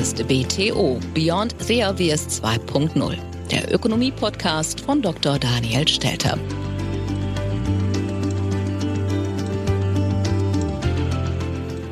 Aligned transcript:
ist 0.00 0.28
BTO 0.28 1.00
Beyond 1.12 1.56
the 1.58 1.84
Obvious 1.84 2.40
2.0, 2.40 3.16
der 3.50 3.74
Ökonomie-Podcast 3.74 4.80
von 4.80 5.02
Dr. 5.02 5.40
Daniel 5.40 5.88
Stelter. 5.88 6.38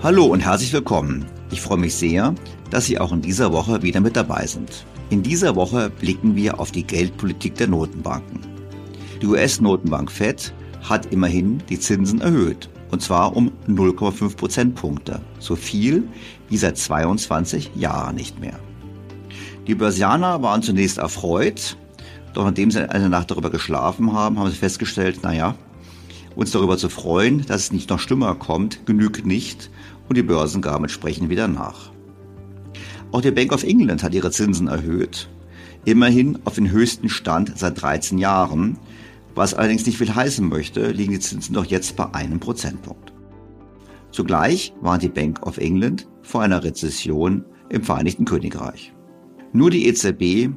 Hallo 0.04 0.26
und 0.26 0.38
herzlich 0.38 0.72
willkommen. 0.72 1.26
Ich 1.50 1.60
freue 1.60 1.78
mich 1.78 1.96
sehr, 1.96 2.32
dass 2.70 2.86
Sie 2.86 2.96
auch 3.00 3.10
in 3.10 3.22
dieser 3.22 3.52
Woche 3.52 3.82
wieder 3.82 4.00
mit 4.00 4.14
dabei 4.14 4.46
sind. 4.46 4.86
In 5.10 5.24
dieser 5.24 5.56
Woche 5.56 5.90
blicken 5.90 6.36
wir 6.36 6.60
auf 6.60 6.70
die 6.70 6.84
Geldpolitik 6.84 7.56
der 7.56 7.66
Notenbanken. 7.66 8.38
Die 9.20 9.26
US-Notenbank 9.26 10.12
Fed 10.12 10.52
hat 10.88 11.06
immerhin 11.06 11.60
die 11.68 11.80
Zinsen 11.80 12.20
erhöht 12.20 12.68
und 12.90 13.02
zwar 13.02 13.36
um 13.36 13.52
0,5 13.68 14.36
Prozentpunkte. 14.36 15.20
So 15.38 15.56
viel 15.56 16.08
wie 16.48 16.56
seit 16.56 16.78
22 16.78 17.72
Jahren 17.74 18.16
nicht 18.16 18.40
mehr. 18.40 18.58
Die 19.66 19.74
Börsianer 19.74 20.42
waren 20.42 20.62
zunächst 20.62 20.98
erfreut, 20.98 21.76
doch 22.34 22.44
nachdem 22.44 22.70
sie 22.70 22.88
eine 22.88 23.08
Nacht 23.08 23.30
darüber 23.30 23.50
geschlafen 23.50 24.12
haben, 24.12 24.38
haben 24.38 24.50
sie 24.50 24.56
festgestellt, 24.56 25.22
naja, 25.22 25.54
uns 26.36 26.50
darüber 26.50 26.76
zu 26.76 26.88
freuen, 26.88 27.44
dass 27.46 27.62
es 27.62 27.72
nicht 27.72 27.90
noch 27.90 27.98
schlimmer 27.98 28.34
kommt, 28.34 28.86
genügt 28.86 29.26
nicht 29.26 29.70
und 30.08 30.16
die 30.16 30.22
Börsen 30.22 30.62
gaben 30.62 30.84
entsprechend 30.84 31.30
wieder 31.30 31.48
nach. 31.48 31.90
Auch 33.10 33.22
die 33.22 33.30
Bank 33.30 33.52
of 33.52 33.64
England 33.64 34.02
hat 34.02 34.14
ihre 34.14 34.30
Zinsen 34.30 34.68
erhöht, 34.68 35.28
immerhin 35.84 36.38
auf 36.44 36.56
den 36.56 36.70
höchsten 36.70 37.08
Stand 37.08 37.56
seit 37.56 37.80
13 37.80 38.18
Jahren 38.18 38.78
was 39.36 39.54
allerdings 39.54 39.86
nicht 39.86 39.98
viel 39.98 40.14
heißen 40.14 40.48
möchte, 40.48 40.90
liegen 40.90 41.12
die 41.12 41.20
Zinsen 41.20 41.54
doch 41.54 41.66
jetzt 41.66 41.94
bei 41.94 42.12
einem 42.14 42.40
Prozentpunkt. 42.40 43.12
Zugleich 44.10 44.72
warnt 44.80 45.02
die 45.02 45.10
Bank 45.10 45.46
of 45.46 45.58
England 45.58 46.08
vor 46.22 46.40
einer 46.40 46.64
Rezession 46.64 47.44
im 47.68 47.82
Vereinigten 47.82 48.24
Königreich. 48.24 48.94
Nur 49.52 49.70
die 49.70 49.86
EZB, 49.86 50.50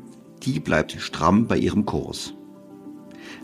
die 0.44 0.60
bleibt 0.62 0.94
stramm 0.94 1.46
bei 1.46 1.58
ihrem 1.58 1.86
Kurs. 1.86 2.34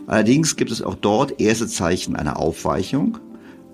Allerdings 0.06 0.56
gibt 0.56 0.70
es 0.70 0.80
auch 0.80 0.94
dort 0.94 1.38
erste 1.40 1.66
Zeichen 1.66 2.16
einer 2.16 2.38
Aufweichung. 2.38 3.18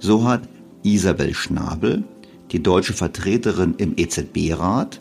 So 0.01 0.25
hat 0.25 0.49
Isabel 0.83 1.33
Schnabel, 1.33 2.03
die 2.51 2.63
deutsche 2.63 2.93
Vertreterin 2.93 3.75
im 3.79 3.95
EZB-Rat, 3.97 5.01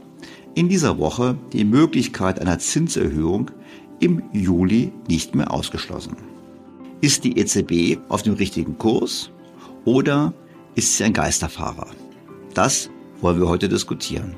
in 0.54 0.70
dieser 0.70 1.00
Woche 1.00 1.38
die 1.54 1.64
Möglichkeit 1.64 2.40
einer 2.40 2.60
Zinserhöhung 2.60 3.50
im 4.00 4.22
Juli 4.32 4.92
nicht 5.08 5.34
mehr 5.34 5.52
ausgeschlossen. 5.52 6.31
Ist 7.02 7.24
die 7.24 7.40
EZB 7.40 7.98
auf 8.10 8.22
dem 8.22 8.36
richtigen 8.36 8.78
Kurs 8.78 9.32
oder 9.86 10.36
ist 10.76 10.96
sie 10.96 11.04
ein 11.04 11.14
Geisterfahrer? 11.14 11.88
Das 12.54 12.92
wollen 13.22 13.40
wir 13.40 13.48
heute 13.48 13.68
diskutieren. 13.68 14.36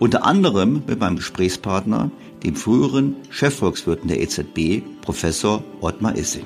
Unter 0.00 0.22
anderem 0.22 0.82
mit 0.86 1.00
meinem 1.00 1.16
Gesprächspartner, 1.16 2.10
dem 2.42 2.56
früheren 2.56 3.16
Chefvolkswirten 3.30 4.08
der 4.08 4.20
EZB, 4.20 4.82
Professor 5.00 5.64
Ottmar 5.80 6.14
Issing. 6.14 6.44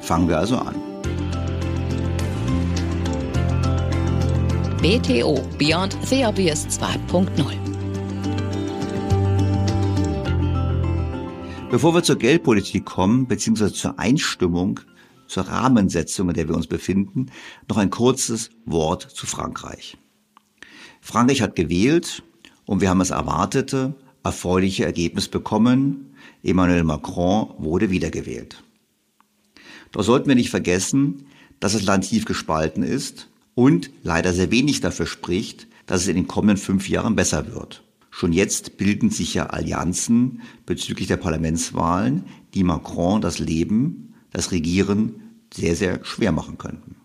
Fangen 0.00 0.28
wir 0.28 0.38
also 0.38 0.56
an. 0.56 0.74
BTO 4.82 5.40
Beyond 5.56 5.96
the 6.02 6.24
Obvious 6.24 6.66
2.0 6.66 7.30
Bevor 11.70 11.94
wir 11.94 12.02
zur 12.02 12.16
Geldpolitik 12.16 12.84
kommen, 12.84 13.28
beziehungsweise 13.28 13.72
zur 13.72 13.98
Einstimmung 14.00 14.80
zur 15.26 15.44
Rahmensetzung, 15.44 16.28
in 16.28 16.34
der 16.34 16.48
wir 16.48 16.54
uns 16.54 16.66
befinden, 16.66 17.26
noch 17.68 17.76
ein 17.76 17.90
kurzes 17.90 18.50
Wort 18.64 19.02
zu 19.02 19.26
Frankreich. 19.26 19.96
Frankreich 21.00 21.42
hat 21.42 21.56
gewählt 21.56 22.22
und 22.64 22.80
wir 22.80 22.90
haben 22.90 22.98
das 22.98 23.10
erwartete, 23.10 23.94
erfreuliche 24.24 24.84
Ergebnis 24.84 25.28
bekommen. 25.28 26.14
Emmanuel 26.42 26.84
Macron 26.84 27.54
wurde 27.58 27.90
wiedergewählt. 27.90 28.62
Doch 29.92 30.02
sollten 30.02 30.28
wir 30.28 30.34
nicht 30.34 30.50
vergessen, 30.50 31.26
dass 31.60 31.72
das 31.72 31.84
Land 31.84 32.08
tief 32.08 32.24
gespalten 32.24 32.82
ist 32.82 33.28
und 33.54 33.90
leider 34.02 34.32
sehr 34.32 34.50
wenig 34.50 34.80
dafür 34.80 35.06
spricht, 35.06 35.68
dass 35.86 36.02
es 36.02 36.08
in 36.08 36.16
den 36.16 36.26
kommenden 36.26 36.58
fünf 36.58 36.88
Jahren 36.88 37.16
besser 37.16 37.54
wird. 37.54 37.82
Schon 38.10 38.32
jetzt 38.32 38.78
bilden 38.78 39.10
sich 39.10 39.34
ja 39.34 39.46
Allianzen 39.46 40.40
bezüglich 40.64 41.06
der 41.06 41.18
Parlamentswahlen, 41.18 42.24
die 42.54 42.64
Macron 42.64 43.20
das 43.20 43.38
Leben 43.38 44.05
das 44.36 44.52
Regieren 44.52 45.14
sehr, 45.52 45.74
sehr 45.74 46.04
schwer 46.04 46.30
machen 46.30 46.58
könnten. 46.58 46.96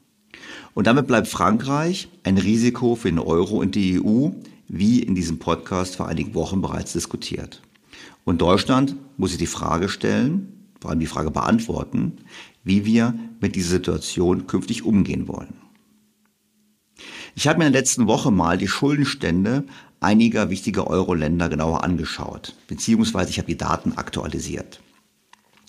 Und 0.74 0.86
damit 0.86 1.08
bleibt 1.08 1.30
Frankreich 1.30 2.10
ein 2.24 2.38
Risiko 2.38 2.96
für 2.96 3.10
den 3.10 3.20
Euro 3.20 3.58
und 3.58 3.76
die 3.76 4.02
EU, 4.04 4.32
wie 4.68 5.02
in 5.02 5.16
diesem 5.16 5.40
Podcast 5.40 5.96
vor 5.96 6.10
einigen 6.10 6.34
Wochen 6.34 6.62
bereits 6.62 6.92
diskutiert. 6.92 7.62
Und 8.26 8.42
Deutschland 8.42 8.98
muss 9.16 9.30
sich 9.30 9.40
die 9.40 9.48
Frage 9.48 9.88
stellen, 9.88 10.68
vor 10.82 10.92
allem 10.92 11.00
die 11.00 11.06
Frage 11.06 11.32
beantworten, 11.32 12.18
wie 12.66 12.84
wir 12.84 13.14
mit 13.40 13.56
dieser 13.56 13.70
Situation 13.70 14.46
künftig 14.46 14.84
umgehen 14.84 15.30
wollen. 15.30 15.54
Ich 17.34 17.48
habe 17.48 17.60
mir 17.60 17.68
in 17.68 17.72
der 17.72 17.82
letzten 17.82 18.08
Woche 18.08 18.30
mal 18.30 18.58
die 18.58 18.68
Schuldenstände 18.68 19.64
einiger 20.02 20.50
wichtiger 20.50 20.88
Euro-Länder 20.88 21.48
genauer 21.48 21.86
angeschaut, 21.86 22.56
beziehungsweise 22.68 23.30
ich 23.30 23.38
habe 23.38 23.48
die 23.48 23.58
Daten 23.58 23.94
aktualisiert. 23.94 24.82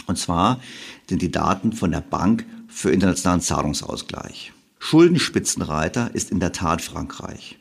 Und 0.07 0.19
zwar 0.19 0.61
sind 1.09 1.23
die 1.23 1.31
Daten 1.31 1.73
von 1.73 1.91
der 1.91 2.01
Bank 2.01 2.47
für 2.69 2.91
internationalen 2.91 3.41
Zahlungsausgleich. 3.41 4.53
Schuldenspitzenreiter 4.79 6.15
ist 6.15 6.31
in 6.31 6.41
der 6.41 6.53
Tat 6.53 6.83
Frankreich. 6.83 7.59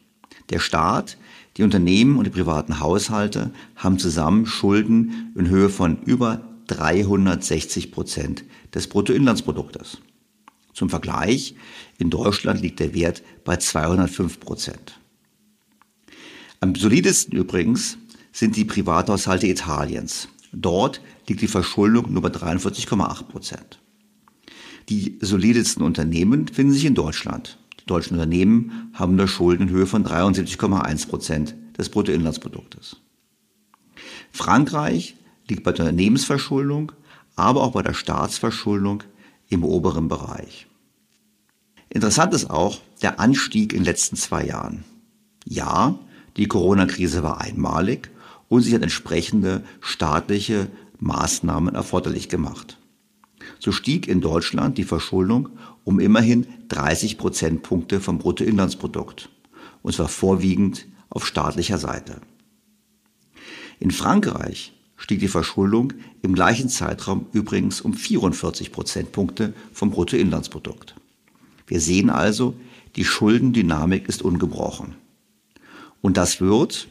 Der 0.50 0.60
Staat, 0.60 1.18
die 1.58 1.64
Unternehmen 1.64 2.18
und 2.18 2.26
die 2.26 2.32
privaten 2.32 2.80
Haushalte 2.80 3.52
haben 3.76 4.00
zusammen 4.00 4.46
Schulden 4.46 5.32
in 5.36 5.50
Höhe 5.50 5.70
von 5.70 6.02
über 6.04 6.42
360 6.68 7.92
Prozent 7.92 8.44
des 8.74 8.88
Bruttoinlandsproduktes. 8.88 10.00
Zum 10.74 10.90
Vergleich, 10.90 11.56
in 11.98 12.10
Deutschland 12.10 12.62
liegt 12.62 12.80
der 12.80 12.94
Wert 12.94 13.22
bei 13.44 13.58
205 13.58 14.40
Prozent. 14.40 15.00
Am 16.60 16.76
solidesten 16.76 17.38
übrigens 17.38 17.98
sind 18.32 18.56
die 18.56 18.66
Privathaushalte 18.66 19.48
Italiens. 19.48 20.30
Dort 20.54 21.02
liegt 21.28 21.42
die 21.42 21.48
Verschuldung 21.48 22.12
nur 22.12 22.22
bei 22.22 22.30
43,8 22.30 23.24
Prozent. 23.24 23.80
Die 24.90 25.18
solidesten 25.22 25.84
Unternehmen 25.84 26.48
finden 26.48 26.74
sich 26.74 26.86
in 26.86 26.96
Deutschland. 26.96 27.58
Die 27.80 27.86
deutschen 27.86 28.14
Unternehmen 28.14 28.92
haben 28.94 29.14
eine 29.14 29.28
Schuldenhöhe 29.28 29.86
von 29.86 30.06
73,1 30.06 31.08
Prozent 31.08 31.56
des 31.78 31.90
Bruttoinlandsproduktes. 31.90 32.98
Frankreich 34.32 35.16
liegt 35.48 35.64
bei 35.64 35.72
der 35.72 35.86
Unternehmensverschuldung, 35.86 36.92
aber 37.36 37.62
auch 37.62 37.74
bei 37.74 37.82
der 37.82 37.94
Staatsverschuldung 37.94 39.04
im 39.50 39.64
oberen 39.64 40.08
Bereich. 40.08 40.68
Interessant 41.90 42.34
ist 42.34 42.50
auch 42.50 42.80
der 43.02 43.20
Anstieg 43.20 43.74
in 43.74 43.80
den 43.80 43.86
letzten 43.86 44.16
zwei 44.16 44.46
Jahren. 44.46 44.86
Ja, 45.46 46.00
die 46.38 46.48
Corona-Krise 46.48 47.24
war 47.24 47.42
einmalig 47.42 48.10
und 48.48 48.62
sie 48.62 48.74
hat 48.74 48.82
entsprechende 48.82 49.64
staatliche 49.82 50.68
Maßnahmen 51.02 51.76
erforderlich 51.76 52.30
gemacht. 52.30 52.78
So 53.60 53.72
stieg 53.72 54.08
in 54.08 54.22
Deutschland 54.22 54.78
die 54.78 54.84
Verschuldung 54.84 55.50
um 55.84 56.00
immerhin 56.00 56.46
30 56.70 57.18
Prozentpunkte 57.18 58.00
vom 58.00 58.20
Bruttoinlandsprodukt, 58.20 59.30
und 59.82 59.94
zwar 59.94 60.08
vorwiegend 60.08 60.88
auf 61.10 61.26
staatlicher 61.26 61.80
Seite. 61.80 62.22
In 63.80 63.92
Frankreich 63.92 64.74
stieg 64.96 65.20
die 65.20 65.28
Verschuldung 65.28 65.94
im 66.22 66.36
gleichen 66.36 66.70
Zeitraum 66.70 67.26
übrigens 67.34 67.82
um 67.82 67.96
44 67.96 68.72
Prozentpunkte 68.72 69.54
vom 69.74 69.90
Bruttoinlandsprodukt. 69.90 70.96
Wir 71.66 71.82
sehen 71.82 72.12
also, 72.12 72.54
die 72.96 73.06
Schuldendynamik 73.06 74.08
ist 74.08 74.22
ungebrochen. 74.22 74.96
Und 76.02 76.18
das 76.18 76.42
wird, 76.42 76.88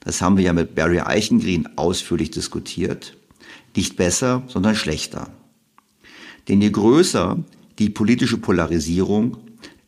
das 0.00 0.22
haben 0.22 0.36
wir 0.36 0.44
ja 0.44 0.52
mit 0.52 0.76
Barry 0.76 1.00
Eichengreen 1.00 1.76
ausführlich 1.76 2.30
diskutiert, 2.30 3.16
nicht 3.76 3.96
besser, 3.96 4.42
sondern 4.46 4.74
schlechter. 4.74 5.30
Denn 6.48 6.60
je 6.62 6.70
größer 6.70 7.38
die 7.78 7.90
politische 7.90 8.38
Polarisierung, 8.38 9.36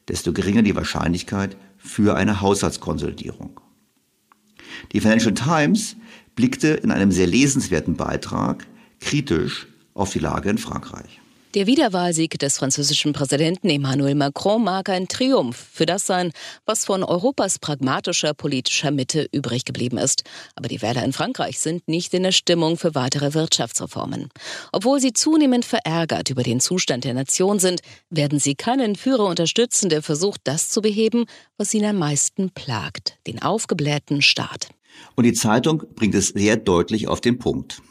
desto 0.08 0.32
geringer 0.32 0.62
die 0.62 0.76
Wahrscheinlichkeit 0.76 1.56
für 1.78 2.16
eine 2.16 2.40
Haushaltskonsolidierung. 2.40 3.60
Die 4.92 5.00
Financial 5.00 5.34
Times 5.34 5.96
blickte 6.34 6.68
in 6.68 6.90
einem 6.90 7.12
sehr 7.12 7.26
lesenswerten 7.26 7.96
Beitrag 7.96 8.66
kritisch 9.00 9.66
auf 9.94 10.12
die 10.12 10.18
Lage 10.18 10.50
in 10.50 10.58
Frankreich. 10.58 11.21
Der 11.54 11.66
Wiederwahlsieg 11.66 12.38
des 12.38 12.56
französischen 12.56 13.12
Präsidenten 13.12 13.68
Emmanuel 13.68 14.14
Macron 14.14 14.64
mag 14.64 14.88
ein 14.88 15.06
Triumph 15.06 15.68
für 15.70 15.84
das 15.84 16.06
sein, 16.06 16.32
was 16.64 16.86
von 16.86 17.04
Europas 17.04 17.58
pragmatischer 17.58 18.32
politischer 18.32 18.90
Mitte 18.90 19.28
übrig 19.32 19.66
geblieben 19.66 19.98
ist. 19.98 20.24
Aber 20.56 20.68
die 20.68 20.80
Wähler 20.80 21.04
in 21.04 21.12
Frankreich 21.12 21.58
sind 21.58 21.86
nicht 21.88 22.14
in 22.14 22.22
der 22.22 22.32
Stimmung 22.32 22.78
für 22.78 22.94
weitere 22.94 23.34
Wirtschaftsreformen. 23.34 24.30
Obwohl 24.72 24.98
sie 24.98 25.12
zunehmend 25.12 25.66
verärgert 25.66 26.30
über 26.30 26.42
den 26.42 26.58
Zustand 26.58 27.04
der 27.04 27.12
Nation 27.12 27.58
sind, 27.58 27.82
werden 28.08 28.38
sie 28.38 28.54
keinen 28.54 28.96
Führer 28.96 29.26
unterstützen, 29.26 29.90
der 29.90 30.00
versucht, 30.00 30.40
das 30.44 30.70
zu 30.70 30.80
beheben, 30.80 31.26
was 31.58 31.74
ihn 31.74 31.84
am 31.84 31.98
meisten 31.98 32.50
plagt, 32.50 33.18
den 33.26 33.42
aufgeblähten 33.42 34.22
Staat. 34.22 34.70
Und 35.16 35.24
die 35.24 35.34
Zeitung 35.34 35.82
bringt 35.96 36.14
es 36.14 36.28
sehr 36.28 36.56
deutlich 36.56 37.08
auf 37.08 37.20
den 37.20 37.38
Punkt. 37.38 37.82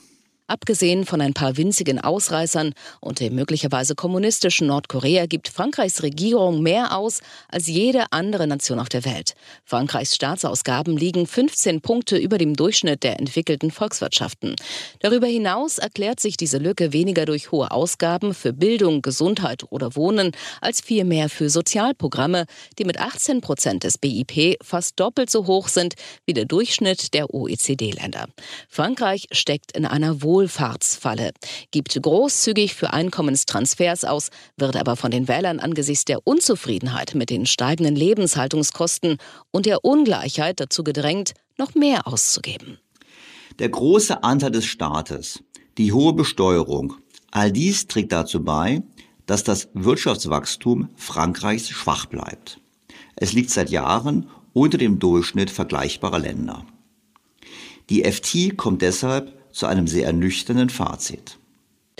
Abgesehen 0.51 1.05
von 1.05 1.21
ein 1.21 1.31
paar 1.33 1.55
winzigen 1.55 2.01
Ausreißern 2.01 2.73
und 2.99 3.21
dem 3.21 3.35
möglicherweise 3.35 3.95
kommunistischen 3.95 4.67
Nordkorea 4.67 5.25
gibt 5.25 5.47
Frankreichs 5.47 6.03
Regierung 6.03 6.61
mehr 6.61 6.97
aus 6.97 7.21
als 7.47 7.67
jede 7.67 8.11
andere 8.11 8.47
Nation 8.47 8.77
auf 8.77 8.89
der 8.89 9.05
Welt. 9.05 9.35
Frankreichs 9.63 10.13
Staatsausgaben 10.13 10.97
liegen 10.97 11.25
15 11.25 11.79
Punkte 11.79 12.17
über 12.17 12.37
dem 12.37 12.57
Durchschnitt 12.57 13.03
der 13.03 13.17
entwickelten 13.17 13.71
Volkswirtschaften. 13.71 14.57
Darüber 14.99 15.27
hinaus 15.27 15.77
erklärt 15.77 16.19
sich 16.19 16.35
diese 16.35 16.57
Lücke 16.57 16.91
weniger 16.91 17.25
durch 17.25 17.53
hohe 17.53 17.71
Ausgaben 17.71 18.33
für 18.33 18.51
Bildung, 18.51 19.01
Gesundheit 19.01 19.63
oder 19.69 19.95
Wohnen, 19.95 20.33
als 20.59 20.81
vielmehr 20.81 21.29
für 21.29 21.49
Sozialprogramme, 21.49 22.43
die 22.77 22.83
mit 22.83 22.99
18 22.99 23.39
Prozent 23.39 23.85
des 23.85 23.97
BIP 23.97 24.57
fast 24.61 24.99
doppelt 24.99 25.29
so 25.29 25.47
hoch 25.47 25.69
sind 25.69 25.93
wie 26.25 26.33
der 26.33 26.43
Durchschnitt 26.43 27.13
der 27.13 27.33
OECD-Länder. 27.33 28.27
Frankreich 28.67 29.27
steckt 29.31 29.71
in 29.77 29.85
einer 29.85 30.21
Wohl 30.21 30.40
Wohlfahrtsfalle, 30.41 31.31
gibt 31.69 32.01
großzügig 32.01 32.73
für 32.73 32.93
Einkommenstransfers 32.93 34.05
aus, 34.05 34.29
wird 34.57 34.75
aber 34.75 34.95
von 34.95 35.11
den 35.11 35.27
Wählern 35.27 35.59
angesichts 35.59 36.05
der 36.05 36.25
Unzufriedenheit 36.25 37.13
mit 37.13 37.29
den 37.29 37.45
steigenden 37.45 37.95
Lebenshaltungskosten 37.95 39.17
und 39.51 39.67
der 39.67 39.85
Ungleichheit 39.85 40.59
dazu 40.59 40.83
gedrängt, 40.83 41.33
noch 41.59 41.75
mehr 41.75 42.07
auszugeben. 42.07 42.79
Der 43.59 43.69
große 43.69 44.23
Anteil 44.23 44.49
des 44.49 44.65
Staates, 44.65 45.43
die 45.77 45.93
hohe 45.93 46.13
Besteuerung, 46.13 46.95
all 47.29 47.51
dies 47.51 47.87
trägt 47.87 48.11
dazu 48.11 48.43
bei, 48.43 48.81
dass 49.27 49.43
das 49.43 49.69
Wirtschaftswachstum 49.75 50.89
Frankreichs 50.95 51.69
schwach 51.69 52.07
bleibt. 52.07 52.59
Es 53.15 53.33
liegt 53.33 53.51
seit 53.51 53.69
Jahren 53.69 54.27
unter 54.53 54.79
dem 54.79 54.97
Durchschnitt 54.97 55.51
vergleichbarer 55.51 56.17
Länder. 56.17 56.65
Die 57.91 58.03
FT 58.03 58.57
kommt 58.57 58.81
deshalb 58.81 59.40
zu 59.51 59.65
einem 59.67 59.87
sehr 59.87 60.07
ernüchternden 60.07 60.69
Fazit. 60.69 61.37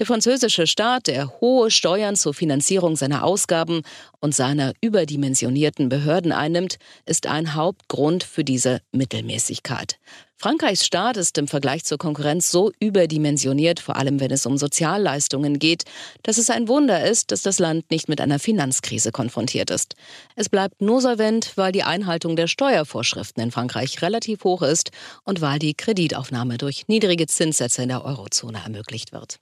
Der 0.01 0.07
französische 0.07 0.65
Staat, 0.65 1.05
der 1.05 1.41
hohe 1.41 1.69
Steuern 1.69 2.15
zur 2.15 2.33
Finanzierung 2.33 2.95
seiner 2.95 3.23
Ausgaben 3.23 3.83
und 4.19 4.33
seiner 4.33 4.73
überdimensionierten 4.81 5.89
Behörden 5.89 6.31
einnimmt, 6.31 6.79
ist 7.05 7.27
ein 7.27 7.53
Hauptgrund 7.53 8.23
für 8.23 8.43
diese 8.43 8.81
Mittelmäßigkeit. 8.91 9.99
Frankreichs 10.37 10.87
Staat 10.87 11.17
ist 11.17 11.37
im 11.37 11.47
Vergleich 11.47 11.83
zur 11.83 11.99
Konkurrenz 11.99 12.49
so 12.49 12.71
überdimensioniert, 12.79 13.79
vor 13.79 13.95
allem 13.95 14.19
wenn 14.19 14.31
es 14.31 14.47
um 14.47 14.57
Sozialleistungen 14.57 15.59
geht, 15.59 15.83
dass 16.23 16.39
es 16.39 16.49
ein 16.49 16.67
Wunder 16.67 17.07
ist, 17.07 17.31
dass 17.31 17.43
das 17.43 17.59
Land 17.59 17.91
nicht 17.91 18.09
mit 18.09 18.21
einer 18.21 18.39
Finanzkrise 18.39 19.11
konfrontiert 19.11 19.69
ist. 19.69 19.93
Es 20.35 20.49
bleibt 20.49 20.81
nur 20.81 20.99
solvent, 20.99 21.51
weil 21.57 21.71
die 21.71 21.83
Einhaltung 21.83 22.35
der 22.35 22.47
Steuervorschriften 22.47 23.43
in 23.43 23.51
Frankreich 23.51 24.01
relativ 24.01 24.45
hoch 24.45 24.63
ist 24.63 24.89
und 25.25 25.41
weil 25.41 25.59
die 25.59 25.75
Kreditaufnahme 25.75 26.57
durch 26.57 26.87
niedrige 26.87 27.27
Zinssätze 27.27 27.83
in 27.83 27.89
der 27.89 28.03
Eurozone 28.03 28.63
ermöglicht 28.65 29.11
wird. 29.11 29.37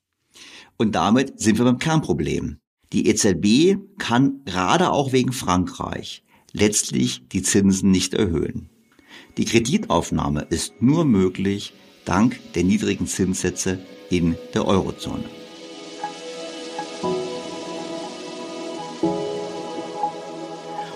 Und 0.81 0.93
damit 0.93 1.37
sind 1.41 1.57
wir 1.57 1.65
beim 1.65 1.77
Kernproblem. 1.77 2.59
Die 2.93 3.07
EZB 3.07 3.77
kann 3.97 4.45
gerade 4.45 4.91
auch 4.91 5.11
wegen 5.11 5.33
Frankreich 5.33 6.23
letztlich 6.53 7.27
die 7.27 7.43
Zinsen 7.43 7.91
nicht 7.91 8.13
erhöhen. 8.13 8.69
Die 9.37 9.43
Kreditaufnahme 9.43 10.47
ist 10.49 10.81
nur 10.81 11.03
möglich 11.03 11.73
dank 12.05 12.39
der 12.53 12.63
niedrigen 12.63 13.07
Zinssätze 13.07 13.79
in 14.09 14.37
der 14.53 14.65
Eurozone. 14.65 15.25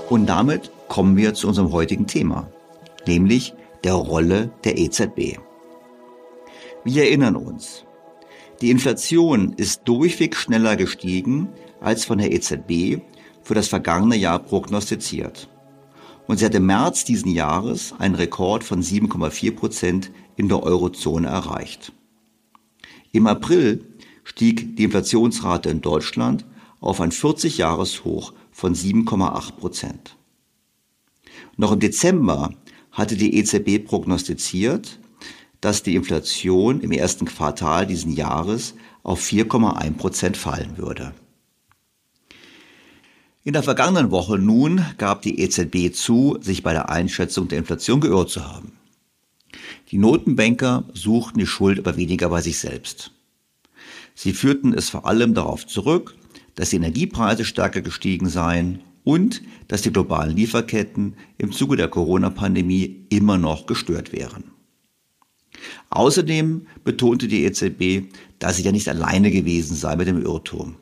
Und 0.10 0.28
damit 0.28 0.72
kommen 0.88 1.18
wir 1.18 1.34
zu 1.34 1.50
unserem 1.50 1.74
heutigen 1.74 2.08
Thema, 2.08 2.50
nämlich 3.06 3.54
der 3.84 3.96
Rolle 3.96 4.50
der 4.64 4.78
EZB. 4.78 5.40
Wir 6.86 7.04
erinnern 7.04 7.36
uns, 7.36 7.84
die 8.64 8.72
Inflation 8.72 9.52
ist 9.58 9.82
durchweg 9.84 10.38
schneller 10.38 10.78
gestiegen 10.78 11.50
als 11.82 12.06
von 12.06 12.18
der 12.18 12.32
EZB 12.32 13.02
für 13.42 13.56
das 13.56 13.68
vergangene 13.68 14.16
Jahr 14.16 14.40
prognostiziert. 14.40 15.50
Und 16.28 16.40
sie 16.40 16.46
hat 16.46 16.56
im 16.56 16.68
März 16.68 17.04
diesen 17.04 17.30
Jahres 17.30 17.94
einen 18.00 18.16
Rekord 18.16 18.64
von 18.64 18.82
7,4 18.82 19.54
Prozent 19.54 20.12
in 20.38 20.48
der 20.48 20.64
Eurozone 20.64 21.28
erreicht. 21.28 21.92
Im 23.12 23.28
April 23.28 23.84
stieg 24.24 24.78
die 24.78 24.86
Inflationsrate 24.86 25.70
in 25.70 25.82
Deutschland 25.82 26.46
auf 26.80 27.02
ein 27.02 27.12
40-Jahres-Hoch 27.12 28.32
von 28.54 28.76
7,8 28.76 29.52
Prozent. 29.58 30.16
Noch 31.58 31.74
im 31.74 31.82
Dezember 31.82 32.54
hatte 32.94 33.18
die 33.18 33.36
EZB 33.38 33.86
prognostiziert, 33.86 35.00
dass 35.64 35.82
die 35.82 35.96
Inflation 35.96 36.82
im 36.82 36.92
ersten 36.92 37.24
Quartal 37.24 37.88
diesen 37.88 38.12
Jahres 38.12 38.76
auf 39.02 39.24
4,1 39.24 39.94
Prozent 39.94 40.36
fallen 40.36 40.78
würde. 40.78 41.14
In 43.46 43.54
der 43.54 43.64
vergangenen 43.64 44.12
Woche 44.12 44.38
nun 44.38 44.86
gab 44.98 45.22
die 45.22 45.40
EZB 45.40 45.94
zu, 45.96 46.38
sich 46.42 46.64
bei 46.64 46.74
der 46.74 46.90
Einschätzung 46.90 47.48
der 47.48 47.60
Inflation 47.60 48.02
geirrt 48.02 48.30
zu 48.30 48.46
haben. 48.46 48.74
Die 49.90 49.98
Notenbanker 49.98 50.84
suchten 50.94 51.40
die 51.40 51.48
Schuld 51.48 51.80
aber 51.80 51.96
weniger 51.96 52.28
bei 52.28 52.42
sich 52.42 52.58
selbst. 52.58 53.12
Sie 54.16 54.34
führten 54.34 54.74
es 54.74 54.90
vor 54.90 55.06
allem 55.06 55.34
darauf 55.34 55.66
zurück, 55.66 56.18
dass 56.56 56.72
die 56.72 56.76
Energiepreise 56.76 57.46
stärker 57.46 57.82
gestiegen 57.82 58.28
seien 58.28 58.82
und 59.06 59.42
dass 59.70 59.82
die 59.82 59.94
globalen 59.94 60.36
Lieferketten 60.36 61.16
im 61.38 61.54
Zuge 61.54 61.78
der 61.78 61.88
Corona-Pandemie 61.88 63.06
immer 63.10 63.38
noch 63.38 63.66
gestört 63.66 64.12
wären. 64.12 64.53
Außerdem 65.90 66.68
betonte 66.84 67.28
die 67.28 67.44
EZB, 67.44 68.14
dass 68.40 68.58
sie 68.58 68.64
ja 68.64 68.72
nicht 68.72 68.90
alleine 68.90 69.32
gewesen 69.32 69.76
sei 69.76 69.96
mit 69.96 70.08
dem 70.08 70.22
Irrtum. 70.22 70.76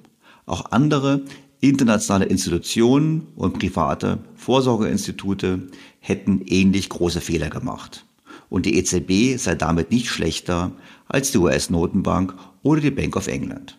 Auch 0.45 0.71
andere 0.71 1.23
internationale 1.59 2.25
Institutionen 2.25 3.27
und 3.35 3.59
private 3.59 4.19
Vorsorgeinstitute 4.35 5.67
hätten 5.99 6.41
ähnlich 6.45 6.89
große 6.89 7.21
Fehler 7.21 7.49
gemacht. 7.49 8.05
Und 8.49 8.65
die 8.65 8.77
EZB 8.77 9.37
sei 9.37 9.55
damit 9.55 9.91
nicht 9.91 10.07
schlechter 10.07 10.71
als 11.07 11.31
die 11.31 11.37
US-Notenbank 11.37 12.33
oder 12.63 12.81
die 12.81 12.91
Bank 12.91 13.15
of 13.15 13.27
England. 13.27 13.77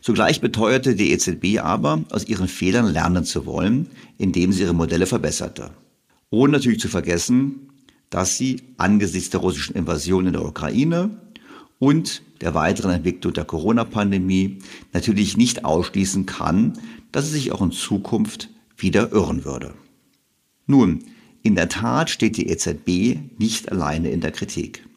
Zugleich 0.00 0.40
beteuerte 0.40 0.94
die 0.94 1.10
EZB 1.10 1.58
aber, 1.60 2.04
aus 2.10 2.28
ihren 2.28 2.48
Fehlern 2.48 2.86
lernen 2.92 3.24
zu 3.24 3.44
wollen, 3.46 3.88
indem 4.18 4.52
sie 4.52 4.62
ihre 4.62 4.74
Modelle 4.74 5.06
verbesserte. 5.06 5.70
Ohne 6.30 6.52
natürlich 6.52 6.80
zu 6.80 6.88
vergessen, 6.88 7.70
dass 8.16 8.38
sie 8.38 8.62
angesichts 8.78 9.28
der 9.28 9.40
russischen 9.40 9.76
Invasion 9.76 10.26
in 10.26 10.32
der 10.32 10.46
Ukraine 10.46 11.20
und 11.78 12.22
der 12.40 12.54
weiteren 12.54 12.92
Entwicklung 12.92 13.34
der 13.34 13.44
Corona-Pandemie 13.44 14.60
natürlich 14.94 15.36
nicht 15.36 15.66
ausschließen 15.66 16.24
kann, 16.24 16.78
dass 17.12 17.26
sie 17.26 17.32
sich 17.32 17.52
auch 17.52 17.60
in 17.60 17.72
Zukunft 17.72 18.48
wieder 18.78 19.12
irren 19.12 19.44
würde. 19.44 19.74
Nun, 20.66 21.04
in 21.42 21.56
der 21.56 21.68
Tat 21.68 22.08
steht 22.08 22.38
die 22.38 22.48
EZB 22.48 23.18
nicht 23.36 23.70
alleine 23.70 24.08
in 24.08 24.22
der 24.22 24.32
Kritik. 24.32 24.88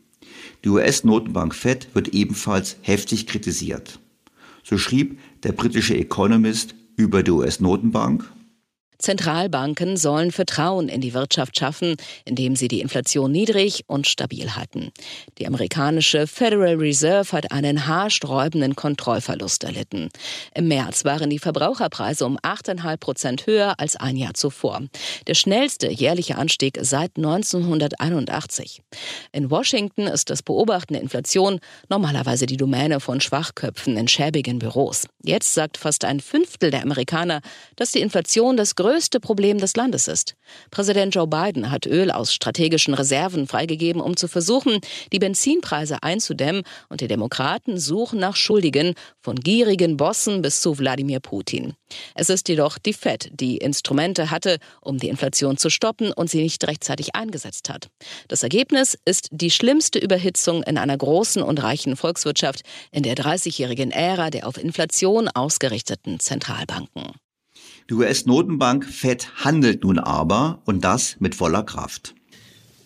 Die 0.63 0.69
US-Notenbank 0.69 1.53
Fed 1.53 1.89
wird 1.93 2.13
ebenfalls 2.13 2.77
heftig 2.83 3.27
kritisiert. 3.27 3.99
So 4.63 4.77
schrieb 4.77 5.19
der 5.43 5.51
britische 5.51 5.97
Economist 5.97 6.73
über 6.95 7.21
die 7.21 7.31
US-Notenbank, 7.31 8.31
Zentralbanken 8.99 9.95
sollen 9.95 10.31
Vertrauen 10.31 10.89
in 10.89 10.99
die 10.99 11.13
Wirtschaft 11.13 11.57
schaffen, 11.57 11.95
indem 12.25 12.57
sie 12.57 12.67
die 12.67 12.81
Inflation 12.81 13.31
niedrig 13.31 13.85
und 13.87 14.07
stabil 14.07 14.55
halten. 14.57 14.91
Die 15.37 15.47
amerikanische 15.47 16.27
Federal 16.27 16.75
Reserve 16.75 17.31
hat 17.31 17.53
einen 17.53 17.87
haarsträubenden 17.87 18.75
Kontrollverlust 18.75 19.63
erlitten. 19.63 20.09
Im 20.53 20.67
März 20.67 21.05
waren 21.05 21.29
die 21.29 21.39
Verbraucherpreise 21.39 22.25
um 22.25 22.37
8,5 22.39 22.97
Prozent 22.97 23.47
höher 23.47 23.79
als 23.79 23.95
ein 23.95 24.17
Jahr 24.17 24.33
zuvor. 24.33 24.81
Der 25.27 25.33
schnellste 25.33 25.89
jährliche 25.89 26.37
Anstieg 26.37 26.77
seit 26.81 27.15
1981. 27.15 28.81
In 29.31 29.49
Washington 29.49 30.07
ist 30.07 30.29
das 30.29 30.43
Beobachten 30.43 30.95
der 30.95 31.01
Inflation 31.01 31.61
normalerweise 31.87 32.47
die 32.47 32.57
Domäne 32.57 32.99
von 32.99 33.21
Schwachköpfen 33.21 33.95
in 33.95 34.09
schäbigen 34.09 34.59
Büros. 34.59 35.05
Jetzt 35.23 35.53
sagt 35.53 35.77
fast 35.77 36.03
ein 36.03 36.19
Fünftel 36.19 36.69
der 36.69 36.83
Amerikaner, 36.83 37.39
dass 37.77 37.91
die 37.91 38.01
Inflation 38.01 38.57
das 38.57 38.75
größte 38.75 38.88
größte 38.89 39.19
Problem 39.19 39.59
des 39.59 39.75
Landes 39.75 40.07
ist. 40.07 40.33
Präsident 40.71 41.13
Joe 41.13 41.27
Biden 41.27 41.69
hat 41.69 41.85
Öl 41.85 42.09
aus 42.09 42.33
strategischen 42.33 42.95
Reserven 42.95 43.45
freigegeben, 43.45 44.01
um 44.01 44.17
zu 44.17 44.27
versuchen, 44.27 44.79
die 45.13 45.19
Benzinpreise 45.19 46.01
einzudämmen, 46.01 46.63
und 46.89 47.01
die 47.01 47.07
Demokraten 47.07 47.77
suchen 47.77 48.19
nach 48.19 48.35
Schuldigen, 48.35 48.95
von 49.21 49.35
gierigen 49.35 49.95
Bossen 49.95 50.41
bis 50.41 50.61
zu 50.61 50.79
Wladimir 50.79 51.19
Putin. 51.19 51.75
Es 52.15 52.31
ist 52.31 52.49
jedoch 52.49 52.79
die 52.79 52.93
Fed, 52.93 53.29
die 53.31 53.57
Instrumente 53.57 54.31
hatte, 54.31 54.57
um 54.81 54.97
die 54.97 55.09
Inflation 55.09 55.57
zu 55.57 55.69
stoppen 55.69 56.11
und 56.11 56.31
sie 56.31 56.41
nicht 56.41 56.65
rechtzeitig 56.65 57.13
eingesetzt 57.13 57.69
hat. 57.69 57.89
Das 58.27 58.41
Ergebnis 58.41 58.97
ist 59.05 59.27
die 59.31 59.51
schlimmste 59.51 59.99
Überhitzung 59.99 60.63
in 60.63 60.79
einer 60.79 60.97
großen 60.97 61.43
und 61.43 61.61
reichen 61.61 61.95
Volkswirtschaft 61.95 62.63
in 62.91 63.03
der 63.03 63.13
30-jährigen 63.13 63.91
Ära 63.91 64.31
der 64.31 64.47
auf 64.47 64.57
Inflation 64.57 65.27
ausgerichteten 65.27 66.19
Zentralbanken. 66.19 67.13
Die 67.89 67.95
US-Notenbank 67.95 68.85
Fed 68.85 69.25
handelt 69.43 69.83
nun 69.83 69.97
aber 69.97 70.61
und 70.65 70.81
das 70.81 71.15
mit 71.19 71.33
voller 71.33 71.63
Kraft. 71.63 72.13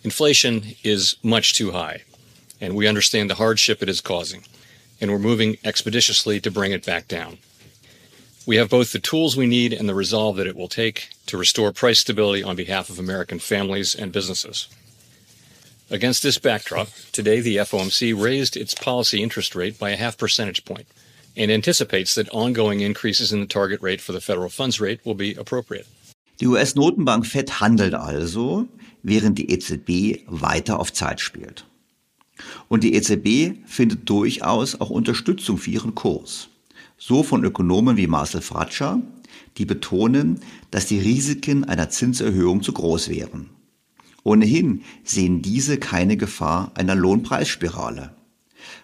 Inflation 0.02 0.74
is 0.82 1.18
much 1.22 1.52
too 1.52 1.72
high, 1.72 2.02
and 2.58 2.74
we 2.74 2.88
understand 2.88 3.28
the 3.28 3.36
hardship 3.36 3.82
it 3.82 3.90
is 3.90 4.00
causing, 4.00 4.44
and 5.02 5.10
we're 5.10 5.18
moving 5.18 5.58
expeditiously 5.62 6.40
to 6.40 6.50
bring 6.50 6.72
it 6.72 6.86
back 6.86 7.06
down. 7.06 7.36
We 8.46 8.56
have 8.56 8.70
both 8.70 8.92
the 8.92 8.98
tools 8.98 9.36
we 9.36 9.46
need 9.46 9.74
and 9.74 9.86
the 9.86 9.94
resolve 9.94 10.36
that 10.36 10.46
it 10.46 10.56
will 10.56 10.68
take 10.68 11.10
to 11.26 11.36
restore 11.36 11.70
price 11.70 11.98
stability 11.98 12.42
on 12.42 12.56
behalf 12.56 12.88
of 12.88 12.98
American 12.98 13.38
families 13.38 13.94
and 13.94 14.10
businesses. 14.10 14.68
Against 15.90 16.22
this 16.22 16.38
backdrop, 16.38 16.88
today 17.12 17.42
the 17.42 17.56
FOMC 17.56 18.18
raised 18.18 18.56
its 18.56 18.72
policy 18.72 19.22
interest 19.22 19.54
rate 19.54 19.78
by 19.78 19.90
a 19.90 19.96
half 19.96 20.16
percentage 20.16 20.64
point 20.64 20.86
and 21.36 21.50
anticipates 21.50 22.14
that 22.14 22.28
ongoing 22.32 22.80
increases 22.80 23.32
in 23.32 23.40
the 23.40 23.46
target 23.46 23.82
rate 23.82 24.00
for 24.00 24.12
the 24.12 24.20
federal 24.20 24.50
funds 24.50 24.80
rate 24.80 25.00
will 25.04 25.14
be 25.14 25.34
appropriate. 25.38 25.86
Die 26.40 26.46
US-Notenbank 26.46 27.26
Fed 27.26 27.60
handelt 27.60 27.94
also, 27.94 28.66
während 29.02 29.38
die 29.38 29.50
EZB 29.50 30.24
weiter 30.26 30.80
auf 30.80 30.92
Zeit 30.92 31.20
spielt. 31.20 31.64
Und 32.68 32.82
die 32.82 32.94
EZB 32.94 33.56
findet 33.66 34.08
durchaus 34.08 34.80
auch 34.80 34.90
Unterstützung 34.90 35.58
für 35.58 35.70
ihren 35.70 35.94
Kurs. 35.94 36.48
So 36.98 37.22
von 37.22 37.44
Ökonomen 37.44 37.96
wie 37.96 38.08
Marcel 38.08 38.40
Fratscher, 38.40 39.00
die 39.58 39.64
betonen, 39.64 40.40
dass 40.70 40.86
die 40.86 40.98
Risiken 40.98 41.64
einer 41.64 41.90
Zinserhöhung 41.90 42.62
zu 42.62 42.72
groß 42.72 43.08
wären. 43.08 43.50
Ohnehin 44.24 44.82
sehen 45.04 45.42
diese 45.42 45.78
keine 45.78 46.16
Gefahr 46.16 46.72
einer 46.74 46.94
Lohnpreisspirale. 46.94 48.14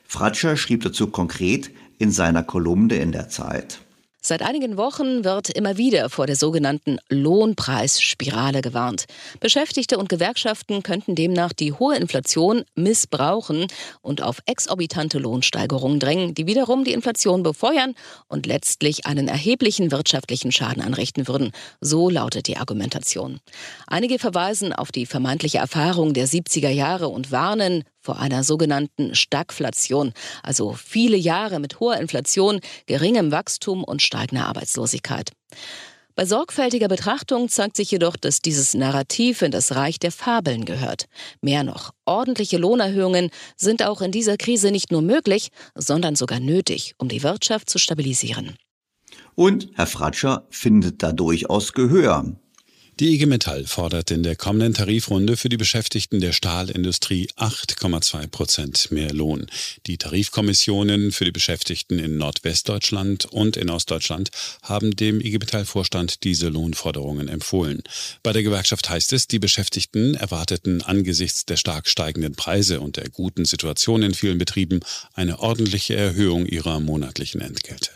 Fratscher 0.04 0.56
schrieb 0.56 0.82
dazu 0.82 1.06
konkret 1.06 1.70
in 2.00 2.10
seiner 2.10 2.42
Kolumne 2.42 2.96
in 2.96 3.12
der 3.12 3.28
Zeit. 3.28 3.78
Seit 4.22 4.42
einigen 4.42 4.76
Wochen 4.76 5.24
wird 5.24 5.48
immer 5.48 5.78
wieder 5.78 6.10
vor 6.10 6.26
der 6.26 6.36
sogenannten 6.36 6.98
Lohnpreisspirale 7.08 8.60
gewarnt. 8.60 9.06
Beschäftigte 9.40 9.96
und 9.96 10.10
Gewerkschaften 10.10 10.82
könnten 10.82 11.14
demnach 11.14 11.54
die 11.54 11.72
hohe 11.72 11.96
Inflation 11.96 12.64
missbrauchen 12.74 13.66
und 14.02 14.22
auf 14.22 14.40
exorbitante 14.44 15.18
Lohnsteigerungen 15.18 16.00
drängen, 16.00 16.34
die 16.34 16.46
wiederum 16.46 16.84
die 16.84 16.92
Inflation 16.92 17.42
befeuern 17.42 17.94
und 18.28 18.44
letztlich 18.44 19.06
einen 19.06 19.26
erheblichen 19.26 19.90
wirtschaftlichen 19.90 20.52
Schaden 20.52 20.82
anrichten 20.82 21.26
würden. 21.26 21.52
So 21.80 22.10
lautet 22.10 22.46
die 22.46 22.58
Argumentation. 22.58 23.40
Einige 23.86 24.18
verweisen 24.18 24.74
auf 24.74 24.92
die 24.92 25.06
vermeintliche 25.06 25.58
Erfahrung 25.58 26.12
der 26.12 26.28
70er 26.28 26.70
Jahre 26.70 27.08
und 27.08 27.32
warnen 27.32 27.84
vor 28.00 28.18
einer 28.18 28.44
sogenannten 28.44 29.14
Stagflation, 29.14 30.12
also 30.42 30.72
viele 30.72 31.16
Jahre 31.16 31.60
mit 31.60 31.80
hoher 31.80 31.98
Inflation, 31.98 32.60
geringem 32.86 33.30
Wachstum 33.30 33.84
und 33.84 34.02
steigender 34.02 34.46
Arbeitslosigkeit. 34.46 35.32
Bei 36.20 36.26
sorgfältiger 36.26 36.88
Betrachtung 36.88 37.48
zeigt 37.48 37.76
sich 37.76 37.90
jedoch, 37.90 38.16
dass 38.16 38.40
dieses 38.40 38.74
Narrativ 38.74 39.42
in 39.42 39.52
das 39.52 39.74
Reich 39.74 39.98
der 39.98 40.12
Fabeln 40.12 40.64
gehört. 40.64 41.06
Mehr 41.40 41.64
noch, 41.64 41.92
ordentliche 42.04 42.58
Lohnerhöhungen 42.58 43.30
sind 43.56 43.82
auch 43.82 44.02
in 44.02 44.12
dieser 44.12 44.36
Krise 44.36 44.70
nicht 44.70 44.90
nur 44.90 45.02
möglich, 45.02 45.48
sondern 45.74 46.16
sogar 46.16 46.40
nötig, 46.40 46.94
um 46.98 47.08
die 47.08 47.22
Wirtschaft 47.22 47.70
zu 47.70 47.78
stabilisieren. 47.78 48.56
Und 49.34 49.70
Herr 49.74 49.86
Fratscher 49.86 50.46
findet 50.50 51.02
da 51.02 51.12
durchaus 51.12 51.72
Gehör. 51.72 52.36
Die 53.00 53.14
IG 53.14 53.24
Metall 53.24 53.64
fordert 53.64 54.10
in 54.10 54.22
der 54.22 54.36
kommenden 54.36 54.74
Tarifrunde 54.74 55.38
für 55.38 55.48
die 55.48 55.56
Beschäftigten 55.56 56.20
der 56.20 56.32
Stahlindustrie 56.32 57.30
8,2 57.34 58.26
Prozent 58.26 58.92
mehr 58.92 59.14
Lohn. 59.14 59.46
Die 59.86 59.96
Tarifkommissionen 59.96 61.10
für 61.10 61.24
die 61.24 61.32
Beschäftigten 61.32 61.98
in 61.98 62.18
Nordwestdeutschland 62.18 63.24
und 63.24 63.56
in 63.56 63.70
Ostdeutschland 63.70 64.28
haben 64.62 64.94
dem 64.94 65.22
IG 65.22 65.38
Metall-Vorstand 65.38 66.24
diese 66.24 66.50
Lohnforderungen 66.50 67.28
empfohlen. 67.28 67.82
Bei 68.22 68.34
der 68.34 68.42
Gewerkschaft 68.42 68.90
heißt 68.90 69.14
es, 69.14 69.26
die 69.26 69.38
Beschäftigten 69.38 70.14
erwarteten 70.14 70.82
angesichts 70.82 71.46
der 71.46 71.56
stark 71.56 71.88
steigenden 71.88 72.34
Preise 72.34 72.82
und 72.82 72.98
der 72.98 73.08
guten 73.08 73.46
Situation 73.46 74.02
in 74.02 74.12
vielen 74.12 74.36
Betrieben 74.36 74.80
eine 75.14 75.38
ordentliche 75.38 75.96
Erhöhung 75.96 76.44
ihrer 76.44 76.80
monatlichen 76.80 77.40
Entgelte. 77.40 77.92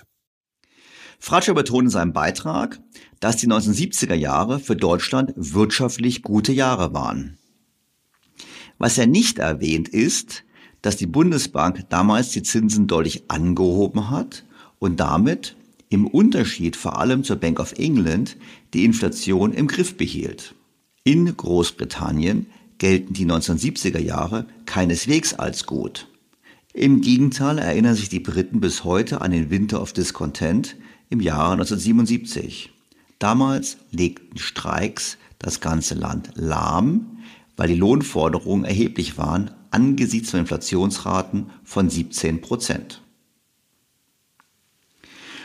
Fratscher 1.24 1.54
betont 1.54 1.84
in 1.84 1.90
seinem 1.90 2.12
Beitrag, 2.12 2.80
dass 3.24 3.38
die 3.38 3.48
1970er 3.48 4.12
Jahre 4.12 4.60
für 4.60 4.76
Deutschland 4.76 5.32
wirtschaftlich 5.34 6.20
gute 6.20 6.52
Jahre 6.52 6.92
waren. 6.92 7.38
Was 8.76 8.98
er 8.98 9.06
nicht 9.06 9.38
erwähnt 9.38 9.88
ist, 9.88 10.44
dass 10.82 10.96
die 10.96 11.06
Bundesbank 11.06 11.88
damals 11.88 12.32
die 12.32 12.42
Zinsen 12.42 12.86
deutlich 12.86 13.24
angehoben 13.28 14.10
hat 14.10 14.44
und 14.78 15.00
damit 15.00 15.56
im 15.88 16.06
Unterschied 16.06 16.76
vor 16.76 16.98
allem 16.98 17.24
zur 17.24 17.36
Bank 17.36 17.60
of 17.60 17.72
England 17.78 18.36
die 18.74 18.84
Inflation 18.84 19.54
im 19.54 19.68
Griff 19.68 19.96
behielt. 19.96 20.54
In 21.02 21.34
Großbritannien 21.34 22.44
gelten 22.76 23.14
die 23.14 23.24
1970er 23.24 24.00
Jahre 24.00 24.44
keineswegs 24.66 25.32
als 25.32 25.64
gut. 25.64 26.08
Im 26.74 27.00
Gegenteil 27.00 27.56
erinnern 27.56 27.94
sich 27.94 28.10
die 28.10 28.20
Briten 28.20 28.60
bis 28.60 28.84
heute 28.84 29.22
an 29.22 29.30
den 29.30 29.48
Winter 29.48 29.80
of 29.80 29.94
Discontent 29.94 30.76
im 31.08 31.20
Jahre 31.20 31.52
1977. 31.52 32.73
Damals 33.18 33.78
legten 33.90 34.38
Streiks 34.38 35.18
das 35.38 35.60
ganze 35.60 35.94
Land 35.94 36.30
lahm, 36.34 37.18
weil 37.56 37.68
die 37.68 37.76
Lohnforderungen 37.76 38.64
erheblich 38.64 39.18
waren 39.18 39.50
angesichts 39.74 40.30
von 40.30 40.40
Inflationsraten 40.40 41.50
von 41.64 41.90
17 41.90 42.40
Prozent. 42.40 43.02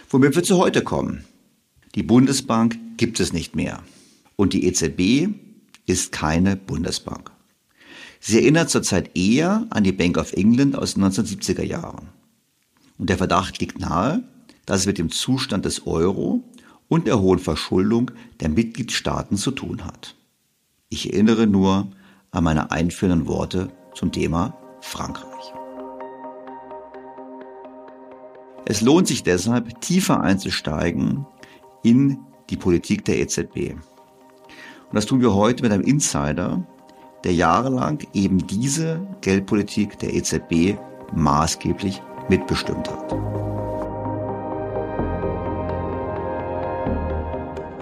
Womit 0.10 0.36
wir 0.36 0.44
zu 0.44 0.58
heute 0.58 0.84
kommen. 0.84 1.26
Die 1.96 2.04
Bundesbank 2.04 2.78
gibt 2.98 3.20
es 3.20 3.34
nicht 3.34 3.56
mehr. 3.56 3.84
Und 4.36 4.54
die 4.54 4.66
EZB 4.66 5.34
ist 5.88 6.12
keine 6.12 6.56
Bundesbank. 6.56 7.32
Sie 8.20 8.38
erinnert 8.38 8.70
zurzeit 8.70 9.18
eher 9.18 9.66
an 9.72 9.84
die 9.84 9.92
Bank 9.92 10.18
of 10.18 10.34
England 10.34 10.76
aus 10.76 10.94
den 10.94 11.04
1970er 11.04 11.64
Jahren. 11.64 12.10
Und 12.98 13.10
der 13.10 13.18
Verdacht 13.18 13.60
liegt 13.60 13.80
nahe, 13.80 14.24
dass 14.66 14.82
es 14.82 14.86
mit 14.86 14.98
dem 14.98 15.10
Zustand 15.10 15.66
des 15.66 15.88
Euro 15.88 16.44
und 16.90 17.08
der 17.08 17.22
hohen 17.22 17.40
Verschuldung 17.40 18.12
der 18.42 18.50
Mitgliedstaaten 18.50 19.38
zu 19.38 19.52
tun 19.52 19.86
hat. 19.86 20.16
Ich 20.90 21.14
erinnere 21.14 21.48
nur 21.48 21.88
an 22.32 22.44
meine 22.44 22.72
einführenden 22.72 23.28
Worte 23.28 23.72
zum 23.94 24.12
Thema 24.12 24.58
Frankreich. 24.82 25.54
Es 28.66 28.82
lohnt 28.82 29.08
sich 29.08 29.24
deshalb, 29.24 29.80
tiefer 29.82 30.22
einzusteigen 30.22 31.26
in 31.84 32.20
die 32.50 32.58
Politik 32.58 33.06
der 33.06 33.20
EZB. 33.20 33.74
Und 33.74 34.96
das 34.96 35.06
tun 35.06 35.22
wir 35.22 35.34
heute 35.34 35.64
mit 35.64 35.72
einem 35.72 35.84
Insider, 35.84 36.64
der 37.24 37.34
jahrelang 37.34 38.00
eben 38.14 38.46
diese 38.48 39.06
Geldpolitik 39.22 40.00
der 40.00 40.14
EZB 40.14 40.78
maßgeblich 41.14 42.02
mitbestimmt 42.30 42.90
hat. 42.90 43.59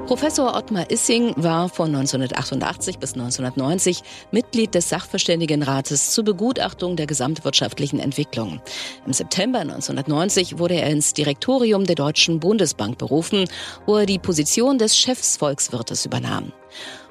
Professor 0.08 0.56
Ottmar 0.56 0.90
Issing 0.90 1.34
war 1.36 1.68
von 1.68 1.94
1988 1.94 2.98
bis 2.98 3.12
1990 3.12 4.04
Mitglied 4.32 4.74
des 4.74 4.88
Sachverständigenrates 4.88 6.12
zur 6.12 6.24
Begutachtung 6.24 6.96
der 6.96 7.08
gesamtwirtschaftlichen 7.08 8.00
Entwicklung. 8.00 8.62
Im 9.06 9.12
September 9.12 9.60
1990 9.60 10.60
wurde 10.60 10.76
er 10.76 10.90
ins 10.92 11.14
Direktorium 11.14 11.84
der 11.84 11.96
Deutschen 11.96 12.40
Bundesbank 12.40 12.98
berufen, 12.98 13.50
wo 13.86 13.98
er 13.98 14.06
die 14.06 14.18
Position 14.18 14.78
des 14.78 14.96
Chefsvolkswirtes 14.96 16.06
übernahm. 16.06 16.54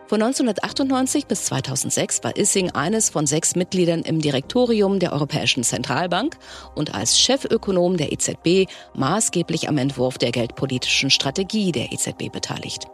Von 0.08 0.22
1998 0.22 1.26
bis 1.26 1.46
2006 1.46 2.22
war 2.22 2.36
Issing 2.36 2.70
eines 2.70 3.10
von 3.10 3.26
sechs 3.26 3.56
Mitgliedern 3.56 4.02
im 4.02 4.20
Direktorium 4.20 5.00
der 5.00 5.12
Europäischen 5.12 5.64
Zentralbank 5.64 6.36
und 6.76 6.94
als 6.94 7.18
Chefökonom 7.18 7.96
der 7.96 8.12
EZB 8.12 8.70
maßgeblich 8.94 9.68
am 9.68 9.78
Entwurf 9.78 10.16
der 10.18 10.30
geldpolitischen 10.30 11.10
Strategie 11.10 11.72
der 11.72 11.92
EZB 11.92 12.30
beteiligt. 12.30 12.84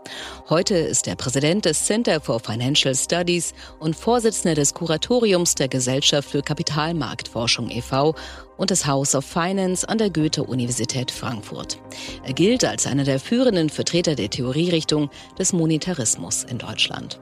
Heute 0.49 0.75
ist 0.75 1.07
er 1.07 1.17
Präsident 1.17 1.67
des 1.67 1.85
Center 1.85 2.19
for 2.19 2.41
Financial 2.41 2.95
Studies 2.95 3.53
und 3.79 3.95
Vorsitzender 3.95 4.55
des 4.55 4.73
Kuratoriums 4.73 5.55
der 5.55 5.69
Gesellschaft 5.69 6.31
für 6.31 6.41
Kapitalmarktforschung 6.41 7.69
e.V 7.69 8.15
und 8.63 8.71
des 8.71 8.87
House 8.87 9.17
of 9.17 9.25
Finance 9.25 9.87
an 9.89 9.99
der 9.99 10.09
Goethe-Universität 10.09 11.11
Frankfurt. 11.11 11.81
Er 12.25 12.33
gilt 12.33 12.65
als 12.65 12.87
einer 12.87 13.03
der 13.03 13.19
führenden 13.19 13.71
Vertreter 13.71 14.15
der 14.15 14.31
Theorierichtung 14.31 15.11
des 15.37 15.53
Monetarismus 15.53 16.45
in 16.45 16.59
Deutschland. 16.59 17.21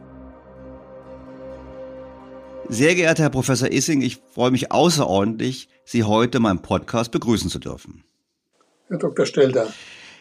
Sehr 2.68 2.94
geehrter 2.94 3.23
Herr 3.23 3.30
Professor 3.30 3.73
Issing, 3.73 4.02
ich 4.02 4.18
freue 4.35 4.50
mich 4.50 4.70
außerordentlich, 4.70 5.70
Sie 5.87 6.04
heute 6.04 6.37
in 6.37 6.42
meinem 6.42 6.61
Podcast 6.61 7.11
begrüßen 7.11 7.49
zu 7.49 7.59
dürfen. 7.59 8.04
Herr 8.88 8.99
Dr. 8.99 9.25
Stelter. 9.25 9.73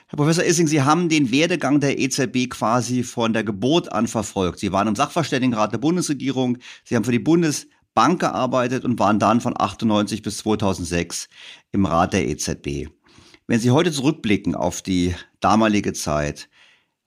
Herr 0.07 0.17
Professor 0.17 0.45
Issing, 0.45 0.67
Sie 0.67 0.83
haben 0.83 1.09
den 1.09 1.31
Werdegang 1.31 1.81
der 1.81 1.99
EZB 1.99 2.49
quasi 2.49 3.03
von 3.03 3.33
der 3.33 3.43
Geburt 3.43 3.91
an 3.91 4.07
verfolgt. 4.07 4.59
Sie 4.59 4.71
waren 4.71 4.87
im 4.87 4.95
Sachverständigenrat 4.95 5.73
der 5.73 5.79
Bundesregierung, 5.79 6.59
Sie 6.85 6.95
haben 6.95 7.03
für 7.03 7.11
die 7.11 7.19
Bundes 7.19 7.67
Bank 7.93 8.19
gearbeitet 8.19 8.85
und 8.85 8.99
waren 8.99 9.19
dann 9.19 9.41
von 9.41 9.53
98 9.57 10.21
bis 10.21 10.37
2006 10.37 11.27
im 11.71 11.85
Rat 11.85 12.13
der 12.13 12.27
EZB. 12.27 12.89
Wenn 13.47 13.59
Sie 13.59 13.71
heute 13.71 13.91
zurückblicken 13.91 14.55
auf 14.55 14.81
die 14.81 15.15
damalige 15.39 15.93
Zeit, 15.93 16.49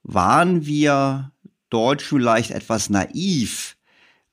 waren 0.02 0.66
wir 0.66 1.32
Deutsch 1.70 2.04
vielleicht 2.04 2.50
etwas 2.50 2.90
naiv, 2.90 3.76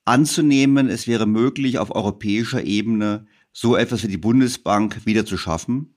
anzunehmen, 0.04 0.88
es 0.88 1.06
wäre 1.06 1.26
möglich, 1.26 1.78
auf 1.78 1.94
europäischer 1.94 2.64
Ebene 2.64 3.26
so 3.52 3.76
etwas 3.76 4.02
wie 4.02 4.08
die 4.08 4.16
Bundesbank 4.16 5.06
wieder 5.06 5.24
zu 5.24 5.36
schaffen? 5.36 5.94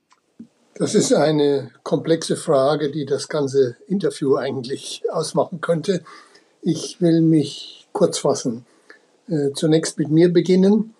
Das 0.75 0.95
ist 0.95 1.13
eine 1.13 1.71
komplexe 1.83 2.35
Frage, 2.35 2.91
die 2.91 3.05
das 3.05 3.27
ganze 3.27 3.77
Interview 3.87 4.37
eigentlich 4.37 5.03
ausmachen 5.11 5.61
könnte. 5.61 6.03
Ich 6.61 6.99
will 6.99 7.21
mich 7.21 7.87
kurz 7.91 8.19
fassen. 8.19 8.65
Äh, 9.29 9.53
zunächst 9.53 9.97
mit 9.97 10.09
mir 10.09 10.31
beginnen. 10.33 10.93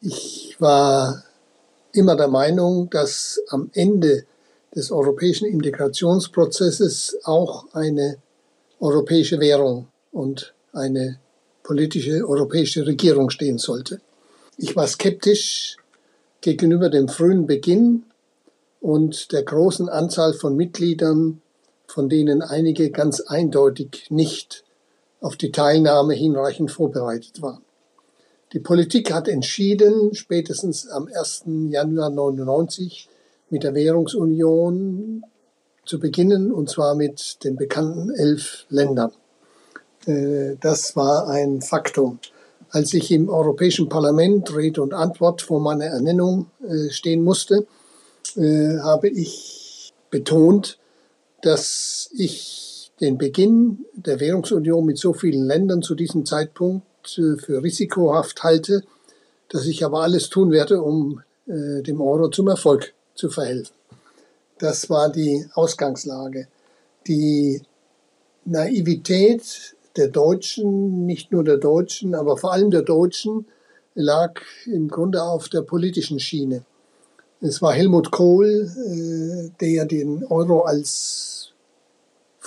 Ich 0.00 0.56
war 0.58 1.22
immer 1.92 2.16
der 2.16 2.28
Meinung, 2.28 2.88
dass 2.88 3.40
am 3.48 3.70
Ende 3.74 4.24
des 4.74 4.90
europäischen 4.90 5.46
Integrationsprozesses 5.46 7.18
auch 7.24 7.66
eine 7.74 8.16
europäische 8.80 9.38
Währung 9.40 9.88
und 10.12 10.54
eine 10.72 11.18
politische 11.62 12.26
europäische 12.26 12.86
Regierung 12.86 13.28
stehen 13.28 13.58
sollte. 13.58 14.00
Ich 14.56 14.74
war 14.74 14.86
skeptisch 14.86 15.76
gegenüber 16.40 16.88
dem 16.88 17.08
frühen 17.08 17.46
Beginn 17.46 18.04
und 18.80 19.32
der 19.32 19.42
großen 19.42 19.90
Anzahl 19.90 20.32
von 20.32 20.56
Mitgliedern, 20.56 21.42
von 21.86 22.08
denen 22.08 22.40
einige 22.40 22.90
ganz 22.90 23.20
eindeutig 23.20 24.06
nicht 24.08 24.64
auf 25.20 25.36
die 25.36 25.52
Teilnahme 25.52 26.14
hinreichend 26.14 26.70
vorbereitet 26.70 27.42
waren. 27.42 27.62
Die 28.52 28.60
Politik 28.60 29.12
hat 29.12 29.28
entschieden, 29.28 30.14
spätestens 30.14 30.88
am 30.88 31.08
1. 31.12 31.44
Januar 31.68 32.10
99 32.10 33.08
mit 33.50 33.62
der 33.62 33.74
Währungsunion 33.74 35.22
zu 35.84 35.98
beginnen, 35.98 36.52
und 36.52 36.70
zwar 36.70 36.94
mit 36.94 37.44
den 37.44 37.56
bekannten 37.56 38.10
elf 38.10 38.64
Ländern. 38.68 39.12
Äh, 40.06 40.56
das 40.60 40.96
war 40.96 41.28
ein 41.28 41.60
Faktum. 41.60 42.18
Als 42.70 42.92
ich 42.92 43.10
im 43.10 43.28
Europäischen 43.28 43.88
Parlament 43.88 44.54
Rede 44.54 44.82
und 44.82 44.92
Antwort 44.92 45.42
vor 45.42 45.60
meiner 45.60 45.86
Ernennung 45.86 46.50
äh, 46.62 46.90
stehen 46.90 47.24
musste, 47.24 47.66
äh, 48.36 48.78
habe 48.80 49.08
ich 49.08 49.92
betont, 50.10 50.78
dass 51.42 52.10
ich 52.12 52.67
den 53.00 53.18
Beginn 53.18 53.84
der 53.94 54.20
Währungsunion 54.20 54.84
mit 54.84 54.98
so 54.98 55.12
vielen 55.12 55.46
Ländern 55.46 55.82
zu 55.82 55.94
diesem 55.94 56.26
Zeitpunkt 56.26 56.86
für 57.06 57.62
risikohaft 57.62 58.42
halte, 58.42 58.82
dass 59.48 59.66
ich 59.66 59.84
aber 59.84 60.02
alles 60.02 60.28
tun 60.28 60.50
werde, 60.50 60.82
um 60.82 61.22
dem 61.46 62.00
Euro 62.00 62.28
zum 62.28 62.48
Erfolg 62.48 62.92
zu 63.14 63.30
verhelfen. 63.30 63.74
Das 64.58 64.90
war 64.90 65.10
die 65.10 65.46
Ausgangslage. 65.54 66.48
Die 67.06 67.62
Naivität 68.44 69.76
der 69.96 70.08
Deutschen, 70.08 71.06
nicht 71.06 71.32
nur 71.32 71.44
der 71.44 71.58
Deutschen, 71.58 72.14
aber 72.14 72.36
vor 72.36 72.52
allem 72.52 72.70
der 72.70 72.82
Deutschen, 72.82 73.46
lag 73.94 74.40
im 74.66 74.88
Grunde 74.88 75.22
auf 75.22 75.48
der 75.48 75.62
politischen 75.62 76.20
Schiene. 76.20 76.64
Es 77.40 77.62
war 77.62 77.72
Helmut 77.72 78.10
Kohl, 78.10 78.70
äh, 78.76 79.50
der 79.60 79.86
den 79.86 80.24
Euro 80.24 80.62
als 80.62 81.52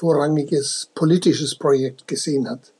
vorrangiges 0.01 0.89
politisches 0.95 1.53
Projekt 1.53 2.07
gesehen 2.07 2.49
hat. 2.49 2.73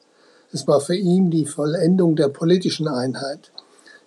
Es 0.51 0.67
war 0.67 0.81
für 0.81 0.95
ihn 0.95 1.29
die 1.29 1.45
Vollendung 1.45 2.15
der 2.15 2.29
politischen 2.29 2.87
Einheit. 2.87 3.51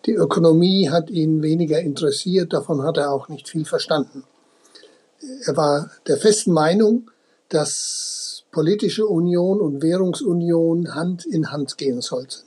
Die 0.07 0.15
Ökonomie 0.15 0.91
hat 0.91 1.11
ihn 1.11 1.41
weniger 1.41 1.79
interessiert, 1.79 2.53
davon 2.53 2.83
hat 2.83 2.97
er 2.97 3.13
auch 3.13 3.29
nicht 3.29 3.49
viel 3.49 3.65
verstanden. 3.65 4.25
Er 5.47 5.57
war 5.57 5.93
der 6.09 6.17
festen 6.17 6.53
Meinung, 6.53 7.09
dass 7.51 8.43
politische 8.51 9.07
Union 9.07 9.61
und 9.61 9.81
Währungsunion 9.81 10.97
Hand 10.97 11.25
in 11.25 11.53
Hand 11.53 11.79
gehen 11.79 12.01
sollten. 12.01 12.43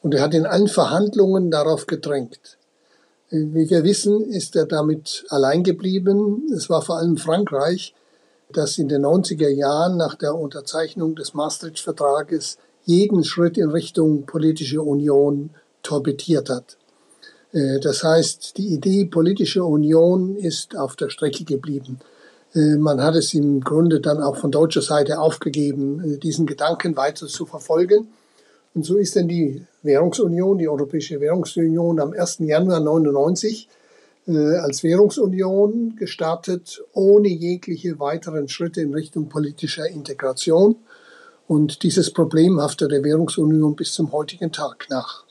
Und 0.00 0.14
er 0.14 0.22
hat 0.22 0.32
in 0.32 0.46
allen 0.46 0.68
Verhandlungen 0.68 1.50
darauf 1.50 1.86
gedrängt. 1.86 2.56
Wie 3.28 3.68
wir 3.68 3.84
wissen, 3.84 4.24
ist 4.24 4.56
er 4.56 4.64
damit 4.64 5.26
allein 5.28 5.62
geblieben. 5.62 6.50
Es 6.56 6.70
war 6.70 6.80
vor 6.80 6.96
allem 6.96 7.18
Frankreich, 7.18 7.94
das 8.52 8.78
in 8.78 8.88
den 8.88 9.04
90er 9.04 9.48
Jahren 9.48 9.96
nach 9.96 10.14
der 10.14 10.34
Unterzeichnung 10.34 11.16
des 11.16 11.34
Maastricht-Vertrages 11.34 12.58
jeden 12.84 13.24
Schritt 13.24 13.58
in 13.58 13.70
Richtung 13.70 14.26
politische 14.26 14.82
Union 14.82 15.50
torpediert 15.82 16.48
hat. 16.50 16.76
Äh, 17.52 17.80
das 17.80 18.02
heißt, 18.02 18.56
die 18.56 18.68
Idee 18.74 19.04
politische 19.04 19.64
Union 19.64 20.36
ist 20.36 20.76
auf 20.76 20.96
der 20.96 21.10
Strecke 21.10 21.44
geblieben. 21.44 21.98
Äh, 22.54 22.76
man 22.76 23.02
hat 23.02 23.14
es 23.14 23.34
im 23.34 23.60
Grunde 23.60 24.00
dann 24.00 24.22
auch 24.22 24.36
von 24.36 24.50
deutscher 24.50 24.82
Seite 24.82 25.20
aufgegeben, 25.20 26.14
äh, 26.14 26.18
diesen 26.18 26.46
Gedanken 26.46 26.96
weiter 26.96 27.26
zu 27.26 27.46
verfolgen. 27.46 28.08
Und 28.74 28.84
so 28.84 28.96
ist 28.96 29.16
dann 29.16 29.28
die 29.28 29.64
Währungsunion, 29.82 30.58
die 30.58 30.68
Europäische 30.68 31.20
Währungsunion 31.20 32.00
am 32.00 32.12
1. 32.12 32.38
Januar 32.40 32.78
1999 32.78 33.68
als 34.26 34.82
Währungsunion 34.82 35.96
gestartet, 35.96 36.82
ohne 36.92 37.28
jegliche 37.28 37.98
weiteren 37.98 38.48
Schritte 38.48 38.80
in 38.80 38.94
Richtung 38.94 39.28
politischer 39.28 39.88
Integration. 39.88 40.76
Und 41.46 41.82
dieses 41.82 42.12
Problem 42.12 42.60
haftet 42.60 42.92
der 42.92 43.02
Währungsunion 43.02 43.74
bis 43.74 43.92
zum 43.92 44.12
heutigen 44.12 44.52
Tag 44.52 44.86
nach. 44.88 45.24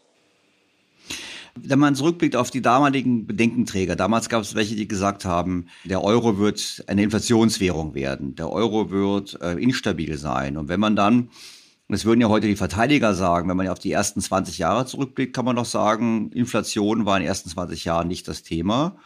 Wenn 1.55 1.79
man 1.79 1.95
zurückblickt 1.95 2.35
auf 2.35 2.51
die 2.51 2.61
damaligen 2.61 3.25
Bedenkenträger, 3.25 3.95
damals 3.95 4.29
gab 4.29 4.43
es 4.43 4.55
welche, 4.55 4.75
die 4.75 4.87
gesagt 4.87 5.25
haben, 5.25 5.67
der 5.83 6.03
Euro 6.03 6.37
wird 6.37 6.83
eine 6.87 7.03
Inflationswährung 7.03 7.95
werden, 7.95 8.35
der 8.35 8.51
Euro 8.51 8.91
wird 8.91 9.39
äh, 9.41 9.53
instabil 9.61 10.17
sein. 10.17 10.57
Und 10.57 10.69
wenn 10.69 10.79
man 10.79 10.95
dann, 10.95 11.29
das 11.95 12.05
würden 12.05 12.21
ja 12.21 12.29
heute 12.29 12.47
die 12.47 12.55
Verteidiger 12.55 13.15
sagen, 13.15 13.49
wenn 13.49 13.57
man 13.57 13.67
auf 13.67 13.79
die 13.79 13.91
ersten 13.91 14.21
20 14.21 14.59
Jahre 14.59 14.85
zurückblickt, 14.85 15.35
kann 15.35 15.45
man 15.45 15.55
doch 15.55 15.65
sagen, 15.65 16.31
Inflation 16.31 17.05
war 17.05 17.17
in 17.17 17.23
den 17.23 17.27
ersten 17.27 17.49
20 17.49 17.85
Jahren 17.85 18.07
nicht 18.07 18.27
das 18.27 18.43
Thema. 18.43 18.97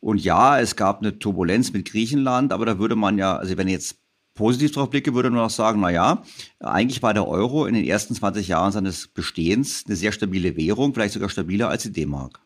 Und 0.00 0.22
ja, 0.22 0.58
es 0.58 0.76
gab 0.76 1.00
eine 1.00 1.18
Turbulenz 1.18 1.72
mit 1.72 1.86
Griechenland, 1.90 2.52
aber 2.52 2.66
da 2.66 2.78
würde 2.78 2.96
man 2.96 3.18
ja, 3.18 3.36
also 3.36 3.56
wenn 3.56 3.68
jetzt 3.68 3.96
positiv 4.34 4.72
drauf 4.72 4.90
blicke, 4.90 5.14
würde 5.14 5.30
nur 5.30 5.42
noch 5.42 5.50
sagen, 5.50 5.80
na 5.80 5.90
ja, 5.90 6.22
eigentlich 6.58 7.02
war 7.02 7.14
der 7.14 7.28
Euro 7.28 7.66
in 7.66 7.74
den 7.74 7.84
ersten 7.84 8.14
20 8.14 8.48
Jahren 8.48 8.72
seines 8.72 9.06
Bestehens 9.06 9.84
eine 9.86 9.96
sehr 9.96 10.12
stabile 10.12 10.56
Währung, 10.56 10.92
vielleicht 10.92 11.14
sogar 11.14 11.28
stabiler 11.28 11.68
als 11.68 11.84
die 11.84 11.92
D-Mark. 11.92 12.40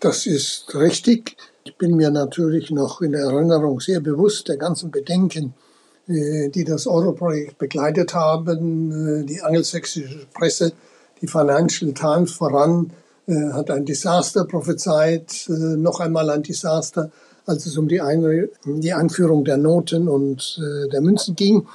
Das 0.00 0.26
ist 0.26 0.74
richtig. 0.74 1.36
Ich 1.64 1.76
bin 1.76 1.94
mir 1.94 2.10
natürlich 2.10 2.70
noch 2.70 3.02
in 3.02 3.14
Erinnerung 3.14 3.80
sehr 3.80 4.00
bewusst 4.00 4.48
der 4.48 4.56
ganzen 4.56 4.90
Bedenken, 4.90 5.54
die 6.50 6.64
das 6.64 6.86
Euro-Projekt 6.86 7.58
begleitet 7.58 8.14
haben. 8.14 9.22
Äh, 9.22 9.24
die 9.24 9.40
angelsächsische 9.40 10.26
Presse, 10.34 10.72
die 11.20 11.26
Financial 11.26 11.92
Times 11.92 12.32
voran, 12.32 12.90
äh, 13.26 13.52
hat 13.52 13.70
ein 13.70 13.84
Desaster 13.84 14.44
prophezeit, 14.44 15.46
noch 15.48 16.00
einmal 16.00 16.30
ein 16.30 16.42
Desaster 16.42 17.10
als 17.50 17.66
es 17.66 17.76
um 17.76 17.88
die, 17.88 18.00
Ein 18.00 18.48
die 18.64 18.92
Einführung 18.92 19.44
der 19.44 19.56
Noten 19.56 20.08
und 20.08 20.60
äh, 20.62 20.88
der 20.88 21.00
Münzen 21.00 21.36
ging. 21.36 21.66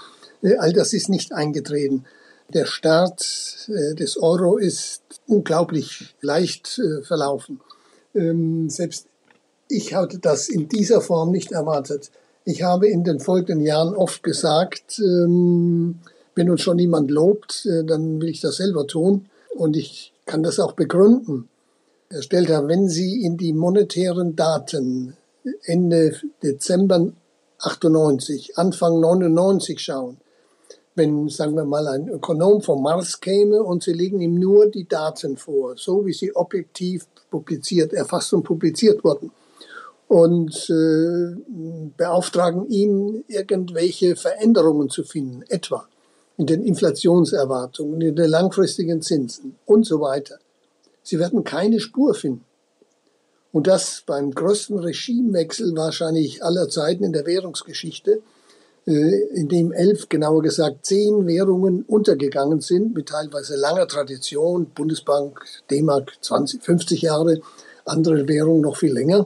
Äh, 0.42 0.56
all 0.58 0.74
das 0.74 0.94
ist 0.94 1.10
nicht 1.10 1.34
eingetreten. 1.34 2.06
Der 2.54 2.66
Start 2.66 3.68
äh, 3.68 3.96
des 3.96 4.18
Euro 4.18 4.58
ist 4.58 5.02
unglaublich 5.28 6.16
leicht 6.22 6.80
äh, 6.80 7.04
verlaufen. 7.04 7.60
Ähm, 8.14 8.70
selbst 8.70 9.08
ich 9.68 9.96
hatte 9.96 10.20
das 10.20 10.48
in 10.48 10.70
dieser 10.70 11.02
Form 11.02 11.32
nicht 11.32 11.52
erwartet. 11.52 12.12
Ich 12.48 12.62
habe 12.62 12.88
in 12.88 13.04
den 13.04 13.20
folgenden 13.20 13.66
Jahren 13.66 13.96
oft 13.96 14.22
gesagt, 14.22 15.00
ähm, 15.00 16.00
wenn 16.36 16.50
uns 16.50 16.62
schon 16.62 16.78
niemand 16.78 17.10
lobt, 17.10 17.66
äh, 17.66 17.84
dann 17.84 18.22
will 18.22 18.30
ich 18.30 18.40
das 18.40 18.58
selber 18.58 18.86
tun. 18.86 19.26
Und 19.56 19.76
ich 19.76 20.14
kann 20.28 20.44
das 20.44 20.60
auch 20.60 20.74
begründen. 20.74 21.50
Herr 22.10 22.22
Stelter, 22.22 22.68
wenn 22.68 22.88
Sie 22.88 23.24
in 23.24 23.36
die 23.38 23.52
monetären 23.52 24.36
Daten 24.36 25.18
Ende 25.64 26.16
Dezember 26.44 27.14
98, 27.60 28.60
Anfang 28.60 29.00
99 29.00 29.80
schauen, 29.80 30.18
wenn, 30.94 31.28
sagen 31.30 31.56
wir 31.56 31.66
mal, 31.66 31.88
ein 31.88 32.08
Ökonom 32.10 32.62
vom 32.62 32.84
Mars 32.84 33.20
käme 33.20 33.64
und 33.64 33.84
sie 33.84 33.94
legen 33.94 34.22
ihm 34.22 34.36
nur 34.36 34.70
die 34.70 34.88
Daten 34.88 35.36
vor, 35.36 35.76
so 35.78 36.06
wie 36.06 36.14
sie 36.14 36.36
objektiv 36.36 37.08
publiziert, 37.30 37.92
erfasst 37.92 38.34
und 38.34 38.44
publiziert 38.44 39.04
wurden, 39.04 39.32
und 40.08 40.70
äh, 40.70 41.36
beauftragen 41.98 42.70
ihn, 42.70 43.24
irgendwelche 43.28 44.16
Veränderungen 44.16 44.90
zu 44.90 45.04
finden, 45.04 45.44
etwa 45.50 45.88
in 46.38 46.46
den 46.46 46.64
Inflationserwartungen, 46.64 48.02
in 48.02 48.16
den 48.16 48.30
langfristigen 48.30 49.02
Zinsen 49.02 49.56
und 49.66 49.86
so 49.86 50.02
weiter. 50.02 50.38
Sie 51.02 51.20
werden 51.20 51.44
keine 51.44 51.80
Spur 51.80 52.14
finden. 52.14 52.46
Und 53.52 53.68
das 53.68 54.04
beim 54.06 54.32
größten 54.32 54.80
Regimewechsel 54.80 55.76
wahrscheinlich 55.78 56.44
aller 56.44 56.68
Zeiten 56.68 57.06
in 57.06 57.14
der 57.14 57.26
Währungsgeschichte, 57.26 58.22
äh, 58.86 59.22
in 59.34 59.48
dem 59.48 59.72
elf, 59.72 60.10
genauer 60.10 60.42
gesagt 60.42 60.86
zehn 60.86 61.26
Währungen 61.26 61.84
untergegangen 61.84 62.60
sind, 62.60 62.94
mit 62.94 63.08
teilweise 63.08 63.56
langer 63.56 63.88
Tradition, 63.88 64.72
Bundesbank, 64.76 65.40
D-Mark 65.72 66.18
20, 66.20 66.62
50 66.62 67.02
Jahre, 67.02 67.40
andere 67.86 68.28
Währungen 68.28 68.62
noch 68.62 68.76
viel 68.76 68.94
länger. 68.94 69.26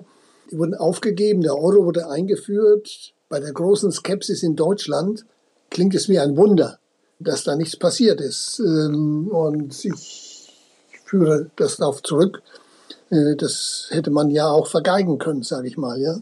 Die 0.51 0.57
wurden 0.57 0.75
aufgegeben, 0.75 1.41
der 1.41 1.55
Euro 1.55 1.85
wurde 1.85 2.09
eingeführt. 2.09 3.13
Bei 3.29 3.39
der 3.39 3.53
großen 3.53 3.91
Skepsis 3.91 4.41
in 4.41 4.55
Deutschland 4.55 5.25
klingt 5.69 5.93
es 5.93 6.09
wie 6.09 6.19
ein 6.19 6.37
Wunder, 6.37 6.79
dass 7.19 7.43
da 7.43 7.55
nichts 7.55 7.75
passiert 7.75 8.19
ist. 8.19 8.59
Ähm, 8.59 9.27
und 9.27 9.85
ich 9.85 10.51
führe 11.05 11.51
das 11.55 11.77
darauf 11.77 12.01
zurück. 12.01 12.41
Äh, 13.11 13.35
das 13.35 13.87
hätte 13.89 14.09
man 14.09 14.31
ja 14.31 14.49
auch 14.49 14.67
vergeigen 14.67 15.19
können, 15.19 15.43
sage 15.43 15.67
ich 15.67 15.77
mal. 15.77 15.99
Ja, 15.99 16.19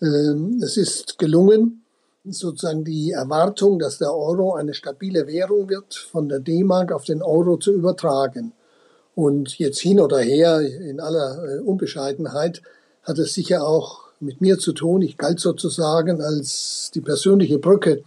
ähm, 0.00 0.60
es 0.62 0.76
ist 0.76 1.18
gelungen, 1.18 1.82
sozusagen 2.24 2.84
die 2.84 3.12
Erwartung, 3.12 3.78
dass 3.78 3.98
der 3.98 4.14
Euro 4.14 4.54
eine 4.54 4.74
stabile 4.74 5.26
Währung 5.26 5.68
wird, 5.68 5.94
von 5.94 6.28
der 6.28 6.40
D-Mark 6.40 6.92
auf 6.92 7.04
den 7.04 7.22
Euro 7.22 7.56
zu 7.56 7.72
übertragen. 7.72 8.52
Und 9.14 9.58
jetzt 9.58 9.80
hin 9.80 9.98
oder 9.98 10.18
her, 10.18 10.60
in 10.60 11.00
aller 11.00 11.42
äh, 11.44 11.58
Unbescheidenheit, 11.58 12.62
hat 13.08 13.18
es 13.18 13.32
sicher 13.32 13.66
auch 13.66 14.00
mit 14.20 14.40
mir 14.40 14.58
zu 14.58 14.72
tun. 14.72 15.00
Ich 15.00 15.16
galt 15.16 15.40
sozusagen 15.40 16.20
als 16.20 16.90
die 16.94 17.00
persönliche 17.00 17.58
Brücke 17.58 18.02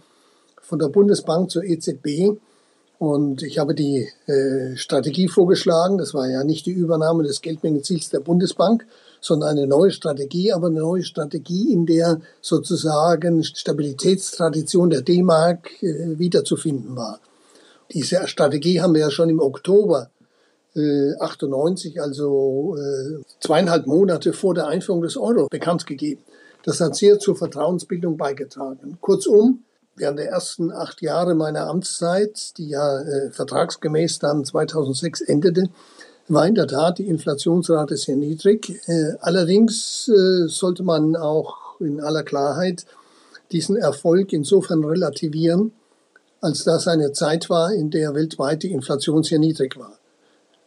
von 0.60 0.78
der 0.78 0.88
Bundesbank 0.88 1.50
zur 1.50 1.64
EZB. 1.64 2.38
Und 2.98 3.42
ich 3.42 3.58
habe 3.58 3.74
die 3.74 4.08
äh, 4.26 4.76
Strategie 4.76 5.26
vorgeschlagen. 5.26 5.98
Das 5.98 6.14
war 6.14 6.28
ja 6.28 6.44
nicht 6.44 6.66
die 6.66 6.70
Übernahme 6.70 7.24
des 7.24 7.40
Geldmengenziels 7.40 8.10
der 8.10 8.20
Bundesbank, 8.20 8.86
sondern 9.20 9.58
eine 9.58 9.66
neue 9.66 9.90
Strategie, 9.90 10.52
aber 10.52 10.68
eine 10.68 10.80
neue 10.80 11.02
Strategie, 11.02 11.72
in 11.72 11.84
der 11.84 12.20
sozusagen 12.40 13.42
Stabilitätstradition 13.42 14.90
der 14.90 15.02
D-Mark 15.02 15.82
äh, 15.82 16.16
wiederzufinden 16.16 16.94
war. 16.94 17.18
Diese 17.92 18.28
Strategie 18.28 18.80
haben 18.80 18.94
wir 18.94 19.00
ja 19.00 19.10
schon 19.10 19.30
im 19.30 19.40
Oktober 19.40 20.10
98, 20.74 22.00
also 22.00 22.76
äh, 22.76 23.22
zweieinhalb 23.40 23.86
Monate 23.86 24.32
vor 24.32 24.54
der 24.54 24.68
Einführung 24.68 25.02
des 25.02 25.16
Euro, 25.16 25.48
bekannt 25.50 25.86
gegeben. 25.86 26.22
Das 26.64 26.80
hat 26.80 26.96
sehr 26.96 27.18
zur 27.18 27.36
Vertrauensbildung 27.36 28.16
beigetragen. 28.16 28.96
Kurzum, 29.00 29.64
während 29.96 30.18
der 30.18 30.28
ersten 30.30 30.70
acht 30.70 31.02
Jahre 31.02 31.34
meiner 31.34 31.66
Amtszeit, 31.66 32.56
die 32.56 32.68
ja 32.68 33.00
äh, 33.00 33.30
vertragsgemäß 33.30 34.18
dann 34.20 34.44
2006 34.44 35.20
endete, 35.22 35.68
war 36.28 36.46
in 36.46 36.54
der 36.54 36.68
Tat 36.68 36.98
die 36.98 37.08
Inflationsrate 37.08 37.96
sehr 37.96 38.16
niedrig. 38.16 38.80
Äh, 38.86 39.14
allerdings 39.20 40.08
äh, 40.08 40.46
sollte 40.48 40.82
man 40.82 41.16
auch 41.16 41.80
in 41.80 42.00
aller 42.00 42.22
Klarheit 42.22 42.86
diesen 43.50 43.76
Erfolg 43.76 44.32
insofern 44.32 44.84
relativieren, 44.84 45.72
als 46.40 46.64
das 46.64 46.88
eine 46.88 47.12
Zeit 47.12 47.50
war, 47.50 47.72
in 47.72 47.90
der 47.90 48.14
weltweit 48.14 48.62
die 48.62 48.72
Inflation 48.72 49.22
sehr 49.22 49.38
niedrig 49.38 49.78
war. 49.78 49.98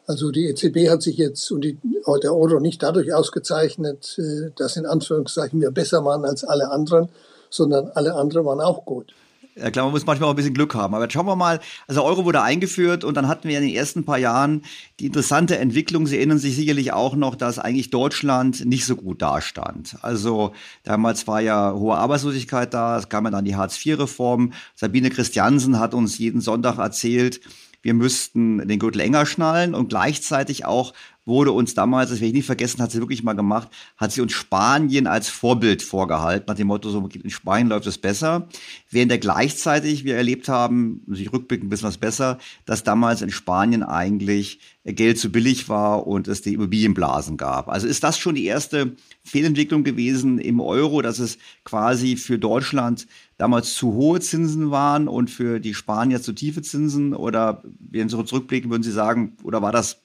Also 0.07 0.31
die 0.31 0.45
EZB 0.47 0.89
hat 0.89 1.01
sich 1.01 1.17
jetzt 1.17 1.49
und 1.51 1.61
die, 1.61 1.77
der 2.23 2.35
Euro 2.35 2.59
nicht 2.59 2.83
dadurch 2.83 3.13
ausgezeichnet, 3.13 4.17
äh, 4.19 4.51
dass 4.55 4.77
in 4.77 4.85
Anführungszeichen 4.85 5.59
wir 5.59 5.71
besser 5.71 6.05
waren 6.05 6.25
als 6.25 6.43
alle 6.43 6.69
anderen, 6.69 7.09
sondern 7.49 7.89
alle 7.95 8.13
anderen 8.13 8.45
waren 8.45 8.61
auch 8.61 8.85
gut. 8.85 9.13
Ja 9.57 9.71
klar, 9.71 9.85
man 9.85 9.93
muss 9.93 10.05
manchmal 10.05 10.27
auch 10.27 10.33
ein 10.33 10.35
bisschen 10.35 10.53
Glück 10.53 10.75
haben. 10.75 10.93
Aber 10.93 11.05
jetzt 11.05 11.13
schauen 11.13 11.25
wir 11.25 11.37
mal, 11.37 11.61
also 11.87 12.03
Euro 12.03 12.25
wurde 12.25 12.41
eingeführt 12.41 13.05
und 13.05 13.15
dann 13.15 13.29
hatten 13.29 13.47
wir 13.47 13.57
in 13.57 13.63
den 13.65 13.73
ersten 13.73 14.03
paar 14.03 14.17
Jahren 14.17 14.63
die 14.99 15.05
interessante 15.05 15.57
Entwicklung. 15.57 16.07
Sie 16.07 16.17
erinnern 16.17 16.39
sich 16.39 16.57
sicherlich 16.57 16.91
auch 16.91 17.15
noch, 17.15 17.35
dass 17.35 17.57
eigentlich 17.57 17.89
Deutschland 17.89 18.65
nicht 18.65 18.85
so 18.85 18.97
gut 18.97 19.21
dastand. 19.21 19.95
Also 20.01 20.51
damals 20.83 21.25
war 21.27 21.39
ja 21.39 21.73
hohe 21.73 21.95
Arbeitslosigkeit 21.95 22.73
da, 22.73 22.97
es 22.97 23.07
kam 23.07 23.23
ja 23.23 23.31
dann 23.31 23.45
die 23.45 23.55
Hartz-IV-Reform. 23.55 24.51
Sabine 24.75 25.09
Christiansen 25.09 25.79
hat 25.79 25.93
uns 25.93 26.17
jeden 26.17 26.41
Sonntag 26.41 26.77
erzählt, 26.77 27.39
wir 27.85 27.93
müssten 27.93 28.67
den 28.67 28.79
Gürtel 28.79 28.99
enger 29.01 29.27
schnallen 29.27 29.75
und 29.75 29.89
gleichzeitig 29.89 30.65
auch 30.65 30.93
wurde 31.25 31.51
uns 31.51 31.73
damals, 31.73 32.09
das 32.09 32.19
werde 32.19 32.27
ich 32.27 32.33
nicht 32.33 32.45
vergessen, 32.45 32.81
hat 32.81 32.91
sie 32.91 32.99
wirklich 32.99 33.23
mal 33.23 33.33
gemacht, 33.33 33.69
hat 33.97 34.11
sie 34.11 34.21
uns 34.21 34.33
Spanien 34.33 35.07
als 35.07 35.27
Vorbild 35.27 35.81
vorgehalten, 35.81 36.45
nach 36.47 36.55
dem 36.55 36.67
Motto, 36.67 36.89
so 36.89 37.07
in 37.07 37.29
Spanien 37.29 37.69
läuft 37.69 37.87
es 37.87 37.97
besser. 37.97 38.47
Während 38.91 39.11
der 39.11 39.17
gleichzeitig 39.17 40.03
wir 40.03 40.15
erlebt 40.15 40.47
haben, 40.47 41.01
muss 41.07 41.19
ich 41.19 41.33
rückblicken, 41.33 41.67
ein 41.67 41.69
bisschen 41.69 41.87
was 41.87 41.97
besser, 41.97 42.37
dass 42.65 42.83
damals 42.83 43.21
in 43.21 43.31
Spanien 43.31 43.83
eigentlich 43.83 44.59
Geld 44.85 45.17
zu 45.17 45.31
billig 45.31 45.67
war 45.67 46.05
und 46.05 46.27
es 46.27 46.43
die 46.43 46.53
Immobilienblasen 46.53 47.37
gab. 47.37 47.69
Also 47.69 47.87
ist 47.87 48.03
das 48.03 48.19
schon 48.19 48.35
die 48.35 48.45
erste 48.45 48.95
Fehlentwicklung 49.23 49.83
gewesen 49.83 50.37
im 50.37 50.59
Euro, 50.59 51.01
dass 51.01 51.17
es 51.17 51.39
quasi 51.63 52.17
für 52.17 52.37
Deutschland 52.37 53.07
damals 53.37 53.73
zu 53.73 53.93
hohe 53.93 54.19
Zinsen 54.19 54.69
waren 54.69 55.07
und 55.07 55.31
für 55.31 55.59
die 55.59 55.73
Spanier 55.73 56.21
zu 56.21 56.33
tiefe 56.33 56.61
Zinsen? 56.61 57.15
Oder 57.15 57.63
wenn 57.79 58.09
Sie 58.09 58.25
zurückblicken, 58.25 58.69
würden 58.69 58.83
Sie 58.83 58.91
sagen, 58.91 59.35
oder 59.43 59.63
war 59.63 59.71
das 59.71 60.01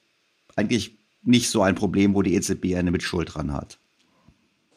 eigentlich 0.57 1.00
nicht 1.23 1.51
so 1.51 1.63
ein 1.63 1.75
Problem, 1.75 2.15
wo 2.15 2.23
die 2.23 2.35
EZB 2.35 2.77
eine 2.77 2.91
Mitschuld 2.91 3.35
dran 3.35 3.53
hat. 3.53 3.79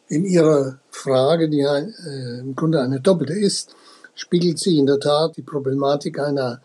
In 0.08 0.26
Ihrer 0.26 0.80
Frage, 0.90 1.50
die 1.50 1.62
äh, 1.62 2.40
im 2.40 2.56
Grunde 2.56 2.82
eine 2.82 3.00
doppelte 3.00 3.34
ist, 3.34 3.76
spiegelt 4.16 4.60
sie 4.60 4.78
in 4.78 4.86
der 4.86 5.00
Tat 5.00 5.38
die 5.38 5.42
Problematik 5.42 6.20
einer 6.20 6.62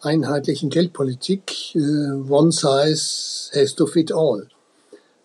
einheitlichen 0.00 0.70
Geldpolitik. 0.70 1.74
Äh, 1.74 2.12
one 2.28 2.52
size 2.52 3.50
has 3.54 3.74
to 3.74 3.86
fit 3.86 4.12
all. 4.12 4.48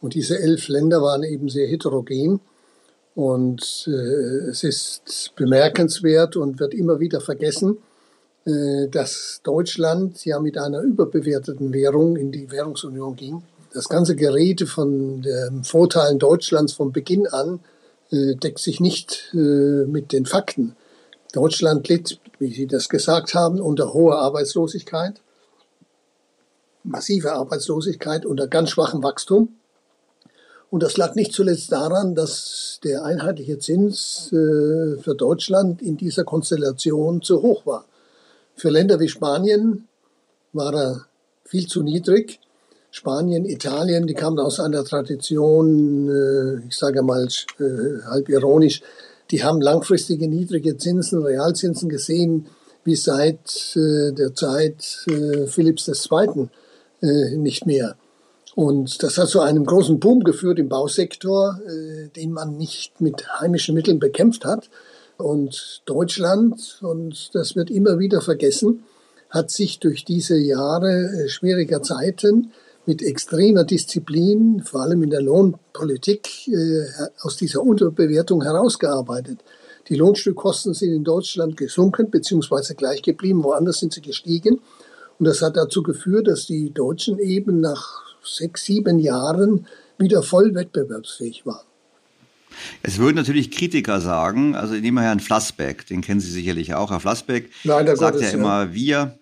Und 0.02 0.14
diese 0.14 0.40
elf 0.40 0.68
Länder 0.70 1.02
waren 1.02 1.24
eben 1.24 1.50
sehr 1.50 1.68
heterogen. 1.68 2.40
Und 3.16 3.86
äh, 3.88 4.50
es 4.50 4.64
ist 4.64 5.34
bemerkenswert 5.36 6.36
und 6.36 6.60
wird 6.60 6.74
immer 6.74 7.00
wieder 7.00 7.20
vergessen, 7.20 7.78
äh, 8.46 8.88
dass 8.90 9.42
Deutschland 9.44 10.24
ja 10.24 10.40
mit 10.40 10.58
einer 10.58 10.82
überbewerteten 10.82 11.74
Währung 11.74 12.16
in 12.16 12.32
die 12.32 12.50
Währungsunion 12.50 13.16
ging 13.16 13.44
das 13.78 13.90
ganze 13.90 14.16
Gerede 14.16 14.66
von 14.66 15.22
den 15.22 15.64
Vorteilen 15.64 16.18
Deutschlands 16.18 16.74
von 16.74 16.92
Beginn 16.92 17.28
an 17.28 17.60
äh, 18.10 18.34
deckt 18.34 18.58
sich 18.58 18.80
nicht 18.80 19.30
äh, 19.36 19.86
mit 19.86 20.14
den 20.14 20.26
Fakten. 20.26 20.76
Deutschland 21.32 21.88
litt, 21.88 22.20
wie 22.40 22.52
Sie 22.52 22.66
das 22.66 22.90
gesagt 22.90 23.36
haben, 23.36 23.62
unter 23.62 23.94
hoher 23.94 24.18
Arbeitslosigkeit, 24.18 25.22
massive 26.84 27.34
Arbeitslosigkeit, 27.34 28.26
unter 28.26 28.48
ganz 28.48 28.72
schwachem 28.72 29.04
Wachstum. 29.04 29.50
Und 30.72 30.82
das 30.82 30.98
lag 30.98 31.14
nicht 31.14 31.32
zuletzt 31.32 31.72
daran, 31.72 32.16
dass 32.16 32.80
der 32.84 33.04
einheitliche 33.04 33.60
Zins 33.60 34.32
äh, 34.32 34.98
für 34.98 35.14
Deutschland 35.16 35.84
in 35.84 35.98
dieser 35.98 36.24
Konstellation 36.24 37.22
zu 37.22 37.44
hoch 37.44 37.68
war. 37.68 37.86
Für 38.56 38.72
Länder 38.72 39.00
wie 39.00 39.08
Spanien 39.08 39.88
war 40.52 40.74
er 40.74 41.06
viel 41.46 41.68
zu 41.68 41.84
niedrig. 41.84 42.40
Spanien, 42.92 43.46
Italien, 43.46 44.08
die 44.08 44.14
kamen 44.14 44.40
aus 44.40 44.60
einer 44.60 44.84
Tradition, 44.84 46.10
äh, 46.10 46.68
ich 46.68 46.76
sage 46.76 47.02
mal 47.04 47.28
äh, 47.60 48.04
halb 48.06 48.30
ironisch, 48.30 48.82
die 49.30 49.44
haben 49.44 49.62
langfristige 49.62 50.28
niedrige 50.28 50.78
Zinsen, 50.78 51.22
Realzinsen 51.22 51.90
gesehen, 51.90 52.48
wie 52.86 52.96
seit 52.96 53.76
äh, 53.76 54.14
der 54.14 54.34
Zeit 54.34 55.06
Philipps 55.48 55.88
II. 55.90 56.48
nicht 57.36 57.66
mehr. 57.66 57.96
Und 58.56 59.04
das 59.04 59.18
hat 59.18 59.28
zu 59.28 59.42
einem 59.42 59.66
großen 59.66 60.00
Boom 60.00 60.24
geführt 60.24 60.58
im 60.58 60.70
Bausektor, 60.70 61.60
den 62.16 62.32
man 62.32 62.58
nicht 62.58 63.02
mit 63.02 63.40
heimischen 63.40 63.76
Mitteln 63.76 64.00
bekämpft 64.00 64.46
hat. 64.46 64.70
Und 65.18 65.84
Deutschland, 65.86 66.80
und 66.82 67.36
das 67.36 67.56
wird 67.56 67.70
immer 67.70 68.00
wieder 68.00 68.22
vergessen, 68.22 68.84
hat 69.30 69.52
sich 69.52 69.80
durch 69.80 70.06
diese 70.06 70.38
Jahre 70.38 71.28
schwieriger 71.28 71.84
Zeiten 71.84 72.52
mit 72.88 73.04
extremer 73.04 73.66
Disziplin, 73.66 74.64
vor 74.64 74.82
allem 74.82 75.04
in 75.04 75.10
der 75.10 75.22
Lohnpolitik, 75.22 76.48
äh, 76.48 76.86
aus 77.22 77.38
dieser 77.38 77.62
Unterbewertung 77.62 78.42
herausgearbeitet. 78.42 79.40
Die 79.90 79.96
Lohnstückkosten 79.96 80.74
sind 80.74 80.94
in 80.94 81.04
Deutschland 81.04 81.58
gesunken 81.58 82.10
bzw. 82.10 82.74
gleich 82.74 83.02
geblieben, 83.02 83.44
woanders 83.44 83.80
sind 83.80 83.94
sie 83.94 84.02
gestiegen. 84.02 84.60
Und 85.20 85.26
das 85.26 85.42
hat 85.42 85.58
dazu 85.58 85.84
geführt, 85.84 86.28
dass 86.28 86.46
die 86.46 86.74
Deutschen 86.74 87.20
eben 87.20 87.60
nach 87.60 88.04
sechs, 88.24 88.66
sieben 88.66 89.00
Jahren 89.00 89.68
wieder 89.98 90.24
voll 90.24 90.56
wettbewerbsfähig 90.56 91.46
waren. 91.46 91.66
Es 92.82 92.98
würden 92.98 93.16
natürlich 93.16 93.52
Kritiker 93.52 94.02
sagen, 94.02 94.56
also 94.56 94.74
nehmen 94.74 94.96
wir 94.96 95.04
Herrn 95.04 95.20
Flassbeck, 95.20 95.86
den 95.88 96.02
kennen 96.02 96.20
Sie 96.20 96.32
sicherlich 96.32 96.74
auch. 96.74 96.92
Herr 96.92 97.00
Flassbeck 97.00 97.52
Leider 97.64 97.96
sagt 97.96 98.16
Gottes, 98.16 98.32
ja 98.32 98.38
immer, 98.38 98.74
wir, 98.74 99.20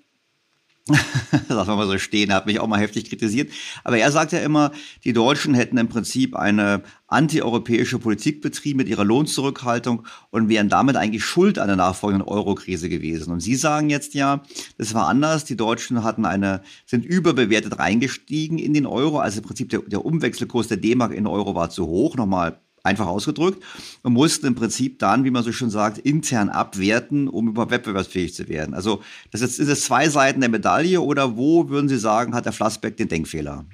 Lass 1.50 1.68
mal 1.68 1.88
so 1.88 1.98
stehen, 1.98 2.32
hat 2.32 2.46
mich 2.46 2.60
auch 2.60 2.68
mal 2.68 2.80
heftig 2.80 3.10
kritisiert. 3.10 3.52
Aber 3.84 3.98
er 3.98 4.12
sagt 4.12 4.34
ja 4.34 4.40
immer, 4.40 4.72
die 5.04 5.14
Deutschen 5.14 5.56
hätten 5.56 5.78
im 5.80 5.90
Prinzip 5.90 6.36
eine 6.36 6.84
antieuropäische 7.08 7.98
Politik 7.98 8.42
betrieben 8.42 8.78
mit 8.78 8.88
ihrer 8.88 9.04
Lohnzurückhaltung 9.04 10.06
und 10.30 10.48
wären 10.48 10.70
damit 10.70 10.96
eigentlich 10.96 11.26
schuld 11.26 11.58
an 11.58 11.68
der 11.68 11.76
nachfolgenden 11.76 12.28
Eurokrise 12.28 12.88
gewesen. 12.88 13.34
Und 13.34 13.40
Sie 13.40 13.56
sagen 13.56 13.90
jetzt 13.90 14.14
ja, 14.14 14.44
das 14.78 14.94
war 14.94 15.08
anders. 15.08 15.44
Die 15.46 15.58
Deutschen 15.58 16.04
hatten 16.04 16.24
eine, 16.24 16.62
sind 16.86 17.04
überbewertet 17.04 17.80
reingestiegen 17.80 18.60
in 18.60 18.76
den 18.76 18.86
Euro. 18.86 19.18
Also 19.18 19.40
im 19.40 19.46
Prinzip 19.46 19.70
der, 19.70 19.80
der 19.82 20.06
Umwechselkurs 20.06 20.68
der 20.68 20.78
D-Mark 20.78 21.14
in 21.14 21.26
Euro 21.26 21.56
war 21.56 21.72
zu 21.72 21.88
hoch. 21.88 22.16
Nochmal 22.16 22.60
einfach 22.86 23.08
ausgedrückt, 23.08 23.62
und 24.04 24.14
mussten 24.14 24.48
im 24.48 24.56
Prinzip 24.56 25.00
dann, 25.00 25.24
wie 25.24 25.32
man 25.32 25.44
so 25.44 25.52
schön 25.52 25.70
sagt, 25.70 25.98
intern 25.98 26.50
abwerten, 26.50 27.28
um 27.28 27.50
überhaupt 27.50 27.72
wettbewerbsfähig 27.72 28.34
zu 28.34 28.48
werden. 28.48 28.74
Also 28.74 29.02
das 29.32 29.42
ist, 29.42 29.60
ist 29.60 29.70
es 29.70 29.86
zwei 29.86 30.10
Seiten 30.10 30.42
der 30.42 30.50
Medaille 30.50 31.02
oder 31.02 31.38
wo 31.38 31.70
würden 31.70 31.90
Sie 31.90 31.98
sagen, 31.98 32.36
hat 32.36 32.46
der 32.46 32.54
Flassbeck 32.54 32.98
den 32.98 33.08
Denkfehler? 33.08 33.66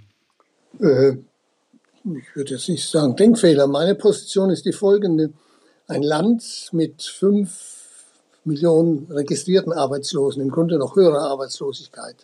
Äh, 0.80 1.18
ich 2.04 2.36
würde 2.36 2.56
jetzt 2.56 2.70
nicht 2.70 2.88
sagen 2.90 3.16
Denkfehler. 3.16 3.68
Meine 3.68 3.96
Position 3.96 4.50
ist 4.50 4.66
die 4.66 4.74
folgende. 4.74 5.32
Ein 5.88 6.04
Land 6.04 6.70
mit 6.72 7.02
fünf 7.02 7.52
Millionen 8.44 9.08
registrierten 9.12 9.72
Arbeitslosen, 9.72 10.42
im 10.42 10.50
Grunde 10.50 10.78
noch 10.78 10.96
höhere 10.96 11.20
Arbeitslosigkeit, 11.20 12.16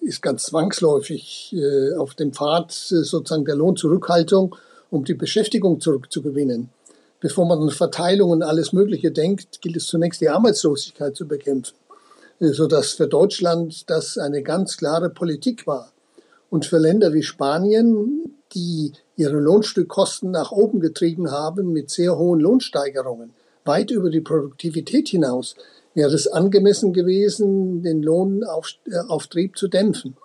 ist 0.00 0.22
ganz 0.22 0.44
zwangsläufig 0.44 1.54
äh, 1.54 1.94
auf 1.96 2.14
dem 2.14 2.32
Pfad 2.32 2.70
äh, 2.70 3.02
sozusagen 3.02 3.44
der 3.44 3.56
Lohnzurückhaltung, 3.56 4.56
um 4.90 5.04
die 5.04 5.14
Beschäftigung 5.14 5.80
zurückzugewinnen. 5.80 6.70
Bevor 7.20 7.46
man 7.46 7.60
an 7.60 7.70
Verteilung 7.70 8.30
und 8.30 8.42
alles 8.42 8.72
Mögliche 8.72 9.10
denkt, 9.10 9.60
gilt 9.62 9.76
es 9.76 9.86
zunächst 9.86 10.20
die 10.20 10.28
Arbeitslosigkeit 10.28 11.16
zu 11.16 11.26
bekämpfen, 11.26 11.74
äh, 12.40 12.48
sodass 12.48 12.92
für 12.92 13.08
Deutschland 13.08 13.88
das 13.90 14.18
eine 14.18 14.42
ganz 14.42 14.76
klare 14.76 15.10
Politik 15.10 15.66
war. 15.66 15.92
Und 16.50 16.66
für 16.66 16.78
Länder 16.78 17.12
wie 17.12 17.22
Spanien, 17.22 18.36
die 18.54 18.92
ihre 19.16 19.38
Lohnstückkosten 19.38 20.30
nach 20.30 20.52
oben 20.52 20.80
getrieben 20.80 21.30
haben 21.30 21.72
mit 21.72 21.90
sehr 21.90 22.16
hohen 22.16 22.40
Lohnsteigerungen, 22.40 23.30
weit 23.64 23.90
über 23.90 24.10
die 24.10 24.20
Produktivität 24.20 25.08
hinaus, 25.08 25.56
wäre 25.94 26.14
es 26.14 26.28
angemessen 26.28 26.92
gewesen, 26.92 27.82
den 27.82 28.02
Lohnauftrieb 28.02 29.52
äh, 29.52 29.58
zu 29.58 29.68
dämpfen. 29.68 30.16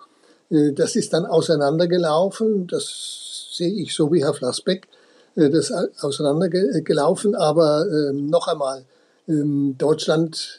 Äh, 0.50 0.72
das 0.72 0.94
ist 0.94 1.12
dann 1.14 1.26
auseinandergelaufen, 1.26 2.66
das 2.66 3.31
sehe 3.62 3.82
ich 3.82 3.94
so 3.94 4.12
wie 4.12 4.24
Herr 4.24 4.34
Flassbeck, 4.34 4.88
äh, 5.36 5.50
das 5.50 5.72
auseinandergelaufen, 6.00 7.34
aber 7.34 7.86
ähm, 7.86 8.26
noch 8.26 8.48
einmal, 8.48 8.84
ähm, 9.28 9.76
Deutschland 9.78 10.58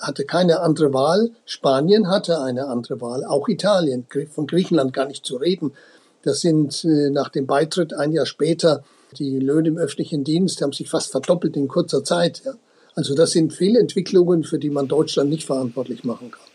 hatte 0.00 0.24
keine 0.24 0.60
andere 0.60 0.92
Wahl, 0.92 1.30
Spanien 1.44 2.08
hatte 2.08 2.40
eine 2.40 2.68
andere 2.68 3.00
Wahl, 3.00 3.24
auch 3.24 3.48
Italien, 3.48 4.06
von 4.30 4.46
Griechenland 4.46 4.92
gar 4.92 5.06
nicht 5.06 5.26
zu 5.26 5.36
reden. 5.36 5.72
Das 6.22 6.40
sind 6.40 6.84
nach 6.84 7.30
dem 7.30 7.46
Beitritt 7.46 7.92
ein 7.92 8.12
Jahr 8.12 8.26
später 8.26 8.84
die 9.18 9.38
Löhne 9.38 9.68
im 9.68 9.78
öffentlichen 9.78 10.24
Dienst 10.24 10.62
haben 10.62 10.72
sich 10.72 10.88
fast 10.88 11.10
verdoppelt 11.10 11.56
in 11.56 11.68
kurzer 11.68 12.04
Zeit. 12.04 12.42
Also 12.94 13.14
das 13.14 13.32
sind 13.32 13.52
viele 13.52 13.80
Entwicklungen, 13.80 14.44
für 14.44 14.58
die 14.58 14.70
man 14.70 14.88
Deutschland 14.88 15.30
nicht 15.30 15.44
verantwortlich 15.44 16.04
machen 16.04 16.30
kann. 16.30 16.46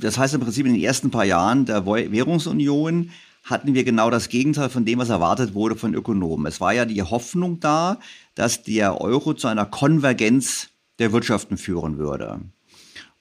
Das 0.00 0.18
heißt 0.18 0.34
im 0.34 0.40
Prinzip 0.40 0.66
in 0.66 0.74
den 0.74 0.82
ersten 0.82 1.10
paar 1.10 1.24
Jahren 1.24 1.66
der 1.66 1.86
Währungsunion 1.86 3.10
hatten 3.42 3.74
wir 3.74 3.84
genau 3.84 4.10
das 4.10 4.28
Gegenteil 4.28 4.70
von 4.70 4.84
dem, 4.84 4.98
was 4.98 5.08
erwartet 5.08 5.54
wurde 5.54 5.76
von 5.76 5.94
Ökonomen. 5.94 6.46
Es 6.46 6.60
war 6.60 6.72
ja 6.72 6.84
die 6.84 7.02
Hoffnung 7.02 7.60
da, 7.60 7.98
dass 8.34 8.62
der 8.62 9.00
Euro 9.00 9.34
zu 9.34 9.48
einer 9.48 9.66
Konvergenz 9.66 10.68
der 10.98 11.12
Wirtschaften 11.12 11.56
führen 11.56 11.98
würde. 11.98 12.40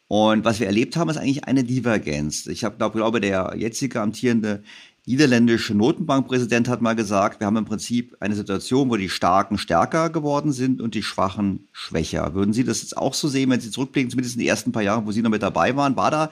Und 0.08 0.44
was 0.44 0.60
wir 0.60 0.68
erlebt 0.68 0.98
haben, 0.98 1.10
ist 1.10 1.18
eigentlich 1.18 1.46
eine 1.46 1.64
Divergenz. 1.64 2.46
Ich 2.48 2.64
hab, 2.64 2.78
glaub, 2.78 2.94
glaube, 2.94 3.22
der 3.22 3.54
jetzige 3.58 4.02
amtierende 4.02 4.62
niederländische 5.06 5.74
Notenbankpräsident 5.74 6.68
hat 6.68 6.82
mal 6.82 6.96
gesagt, 6.96 7.40
wir 7.40 7.48
haben 7.48 7.58
im 7.58 7.66
Prinzip 7.66 8.16
eine 8.20 8.36
Situation, 8.36 8.90
wo 8.90 8.98
die 8.98 9.10
Starken 9.10 9.58
stärker 9.58 10.10
geworden 10.10 10.52
sind 10.52 10.82
und 10.82 10.96
die 10.96 11.02
Schwachen 11.02 11.68
schwächer. 11.72 12.34
Würden 12.34 12.54
Sie 12.54 12.64
das 12.64 12.82
jetzt 12.82 12.98
auch 12.98 13.14
so 13.14 13.28
sehen, 13.28 13.50
wenn 13.50 13.62
Sie 13.62 13.72
zurückblicken, 13.72 14.12
zumindest 14.12 14.36
in 14.36 14.42
den 14.42 14.50
ersten 14.50 14.72
paar 14.72 14.84
Jahren, 14.84 15.08
wo 15.08 15.12
Sie 15.12 15.22
noch 15.22 15.32
mit 15.32 15.42
dabei 15.42 15.76
waren? 15.76 15.96
War 15.96 16.12
da, 16.12 16.32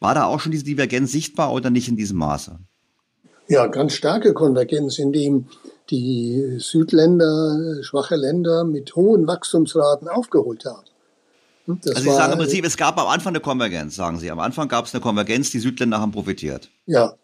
war 0.00 0.14
da 0.14 0.24
auch 0.24 0.40
schon 0.40 0.52
diese 0.52 0.64
Divergenz 0.64 1.12
sichtbar 1.12 1.52
oder 1.52 1.70
nicht 1.70 1.88
in 1.88 1.96
diesem 1.96 2.18
Maße? 2.18 2.58
Ja, 3.50 3.66
ganz 3.66 3.94
starke 3.94 4.32
Konvergenz, 4.32 5.00
indem 5.00 5.46
die 5.90 6.58
Südländer, 6.58 7.82
schwache 7.82 8.14
Länder 8.14 8.62
mit 8.62 8.94
hohen 8.94 9.26
Wachstumsraten 9.26 10.06
aufgeholt 10.06 10.64
haben. 10.64 10.86
Das 11.82 11.96
also 11.96 12.10
Sie 12.10 12.16
sagen 12.16 12.32
im 12.34 12.38
Prinzip, 12.38 12.64
es 12.64 12.76
gab 12.76 12.96
am 12.96 13.08
Anfang 13.08 13.32
eine 13.32 13.40
Konvergenz, 13.40 13.96
sagen 13.96 14.20
Sie. 14.20 14.30
Am 14.30 14.38
Anfang 14.38 14.68
gab 14.68 14.84
es 14.84 14.94
eine 14.94 15.00
Konvergenz, 15.00 15.50
die 15.50 15.58
Südländer 15.58 16.00
haben 16.00 16.12
profitiert. 16.12 16.70
Ja, 16.86 17.14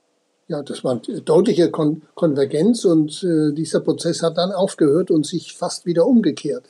ja, 0.49 0.62
das 0.65 0.83
war 0.83 1.01
eine 1.09 1.21
deutliche 1.21 1.71
Kon 1.71 2.03
Konvergenz 2.17 2.85
und 2.85 3.23
äh, 3.23 3.53
dieser 3.55 3.79
Prozess 3.79 4.21
hat 4.25 4.37
dann 4.37 4.51
aufgehört 4.51 5.12
und 5.12 5.25
sich 5.25 5.55
fast 5.55 5.87
wieder 5.87 6.07
umgekehrt. 6.07 6.65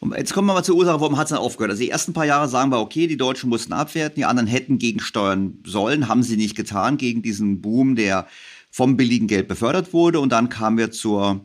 Und 0.00 0.16
jetzt 0.16 0.32
kommen 0.32 0.48
wir 0.48 0.54
mal 0.54 0.62
zur 0.62 0.76
Ursache, 0.76 1.00
warum 1.00 1.16
hat 1.16 1.26
es 1.26 1.30
dann 1.30 1.38
aufgehört? 1.38 1.70
Also 1.70 1.82
die 1.82 1.90
ersten 1.90 2.12
paar 2.12 2.26
Jahre 2.26 2.48
sagen 2.48 2.70
wir, 2.70 2.80
okay, 2.80 3.06
die 3.06 3.16
Deutschen 3.16 3.50
mussten 3.50 3.72
abwerten, 3.72 4.16
die 4.16 4.24
anderen 4.24 4.48
hätten 4.48 4.78
gegensteuern 4.78 5.58
sollen, 5.64 6.08
haben 6.08 6.22
sie 6.22 6.36
nicht 6.36 6.56
getan 6.56 6.96
gegen 6.96 7.22
diesen 7.22 7.60
Boom, 7.60 7.96
der 7.96 8.26
vom 8.70 8.96
billigen 8.96 9.26
Geld 9.26 9.48
befördert 9.48 9.92
wurde. 9.92 10.20
Und 10.20 10.30
dann 10.32 10.48
kamen 10.48 10.78
wir 10.78 10.90
zur 10.90 11.40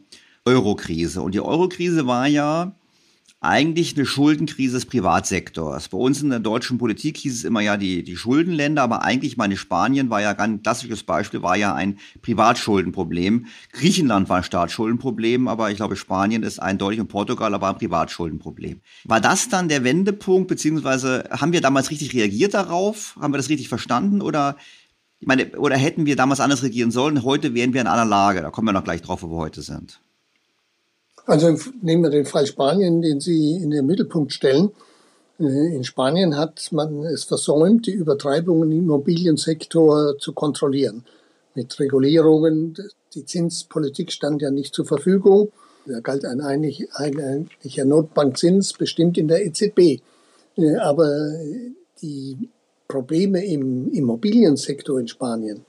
Eurokrise. 0.46 1.22
Und 1.22 1.34
die 1.34 1.42
Eurokrise 1.42 2.08
war 2.08 2.28
ja 2.28 2.76
eigentlich 3.42 3.96
eine 3.96 4.06
Schuldenkrise 4.06 4.74
des 4.74 4.86
Privatsektors. 4.86 5.90
Bei 5.90 5.98
uns 5.98 6.22
in 6.22 6.30
der 6.30 6.40
deutschen 6.40 6.78
Politik 6.78 7.18
hieß 7.18 7.36
es 7.36 7.44
immer 7.44 7.62
ja 7.62 7.78
die, 7.78 8.04
die 8.04 8.16
Schuldenländer, 8.18 8.82
aber 8.82 9.04
eigentlich 9.04 9.38
meine 9.38 9.56
Spanien 9.56 10.10
war 10.10 10.22
ja 10.22 10.32
ein 10.32 10.38
ganz 10.38 10.64
klassisches 10.64 11.04
Beispiel, 11.04 11.44
war 11.44 11.56
ja 11.56 11.74
ein 11.74 12.00
Privatschuldenproblem. 12.22 13.46
Griechenland 13.72 14.30
war 14.30 14.38
ein 14.38 14.44
Staatsschuldenproblem, 14.44 15.48
aber 15.48 15.70
ich 15.70 15.78
glaube 15.78 15.96
Spanien 15.96 16.44
ist 16.44 16.60
eindeutig 16.60 17.00
und 17.00 17.08
Portugal 17.08 17.54
aber 17.54 17.70
ein 17.70 17.78
Privatschuldenproblem. 17.78 18.82
War 19.04 19.22
das 19.22 19.48
dann 19.50 19.70
der 19.70 19.84
Wendepunkt, 19.84 20.48
beziehungsweise 20.48 21.30
haben 21.30 21.54
wir 21.54 21.62
damals 21.62 21.92
richtig 21.92 22.14
reagiert 22.14 22.54
darauf? 22.54 23.16
Haben 23.20 23.34
wir 23.34 23.38
das 23.38 23.50
richtig 23.50 23.70
verstanden 23.70 24.22
oder 24.22 24.58
ich 25.20 25.28
meine, 25.28 25.48
oder 25.58 25.78
hätten 25.78 26.06
wir 26.06 26.16
damals 26.16 26.40
anders 26.40 26.64
regieren 26.64 26.92
sollen? 26.92 27.24
Heute 27.24 27.54
wären 27.54 27.74
wir 27.74 27.82
in 27.82 27.88
einer 27.88 28.06
Lage. 28.06 28.42
Da 28.42 28.52
kommen 28.52 28.68
wir 28.68 28.74
noch 28.74 28.84
gleich 28.84 29.02
drauf, 29.02 29.24
wo 29.24 29.30
wir 29.30 29.38
heute 29.38 29.62
sind. 29.62 30.00
Also 31.26 31.56
nehmen 31.82 32.04
wir 32.04 32.12
den 32.12 32.26
Fall 32.26 32.46
Spanien, 32.46 33.02
den 33.02 33.20
Sie 33.20 33.56
in 33.56 33.72
den 33.72 33.86
Mittelpunkt 33.86 34.32
stellen. 34.32 34.72
Äh, 35.40 35.76
in 35.76 35.84
Spanien 35.84 36.38
hat 36.38 36.72
man 36.72 37.04
es 37.04 37.24
versäumt, 37.24 37.88
die 37.88 37.94
Übertreibungen 37.94 38.72
im 38.72 38.80
Immobiliensektor 38.80 40.18
zu 40.20 40.34
kontrollieren. 40.34 41.04
Mit 41.56 41.80
Regulierungen, 41.80 42.76
die 43.14 43.26
Zinspolitik 43.26 44.12
stand 44.12 44.42
ja 44.42 44.52
nicht 44.52 44.76
zur 44.76 44.86
Verfügung. 44.86 45.52
Da 45.88 46.00
galt 46.00 46.26
ein 46.26 46.42
eigentlicher 46.42 47.86
Notbankzins, 47.86 48.74
bestimmt 48.74 49.18
in 49.18 49.28
der 49.28 49.46
EZB. 49.46 50.02
Äh, 50.58 50.76
aber 50.78 51.32
die 52.02 52.50
Probleme 52.88 53.44
im 53.44 53.92
Immobiliensektor 53.92 55.00
in 55.00 55.08
Spanien, 55.08 55.66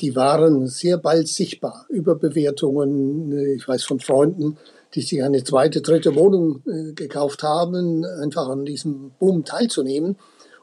die 0.00 0.14
waren 0.14 0.66
sehr 0.68 0.98
bald 0.98 1.28
sichtbar. 1.28 1.86
Überbewertungen, 1.88 3.32
äh, 3.32 3.54
ich 3.54 3.66
weiß 3.66 3.84
von 3.84 3.98
Freunden, 3.98 4.56
die 4.94 5.02
sich 5.02 5.22
eine 5.22 5.44
zweite, 5.44 5.80
dritte 5.80 6.14
Wohnung 6.14 6.62
äh, 6.66 6.92
gekauft 6.92 7.42
haben, 7.42 8.04
einfach 8.04 8.48
an 8.48 8.64
diesem 8.64 9.12
Boom 9.18 9.44
teilzunehmen. 9.44 10.16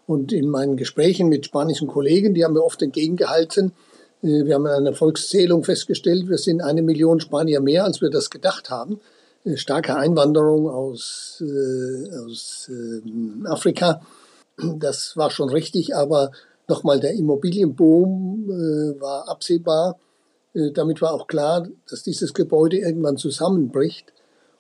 Und 0.07 0.33
in 0.33 0.49
meinen 0.49 0.77
Gesprächen 0.77 1.29
mit 1.29 1.45
spanischen 1.45 1.87
Kollegen, 1.87 2.33
die 2.33 2.43
haben 2.43 2.53
mir 2.53 2.63
oft 2.63 2.81
entgegengehalten, 2.81 3.73
äh, 4.21 4.45
wir 4.45 4.55
haben 4.55 4.65
in 4.65 4.71
einer 4.71 4.93
Volkszählung 4.93 5.63
festgestellt, 5.63 6.29
wir 6.29 6.37
sind 6.37 6.61
eine 6.61 6.81
Million 6.81 7.19
Spanier 7.19 7.61
mehr, 7.61 7.85
als 7.85 8.01
wir 8.01 8.09
das 8.09 8.29
gedacht 8.29 8.69
haben. 8.69 8.99
Äh, 9.43 9.57
starke 9.57 9.95
Einwanderung 9.95 10.69
aus, 10.69 11.43
äh, 11.45 12.15
aus 12.25 12.69
äh, 12.69 13.47
Afrika, 13.47 14.01
das 14.57 15.17
war 15.17 15.31
schon 15.31 15.49
richtig, 15.49 15.95
aber 15.95 16.31
nochmal 16.67 16.99
der 16.99 17.13
Immobilienboom 17.13 18.49
äh, 18.49 19.01
war 19.01 19.27
absehbar. 19.27 19.99
Äh, 20.53 20.71
damit 20.71 21.01
war 21.01 21.13
auch 21.13 21.27
klar, 21.27 21.67
dass 21.89 22.03
dieses 22.03 22.33
Gebäude 22.33 22.77
irgendwann 22.77 23.17
zusammenbricht. 23.17 24.13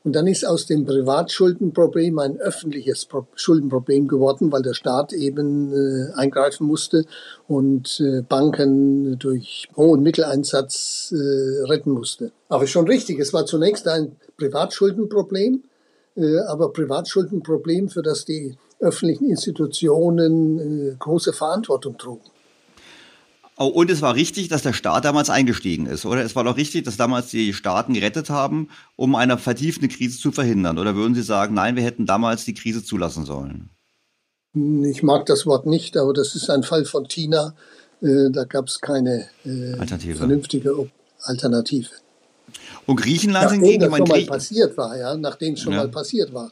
Und 0.03 0.13
dann 0.13 0.25
ist 0.25 0.45
aus 0.45 0.65
dem 0.65 0.85
Privatschuldenproblem 0.85 2.17
ein 2.17 2.39
öffentliches 2.39 3.07
Schuldenproblem 3.35 4.07
geworden, 4.07 4.51
weil 4.51 4.63
der 4.63 4.73
Staat 4.73 5.13
eben 5.13 5.71
äh, 5.71 6.11
eingreifen 6.13 6.65
musste 6.65 7.05
und 7.47 7.99
äh, 7.99 8.21
Banken 8.21 9.19
durch 9.19 9.67
hohen 9.75 10.01
Mitteleinsatz 10.01 11.13
äh, 11.15 11.65
retten 11.65 11.91
musste. 11.91 12.31
Aber 12.49 12.65
schon 12.65 12.87
richtig, 12.87 13.19
es 13.19 13.31
war 13.31 13.45
zunächst 13.45 13.87
ein 13.87 14.15
Privatschuldenproblem, 14.37 15.63
äh, 16.15 16.37
aber 16.47 16.73
Privatschuldenproblem, 16.73 17.89
für 17.89 18.01
das 18.01 18.25
die 18.25 18.57
öffentlichen 18.79 19.29
Institutionen 19.29 20.93
äh, 20.93 20.95
große 20.97 21.31
Verantwortung 21.31 21.99
trugen. 21.99 22.31
Oh, 23.61 23.67
und 23.67 23.91
es 23.91 24.01
war 24.01 24.15
richtig, 24.15 24.47
dass 24.47 24.63
der 24.63 24.73
Staat 24.73 25.05
damals 25.05 25.29
eingestiegen 25.29 25.85
ist, 25.85 26.03
oder? 26.03 26.23
Es 26.23 26.35
war 26.35 26.43
doch 26.43 26.57
richtig, 26.57 26.83
dass 26.83 26.97
damals 26.97 27.27
die 27.27 27.53
Staaten 27.53 27.93
gerettet 27.93 28.31
haben, 28.31 28.69
um 28.95 29.13
eine 29.13 29.37
vertiefende 29.37 29.87
Krise 29.87 30.17
zu 30.17 30.31
verhindern. 30.31 30.79
Oder 30.79 30.95
würden 30.95 31.13
Sie 31.13 31.21
sagen, 31.21 31.53
nein, 31.53 31.75
wir 31.75 31.83
hätten 31.83 32.07
damals 32.07 32.43
die 32.43 32.55
Krise 32.55 32.83
zulassen 32.83 33.23
sollen? 33.23 33.69
Ich 34.83 35.03
mag 35.03 35.27
das 35.27 35.45
Wort 35.45 35.67
nicht, 35.67 35.95
aber 35.95 36.11
das 36.11 36.33
ist 36.33 36.49
ein 36.49 36.63
Fall 36.63 36.85
von 36.85 37.07
Tina. 37.07 37.53
Äh, 38.01 38.31
da 38.31 38.45
gab 38.45 38.65
es 38.65 38.81
keine 38.81 39.27
äh, 39.45 39.73
Alternative. 39.73 40.15
vernünftige 40.15 40.89
Alternative. 41.21 41.89
Und 42.87 42.95
Griechenland 42.95 43.45
nachdem 43.45 43.61
hingegen, 43.61 43.91
das 43.91 43.95
schon 43.95 44.07
mal 44.07 44.25
passiert 44.25 44.75
war, 44.75 44.97
ja, 44.97 45.15
nachdem 45.15 45.53
es 45.53 45.59
schon 45.59 45.73
ja. 45.73 45.81
mal 45.81 45.89
passiert 45.89 46.33
war. 46.33 46.51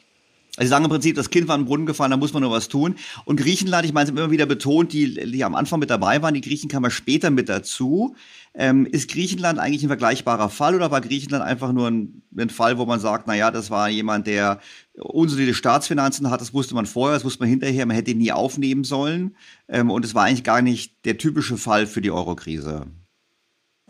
Also 0.57 0.67
sie 0.67 0.69
sagen 0.69 0.85
im 0.85 0.91
Prinzip, 0.91 1.15
das 1.15 1.29
Kind 1.29 1.47
war 1.47 1.55
in 1.55 1.61
den 1.61 1.67
Brunnen 1.67 1.85
gefallen, 1.85 2.11
da 2.11 2.17
muss 2.17 2.33
man 2.33 2.41
nur 2.41 2.51
was 2.51 2.67
tun. 2.67 2.95
Und 3.25 3.39
Griechenland, 3.39 3.85
ich 3.85 3.93
meine, 3.93 4.05
es 4.05 4.09
immer 4.09 4.31
wieder 4.31 4.45
betont, 4.45 4.91
die, 4.93 5.13
die 5.31 5.43
am 5.43 5.55
Anfang 5.55 5.79
mit 5.79 5.89
dabei 5.89 6.21
waren, 6.21 6.33
die 6.33 6.41
Griechen 6.41 6.69
kamen 6.69 6.91
später 6.91 7.29
mit 7.29 7.49
dazu. 7.49 8.15
Ähm, 8.55 8.85
ist 8.85 9.09
Griechenland 9.09 9.59
eigentlich 9.59 9.83
ein 9.83 9.89
vergleichbarer 9.89 10.49
Fall 10.49 10.75
oder 10.75 10.91
war 10.91 11.01
Griechenland 11.01 11.43
einfach 11.43 11.71
nur 11.71 11.87
ein, 11.87 12.23
ein 12.35 12.49
Fall, 12.49 12.77
wo 12.77 12.85
man 12.85 12.99
sagt, 12.99 13.27
na 13.27 13.35
ja, 13.35 13.51
das 13.51 13.69
war 13.69 13.89
jemand, 13.89 14.27
der 14.27 14.59
unsolide 14.97 15.53
Staatsfinanzen 15.53 16.29
hat, 16.29 16.41
das 16.41 16.53
wusste 16.53 16.75
man 16.75 16.87
vorher, 16.87 17.15
das 17.15 17.23
wusste 17.23 17.41
man 17.41 17.49
hinterher, 17.49 17.85
man 17.85 17.95
hätte 17.95 18.11
ihn 18.11 18.17
nie 18.17 18.31
aufnehmen 18.31 18.83
sollen. 18.83 19.35
Ähm, 19.67 19.91
und 19.91 20.03
es 20.03 20.15
war 20.15 20.25
eigentlich 20.25 20.43
gar 20.43 20.61
nicht 20.61 21.05
der 21.05 21.17
typische 21.17 21.57
Fall 21.57 21.85
für 21.85 22.01
die 22.01 22.11
Eurokrise. 22.11 22.87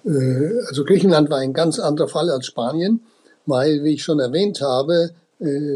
Äh, 0.05 0.59
also 0.67 0.83
Griechenland 0.83 1.29
war 1.29 1.39
ein 1.39 1.53
ganz 1.53 1.79
anderer 1.79 2.09
Fall 2.09 2.29
als 2.29 2.45
Spanien, 2.45 3.01
weil, 3.45 3.83
wie 3.83 3.93
ich 3.93 4.03
schon 4.03 4.19
erwähnt 4.19 4.61
habe, 4.61 5.11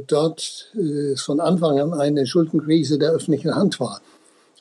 dort 0.08 0.72
äh, 0.76 1.16
von 1.16 1.40
Anfang 1.40 1.80
an 1.80 1.94
eine 1.94 2.26
Schuldenkrise 2.26 2.98
der 2.98 3.12
öffentlichen 3.12 3.56
Hand 3.56 3.80
war. 3.80 4.02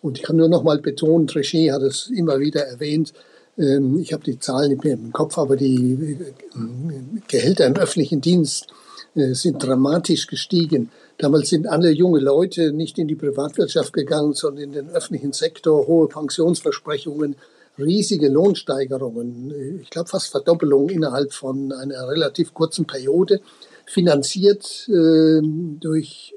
Und 0.01 0.19
ich 0.19 0.25
kann 0.25 0.37
nur 0.37 0.49
noch 0.49 0.63
mal 0.63 0.79
betonen, 0.79 1.27
Trichet 1.27 1.73
hat 1.73 1.83
es 1.83 2.09
immer 2.09 2.41
wieder 2.41 2.67
erwähnt, 2.67 3.13
ähm, 3.59 3.99
ich 3.99 4.13
habe 4.13 4.25
die 4.25 4.39
Zahlen 4.39 4.71
nicht 4.71 4.85
mehr 4.85 4.95
im 4.95 5.13
Kopf, 5.13 5.39
aber 5.39 5.57
die 5.57 6.19
äh, 6.55 7.21
Gehälter 7.29 7.67
im 7.67 7.77
öffentlichen 7.77 8.21
Dienst 8.21 8.69
äh, 9.15 9.35
sind 9.35 9.63
dramatisch 9.63 10.27
gestiegen. 10.27 10.91
Damals 11.19 11.51
sind 11.51 11.67
alle 11.67 11.91
junge 11.91 12.21
Leute 12.21 12.73
nicht 12.73 12.99
in 12.99 13.09
die 13.09 13.15
Privatwirtschaft 13.15 13.93
gegangen, 13.93 14.33
sondern 14.33 14.65
in 14.65 14.73
den 14.73 14.91
öffentlichen 14.91 15.33
Sektor, 15.33 15.87
hohe 15.87 16.09
Pensionsversprechungen, 16.09 17.37
riesige 17.79 18.29
Lohnsteigerungen, 18.29 19.81
ich 19.81 19.91
glaube 19.91 20.09
fast 20.09 20.29
Verdoppelung 20.29 20.91
innerhalb 20.91 21.33
von 21.33 21.73
einer 21.73 22.07
relativ 22.09 22.53
kurzen 22.53 22.87
Periode, 22.87 23.41
finanziert 23.87 24.89
äh, 24.89 25.41
durch 25.81 26.35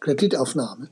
Kreditaufnahme. 0.00 0.88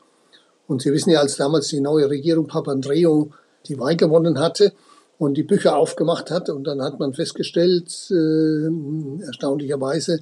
Und 0.66 0.82
Sie 0.82 0.92
wissen 0.92 1.10
ja, 1.10 1.20
als 1.20 1.36
damals 1.36 1.68
die 1.68 1.80
neue 1.80 2.10
Regierung 2.10 2.46
Papandreou 2.46 3.30
die 3.66 3.78
Wahl 3.78 3.96
gewonnen 3.96 4.38
hatte 4.38 4.72
und 5.18 5.34
die 5.36 5.42
Bücher 5.42 5.76
aufgemacht 5.76 6.30
hat, 6.30 6.50
und 6.50 6.64
dann 6.64 6.82
hat 6.82 6.98
man 6.98 7.14
festgestellt, 7.14 8.10
äh, 8.10 9.24
erstaunlicherweise, 9.24 10.20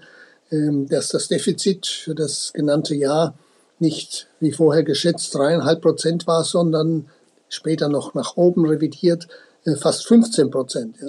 äh, 0.50 0.70
dass 0.88 1.08
das 1.08 1.28
Defizit 1.28 1.86
für 1.86 2.14
das 2.14 2.52
genannte 2.52 2.94
Jahr 2.94 3.34
nicht 3.78 4.28
wie 4.40 4.52
vorher 4.52 4.84
geschätzt 4.84 5.34
dreieinhalb 5.34 5.82
Prozent 5.82 6.26
war, 6.26 6.44
sondern 6.44 7.06
später 7.48 7.88
noch 7.88 8.14
nach 8.14 8.36
oben 8.36 8.66
revidiert, 8.66 9.28
äh, 9.64 9.76
fast 9.76 10.06
15 10.06 10.50
Prozent. 10.50 10.96
Ja. 11.00 11.08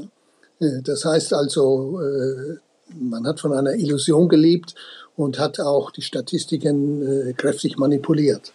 Äh, 0.67 0.81
das 0.81 1.05
heißt 1.05 1.33
also, 1.33 2.01
äh, 2.01 2.57
man 2.93 3.25
hat 3.25 3.39
von 3.39 3.53
einer 3.53 3.73
Illusion 3.73 4.29
gelebt 4.29 4.75
und 5.15 5.39
hat 5.39 5.59
auch 5.59 5.91
die 5.91 6.01
Statistiken 6.01 7.33
kräftig 7.37 7.77
manipuliert. 7.77 8.53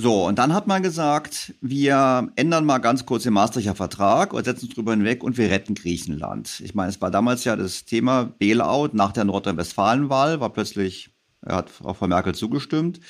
So, 0.00 0.26
und 0.26 0.38
dann 0.38 0.54
hat 0.54 0.68
man 0.68 0.80
gesagt, 0.80 1.54
wir 1.60 2.30
ändern 2.36 2.64
mal 2.64 2.78
ganz 2.78 3.04
kurz 3.04 3.24
den 3.24 3.32
Maastrichter 3.32 3.74
Vertrag 3.74 4.32
und 4.32 4.44
setzen 4.44 4.66
uns 4.66 4.74
drüber 4.76 4.92
hinweg 4.92 5.24
und 5.24 5.36
wir 5.38 5.50
retten 5.50 5.74
Griechenland. 5.74 6.60
Ich 6.64 6.72
meine, 6.76 6.88
es 6.88 7.00
war 7.00 7.10
damals 7.10 7.42
ja 7.42 7.56
das 7.56 7.84
Thema 7.84 8.22
Bailout 8.38 8.90
nach 8.92 9.10
der 9.10 9.24
Nordrhein-Westfalen-Wahl, 9.24 10.38
war 10.38 10.52
plötzlich, 10.52 11.10
hat 11.44 11.68
Frau 11.68 12.06
Merkel 12.06 12.32
zugestimmt. 12.32 13.00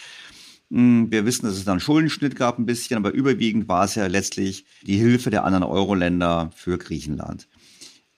Hm, 0.70 1.12
wir 1.12 1.26
wissen, 1.26 1.44
dass 1.44 1.58
es 1.58 1.66
dann 1.66 1.78
Schuldenschnitt 1.78 2.36
gab 2.36 2.58
ein 2.58 2.64
bisschen, 2.64 2.96
aber 2.96 3.12
überwiegend 3.12 3.68
war 3.68 3.84
es 3.84 3.94
ja 3.94 4.06
letztlich 4.06 4.64
die 4.80 4.96
Hilfe 4.96 5.28
der 5.28 5.44
anderen 5.44 5.64
Euro-Länder 5.64 6.48
für 6.54 6.78
Griechenland. 6.78 7.48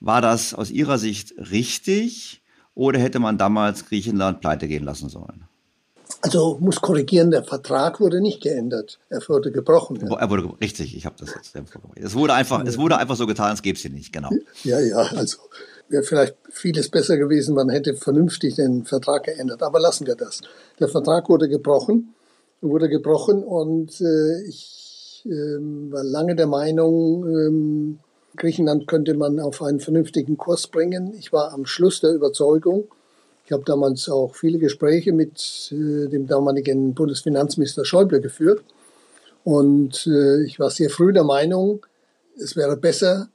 War 0.01 0.21
das 0.21 0.53
aus 0.53 0.69
Ihrer 0.69 0.97
Sicht 0.97 1.33
richtig 1.37 2.41
oder 2.75 2.99
hätte 2.99 3.19
man 3.19 3.37
damals 3.37 3.85
Griechenland 3.85 4.41
pleite 4.41 4.67
gehen 4.67 4.83
lassen 4.83 5.07
sollen? 5.07 5.45
Also 6.21 6.57
muss 6.59 6.81
korrigieren, 6.81 7.31
der 7.31 7.45
Vertrag 7.45 8.01
wurde 8.01 8.19
nicht 8.19 8.41
geändert. 8.41 8.99
Er 9.09 9.21
wurde 9.29 9.51
gebrochen. 9.51 9.97
Ja. 10.05 10.17
Er 10.17 10.29
wurde 10.29 10.51
richtig, 10.59 10.95
ich 10.95 11.05
habe 11.05 11.15
das 11.17 11.33
jetzt. 11.33 11.55
Es 11.95 12.15
wurde 12.15 12.33
einfach, 12.33 12.65
es 12.65 12.77
wurde 12.77 12.97
einfach 12.97 13.15
so 13.15 13.25
getan, 13.25 13.53
es 13.53 13.61
gäbe 13.61 13.77
es 13.77 13.81
hier 13.81 13.91
nicht, 13.91 14.11
genau. 14.11 14.29
Ja, 14.63 14.79
ja, 14.79 14.97
also 14.97 15.37
wäre 15.87 16.03
vielleicht 16.03 16.35
vieles 16.49 16.89
besser 16.89 17.17
gewesen, 17.17 17.55
man 17.55 17.69
hätte 17.69 17.95
vernünftig 17.95 18.55
den 18.55 18.83
Vertrag 18.83 19.23
geändert. 19.23 19.63
Aber 19.63 19.79
lassen 19.79 20.05
wir 20.05 20.15
das. 20.15 20.41
Der 20.79 20.89
Vertrag 20.89 21.29
wurde 21.29 21.47
gebrochen 21.47 22.13
wurde 22.61 22.89
gebrochen 22.89 23.43
und 23.43 23.99
äh, 24.01 24.43
ich 24.47 25.23
äh, 25.25 25.57
war 25.91 26.03
lange 26.03 26.35
der 26.35 26.47
Meinung, 26.47 27.27
ähm, 27.27 27.99
Griechenland 28.37 28.87
könnte 28.87 29.13
man 29.13 29.39
auf 29.39 29.61
einen 29.61 29.79
vernünftigen 29.79 30.37
Kurs 30.37 30.67
bringen. 30.67 31.13
Ich 31.17 31.33
war 31.33 31.53
am 31.53 31.65
Schluss 31.65 31.99
der 31.99 32.13
Überzeugung, 32.13 32.87
ich 33.45 33.51
habe 33.51 33.63
damals 33.65 34.07
auch 34.07 34.35
viele 34.35 34.59
Gespräche 34.59 35.11
mit 35.11 35.71
äh, 35.71 36.07
dem 36.07 36.27
damaligen 36.27 36.93
Bundesfinanzminister 36.93 37.83
Schäuble 37.83 38.21
geführt 38.21 38.63
und 39.43 40.07
äh, 40.07 40.43
ich 40.43 40.59
war 40.59 40.69
sehr 40.69 40.89
früh 40.89 41.11
der 41.11 41.23
Meinung, 41.23 41.85
es 42.37 42.55
wäre 42.55 42.77
besser, 42.77 43.27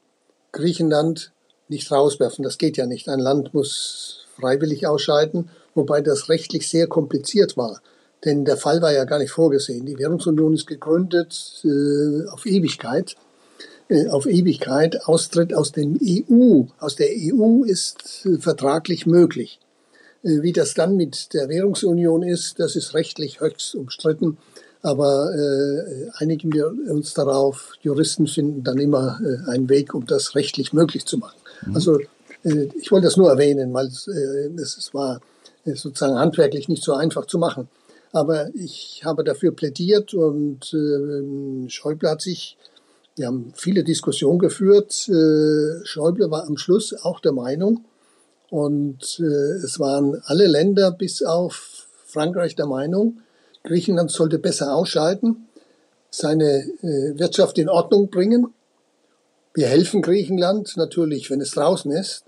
Griechenland 0.52 1.32
nicht 1.68 1.90
rauswerfen. 1.90 2.42
Das 2.42 2.58
geht 2.58 2.76
ja 2.76 2.86
nicht. 2.86 3.08
Ein 3.08 3.20
Land 3.20 3.54
muss 3.54 4.26
freiwillig 4.38 4.86
ausscheiden, 4.86 5.50
wobei 5.74 6.00
das 6.00 6.28
rechtlich 6.28 6.68
sehr 6.68 6.86
kompliziert 6.86 7.56
war. 7.56 7.80
Denn 8.24 8.44
der 8.44 8.56
Fall 8.56 8.80
war 8.82 8.92
ja 8.92 9.04
gar 9.04 9.18
nicht 9.18 9.30
vorgesehen. 9.30 9.86
Die 9.86 9.98
Währungsunion 9.98 10.54
ist 10.54 10.66
gegründet 10.66 11.62
äh, 11.64 12.26
auf 12.28 12.46
Ewigkeit. 12.46 13.16
Äh, 13.88 14.08
auf 14.08 14.26
Ewigkeit. 14.26 15.06
Austritt 15.06 15.54
aus 15.54 15.70
dem 15.70 15.98
EU, 16.02 16.64
aus 16.80 16.96
der 16.96 17.08
EU 17.10 17.62
ist 17.62 18.26
äh, 18.26 18.38
vertraglich 18.38 19.06
möglich. 19.06 19.60
Äh, 20.24 20.42
wie 20.42 20.52
das 20.52 20.74
dann 20.74 20.96
mit 20.96 21.32
der 21.34 21.48
Währungsunion 21.48 22.24
ist, 22.24 22.58
das 22.58 22.74
ist 22.74 22.94
rechtlich 22.94 23.40
höchst 23.40 23.76
umstritten. 23.76 24.38
Aber 24.82 25.32
äh, 25.34 26.10
einigen 26.14 26.52
wir 26.52 26.72
uns 26.88 27.14
darauf, 27.14 27.74
Juristen 27.80 28.26
finden 28.26 28.64
dann 28.64 28.78
immer 28.78 29.20
äh, 29.22 29.50
einen 29.50 29.68
Weg, 29.68 29.94
um 29.94 30.04
das 30.04 30.34
rechtlich 30.34 30.72
möglich 30.72 31.06
zu 31.06 31.18
machen. 31.18 31.38
Mhm. 31.66 31.74
Also 31.76 32.00
äh, 32.42 32.68
ich 32.80 32.90
wollte 32.90 33.06
das 33.06 33.16
nur 33.16 33.30
erwähnen, 33.30 33.72
weil 33.72 33.86
es, 33.86 34.08
es 34.08 34.90
war 34.94 35.20
sozusagen 35.64 36.18
handwerklich 36.18 36.68
nicht 36.68 36.82
so 36.82 36.94
einfach 36.94 37.26
zu 37.26 37.38
machen. 37.38 37.68
Aber 38.12 38.48
ich 38.54 39.02
habe 39.04 39.24
dafür 39.24 39.52
plädiert 39.52 40.14
und 40.14 40.64
Schäuble 41.68 42.08
hat 42.08 42.22
sich, 42.22 42.56
wir 43.16 43.26
haben 43.26 43.52
viele 43.56 43.82
Diskussionen 43.82 44.38
geführt. 44.38 45.08
Äh, 45.08 45.84
Schäuble 45.84 46.30
war 46.30 46.46
am 46.46 46.56
Schluss 46.56 46.94
auch 46.94 47.20
der 47.20 47.32
Meinung, 47.32 47.84
und 48.50 49.18
äh, 49.18 49.64
es 49.64 49.80
waren 49.80 50.22
alle 50.24 50.46
Länder 50.46 50.92
bis 50.92 51.22
auf 51.22 51.88
Frankreich 52.06 52.54
der 52.54 52.66
Meinung, 52.66 53.20
Griechenland 53.64 54.10
sollte 54.10 54.38
besser 54.38 54.74
ausscheiden, 54.74 55.48
seine 56.10 56.62
äh, 56.82 57.18
Wirtschaft 57.18 57.58
in 57.58 57.68
Ordnung 57.68 58.10
bringen. 58.10 58.54
Wir 59.54 59.66
helfen 59.66 60.02
Griechenland 60.02 60.76
natürlich, 60.76 61.30
wenn 61.30 61.40
es 61.40 61.50
draußen 61.52 61.90
ist. 61.90 62.24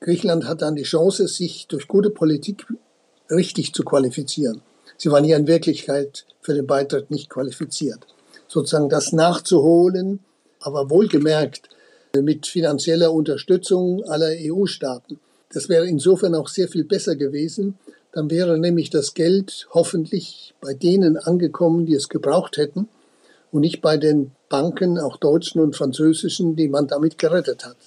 Griechenland 0.00 0.46
hat 0.46 0.62
dann 0.62 0.74
die 0.74 0.82
Chance, 0.82 1.28
sich 1.28 1.68
durch 1.68 1.86
gute 1.86 2.10
Politik 2.10 2.66
richtig 3.30 3.72
zu 3.72 3.84
qualifizieren. 3.84 4.62
Sie 4.98 5.10
waren 5.10 5.24
ja 5.24 5.36
in 5.36 5.46
Wirklichkeit 5.46 6.26
für 6.40 6.54
den 6.54 6.66
Beitritt 6.66 7.10
nicht 7.10 7.30
qualifiziert. 7.30 8.00
Sozusagen 8.52 8.90
das 8.90 9.12
nachzuholen, 9.12 10.20
aber 10.60 10.90
wohlgemerkt 10.90 11.70
mit 12.14 12.46
finanzieller 12.46 13.10
Unterstützung 13.10 14.04
aller 14.04 14.28
EU-Staaten. 14.28 15.18
Das 15.54 15.70
wäre 15.70 15.86
insofern 15.86 16.34
auch 16.34 16.48
sehr 16.48 16.68
viel 16.68 16.84
besser 16.84 17.16
gewesen. 17.16 17.78
Dann 18.12 18.30
wäre 18.30 18.58
nämlich 18.58 18.90
das 18.90 19.14
Geld 19.14 19.68
hoffentlich 19.72 20.52
bei 20.60 20.74
denen 20.74 21.16
angekommen, 21.16 21.86
die 21.86 21.94
es 21.94 22.10
gebraucht 22.10 22.58
hätten 22.58 22.90
und 23.52 23.62
nicht 23.62 23.80
bei 23.80 23.96
den 23.96 24.32
Banken, 24.50 24.98
auch 24.98 25.16
deutschen 25.16 25.62
und 25.62 25.74
französischen, 25.74 26.54
die 26.54 26.68
man 26.68 26.86
damit 26.88 27.16
gerettet 27.16 27.64
hat. 27.64 27.78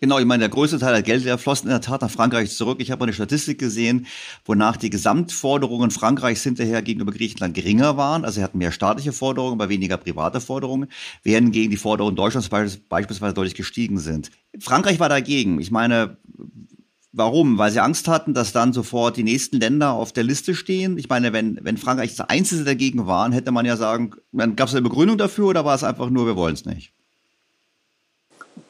Genau, 0.00 0.18
ich 0.18 0.24
meine, 0.24 0.40
der 0.40 0.48
größte 0.48 0.78
Teil 0.78 0.94
der 0.94 1.02
Gelder 1.02 1.36
flossen 1.36 1.66
in 1.66 1.72
der 1.72 1.82
Tat 1.82 2.00
nach 2.00 2.10
Frankreich 2.10 2.50
zurück. 2.50 2.78
Ich 2.80 2.90
habe 2.90 3.04
eine 3.04 3.12
Statistik 3.12 3.58
gesehen, 3.58 4.06
wonach 4.46 4.78
die 4.78 4.88
Gesamtforderungen 4.88 5.90
Frankreichs 5.90 6.42
hinterher 6.42 6.80
gegenüber 6.80 7.12
Griechenland 7.12 7.54
geringer 7.54 7.98
waren. 7.98 8.24
Also 8.24 8.36
sie 8.36 8.42
hatten 8.42 8.56
mehr 8.56 8.72
staatliche 8.72 9.12
Forderungen, 9.12 9.60
aber 9.60 9.68
weniger 9.68 9.98
private 9.98 10.40
Forderungen, 10.40 10.88
während 11.22 11.52
gegen 11.52 11.70
die 11.70 11.76
Forderungen 11.76 12.16
Deutschlands 12.16 12.48
beispielsweise 12.48 13.34
deutlich 13.34 13.54
gestiegen 13.54 13.98
sind. 13.98 14.30
Frankreich 14.58 15.00
war 15.00 15.10
dagegen. 15.10 15.60
Ich 15.60 15.70
meine, 15.70 16.16
Warum? 17.12 17.58
Weil 17.58 17.72
sie 17.72 17.80
Angst 17.80 18.06
hatten, 18.06 18.34
dass 18.34 18.52
dann 18.52 18.72
sofort 18.72 19.16
die 19.16 19.24
nächsten 19.24 19.58
Länder 19.58 19.94
auf 19.94 20.12
der 20.12 20.22
Liste 20.22 20.54
stehen. 20.54 20.96
Ich 20.96 21.08
meine, 21.08 21.32
wenn, 21.32 21.58
wenn 21.62 21.76
Frankreich 21.76 22.14
das 22.14 22.28
Einzige 22.28 22.62
dagegen 22.62 23.08
waren, 23.08 23.32
hätte 23.32 23.50
man 23.50 23.66
ja 23.66 23.76
sagen, 23.76 24.12
gab 24.54 24.68
es 24.68 24.74
eine 24.74 24.82
Begründung 24.82 25.18
dafür 25.18 25.46
oder 25.46 25.64
war 25.64 25.74
es 25.74 25.82
einfach 25.82 26.08
nur, 26.08 26.26
wir 26.26 26.36
wollen 26.36 26.54
es 26.54 26.64
nicht? 26.64 26.92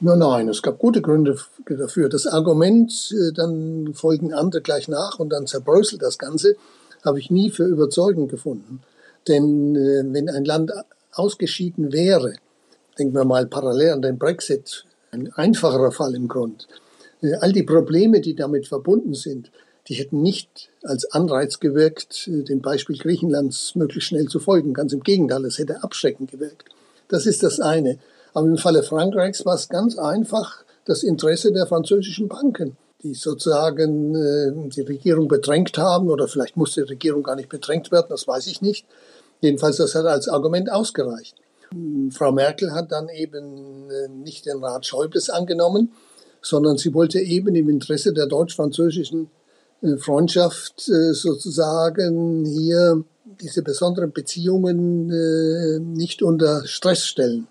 Nein, 0.03 0.19
nein, 0.19 0.49
es 0.49 0.63
gab 0.63 0.79
gute 0.79 1.03
Gründe 1.03 1.37
dafür. 1.67 2.09
Das 2.09 2.27
Argument, 2.27 2.91
äh, 3.13 3.33
dann 3.35 3.93
folgen 3.93 4.33
andere 4.33 4.63
gleich 4.63 4.89
nach 4.89 5.19
und 5.19 5.29
dann 5.29 5.47
zerbröselt 5.47 6.01
das 6.01 6.17
Ganze, 6.17 6.57
habe 7.05 7.19
ich 7.19 7.31
nie 7.31 7.51
für 7.51 7.65
überzeugend 7.65 8.31
gefunden. 8.31 8.81
Denn 9.29 9.77
äh, 9.77 10.03
wenn 10.07 10.31
ein 10.31 10.47
Land 10.47 10.73
ausgeschieden 11.13 11.93
wäre, 11.93 12.37
denken 12.99 13.15
wir 13.15 13.27
mal 13.27 13.47
parallel 13.47 13.91
an 13.91 14.03
den 14.03 14.19
Brexit, 14.19 14.87
ein 15.11 15.31
einfacherer 15.35 15.93
Fall 15.93 16.15
im 16.15 16.29
Grund, 16.29 16.67
äh, 17.21 17.35
all 17.35 17.53
die 17.53 17.65
Probleme, 17.65 18.23
die 18.23 18.35
damit 18.35 18.69
verbunden 18.69 19.13
sind, 19.13 19.51
die 19.89 19.95
hätten 19.95 20.23
nicht 20.23 20.71
als 20.83 21.11
Anreiz 21.13 21.61
gewirkt, 21.61 22.27
dem 22.27 22.63
Beispiel 22.63 22.97
Griechenlands 22.97 23.75
möglichst 23.75 24.09
schnell 24.09 24.29
zu 24.29 24.39
folgen. 24.39 24.73
Ganz 24.73 24.95
im 24.95 25.03
Gegenteil, 25.03 25.45
es 25.45 25.59
hätte 25.59 25.83
abschreckend 25.83 26.31
gewirkt. 26.31 26.69
Das 27.09 27.27
ist 27.27 27.43
das 27.43 27.61
eine. 27.61 27.99
Aber 28.33 28.47
im 28.47 28.57
Falle 28.57 28.83
Frankreichs 28.83 29.45
war 29.45 29.55
es 29.55 29.69
ganz 29.69 29.99
einfach 29.99 30.65
das 30.85 31.03
Interesse 31.03 31.53
der 31.53 31.67
französischen 31.67 32.29
Banken, 32.29 32.77
die 33.03 33.15
sozusagen 33.15 34.15
äh, 34.15 34.69
die 34.69 34.83
Regierung 34.83 35.29
bedrängt 35.29 35.77
haben, 35.79 36.11
oder 36.11 36.29
vielleicht 36.29 36.57
musste 36.57 36.83
die 36.83 36.91
Regierung 36.91 37.23
gar 37.23 37.37
nicht 37.37 37.49
bedrängt 37.49 37.91
werden, 37.93 38.07
das 38.09 38.27
weiß 38.27 38.47
ich 38.47 38.61
nicht. 38.63 38.87
Jedenfalls, 39.41 39.77
das 39.77 39.95
hat 39.95 40.07
als 40.07 40.29
Argument 40.29 40.71
ausgereicht. 40.71 41.37
Frau 42.11 42.33
Merkel 42.33 42.73
hat 42.73 42.91
dann 42.91 43.09
eben 43.09 43.91
äh, 43.91 44.09
nicht 44.09 44.47
den 44.47 44.63
Rat 44.63 44.87
Schäubles 44.87 45.31
angenommen, 45.31 45.93
sondern 46.43 46.77
sie 46.79 46.93
wollte 46.95 47.21
eben 47.21 47.55
im 47.55 47.69
Interesse 47.69 48.13
der 48.13 48.27
deutsch-französischen 48.27 49.31
äh, 49.83 49.97
Freundschaft 49.97 50.81
sozusagen 50.81 52.45
hier 52.45 53.05
diese 53.41 53.63
besonderen 53.63 54.13
Beziehungen 54.13 55.07
nicht 55.95 56.23
unter 56.23 56.67
Stress 56.67 57.07
stellen. 57.07 57.47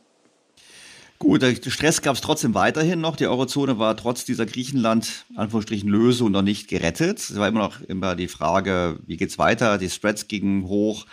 Gut, 1.20 1.44
Stress 1.68 2.02
gab 2.02 2.16
es 2.16 2.22
trotzdem 2.22 2.54
weiterhin 2.54 3.02
noch. 3.02 3.18
Die 3.18 3.28
Eurozone 3.28 3.78
war 3.78 3.98
trotz 3.98 4.24
dieser 4.24 4.46
Griechenland 4.46 5.26
Anführungsstrichen 5.36 5.90
Lösung 5.90 6.32
noch 6.32 6.42
nicht 6.42 6.70
gerettet. 6.70 7.20
Es 7.20 7.36
war 7.36 7.50
immer 7.50 7.60
noch 7.60 7.82
immer 7.82 8.16
die 8.16 8.30
Frage, 8.30 9.00
wie 9.06 9.18
geht's 9.18 9.38
weiter? 9.38 9.78
Die 9.78 9.90
Spreads 9.90 10.30
gingen 10.30 10.64
hoch 10.64 11.06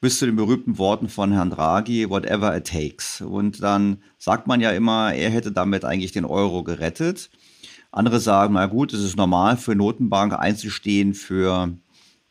bis 0.00 0.18
zu 0.18 0.26
den 0.26 0.36
berühmten 0.36 0.78
Worten 0.78 1.08
von 1.10 1.32
Herrn 1.32 1.50
Draghi, 1.50 2.08
whatever 2.08 2.56
it 2.56 2.66
takes. 2.66 3.20
Und 3.20 3.62
dann 3.62 3.98
sagt 4.18 4.46
man 4.46 4.60
ja 4.62 4.70
immer, 4.70 5.12
er 5.14 5.28
hätte 5.28 5.52
damit 5.52 5.84
eigentlich 5.84 6.12
den 6.12 6.24
Euro 6.24 6.64
gerettet. 6.64 7.28
Andere 7.92 8.20
sagen, 8.20 8.54
na 8.54 8.66
gut, 8.66 8.94
es 8.94 9.04
ist 9.04 9.16
normal 9.16 9.58
für 9.58 9.76
Notenbank 9.76 10.32
einzustehen 10.32 11.12
für 11.12 11.70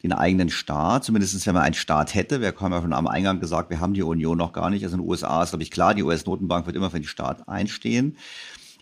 den 0.03 0.13
eigenen 0.13 0.49
Staat, 0.49 1.03
zumindest 1.03 1.45
wenn 1.45 1.53
man 1.53 1.63
einen 1.63 1.73
Staat 1.73 2.15
hätte. 2.15 2.41
Wir 2.41 2.53
haben 2.59 2.71
ja 2.71 2.81
schon 2.81 2.93
am 2.93 3.07
Eingang 3.07 3.39
gesagt, 3.39 3.69
wir 3.69 3.79
haben 3.79 3.93
die 3.93 4.03
Union 4.03 4.37
noch 4.37 4.53
gar 4.53 4.69
nicht. 4.69 4.83
Also 4.83 4.95
in 4.95 5.01
den 5.01 5.09
USA 5.09 5.43
ist, 5.43 5.49
glaube 5.49 5.63
ich, 5.63 5.71
klar, 5.71 5.93
die 5.93 6.03
US-Notenbank 6.03 6.65
wird 6.65 6.75
immer 6.75 6.89
für 6.89 6.99
den 6.99 7.05
Staat 7.05 7.47
einstehen. 7.47 8.17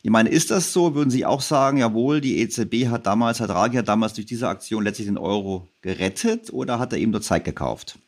Ich 0.02 0.10
meine, 0.10 0.30
ist 0.30 0.50
das 0.50 0.72
so? 0.72 0.96
Würden 0.96 1.10
Sie 1.10 1.26
auch 1.26 1.42
sagen, 1.42 1.78
jawohl, 1.78 2.22
die 2.22 2.40
EZB 2.40 2.88
hat 2.88 3.06
damals, 3.06 3.42
Herr 3.42 3.48
Draghi 3.48 3.78
hat 3.78 3.90
damals 3.90 4.14
durch 4.14 4.28
diese 4.28 4.48
Aktion 4.48 4.84
letztlich 4.84 5.08
den 5.08 5.18
Euro 5.18 5.68
gerettet 5.82 6.54
oder 6.54 6.80
hat 6.80 6.94
er 6.94 7.00
eben 7.00 7.12
nur 7.12 7.22
Zeit 7.22 7.44
gekauft? 7.44 8.00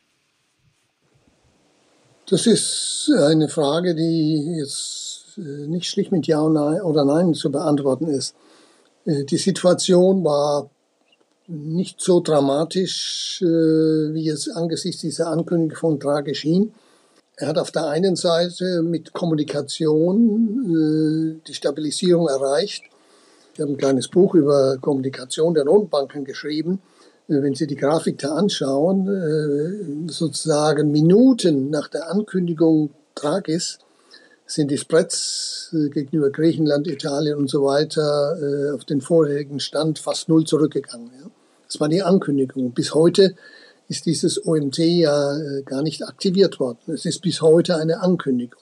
Das 2.28 2.46
ist 2.46 3.10
eine 3.14 3.48
Frage, 3.48 3.94
die 3.94 4.56
jetzt 4.58 5.34
äh, 5.36 5.66
nicht 5.66 5.86
schlicht 5.86 6.12
mit 6.12 6.26
Ja 6.26 6.40
oder 6.40 7.04
Nein 7.04 7.34
zu 7.34 7.50
beantworten 7.50 8.06
ist. 8.06 8.34
Äh, 9.04 9.24
die 9.24 9.36
Situation 9.36 10.24
war 10.24 10.70
nicht 11.46 12.00
so 12.00 12.20
dramatisch, 12.20 13.40
äh, 13.42 13.46
wie 13.46 14.28
es 14.28 14.48
angesichts 14.48 15.02
dieser 15.02 15.28
Ankündigung 15.28 15.76
von 15.76 15.98
Draghi 15.98 16.34
schien. 16.34 16.72
Er 17.36 17.48
hat 17.48 17.58
auf 17.58 17.70
der 17.70 17.88
einen 17.88 18.16
Seite 18.16 18.82
mit 18.82 19.12
Kommunikation 19.12 21.38
äh, 21.38 21.40
die 21.46 21.54
Stabilisierung 21.54 22.28
erreicht. 22.28 22.84
Ich 23.54 23.60
habe 23.60 23.72
ein 23.72 23.76
kleines 23.76 24.08
Buch 24.08 24.34
über 24.34 24.78
Kommunikation 24.80 25.54
der 25.54 25.64
Notenbanken 25.64 26.24
geschrieben. 26.24 26.80
Äh, 27.28 27.42
wenn 27.42 27.54
Sie 27.54 27.66
die 27.66 27.76
Grafik 27.76 28.18
da 28.18 28.34
anschauen, 28.34 30.08
sozusagen 30.08 30.90
Minuten 30.90 31.70
nach 31.70 31.88
der 31.88 32.10
Ankündigung 32.10 32.90
Draghis 33.14 33.78
sind 34.46 34.70
die 34.70 34.78
Spreads 34.78 35.74
gegenüber 35.92 36.30
Griechenland, 36.30 36.86
Italien 36.86 37.38
und 37.38 37.48
so 37.48 37.64
weiter 37.64 38.74
auf 38.74 38.84
den 38.84 39.00
vorherigen 39.00 39.60
Stand 39.60 39.98
fast 39.98 40.28
null 40.28 40.44
zurückgegangen. 40.44 41.10
Das 41.72 41.80
war 41.80 41.88
die 41.88 42.02
Ankündigung. 42.02 42.72
Bis 42.72 42.94
heute 42.94 43.34
ist 43.88 44.06
dieses 44.06 44.46
OMT 44.46 44.78
ja 44.78 45.38
äh, 45.38 45.62
gar 45.62 45.82
nicht 45.82 46.02
aktiviert 46.06 46.60
worden. 46.60 46.78
Es 46.92 47.06
ist 47.06 47.22
bis 47.22 47.40
heute 47.40 47.76
eine 47.76 48.00
Ankündigung. 48.00 48.60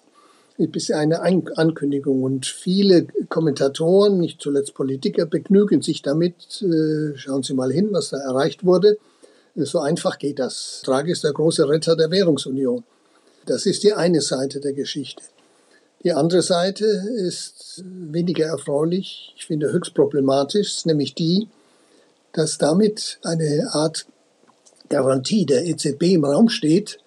Bis 0.59 0.91
eine 0.91 1.23
Ankündigung. 1.23 2.23
Und 2.23 2.47
viele 2.47 3.07
Kommentatoren, 3.29 4.19
nicht 4.19 4.41
zuletzt 4.41 4.75
Politiker, 4.75 5.27
begnügen 5.27 5.83
sich 5.83 6.03
damit. 6.03 6.63
Äh, 6.63 7.17
schauen 7.17 7.43
Sie 7.43 7.55
mal 7.55 7.73
hin, 7.73 7.89
was 7.91 8.11
da 8.11 8.19
erreicht 8.19 8.65
wurde. 8.65 8.99
So 9.57 9.81
einfach 9.81 10.19
geht 10.19 10.39
das. 10.39 10.83
Draghi 10.85 11.13
ist 11.13 11.25
der 11.25 11.33
große 11.33 11.69
Retter 11.69 11.97
der 11.97 12.11
Währungsunion. 12.11 12.85
Das 13.47 13.67
ist 13.67 13.83
die 13.83 13.95
eine 13.95 14.21
Seite 14.21 14.61
der 14.61 14.75
Geschichte. 14.75 15.23
Die 16.03 16.13
andere 16.13 16.41
Seite 16.41 16.87
ist 16.87 17.85
weniger 17.85 18.47
erfreulich, 18.47 19.35
ich 19.37 19.45
finde 19.45 19.71
höchst 19.71 19.93
problematisch, 19.93 20.87
nämlich 20.87 21.15
die, 21.15 21.49
dass 22.33 22.57
damit 22.57 23.19
eine 23.23 23.69
Art 23.73 24.07
Garantie 24.89 25.45
der 25.45 25.67
EZB 25.67 26.15
im 26.15 26.25
Raum 26.25 26.49
steht, 26.49 26.99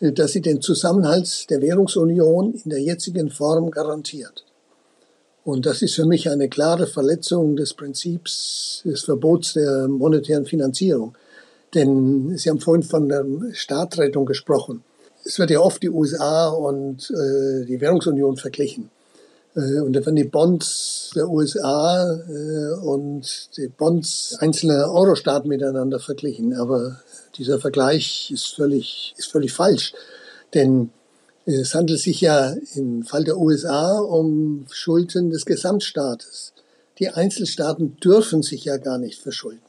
dass 0.00 0.32
sie 0.32 0.42
den 0.42 0.60
Zusammenhalt 0.60 1.48
der 1.48 1.62
Währungsunion 1.62 2.52
in 2.52 2.70
der 2.70 2.80
jetzigen 2.80 3.30
Form 3.30 3.70
garantiert. 3.70 4.44
Und 5.42 5.64
das 5.64 5.80
ist 5.80 5.94
für 5.94 6.04
mich 6.04 6.28
eine 6.28 6.50
klare 6.50 6.86
Verletzung 6.86 7.56
des 7.56 7.72
Prinzips 7.72 8.82
des 8.84 9.04
Verbots 9.04 9.54
der 9.54 9.88
monetären 9.88 10.44
Finanzierung. 10.44 11.16
Denn 11.74 12.36
Sie 12.36 12.50
haben 12.50 12.60
vorhin 12.60 12.82
von 12.82 13.08
der 13.08 13.24
Staatrettung 13.52 14.26
gesprochen. 14.26 14.84
Es 15.28 15.38
wird 15.38 15.50
ja 15.50 15.60
oft 15.60 15.82
die 15.82 15.90
USA 15.90 16.48
und 16.48 17.10
äh, 17.10 17.66
die 17.66 17.82
Währungsunion 17.82 18.38
verglichen. 18.38 18.88
Äh, 19.54 19.80
und 19.80 19.94
werden 19.94 20.16
die 20.16 20.24
Bonds 20.24 21.10
der 21.14 21.28
USA 21.28 22.14
äh, 22.14 22.80
und 22.80 23.50
die 23.58 23.68
Bonds 23.68 24.36
einzelner 24.38 24.90
Euro-Staaten 24.90 25.46
miteinander 25.46 26.00
verglichen. 26.00 26.54
Aber 26.54 27.02
dieser 27.36 27.60
Vergleich 27.60 28.30
ist 28.32 28.54
völlig, 28.54 29.14
ist 29.18 29.30
völlig 29.30 29.52
falsch. 29.52 29.92
Denn 30.54 30.88
es 31.44 31.74
handelt 31.74 32.00
sich 32.00 32.22
ja 32.22 32.54
im 32.74 33.02
Fall 33.02 33.24
der 33.24 33.36
USA 33.36 33.98
um 33.98 34.64
Schulden 34.70 35.28
des 35.28 35.44
Gesamtstaates. 35.44 36.54
Die 37.00 37.10
Einzelstaaten 37.10 37.98
dürfen 38.02 38.42
sich 38.42 38.64
ja 38.64 38.78
gar 38.78 38.96
nicht 38.96 39.20
verschulden. 39.20 39.60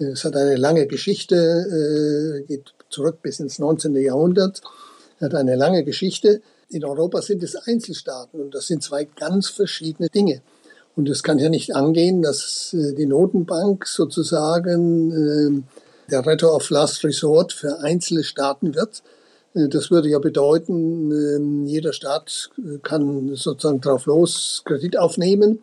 Es 0.00 0.24
hat 0.24 0.34
eine 0.34 0.56
lange 0.56 0.88
Geschichte, 0.88 1.36
äh, 1.36 2.46
geht 2.48 2.74
zurück 2.92 3.22
bis 3.22 3.40
ins 3.40 3.58
19. 3.58 3.96
Jahrhundert, 3.96 4.60
hat 5.20 5.34
eine 5.34 5.56
lange 5.56 5.84
Geschichte. 5.84 6.42
In 6.68 6.84
Europa 6.84 7.22
sind 7.22 7.42
es 7.42 7.56
Einzelstaaten 7.56 8.40
und 8.40 8.54
das 8.54 8.66
sind 8.66 8.82
zwei 8.82 9.04
ganz 9.04 9.48
verschiedene 9.48 10.08
Dinge. 10.08 10.42
Und 10.94 11.08
es 11.08 11.22
kann 11.22 11.38
ja 11.38 11.48
nicht 11.48 11.74
angehen, 11.74 12.22
dass 12.22 12.74
äh, 12.74 12.94
die 12.94 13.06
Notenbank 13.06 13.86
sozusagen 13.86 15.10
ähm, 15.10 15.64
der 16.10 16.26
Retter 16.26 16.54
of 16.54 16.68
Last 16.70 17.02
Resort 17.04 17.52
für 17.52 17.80
einzelne 17.80 18.24
Staaten 18.24 18.74
wird. 18.74 19.02
Äh, 19.54 19.68
das 19.68 19.90
würde 19.90 20.08
ja 20.08 20.18
bedeuten, 20.18 21.10
ähm, 21.10 21.66
jeder 21.66 21.92
Staat 21.92 22.50
äh, 22.58 22.78
kann 22.78 23.34
sozusagen 23.34 23.80
drauf 23.80 24.06
los 24.06 24.62
Kredit 24.66 24.98
aufnehmen. 24.98 25.60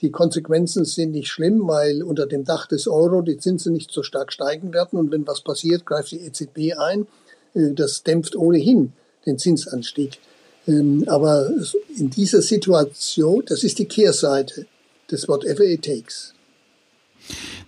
Die 0.00 0.10
Konsequenzen 0.10 0.84
sind 0.84 1.12
nicht 1.12 1.28
schlimm, 1.28 1.66
weil 1.68 2.02
unter 2.02 2.26
dem 2.26 2.44
Dach 2.44 2.66
des 2.66 2.88
Euro 2.88 3.20
die 3.20 3.36
Zinsen 3.36 3.72
nicht 3.74 3.90
so 3.90 4.02
stark 4.02 4.32
steigen 4.32 4.72
werden. 4.72 4.98
Und 4.98 5.10
wenn 5.10 5.26
was 5.26 5.42
passiert, 5.42 5.84
greift 5.84 6.12
die 6.12 6.20
EZB 6.20 6.78
ein. 6.78 7.06
Das 7.54 8.02
dämpft 8.02 8.34
ohnehin 8.34 8.92
den 9.26 9.38
Zinsanstieg. 9.38 10.18
Ähm, 10.66 11.04
aber 11.06 11.50
in 11.96 12.10
dieser 12.10 12.42
Situation, 12.42 13.42
das 13.46 13.64
ist 13.64 13.78
die 13.78 13.86
Kehrseite 13.86 14.66
des 15.10 15.28
Whatever 15.28 15.64
It 15.64 15.84
Takes. 15.84 16.34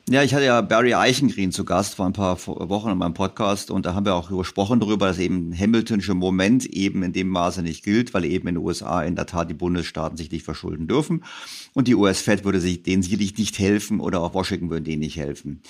Ja, 0.08 0.22
ich 0.22 0.34
hatte 0.34 0.44
ja 0.44 0.60
Barry 0.60 0.94
Eichengreen 0.94 1.52
zu 1.52 1.64
Gast 1.64 1.94
vor 1.94 2.06
ein 2.06 2.12
paar 2.12 2.36
Wochen 2.46 2.90
in 2.90 2.98
meinem 2.98 3.14
Podcast 3.14 3.70
und 3.70 3.86
da 3.86 3.94
haben 3.94 4.04
wir 4.04 4.14
auch 4.14 4.36
gesprochen 4.36 4.80
darüber, 4.80 5.06
dass 5.06 5.18
eben 5.18 5.56
Hamiltonische 5.56 6.14
Moment 6.14 6.66
eben 6.66 7.02
in 7.02 7.12
dem 7.12 7.28
Maße 7.28 7.62
nicht 7.62 7.84
gilt, 7.84 8.12
weil 8.12 8.24
eben 8.24 8.48
in 8.48 8.56
den 8.56 8.64
USA 8.64 9.02
in 9.02 9.14
der 9.14 9.26
Tat 9.26 9.48
die 9.48 9.54
Bundesstaaten 9.54 10.16
sich 10.16 10.30
nicht 10.30 10.44
verschulden 10.44 10.88
dürfen 10.88 11.24
und 11.72 11.88
die 11.88 11.94
US-Fed 11.94 12.44
würde 12.44 12.60
sich 12.60 12.82
denen 12.82 13.02
sicherlich 13.02 13.38
nicht 13.38 13.58
helfen 13.58 14.00
oder 14.00 14.20
auch 14.20 14.34
Washington 14.34 14.70
würde 14.70 14.82
denen 14.82 15.00
nicht 15.00 15.16
helfen. 15.16 15.62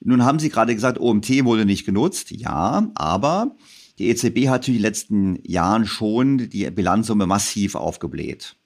Nun 0.00 0.24
haben 0.24 0.38
Sie 0.38 0.50
gerade 0.50 0.74
gesagt, 0.74 1.00
OMT 1.00 1.44
wurde 1.44 1.64
nicht 1.64 1.86
genutzt. 1.86 2.30
Ja, 2.30 2.90
aber 2.94 3.56
die 3.98 4.08
EZB 4.08 4.48
hat 4.48 4.66
in 4.68 4.74
den 4.74 4.82
letzten 4.82 5.38
Jahren 5.44 5.86
schon 5.86 6.50
die 6.50 6.70
Bilanzsumme 6.70 7.26
massiv 7.26 7.74
aufgebläht. 7.74 8.56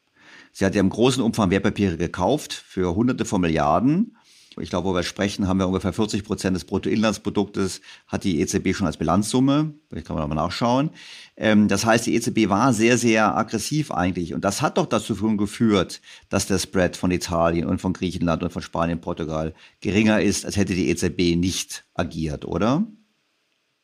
Sie 0.53 0.64
hat 0.64 0.74
ja 0.74 0.81
im 0.81 0.91
großen 0.91 1.22
Umfang 1.22 1.51
Wertpapiere 1.51 1.97
gekauft 1.97 2.53
für 2.53 2.95
hunderte 2.95 3.24
von 3.24 3.41
Milliarden. 3.41 4.16
Ich 4.61 4.71
glaube, 4.71 4.89
wo 4.89 4.95
wir 4.95 5.03
sprechen, 5.03 5.49
haben 5.49 5.59
wir 5.59 5.67
ungefähr 5.67 5.93
40 5.93 6.25
Prozent 6.25 6.57
des 6.57 6.65
Bruttoinlandsproduktes 6.65 7.81
hat 8.07 8.25
die 8.25 8.41
EZB 8.41 8.75
schon 8.75 8.87
als 8.87 8.97
Bilanzsumme. 8.97 9.75
Vielleicht 9.89 10.07
kann 10.07 10.17
man 10.17 10.29
mal 10.29 10.35
nachschauen. 10.35 10.91
Ähm, 11.37 11.69
das 11.69 11.85
heißt, 11.85 12.07
die 12.07 12.15
EZB 12.15 12.49
war 12.49 12.73
sehr, 12.73 12.99
sehr 12.99 13.37
aggressiv 13.37 13.91
eigentlich. 13.91 14.35
Und 14.35 14.45
das 14.45 14.63
hat 14.63 14.79
doch 14.79 14.87
dazu 14.87 15.15
geführt, 15.37 16.01
dass 16.29 16.47
der 16.47 16.59
Spread 16.59 16.97
von 16.97 17.11
Italien 17.11 17.67
und 17.67 17.81
von 17.81 17.93
Griechenland 17.93 18.43
und 18.43 18.53
von 18.53 18.63
Spanien, 18.63 19.01
Portugal 19.01 19.55
geringer 19.81 20.21
ist, 20.21 20.45
als 20.45 20.57
hätte 20.57 20.75
die 20.75 20.89
EZB 20.91 21.37
nicht 21.37 21.85
agiert, 21.95 22.45
oder? 22.45 22.87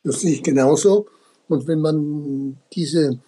Das 0.03 0.21
sehe 0.21 0.33
ich 0.33 0.43
genauso. 0.43 1.07
Und 1.47 1.67
wenn 1.67 1.79
man 1.79 2.57
diese 2.73 3.19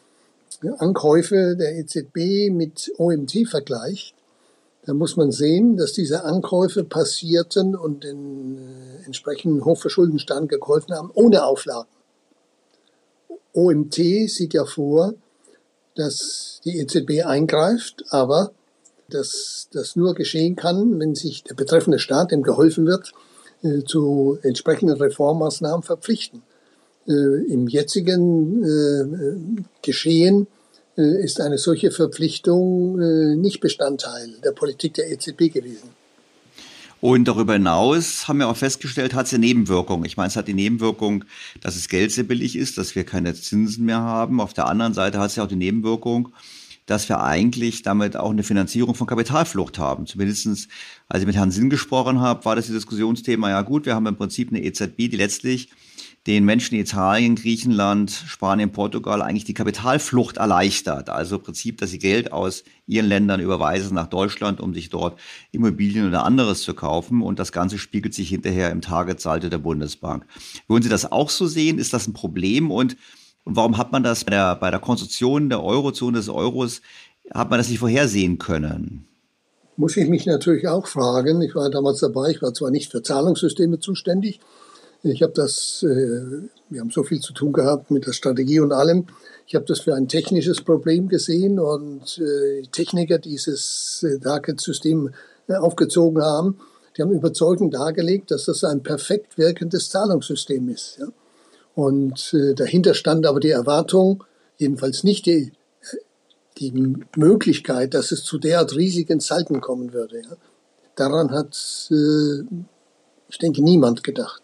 Ankäufe 0.80 1.56
der 1.58 1.78
EZB 1.78 2.52
mit 2.52 2.91
OMT 2.98 3.48
vergleicht, 3.48 4.16
dann 4.88 4.98
muss 4.98 5.18
man 5.18 5.34
sehen, 5.34 5.76
dass 5.76 5.92
diese 5.92 6.24
Ankäufe 6.24 6.86
passierten 6.86 7.76
und 7.76 8.06
den 8.06 8.58
äh, 8.58 9.06
entsprechenden 9.06 9.66
Hochverschuldenstand 9.66 10.50
geholfen 10.50 10.96
haben, 10.96 11.12
ohne 11.14 11.44
Auflagen. 11.44 11.90
OMT 13.54 13.96
sieht 13.96 14.54
ja 14.54 14.64
vor, 14.64 15.14
dass 15.96 16.62
die 16.64 16.80
EZB 16.80 17.26
eingreift, 17.26 18.06
aber 18.12 18.52
dass 19.10 19.68
das 19.74 19.98
nur 19.98 20.14
geschehen 20.16 20.56
kann, 20.56 20.98
wenn 21.00 21.16
sich 21.16 21.44
der 21.44 21.56
betreffende 21.56 22.00
Staat, 22.00 22.32
dem 22.32 22.42
geholfen 22.42 22.86
wird, 22.86 23.12
äh, 23.64 23.84
zu 23.84 24.40
entsprechenden 24.42 24.96
Reformmaßnahmen 24.96 25.84
verpflichten. 25.84 26.44
Äh, 27.08 27.12
Im 27.12 27.68
jetzigen 27.68 28.64
äh, 28.64 29.64
Geschehen 29.82 30.44
äh, 30.44 30.57
ist 30.98 31.39
eine 31.39 31.58
solche 31.58 31.91
Verpflichtung 31.91 32.98
nicht 33.39 33.62
Bestandteil 33.62 34.34
der 34.43 34.52
Politik 34.52 34.95
der 34.95 35.12
EZB 35.12 35.54
gewesen. 35.54 35.89
Und 37.00 37.28
darüber 37.28 37.54
hinaus 37.54 38.28
haben 38.28 38.39
wir 38.39 38.48
auch 38.48 38.58
festgestellt, 38.58 39.14
hat 39.14 39.28
es 39.28 39.34
eine 39.34 39.45
Nebenwirkung. 39.45 40.04
Ich 40.04 40.18
meine, 40.18 40.30
es 40.30 40.36
hat 40.36 40.48
die 40.48 40.56
Nebenwirkung, 40.56 41.26
dass 41.62 41.76
das 41.76 41.89
Geld 41.89 42.12
sehr 42.12 42.24
billig 42.24 42.56
ist, 42.56 42.80
dass 42.80 42.95
wir 42.95 43.04
keine 43.04 43.36
Zinsen 43.36 43.86
mehr 43.86 44.02
haben. 44.02 44.41
Auf 44.41 44.56
der 44.56 44.66
anderen 44.66 44.95
Seite 44.95 45.20
hat 45.20 45.30
es 45.30 45.36
ja 45.36 45.43
auch 45.43 45.48
die 45.48 45.56
Nebenwirkung, 45.56 46.30
dass 46.88 47.08
wir 47.08 47.22
eigentlich 47.22 47.84
damit 47.84 48.18
auch 48.18 48.32
eine 48.32 48.41
Finanzierung 48.41 48.95
von 48.95 49.06
Kapitalflucht 49.06 49.78
haben. 49.78 50.08
Zumindestens, 50.08 50.70
als 51.08 51.22
ich 51.22 51.28
mit 51.28 51.36
Herrn 51.36 51.52
Sinn 51.52 51.70
gesprochen 51.70 52.20
habe, 52.20 52.43
war 52.45 52.56
das 52.56 52.66
die 52.66 52.74
Diskussionsthema, 52.74 53.52
ja 53.52 53.62
gut, 53.62 53.86
wir 53.86 53.93
haben 53.93 54.08
im 54.08 54.18
Prinzip 54.18 54.50
eine 54.50 54.64
EZB, 54.64 54.98
die 54.98 55.18
letztlich 55.18 55.70
den 56.28 56.43
Menschen 56.43 56.75
in 56.75 56.82
Italien, 56.82 57.36
Griechenland, 57.36 58.11
Spanien, 58.11 58.73
Portugal 58.73 59.21
eigentlich 59.21 59.45
die 59.45 59.53
Kapitalflucht 59.53 60.36
erleichtert. 60.36 61.09
Also 61.09 61.38
im 61.38 61.43
Prinzip, 61.43 61.78
dass 61.78 61.91
sie 61.91 61.99
Geld 61.99 62.34
aus 62.34 62.65
ihren 62.86 63.07
Ländern 63.07 63.39
überweisen 63.39 63.95
nach 63.95 64.07
Deutschland, 64.07 64.59
um 64.59 64.73
sich 64.73 64.89
dort 64.89 65.17
Immobilien 65.53 66.05
oder 66.05 66.25
anderes 66.25 66.63
zu 66.63 66.73
kaufen. 66.73 67.21
Und 67.21 67.39
das 67.39 67.53
Ganze 67.53 67.78
spiegelt 67.78 68.13
sich 68.13 68.28
hinterher 68.28 68.71
im 68.71 68.82
Targetsaldo 68.82 69.47
der 69.47 69.57
Bundesbank. 69.57 70.25
Würden 70.67 70.84
Sie 70.84 70.89
das 70.89 71.09
auch 71.09 71.30
so 71.30 71.47
sehen? 71.47 71.80
Ist 71.80 71.93
das 71.93 72.07
ein 72.07 72.13
Problem? 72.13 72.71
Und, 72.71 72.97
und 73.45 73.55
warum 73.55 73.78
hat 73.78 73.93
man 73.93 74.03
das 74.03 74.25
bei 74.25 74.32
der, 74.32 74.55
bei 74.57 74.69
der 74.69 74.82
Konstruktion 74.82 75.47
der 75.47 75.63
Eurozone 75.63 76.17
des 76.17 76.28
Euros, 76.28 76.82
hat 77.34 77.49
man 77.49 77.57
das 77.57 77.69
nicht 77.69 77.80
vorhersehen 77.80 78.38
können? 78.38 79.07
Muss 79.78 79.95
ich 79.95 80.09
mich 80.09 80.25
natürlich 80.25 80.67
auch 80.67 80.88
fragen. 80.88 81.41
Ich 81.41 81.55
war 81.55 81.69
damals 81.69 81.99
dabei. 82.01 82.32
Ich 82.32 82.41
war 82.41 82.53
zwar 82.53 82.71
nicht 82.71 82.91
für 82.91 83.01
Zahlungssysteme 83.01 83.80
zuständig, 83.80 84.41
ich 85.04 85.22
habe 85.24 85.34
das, 85.34 85.84
äh, 85.84 86.50
wir 86.70 86.82
haben 86.82 86.91
so 86.91 87.04
viel 87.04 87.20
zu 87.20 87.34
tun 87.34 87.54
gehabt 87.54 87.91
mit 87.91 88.08
der 88.08 88.14
Strategie 88.14 88.60
und 88.60 88.72
allem. 88.72 89.08
Ich 89.45 89.56
habe 89.56 89.66
das 89.66 89.82
für 89.82 89.95
ein 89.95 90.08
technisches 90.08 90.62
Problem 90.62 91.08
gesehen 91.08 91.60
und 91.60 92.20
äh, 92.20 92.64
Techniker 92.72 93.18
dieses 93.20 94.04
äh, 94.04 94.20
Target-System 94.20 95.12
äh, 95.48 95.56
aufgezogen 95.56 96.22
haben, 96.22 96.60
die 96.98 97.04
haben 97.04 97.12
überzeugend 97.12 97.74
dargelegt, 97.74 98.32
dass 98.32 98.45
das 98.45 98.64
ein 98.64 98.82
perfekt 98.82 99.38
wirkendes 99.38 99.89
Zahlungssystem 99.89 100.68
ist. 100.70 100.98
Ja? 101.00 101.08
Und 101.76 102.34
äh, 102.34 102.56
dahinter 102.56 102.95
stand 102.95 103.26
aber 103.28 103.39
die 103.39 103.52
Erwartung, 103.52 104.24
jedenfalls 104.58 105.04
nicht 105.04 105.28
die, 105.28 105.54
die 106.58 106.98
Möglichkeit, 107.16 107.93
dass 107.93 108.12
es 108.12 108.24
zu 108.24 108.39
derart 108.39 108.76
riesigen 108.76 109.20
Salten 109.20 109.62
kommen 109.62 109.93
würde. 109.93 110.22
Ja? 110.22 110.36
Daran 110.95 111.32
hat, 111.32 111.88
äh, 111.91 112.41
ich 113.30 113.38
denke, 113.38 113.62
niemand 113.62 114.04
gedacht. 114.04 114.41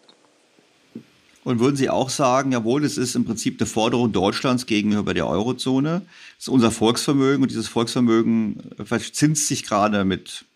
Und 1.44 1.60
würden 1.60 1.76
Sie 1.76 1.90
auch 1.90 2.08
sagen, 2.08 2.52
jawohl, 2.52 2.84
es 2.84 2.96
ist 2.96 3.14
im 3.14 3.26
Prinzip 3.26 3.60
eine 3.60 3.66
Forderung 3.66 4.12
Deutschlands 4.12 4.64
gegenüber 4.64 5.12
der 5.12 5.28
Eurozone. 5.28 6.02
Es 6.38 6.44
ist 6.44 6.48
unser 6.48 6.70
Volksvermögen 6.70 7.42
und 7.42 7.50
dieses 7.50 7.68
Volksvermögen 7.68 8.70
verzinst 8.82 9.46
sich 9.46 9.64
gerade 9.64 10.04
mit 10.04 10.46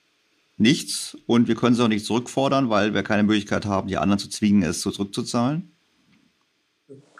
nichts 0.57 1.16
und 1.26 1.47
wir 1.47 1.55
können 1.55 1.74
es 1.74 1.80
auch 1.80 1.89
nicht 1.89 2.07
zurückfordern, 2.07 2.70
weil 2.70 2.95
wir 2.95 3.03
keine 3.03 3.22
Möglichkeit 3.22 3.66
haben, 3.66 3.89
die 3.89 3.99
anderen 3.99 4.18
zu 4.18 4.28
zwingen, 4.28 4.62
es 4.62 4.80
zurückzuzahlen? 4.80 5.70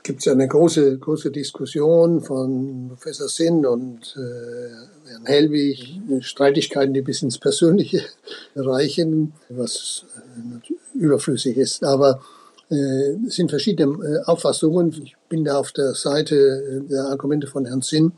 Gibt 0.03 0.21
es 0.21 0.29
eine 0.29 0.49
große, 0.49 0.99
große 0.99 1.31
Diskussion 1.31 2.23
von 2.23 2.89
Professor 2.89 3.29
Sinn 3.29 3.67
und 3.67 4.17
äh, 4.17 5.11
Herrn 5.11 5.27
Hellwig, 5.27 6.01
Streitigkeiten, 6.21 6.95
die 6.95 7.03
bis 7.03 7.23
ins 7.23 7.39
Persönliche 7.39 8.03
reichen, 8.57 9.35
was 9.51 10.07
äh, 10.17 10.99
überflüssig 10.99 11.59
ist. 11.59 11.85
Aber 11.85 12.23
äh, 12.23 12.38
es 12.71 13.37
sind 13.37 13.51
verschiedene 13.51 13.93
äh, 14.05 14.25
Auffassungen. 14.25 14.95
Ich 15.03 15.17
bin 15.29 15.45
da 15.45 15.59
auf 15.59 15.73
der 15.73 15.95
Seite 15.95 16.37
äh, 16.37 16.89
der 16.89 17.05
Argumente 17.05 17.47
von 17.47 17.65
Herrn 17.65 17.83
Sinn. 17.83 18.13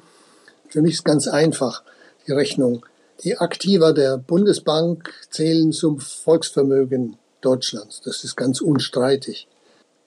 Für 0.68 0.82
mich 0.82 0.94
ist 0.94 1.04
ganz 1.04 1.28
einfach 1.28 1.82
die 2.26 2.32
Rechnung. 2.32 2.84
Die 3.22 3.36
Aktiva 3.36 3.92
der 3.92 4.18
Bundesbank 4.18 5.12
zählen 5.30 5.72
zum 5.72 6.00
Volksvermögen 6.00 7.16
Deutschlands. 7.40 8.00
Das 8.04 8.24
ist 8.24 8.36
ganz 8.36 8.60
unstreitig. 8.60 9.46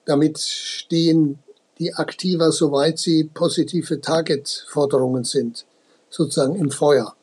Damit 0.05 0.39
stehen 0.39 1.39
die 1.79 1.93
Aktiva, 1.93 2.51
soweit 2.51 2.99
sie 2.99 3.23
positive 3.23 4.01
Target-Forderungen 4.01 5.23
sind, 5.23 5.65
sozusagen 6.09 6.55
im 6.55 6.71
Feuer. 6.71 7.15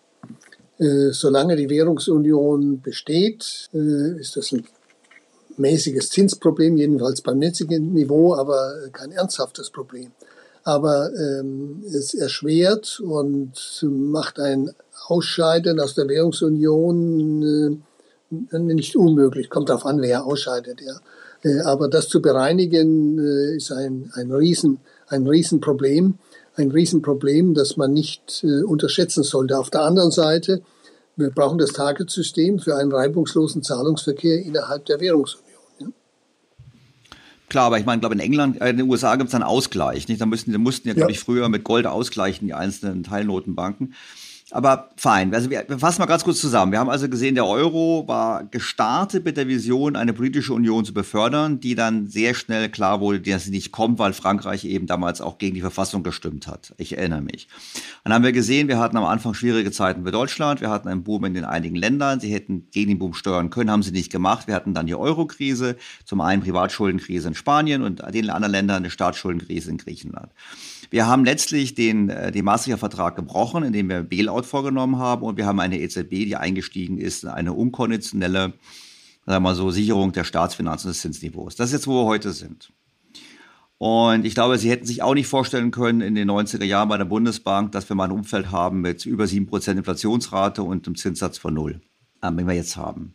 solange 0.78 1.56
die 1.56 1.68
Währungsunion 1.68 2.80
besteht, 2.80 3.68
ist 3.72 4.36
das 4.36 4.52
ein 4.52 4.66
mäßiges 5.60 6.10
Zinsproblem, 6.10 6.76
jedenfalls 6.76 7.20
beim 7.20 7.40
jetzigen 7.40 7.92
Niveau, 7.92 8.34
aber 8.34 8.74
kein 8.92 9.12
ernsthaftes 9.12 9.70
Problem. 9.70 10.10
Aber 10.64 11.10
ähm, 11.14 11.82
es 11.86 12.14
erschwert 12.14 13.00
und 13.00 13.52
macht 13.82 14.38
ein 14.38 14.70
Ausscheiden 15.06 15.80
aus 15.80 15.94
der 15.94 16.08
Währungsunion 16.08 17.82
äh, 18.32 18.58
nicht 18.58 18.96
unmöglich. 18.96 19.50
Kommt 19.50 19.68
darauf 19.68 19.86
an, 19.86 20.00
wer 20.00 20.24
ausscheidet. 20.24 20.80
Ja. 20.80 21.00
Äh, 21.42 21.60
aber 21.60 21.88
das 21.88 22.08
zu 22.08 22.20
bereinigen 22.20 23.18
äh, 23.18 23.56
ist 23.56 23.72
ein, 23.72 24.10
ein, 24.14 24.30
Riesen, 24.30 24.78
ein 25.08 25.26
Riesenproblem. 25.26 26.18
Ein 26.56 26.70
Riesenproblem, 26.70 27.54
das 27.54 27.76
man 27.76 27.92
nicht 27.92 28.44
äh, 28.44 28.62
unterschätzen 28.62 29.22
sollte. 29.22 29.58
Auf 29.58 29.70
der 29.70 29.82
anderen 29.82 30.10
Seite, 30.10 30.62
wir 31.16 31.30
brauchen 31.30 31.58
das 31.58 31.72
Targetsystem 31.72 32.58
für 32.58 32.76
einen 32.76 32.92
reibungslosen 32.92 33.62
Zahlungsverkehr 33.62 34.42
innerhalb 34.42 34.84
der 34.86 35.00
Währungsunion. 35.00 35.49
Klar, 37.50 37.66
aber 37.66 37.78
ich 37.78 37.84
meine, 37.84 38.00
glaube 38.00 38.14
in 38.14 38.20
England, 38.20 38.60
äh, 38.60 38.70
in 38.70 38.78
den 38.78 38.88
USA 38.88 39.16
gibt 39.16 39.28
es 39.28 39.34
einen 39.34 39.44
Ausgleich. 39.44 40.08
Nicht? 40.08 40.20
Da 40.20 40.26
mussten, 40.26 40.52
da 40.52 40.58
mussten 40.58 40.88
ja, 40.88 40.94
ja. 40.94 40.98
glaube 40.98 41.12
ich, 41.12 41.18
früher 41.18 41.48
mit 41.50 41.64
Gold 41.64 41.86
ausgleichen, 41.86 42.46
die 42.46 42.54
einzelnen 42.54 43.02
Teilnotenbanken. 43.02 43.94
Aber 44.52 44.90
fein. 44.96 45.32
Also 45.32 45.48
wir, 45.48 45.64
fassen 45.78 46.00
mal 46.00 46.06
ganz 46.06 46.24
kurz 46.24 46.40
zusammen. 46.40 46.72
Wir 46.72 46.80
haben 46.80 46.90
also 46.90 47.08
gesehen, 47.08 47.36
der 47.36 47.46
Euro 47.46 48.04
war 48.08 48.44
gestartet 48.44 49.24
mit 49.24 49.36
der 49.36 49.46
Vision, 49.46 49.94
eine 49.94 50.12
politische 50.12 50.52
Union 50.52 50.84
zu 50.84 50.92
befördern, 50.92 51.60
die 51.60 51.76
dann 51.76 52.08
sehr 52.08 52.34
schnell 52.34 52.68
klar 52.68 53.00
wurde, 53.00 53.20
dass 53.20 53.44
sie 53.44 53.52
nicht 53.52 53.70
kommt, 53.70 53.98
weil 54.00 54.12
Frankreich 54.12 54.64
eben 54.64 54.86
damals 54.86 55.20
auch 55.20 55.38
gegen 55.38 55.54
die 55.54 55.60
Verfassung 55.60 56.02
gestimmt 56.02 56.48
hat. 56.48 56.74
Ich 56.78 56.98
erinnere 56.98 57.20
mich. 57.20 57.48
Dann 58.02 58.12
haben 58.12 58.24
wir 58.24 58.32
gesehen, 58.32 58.66
wir 58.66 58.78
hatten 58.78 58.96
am 58.96 59.04
Anfang 59.04 59.34
schwierige 59.34 59.70
Zeiten 59.70 60.04
für 60.04 60.10
Deutschland. 60.10 60.60
Wir 60.60 60.70
hatten 60.70 60.88
einen 60.88 61.04
Boom 61.04 61.24
in 61.26 61.34
den 61.34 61.44
einigen 61.44 61.76
Ländern. 61.76 62.18
Sie 62.18 62.32
hätten 62.32 62.68
gegen 62.72 62.88
den 62.88 62.98
Boom 62.98 63.14
steuern 63.14 63.50
können, 63.50 63.70
haben 63.70 63.84
sie 63.84 63.92
nicht 63.92 64.10
gemacht. 64.10 64.48
Wir 64.48 64.54
hatten 64.54 64.74
dann 64.74 64.86
die 64.86 64.96
Euro-Krise, 64.96 65.76
zum 66.04 66.20
einen 66.20 66.42
Privatschuldenkrise 66.42 67.28
in 67.28 67.34
Spanien 67.34 67.82
und 67.82 68.02
den 68.12 68.30
anderen 68.30 68.52
Ländern 68.52 68.78
eine 68.78 68.90
Staatsschuldenkrise 68.90 69.70
in 69.70 69.78
Griechenland. 69.78 70.32
Wir 70.90 71.06
haben 71.06 71.24
letztlich 71.24 71.74
den, 71.74 72.10
äh, 72.10 72.32
den 72.32 72.44
Maastrichter 72.44 72.78
Vertrag 72.78 73.14
gebrochen, 73.14 73.62
indem 73.62 73.88
wir 73.88 74.02
Bailout 74.02 74.42
vorgenommen 74.42 74.98
haben 74.98 75.22
und 75.22 75.36
wir 75.36 75.46
haben 75.46 75.60
eine 75.60 75.80
EZB, 75.80 76.26
die 76.26 76.36
eingestiegen 76.36 76.98
ist 76.98 77.22
in 77.22 77.30
eine 77.30 77.52
unkonditionelle, 77.52 78.54
sagen 79.24 79.44
wir 79.44 79.54
so, 79.54 79.70
Sicherung 79.70 80.12
der 80.12 80.24
Staatsfinanzen 80.24 80.90
des 80.90 81.00
Zinsniveaus. 81.00 81.54
Das 81.54 81.68
ist 81.68 81.74
jetzt, 81.74 81.86
wo 81.86 82.02
wir 82.02 82.06
heute 82.06 82.32
sind. 82.32 82.72
Und 83.78 84.26
ich 84.26 84.34
glaube, 84.34 84.58
Sie 84.58 84.68
hätten 84.68 84.84
sich 84.84 85.02
auch 85.02 85.14
nicht 85.14 85.28
vorstellen 85.28 85.70
können 85.70 86.02
in 86.02 86.14
den 86.14 86.30
90er 86.30 86.64
Jahren 86.64 86.88
bei 86.90 86.98
der 86.98 87.06
Bundesbank, 87.06 87.72
dass 87.72 87.88
wir 87.88 87.96
mal 87.96 88.04
ein 88.04 88.10
Umfeld 88.10 88.50
haben 88.50 88.82
mit 88.82 89.06
über 89.06 89.24
7% 89.24 89.70
Inflationsrate 89.70 90.62
und 90.62 90.86
einem 90.86 90.96
Zinssatz 90.96 91.38
von 91.38 91.54
null, 91.54 91.80
äh, 92.20 92.30
den 92.30 92.46
wir 92.46 92.54
jetzt 92.54 92.76
haben. 92.76 93.14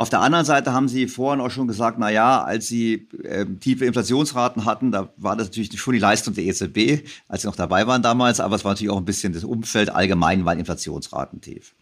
Auf 0.00 0.08
der 0.08 0.22
anderen 0.22 0.46
Seite 0.46 0.72
haben 0.72 0.88
Sie 0.88 1.08
vorhin 1.08 1.42
auch 1.42 1.50
schon 1.50 1.68
gesagt, 1.68 1.98
na 1.98 2.08
ja, 2.08 2.42
als 2.42 2.66
Sie 2.68 3.06
äh, 3.22 3.44
tiefe 3.44 3.84
Inflationsraten 3.84 4.64
hatten, 4.64 4.92
da 4.92 5.12
war 5.18 5.36
das 5.36 5.48
natürlich 5.48 5.78
schon 5.78 5.92
die 5.92 6.00
Leistung 6.00 6.32
der 6.32 6.44
EZB, 6.44 7.06
als 7.28 7.42
Sie 7.42 7.48
noch 7.48 7.54
dabei 7.54 7.86
waren 7.86 8.00
damals, 8.00 8.40
aber 8.40 8.56
es 8.56 8.64
war 8.64 8.72
natürlich 8.72 8.90
auch 8.90 8.96
ein 8.96 9.04
bisschen 9.04 9.34
das 9.34 9.44
Umfeld 9.44 9.90
allgemein 9.90 10.46
waren 10.46 10.58
Inflationsraten 10.58 11.42
tief. 11.42 11.74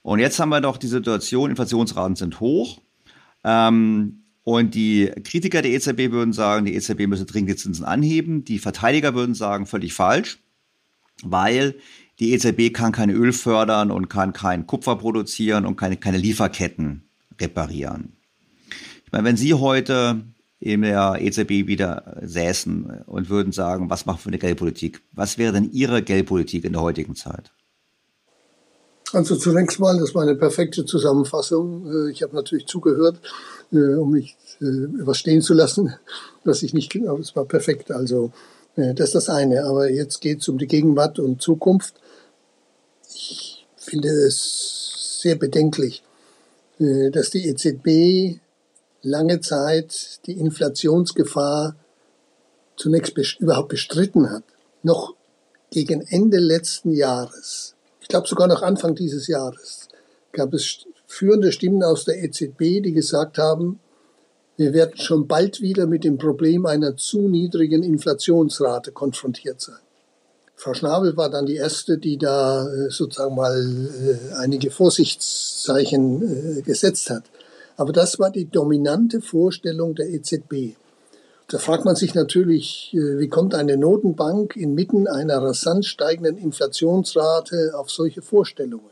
Und 0.00 0.20
jetzt 0.20 0.40
haben 0.40 0.48
wir 0.48 0.62
doch 0.62 0.78
die 0.78 0.86
Situation, 0.86 1.50
Inflationsraten 1.50 2.16
sind 2.16 2.40
hoch. 2.40 2.80
Ähm, 3.44 4.22
und 4.42 4.74
die 4.74 5.12
Kritiker 5.22 5.60
der 5.60 5.72
EZB 5.72 6.12
würden 6.12 6.32
sagen, 6.32 6.64
die 6.64 6.74
EZB 6.74 7.06
müsse 7.08 7.26
dringend 7.26 7.50
die 7.50 7.56
Zinsen 7.56 7.84
anheben. 7.84 8.46
Die 8.46 8.58
Verteidiger 8.58 9.14
würden 9.14 9.34
sagen, 9.34 9.66
völlig 9.66 9.92
falsch, 9.92 10.38
weil 11.22 11.74
die 12.20 12.32
EZB 12.32 12.72
kann 12.72 12.92
kein 12.92 13.10
Öl 13.10 13.34
fördern 13.34 13.90
und 13.90 14.08
kann 14.08 14.32
kein 14.32 14.66
Kupfer 14.66 14.96
produzieren 14.96 15.66
und 15.66 15.76
keine, 15.76 15.98
keine 15.98 16.16
Lieferketten 16.16 17.02
reparieren. 17.40 18.16
Ich 19.04 19.12
meine, 19.12 19.24
wenn 19.24 19.36
Sie 19.36 19.54
heute 19.54 20.22
in 20.60 20.82
der 20.82 21.18
EZB 21.20 21.66
wieder 21.66 22.16
säßen 22.22 23.04
und 23.06 23.28
würden 23.28 23.52
sagen, 23.52 23.90
was 23.90 24.06
macht 24.06 24.20
für 24.20 24.28
eine 24.28 24.38
Geldpolitik? 24.38 25.02
Was 25.12 25.36
wäre 25.36 25.52
denn 25.52 25.70
Ihre 25.72 26.02
Geldpolitik 26.02 26.64
in 26.64 26.72
der 26.72 26.82
heutigen 26.82 27.14
Zeit? 27.14 27.52
Also 29.12 29.36
zunächst 29.36 29.78
mal, 29.78 29.98
das 29.98 30.14
war 30.14 30.22
eine 30.22 30.34
perfekte 30.34 30.84
Zusammenfassung. 30.84 31.86
Äh, 31.86 32.10
ich 32.10 32.22
habe 32.22 32.34
natürlich 32.34 32.66
zugehört, 32.66 33.20
äh, 33.72 33.94
um 33.94 34.10
mich 34.10 34.36
äh, 34.60 34.64
überstehen 34.64 35.40
zu 35.40 35.54
lassen, 35.54 35.94
was 36.44 36.62
ich 36.62 36.74
nicht 36.74 36.90
genau, 36.90 37.18
es 37.18 37.36
war 37.36 37.44
perfekt. 37.44 37.90
Also 37.90 38.32
das 38.76 39.10
ist 39.10 39.14
das 39.14 39.28
eine. 39.28 39.66
Aber 39.66 39.88
jetzt 39.88 40.20
geht 40.20 40.40
es 40.40 40.48
um 40.48 40.58
die 40.58 40.66
Gegenwart 40.66 41.20
und 41.20 41.40
Zukunft. 41.40 41.94
Ich 43.14 43.66
finde 43.76 44.08
es 44.08 45.20
sehr 45.22 45.36
bedenklich, 45.36 46.02
dass 46.78 47.30
die 47.30 47.48
EZB 47.48 48.40
lange 49.02 49.40
Zeit 49.40 50.20
die 50.26 50.38
Inflationsgefahr 50.38 51.76
zunächst 52.76 53.16
überhaupt 53.38 53.68
bestritten 53.68 54.30
hat. 54.30 54.44
Noch 54.82 55.14
gegen 55.70 56.02
Ende 56.02 56.38
letzten 56.38 56.92
Jahres, 56.92 57.74
ich 58.00 58.08
glaube 58.08 58.28
sogar 58.28 58.48
noch 58.48 58.62
Anfang 58.62 58.94
dieses 58.94 59.28
Jahres, 59.28 59.88
gab 60.32 60.52
es 60.52 60.86
führende 61.06 61.52
Stimmen 61.52 61.82
aus 61.82 62.04
der 62.04 62.22
EZB, 62.22 62.82
die 62.82 62.92
gesagt 62.92 63.38
haben, 63.38 63.80
wir 64.56 64.72
werden 64.72 64.96
schon 64.96 65.26
bald 65.26 65.60
wieder 65.60 65.86
mit 65.86 66.04
dem 66.04 66.16
Problem 66.18 66.66
einer 66.66 66.96
zu 66.96 67.28
niedrigen 67.28 67.82
Inflationsrate 67.82 68.92
konfrontiert 68.92 69.60
sein. 69.60 69.80
Frau 70.56 70.72
Schnabel 70.72 71.16
war 71.16 71.30
dann 71.30 71.46
die 71.46 71.56
erste, 71.56 71.98
die 71.98 72.16
da 72.16 72.66
äh, 72.66 72.90
sozusagen 72.90 73.34
mal 73.34 73.58
äh, 73.60 74.34
einige 74.36 74.70
Vorsichtszeichen 74.70 76.58
äh, 76.58 76.62
gesetzt 76.62 77.10
hat. 77.10 77.24
Aber 77.76 77.92
das 77.92 78.18
war 78.18 78.30
die 78.30 78.48
dominante 78.48 79.20
Vorstellung 79.20 79.94
der 79.94 80.08
EZB. 80.08 80.76
Da 81.48 81.58
fragt 81.58 81.84
man 81.84 81.96
sich 81.96 82.14
natürlich, 82.14 82.90
wie 82.94 83.28
kommt 83.28 83.54
eine 83.54 83.76
Notenbank 83.76 84.56
inmitten 84.56 85.06
einer 85.08 85.42
rasant 85.42 85.84
steigenden 85.84 86.38
Inflationsrate 86.38 87.72
auf 87.74 87.90
solche 87.90 88.22
Vorstellungen? 88.22 88.90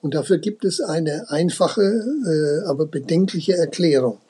Und 0.00 0.14
dafür 0.14 0.38
gibt 0.38 0.64
es 0.64 0.80
eine 0.80 1.28
einfache, 1.28 2.62
aber 2.66 2.86
bedenkliche 2.86 3.56
Erklärung. 3.56 4.20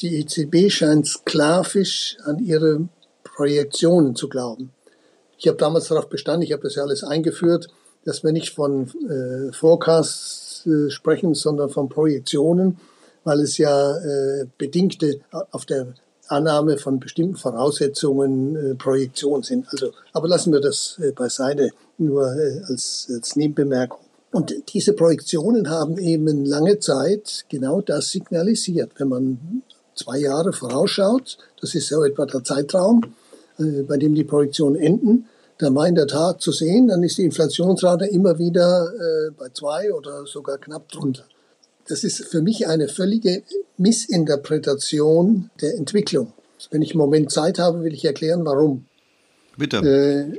Die 0.00 0.20
EZB 0.20 0.70
scheint 0.70 1.06
sklavisch 1.06 2.16
an 2.24 2.38
ihre 2.38 2.88
Projektionen 3.22 4.14
zu 4.14 4.28
glauben. 4.28 4.72
Ich 5.40 5.48
habe 5.48 5.56
damals 5.56 5.88
darauf 5.88 6.10
bestanden, 6.10 6.42
ich 6.42 6.52
habe 6.52 6.62
das 6.62 6.74
ja 6.74 6.82
alles 6.82 7.02
eingeführt, 7.02 7.68
dass 8.04 8.22
wir 8.22 8.30
nicht 8.30 8.54
von 8.54 8.88
äh, 9.08 9.52
Forecasts 9.52 10.66
äh, 10.66 10.90
sprechen, 10.90 11.34
sondern 11.34 11.70
von 11.70 11.88
Projektionen, 11.88 12.78
weil 13.24 13.40
es 13.40 13.56
ja 13.56 13.96
äh, 13.96 14.46
bedingte 14.58 15.20
auf 15.50 15.64
der 15.64 15.94
Annahme 16.28 16.76
von 16.76 17.00
bestimmten 17.00 17.36
Voraussetzungen 17.36 18.54
äh, 18.54 18.74
Projektionen 18.74 19.42
sind. 19.42 19.66
Also, 19.70 19.92
aber 20.12 20.28
lassen 20.28 20.52
wir 20.52 20.60
das 20.60 20.98
äh, 21.02 21.12
beiseite, 21.12 21.70
nur 21.96 22.36
äh, 22.36 22.60
als, 22.68 23.10
als 23.10 23.34
Nebenbemerkung. 23.34 24.00
Und 24.32 24.54
diese 24.74 24.92
Projektionen 24.92 25.70
haben 25.70 25.96
eben 25.96 26.44
lange 26.44 26.80
Zeit 26.80 27.46
genau 27.48 27.80
das 27.80 28.10
signalisiert. 28.10 28.92
Wenn 28.98 29.08
man 29.08 29.62
zwei 29.94 30.18
Jahre 30.18 30.52
vorausschaut, 30.52 31.38
das 31.62 31.74
ist 31.74 31.88
so 31.88 32.04
etwa 32.04 32.26
der 32.26 32.44
Zeitraum, 32.44 33.14
äh, 33.60 33.82
bei 33.82 33.96
dem 33.96 34.14
die 34.14 34.24
Projektionen 34.24 34.80
enden, 34.80 35.26
dann 35.58 35.74
war 35.74 35.86
in 35.86 35.94
der 35.94 36.06
Tat 36.06 36.40
zu 36.40 36.52
sehen, 36.52 36.88
dann 36.88 37.02
ist 37.02 37.18
die 37.18 37.24
Inflationsrate 37.24 38.06
immer 38.06 38.38
wieder 38.38 38.92
äh, 38.94 39.30
bei 39.36 39.48
zwei 39.50 39.92
oder 39.92 40.26
sogar 40.26 40.58
knapp 40.58 40.88
drunter. 40.88 41.24
Das 41.86 42.04
ist 42.04 42.24
für 42.24 42.40
mich 42.40 42.66
eine 42.66 42.88
völlige 42.88 43.42
Missinterpretation 43.76 45.50
der 45.60 45.74
Entwicklung. 45.74 46.32
Wenn 46.70 46.82
ich 46.82 46.92
im 46.92 46.98
Moment 46.98 47.30
Zeit 47.32 47.58
habe, 47.58 47.82
will 47.82 47.92
ich 47.92 48.04
erklären, 48.04 48.44
warum. 48.44 48.86
Bitte. 49.56 49.78
Äh, 49.78 50.38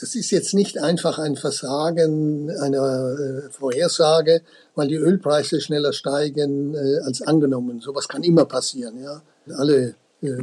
das 0.00 0.14
ist 0.14 0.30
jetzt 0.30 0.54
nicht 0.54 0.78
einfach 0.78 1.18
ein 1.18 1.36
Versagen 1.36 2.50
einer 2.50 3.16
äh, 3.18 3.50
Vorhersage, 3.50 4.42
weil 4.74 4.88
die 4.88 4.96
Ölpreise 4.96 5.60
schneller 5.60 5.92
steigen 5.92 6.74
äh, 6.74 6.98
als 7.04 7.22
angenommen. 7.22 7.80
Sowas 7.80 8.08
kann 8.08 8.22
immer 8.22 8.46
passieren. 8.46 9.02
Ja. 9.02 9.22
Alle 9.56 9.94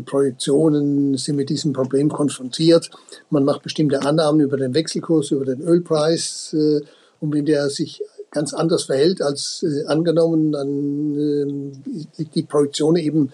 Projektionen 0.05 1.17
sind 1.17 1.38
mit 1.38 1.49
diesem 1.49 1.71
Problem 1.71 2.09
konfrontiert. 2.09 2.89
Man 3.30 3.45
macht 3.45 3.63
bestimmte 3.63 4.01
Annahmen 4.01 4.41
über 4.41 4.57
den 4.57 4.73
Wechselkurs, 4.73 5.32
über 5.32 5.45
den 5.45 5.61
Ölpreis. 5.61 6.53
Äh, 6.53 6.82
und 7.21 7.34
wenn 7.34 7.45
der 7.45 7.69
sich 7.69 8.01
ganz 8.32 8.53
anders 8.53 8.84
verhält 8.84 9.21
als 9.21 9.63
äh, 9.63 9.86
angenommen, 9.86 10.51
dann 10.51 11.82
liegt 12.17 12.36
die 12.36 12.43
Projektion 12.43 12.95
eben 12.97 13.32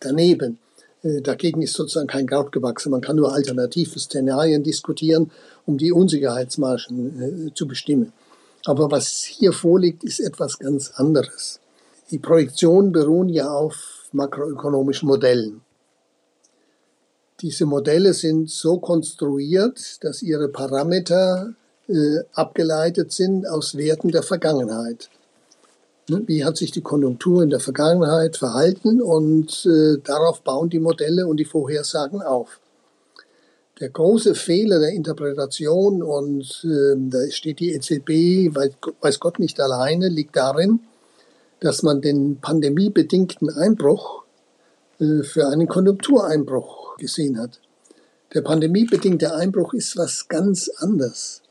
daneben. 0.00 0.58
Dagegen 1.02 1.62
ist 1.62 1.74
sozusagen 1.74 2.08
kein 2.08 2.26
Kraut 2.26 2.50
gewachsen. 2.50 2.90
Man 2.90 3.00
kann 3.00 3.16
nur 3.16 3.32
alternative 3.32 3.98
Szenarien 3.98 4.64
diskutieren, 4.64 5.30
um 5.64 5.78
die 5.78 5.92
Unsicherheitsmargen 5.92 7.52
zu 7.54 7.68
bestimmen. 7.68 8.12
Aber 8.64 8.90
was 8.90 9.22
hier 9.22 9.52
vorliegt, 9.52 10.02
ist 10.02 10.18
etwas 10.18 10.58
ganz 10.58 10.90
anderes. 10.96 11.60
Die 12.10 12.18
Projektionen 12.18 12.90
beruhen 12.90 13.28
ja 13.28 13.48
auf 13.48 14.08
makroökonomischen 14.12 15.06
Modellen. 15.06 15.60
Diese 17.42 17.66
Modelle 17.66 18.14
sind 18.14 18.50
so 18.50 18.78
konstruiert, 18.78 20.02
dass 20.02 20.22
ihre 20.22 20.48
Parameter 20.48 21.52
äh, 21.86 22.20
abgeleitet 22.32 23.12
sind 23.12 23.46
aus 23.46 23.76
Werten 23.76 24.10
der 24.10 24.22
Vergangenheit. 24.22 25.10
Ne, 26.08 26.22
wie 26.26 26.44
hat 26.44 26.56
sich 26.56 26.70
die 26.70 26.80
Konjunktur 26.82 27.42
in 27.42 27.50
der 27.50 27.60
Vergangenheit 27.60 28.36
verhalten 28.36 29.02
und 29.02 29.66
äh, 29.66 29.98
darauf 30.02 30.40
bauen 30.42 30.70
die 30.70 30.78
Modelle 30.78 31.26
und 31.26 31.36
die 31.36 31.44
Vorhersagen 31.44 32.22
auf. 32.22 32.60
Der 33.80 33.90
große 33.90 34.34
Fehler 34.34 34.78
der 34.78 34.90
Interpretation, 34.90 36.02
und 36.02 36.64
äh, 36.64 36.94
da 37.10 37.30
steht 37.30 37.60
die 37.60 37.72
EZB, 37.72 38.54
weiß 38.54 39.20
Gott 39.20 39.38
nicht 39.38 39.60
alleine, 39.60 40.08
liegt 40.08 40.36
darin, 40.36 40.80
dass 41.60 41.82
man 41.82 42.00
den 42.00 42.38
pandemiebedingten 42.40 43.50
Einbruch 43.50 44.22
für 44.98 45.46
einen 45.48 45.68
Konjunktureinbruch 45.68 46.96
gesehen 46.96 47.38
hat. 47.38 47.60
Der 48.34 48.42
pandemiebedingte 48.42 49.34
Einbruch 49.34 49.72
ist 49.72 49.96
was 49.96 50.28
ganz 50.28 50.68
anderes. 50.78 51.42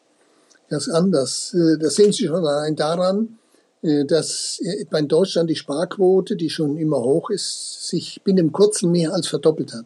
Ganz 0.70 0.90
anders. 0.90 1.54
Äh, 1.54 1.78
das 1.78 1.96
sehen 1.96 2.12
Sie 2.12 2.28
schon 2.28 2.46
allein 2.46 2.76
daran, 2.76 3.40
äh, 3.82 4.06
dass 4.06 4.60
in 4.60 5.08
Deutschland 5.08 5.50
die 5.50 5.56
Sparquote, 5.56 6.36
die 6.36 6.50
schon 6.50 6.78
immer 6.78 7.02
hoch 7.02 7.30
ist, 7.30 7.88
sich 7.88 8.22
binnen 8.24 8.52
kurzen 8.52 8.92
mehr 8.92 9.14
als 9.14 9.28
verdoppelt 9.28 9.74
hat. 9.74 9.86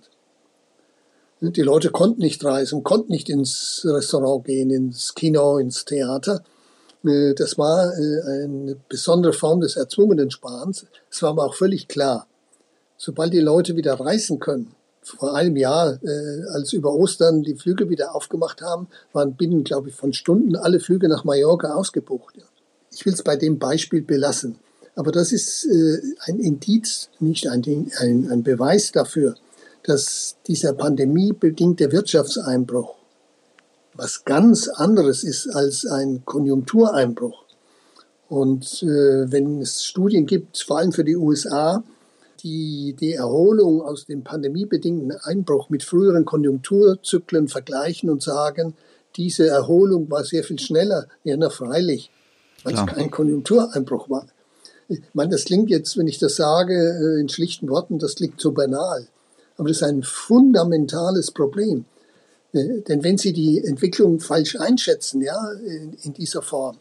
Die 1.41 1.61
Leute 1.61 1.89
konnten 1.89 2.21
nicht 2.21 2.43
reisen, 2.43 2.83
konnten 2.83 3.13
nicht 3.13 3.29
ins 3.29 3.85
Restaurant 3.85 4.43
gehen, 4.43 4.69
ins 4.69 5.15
Kino, 5.15 5.57
ins 5.57 5.85
Theater. 5.85 6.43
Äh, 7.05 7.33
das 7.33 7.57
war 7.57 7.93
eine 7.93 8.75
besondere 8.89 9.33
Form 9.33 9.61
des 9.61 9.75
erzwungenen 9.75 10.31
Sparens. 10.31 10.85
Es 11.11 11.21
war 11.21 11.29
aber 11.29 11.45
auch 11.45 11.55
völlig 11.55 11.87
klar, 11.87 12.27
sobald 12.99 13.33
die 13.33 13.39
Leute 13.39 13.75
wieder 13.75 13.99
reisen 13.99 14.39
können, 14.39 14.75
vor 15.01 15.33
einem 15.33 15.55
Jahr, 15.55 15.97
äh, 16.03 16.43
als 16.53 16.73
über 16.73 16.93
Ostern 16.93 17.41
die 17.41 17.55
Flüge 17.55 17.89
wieder 17.89 18.13
aufgemacht 18.13 18.61
haben, 18.61 18.87
waren 19.13 19.35
binnen, 19.35 19.63
glaube 19.63 19.89
ich, 19.89 19.95
von 19.95 20.13
Stunden 20.13 20.55
alle 20.55 20.79
Flüge 20.79 21.07
nach 21.07 21.23
Mallorca 21.23 21.73
ausgebucht. 21.73 22.35
Ich 22.91 23.05
will 23.05 23.13
es 23.13 23.23
bei 23.23 23.37
dem 23.37 23.57
Beispiel 23.57 24.01
belassen. 24.01 24.59
Aber 24.95 25.11
das 25.11 25.31
ist 25.31 25.65
äh, 25.65 26.01
ein 26.25 26.39
Indiz, 26.39 27.09
nicht 27.19 27.47
ein, 27.47 27.63
ein, 27.99 28.29
ein 28.29 28.43
Beweis 28.43 28.91
dafür, 28.91 29.35
dass 29.83 30.35
dieser 30.45 30.73
pandemiebedingte 30.73 31.91
Wirtschaftseinbruch 31.91 32.95
was 33.95 34.23
ganz 34.23 34.67
anderes 34.67 35.23
ist 35.23 35.47
als 35.47 35.85
ein 35.85 36.23
Konjunktureinbruch. 36.25 37.43
Und 38.29 38.83
äh, 38.83 39.31
wenn 39.31 39.61
es 39.61 39.83
Studien 39.83 40.25
gibt, 40.25 40.59
vor 40.59 40.77
allem 40.77 40.91
für 40.91 41.03
die 41.03 41.17
USA, 41.17 41.83
die 42.43 42.95
die 42.99 43.13
Erholung 43.13 43.81
aus 43.81 44.05
dem 44.05 44.23
pandemiebedingten 44.23 45.11
Einbruch 45.23 45.69
mit 45.69 45.83
früheren 45.83 46.25
Konjunkturzyklen 46.25 47.47
vergleichen 47.47 48.09
und 48.09 48.21
sagen, 48.21 48.75
diese 49.15 49.47
Erholung 49.47 50.09
war 50.09 50.23
sehr 50.23 50.43
viel 50.43 50.59
schneller. 50.59 51.07
Ja, 51.23 51.35
na 51.37 51.49
freilich, 51.49 52.11
weil 52.63 52.75
es 52.75 52.85
kein 52.85 53.11
Konjunktureinbruch 53.11 54.09
war. 54.09 54.27
Ich 54.87 55.01
meine, 55.13 55.31
das 55.31 55.45
klingt 55.45 55.69
jetzt, 55.69 55.97
wenn 55.97 56.07
ich 56.07 56.17
das 56.17 56.35
sage, 56.35 56.73
äh, 56.73 57.21
in 57.21 57.29
schlichten 57.29 57.69
Worten, 57.69 57.99
das 57.99 58.15
klingt 58.15 58.41
so 58.41 58.51
banal. 58.51 59.07
Aber 59.57 59.67
das 59.67 59.77
ist 59.77 59.83
ein 59.83 60.03
fundamentales 60.03 61.31
Problem. 61.31 61.85
Äh, 62.53 62.81
denn 62.81 63.03
wenn 63.03 63.17
Sie 63.17 63.33
die 63.33 63.63
Entwicklung 63.63 64.19
falsch 64.19 64.55
einschätzen, 64.55 65.21
ja, 65.21 65.37
in, 66.01 66.13
dieser 66.13 66.41
Form, 66.41 66.77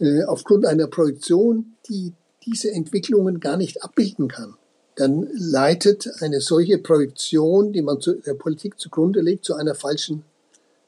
äh, 0.00 0.24
aufgrund 0.24 0.66
einer 0.66 0.88
Projektion, 0.88 1.74
die 1.88 2.12
diese 2.44 2.72
Entwicklungen 2.72 3.40
gar 3.40 3.56
nicht 3.56 3.82
abbilden 3.84 4.28
kann, 4.28 4.54
dann 4.96 5.28
leitet 5.32 6.08
eine 6.20 6.40
solche 6.40 6.78
Projektion, 6.78 7.72
die 7.72 7.82
man 7.82 7.98
der 8.26 8.34
Politik 8.34 8.78
zugrunde 8.78 9.20
legt, 9.20 9.44
zu 9.44 9.54
einer 9.54 9.74
falschen, 9.74 10.24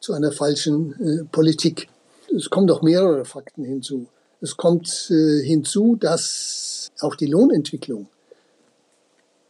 zu 0.01 0.13
einer 0.13 0.33
falschen 0.33 0.93
äh, 1.01 1.25
Politik. 1.25 1.89
Es 2.35 2.51
kommen 2.51 2.67
doch 2.67 2.83
mehrere 2.83 3.25
Fakten 3.25 3.65
hinzu. 3.65 4.07
Es 4.41 4.57
kommt 4.57 5.11
äh, 5.11 5.43
hinzu, 5.43 5.97
dass 5.97 6.93
auch 7.01 7.17
die 7.17 7.27
Lohnentwicklung 7.27 8.09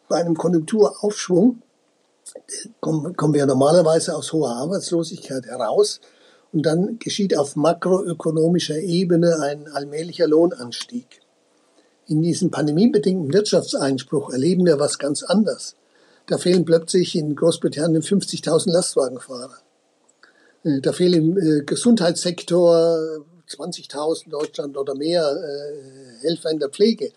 bei 0.09 0.17
einem 0.17 0.37
Konjunkturaufschwung 0.37 1.61
kommen, 2.81 3.17
kommen 3.17 3.35
wir 3.35 3.47
normalerweise 3.47 4.15
aus 4.17 4.33
hoher 4.33 4.57
Arbeitslosigkeit 4.57 5.47
heraus 5.47 6.01
und 6.53 6.65
dann 6.65 6.99
geschieht 6.99 7.37
auf 7.37 7.57
makroökonomischer 7.57 8.79
Ebene 8.79 9.41
ein 9.41 9.69
allmählicher 9.69 10.27
Lohnanstieg. 10.27 11.21
In 12.09 12.23
diesem 12.23 12.53
pandemiebedingten 12.53 13.33
Wirtschaftseinspruch 13.33 14.31
erleben 14.31 14.65
wir 14.65 14.79
was 14.79 14.99
ganz 14.99 15.25
anderes. 15.25 15.75
Da 16.27 16.39
fehlen 16.39 16.65
plötzlich 16.65 17.17
in 17.17 17.35
Großbritannien 17.35 18.03
50.000 18.03 18.71
Lastwagenfahrer. 18.71 19.59
Äh, 20.63 20.81
da 20.81 20.93
fehlen 20.93 21.37
im 21.37 21.39
äh, 21.39 21.63
Gesundheitssektor 21.65 23.25
20.000 23.49 24.31
Deutschland 24.31 24.77
oder 24.77 24.95
mehr 24.95 25.23
äh, 25.23 26.27
Helfer 26.27 26.51
in 26.51 26.61
der 26.61 26.69
Pflege. 26.69 27.11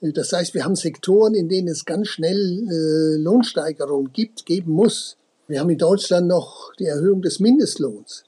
Das 0.00 0.32
heißt, 0.32 0.54
wir 0.54 0.64
haben 0.64 0.76
Sektoren, 0.76 1.34
in 1.34 1.48
denen 1.48 1.68
es 1.68 1.84
ganz 1.84 2.08
schnell 2.08 3.18
Lohnsteigerungen 3.18 4.14
gibt, 4.14 4.46
geben 4.46 4.72
muss. 4.72 5.18
Wir 5.46 5.60
haben 5.60 5.68
in 5.68 5.76
Deutschland 5.76 6.26
noch 6.26 6.72
die 6.78 6.86
Erhöhung 6.86 7.20
des 7.20 7.38
Mindestlohns. 7.38 8.24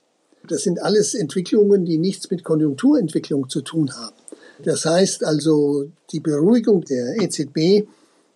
Das 0.47 0.65
sind 0.65 0.83
alles 0.83 1.15
Entwicklungen, 1.15 1.87
die 1.87 1.97
nichts 1.97 2.31
mit 2.31 2.45
Konjunkturentwicklung 2.45 3.49
zu 3.49 3.63
tun 3.63 3.91
haben. 3.97 4.22
Das 4.63 4.85
heißt 4.85 5.25
also, 5.25 5.91
die 6.11 6.21
Beruhigung 6.21 6.83
der 6.83 7.21
EZB, 7.21 7.57
äh, 7.57 7.85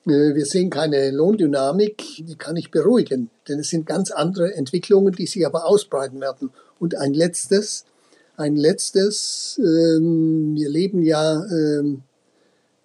wir 0.05 0.47
sehen 0.47 0.71
keine 0.71 1.11
Lohndynamik, 1.11 2.03
die 2.19 2.37
kann 2.37 2.57
ich 2.57 2.71
beruhigen, 2.71 3.31
denn 3.49 3.61
es 3.61 3.71
sind 3.71 3.87
ganz 3.87 4.11
andere 4.11 4.55
Entwicklungen, 4.55 5.13
die 5.13 5.27
sich 5.27 5.47
aber 5.47 5.67
ausbreiten 5.67 6.21
werden. 6.21 6.51
Und 6.79 6.97
ein 6.97 7.15
letztes, 7.15 7.85
ein 8.37 8.57
letztes, 8.57 9.61
ähm, 9.63 10.55
wir 10.55 10.69
leben 10.69 11.03
ja 11.03 11.45
ähm, 11.47 12.03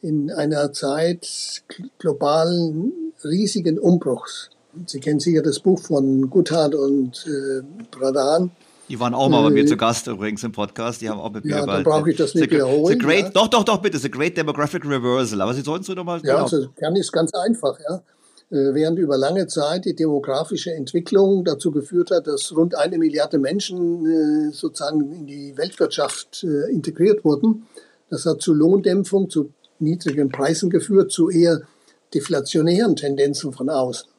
in 0.02 0.32
einer 0.32 0.74
Zeit 0.74 1.64
globalen 2.00 3.14
riesigen 3.24 3.78
Umbruchs. 3.78 4.50
Sie 4.88 5.00
kennen 5.00 5.20
sicher 5.20 5.42
das 5.42 5.60
Buch 5.60 5.80
von 5.80 6.30
Guthard 6.30 6.76
und 6.76 7.26
äh, 7.28 7.62
Pradhan. 7.92 8.52
Die 8.92 9.00
waren 9.00 9.14
auch 9.14 9.30
mal 9.30 9.42
bei 9.44 9.52
mir 9.52 9.64
äh, 9.64 9.66
zu 9.66 9.78
Gast 9.78 10.08
übrigens 10.08 10.44
im 10.44 10.52
Podcast. 10.52 11.00
Die 11.00 11.10
haben 11.10 11.22
auch 11.22 11.32
mit 11.32 11.46
mir 11.46 11.52
ja, 11.52 11.66
dann 11.66 11.82
brauche 11.82 12.12
ich 12.12 12.18
das 12.18 12.36
nicht 12.36 12.50
the, 12.50 12.52
wiederholen. 12.52 13.00
The 13.00 13.06
great, 13.06 13.24
ja. 13.24 13.30
Doch, 13.30 13.48
doch, 13.48 13.64
doch, 13.64 13.78
bitte. 13.78 13.98
The 13.98 14.12
Great 14.12 14.36
Demographic 14.36 14.84
Reversal. 14.84 15.40
Aber 15.40 15.54
Sie 15.54 15.62
sollten 15.62 15.84
es 15.84 15.88
nur 15.88 15.96
noch 15.96 16.04
mal... 16.04 16.18
Ja, 16.18 16.34
genau. 16.34 16.44
also 16.44 16.68
kann 16.76 16.94
ist 16.98 17.14
ganz 17.14 17.34
einfach. 17.34 17.80
Ja. 17.80 18.02
Äh, 18.50 18.74
während 18.74 19.00
über 19.00 19.18
lange 19.18 19.48
Zeit 19.48 19.86
die 19.86 19.96
demografische 19.96 20.74
Entwicklung 20.74 21.46
dazu 21.46 21.72
geführt 21.72 22.12
hat, 22.12 22.28
dass 22.28 22.54
rund 22.54 22.76
eine 22.76 22.98
Milliarde 22.98 23.40
Menschen 23.40 24.06
äh, 24.06 24.52
sozusagen 24.52 25.10
in 25.14 25.26
die 25.26 25.58
Weltwirtschaft 25.58 26.44
integriert 26.44 27.24
wurden. 27.24 27.68
Das 28.10 28.26
hat 28.26 28.42
zu 28.42 28.54
Lohndämpfung, 28.54 29.30
zu 29.30 29.54
niedrigen 29.80 30.34
Preisen 30.34 30.70
geführt, 30.70 31.14
zu 31.14 31.30
eher 31.30 31.62
deflationären 32.14 32.98
Tendenzen 32.98 33.54
von 33.54 33.70
außen. 33.70 34.10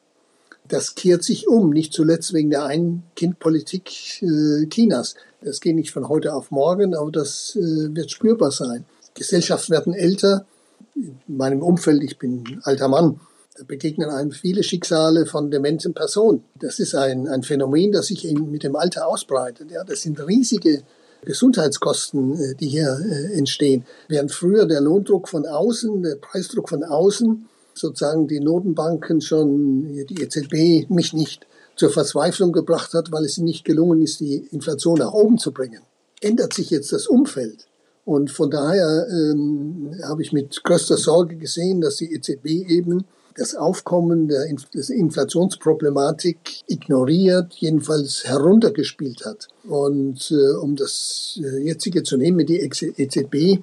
Das 0.73 0.95
kehrt 0.95 1.23
sich 1.23 1.49
um, 1.49 1.69
nicht 1.69 1.93
zuletzt 1.93 2.33
wegen 2.33 2.49
der 2.49 2.65
Ein-Kind-Politik 2.65 4.23
äh, 4.23 4.67
Chinas. 4.71 5.17
Das 5.43 5.61
geht 5.61 5.77
nicht 5.77 5.91
von 5.91 6.09
heute 6.09 6.35
auf 6.35 6.51
morgen, 6.51 6.95
aber 6.95 7.13
das 7.13 7.55
äh, 7.57 7.95
wird 7.95 8.11
spürbar 8.11 8.51
sein. 8.53 8.87
Gesellschaften 9.13 9.75
werden 9.75 9.93
älter. 9.93 10.47
In 10.95 11.21
meinem 11.27 11.61
Umfeld, 11.61 12.03
ich 12.03 12.19
bin 12.19 12.63
alter 12.63 12.89
Mann, 12.89 13.21
da 13.59 13.65
begegnen 13.65 14.09
einem 14.09 14.33
viele 14.33 14.63
Schicksale 14.63 15.27
von 15.27 15.51
dementen 15.51 15.93
Personen. 15.93 16.43
Das 16.59 16.79
ist 16.79 16.95
ein, 16.95 17.29
ein 17.29 17.43
Phänomen, 17.43 17.93
das 17.93 18.07
sich 18.07 18.27
eben 18.27 18.51
mit 18.51 18.63
dem 18.63 18.75
Alter 18.75 19.07
ausbreitet. 19.07 19.71
Ja, 19.71 19.85
das 19.85 20.01
sind 20.01 20.27
riesige 20.27 20.85
Gesundheitskosten, 21.27 22.41
äh, 22.41 22.55
die 22.55 22.69
hier 22.69 22.99
äh, 22.99 23.37
entstehen. 23.37 23.85
Während 24.09 24.33
früher 24.33 24.65
der 24.65 24.81
Lohndruck 24.81 25.29
von 25.29 25.45
außen, 25.45 26.03
der 26.03 26.17
Preisdruck 26.17 26.71
von 26.71 26.83
außen, 26.83 27.47
sozusagen 27.75 28.29
die 28.29 28.41
Notenbanken 28.41 29.21
schon, 29.21 29.89
die 30.07 30.23
EZB, 30.23 30.91
mich 30.91 31.13
nicht 31.13 31.47
zur 31.77 31.91
Verzweiflung 31.91 32.53
gebracht 32.53 32.95
hat, 32.95 33.13
weil 33.13 33.25
es 33.25 33.39
nicht 33.39 33.65
gelungen 33.65 34.03
ist, 34.03 34.21
die 34.21 34.37
Inflation 34.51 34.99
nach 34.99 35.13
oben 35.13 35.39
zu 35.39 35.53
bringen. 35.53 35.83
Ändert 36.21 36.53
sich 36.53 36.71
jetzt 36.71 36.93
das 36.93 37.07
Umfeld. 37.07 37.67
Und 38.05 38.31
von 38.31 38.51
daher 38.51 39.07
ähm, 39.11 39.95
habe 40.05 40.23
ich 40.23 40.33
mit 40.33 40.63
größter 40.65 40.97
Sorge 40.97 41.37
gesehen, 41.37 41.81
dass 41.81 41.97
die 41.97 42.13
EZB 42.13 42.47
eben 42.69 43.05
das 43.37 43.55
Aufkommen 43.55 44.29
der 44.29 44.47
Inflationsproblematik 44.47 46.39
ignoriert, 46.67 47.55
jedenfalls 47.55 48.25
heruntergespielt 48.25 49.25
hat. 49.25 49.49
Und 49.65 50.31
äh, 50.31 50.55
um 50.57 50.77
das 50.77 51.41
äh, 51.43 51.65
jetzige 51.65 52.03
zu 52.03 52.17
nehmen, 52.17 52.45
die 52.47 52.61
EZB 52.61 53.63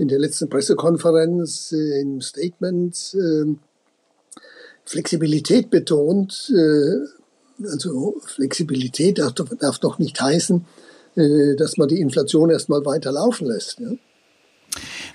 in 0.00 0.08
der 0.08 0.18
letzten 0.18 0.48
Pressekonferenz 0.48 1.72
äh, 1.72 2.00
im 2.00 2.22
Statement 2.22 3.14
äh, 3.14 3.54
Flexibilität 4.86 5.70
betont. 5.70 6.50
Äh, 6.56 7.64
also 7.66 8.16
Flexibilität 8.24 9.18
darf, 9.18 9.34
darf 9.58 9.78
doch 9.78 9.98
nicht 9.98 10.18
heißen, 10.18 10.64
äh, 11.16 11.54
dass 11.56 11.76
man 11.76 11.88
die 11.88 12.00
Inflation 12.00 12.48
erstmal 12.48 12.84
weiter 12.86 13.12
laufen 13.12 13.46
lässt. 13.46 13.78
Ja? 13.78 13.90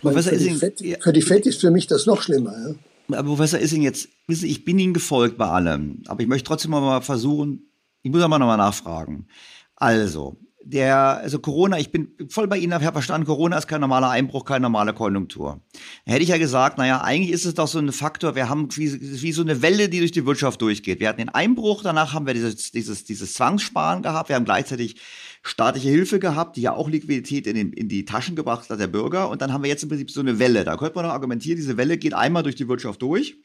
Für 0.01 0.37
die, 0.37 0.51
FED, 0.51 1.01
für, 1.01 1.13
die 1.13 1.21
FED, 1.23 1.47
ist 1.47 1.61
für 1.61 1.71
mich 1.71 1.87
das 1.87 2.05
noch 2.05 2.21
schlimmer. 2.21 2.53
Ja? 2.53 3.17
aber 3.17 3.29
Professor 3.29 3.59
Issing, 3.59 3.81
jetzt, 3.81 4.07
wissen 4.27 4.41
Sie, 4.41 4.51
ich 4.51 4.65
bin 4.65 4.77
Ihnen 4.77 4.93
gefolgt 4.93 5.37
bei 5.37 5.47
allem, 5.47 6.03
aber 6.05 6.21
ich 6.21 6.27
möchte 6.27 6.47
trotzdem 6.47 6.71
mal 6.71 7.01
versuchen, 7.01 7.71
ich 8.03 8.11
muss 8.11 8.21
aber 8.21 8.37
nochmal 8.37 8.57
nachfragen. 8.57 9.27
Also, 9.75 10.37
der, 10.65 11.19
also 11.21 11.37
Corona, 11.37 11.79
ich 11.79 11.91
bin 11.91 12.09
voll 12.27 12.47
bei 12.47 12.57
Ihnen, 12.57 12.73
habe 12.73 12.91
verstanden, 12.91 13.27
Corona 13.27 13.57
ist 13.57 13.67
kein 13.67 13.81
normaler 13.81 14.09
Einbruch, 14.09 14.45
keine 14.45 14.63
normale 14.63 14.93
Konjunktur. 14.93 15.61
Hätte 16.05 16.23
ich 16.23 16.29
ja 16.29 16.39
gesagt, 16.39 16.79
naja, 16.79 17.01
eigentlich 17.01 17.31
ist 17.31 17.45
es 17.45 17.53
doch 17.53 17.67
so 17.67 17.77
ein 17.77 17.91
Faktor, 17.91 18.35
wir 18.35 18.49
haben 18.49 18.67
wie, 18.75 19.21
wie 19.21 19.31
so 19.31 19.43
eine 19.43 19.61
Welle, 19.61 19.89
die 19.89 19.99
durch 19.99 20.11
die 20.11 20.25
Wirtschaft 20.25 20.61
durchgeht. 20.61 20.99
Wir 20.99 21.09
hatten 21.09 21.19
den 21.19 21.29
Einbruch, 21.29 21.83
danach 21.83 22.13
haben 22.13 22.25
wir 22.25 22.33
dieses, 22.33 22.71
dieses, 22.71 23.03
dieses 23.05 23.35
Zwangssparen 23.35 24.01
gehabt, 24.01 24.29
wir 24.29 24.35
haben 24.35 24.45
gleichzeitig 24.45 24.95
staatliche 25.43 25.89
Hilfe 25.89 26.17
gehabt, 26.17 26.57
die 26.57 26.61
ja 26.61 26.73
auch 26.73 26.89
Liquidität 26.89 27.45
in, 27.45 27.55
den, 27.55 27.71
in 27.71 27.87
die 27.87 28.03
Taschen 28.03 28.35
gebracht 28.35 28.67
hat 28.67 28.79
der 28.79 28.87
Bürger. 28.87 29.29
Und 29.29 29.43
dann 29.43 29.53
haben 29.53 29.63
wir 29.63 29.69
jetzt 29.69 29.83
im 29.83 29.89
Prinzip 29.89 30.09
so 30.09 30.19
eine 30.19 30.39
Welle. 30.39 30.63
Da 30.63 30.75
könnte 30.75 30.95
man 30.95 31.05
noch 31.05 31.11
argumentieren, 31.11 31.57
diese 31.57 31.77
Welle 31.77 31.97
geht 31.99 32.15
einmal 32.15 32.41
durch 32.41 32.55
die 32.55 32.67
Wirtschaft 32.67 33.03
durch. 33.03 33.37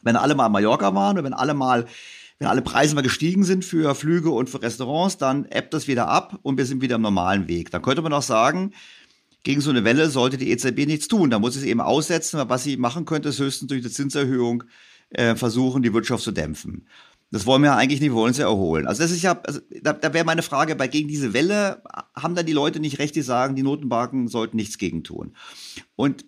Wenn 0.00 0.16
alle 0.16 0.34
mal 0.34 0.46
in 0.46 0.52
Mallorca 0.52 0.94
waren 0.94 1.18
und 1.18 1.24
wenn 1.24 1.34
alle 1.34 1.52
mal 1.52 1.86
wenn 2.42 2.48
alle 2.48 2.62
Preise 2.62 2.96
mal 2.96 3.02
gestiegen 3.02 3.44
sind 3.44 3.64
für 3.64 3.94
Flüge 3.94 4.30
und 4.30 4.50
für 4.50 4.60
Restaurants, 4.60 5.16
dann 5.16 5.44
ebbt 5.44 5.72
das 5.72 5.86
wieder 5.86 6.08
ab 6.08 6.40
und 6.42 6.58
wir 6.58 6.66
sind 6.66 6.82
wieder 6.82 6.96
im 6.96 7.02
normalen 7.02 7.46
Weg. 7.46 7.70
Dann 7.70 7.82
könnte 7.82 8.02
man 8.02 8.12
auch 8.12 8.22
sagen, 8.22 8.72
gegen 9.44 9.60
so 9.60 9.70
eine 9.70 9.84
Welle 9.84 10.10
sollte 10.10 10.38
die 10.38 10.50
EZB 10.50 10.86
nichts 10.86 11.06
tun. 11.06 11.30
Da 11.30 11.38
muss 11.38 11.54
es 11.54 11.62
eben 11.62 11.80
aussetzen. 11.80 12.42
Was 12.48 12.64
sie 12.64 12.76
machen 12.76 13.04
könnte, 13.04 13.28
ist 13.28 13.38
höchstens 13.38 13.68
durch 13.68 13.82
eine 13.82 13.92
Zinserhöhung 13.92 14.64
äh, 15.10 15.36
versuchen, 15.36 15.84
die 15.84 15.94
Wirtschaft 15.94 16.24
zu 16.24 16.32
dämpfen. 16.32 16.88
Das 17.30 17.46
wollen 17.46 17.62
wir 17.62 17.70
ja 17.70 17.76
eigentlich 17.76 18.00
nicht, 18.00 18.10
wir 18.10 18.16
wollen 18.16 18.32
es 18.32 18.38
ja 18.38 18.46
erholen. 18.46 18.88
Also 18.88 19.02
das 19.02 19.12
ist 19.12 19.22
ja, 19.22 19.40
also 19.46 19.60
da, 19.80 19.92
da 19.92 20.12
wäre 20.12 20.24
meine 20.24 20.42
Frage, 20.42 20.74
bei 20.74 20.88
gegen 20.88 21.06
diese 21.06 21.32
Welle 21.32 21.80
haben 22.16 22.34
dann 22.34 22.44
die 22.44 22.52
Leute 22.52 22.80
nicht 22.80 22.98
recht, 22.98 23.14
die 23.14 23.22
sagen, 23.22 23.54
die 23.54 23.62
Notenbanken 23.62 24.26
sollten 24.26 24.56
nichts 24.56 24.78
gegen 24.78 25.04
tun. 25.04 25.36
Und 25.94 26.24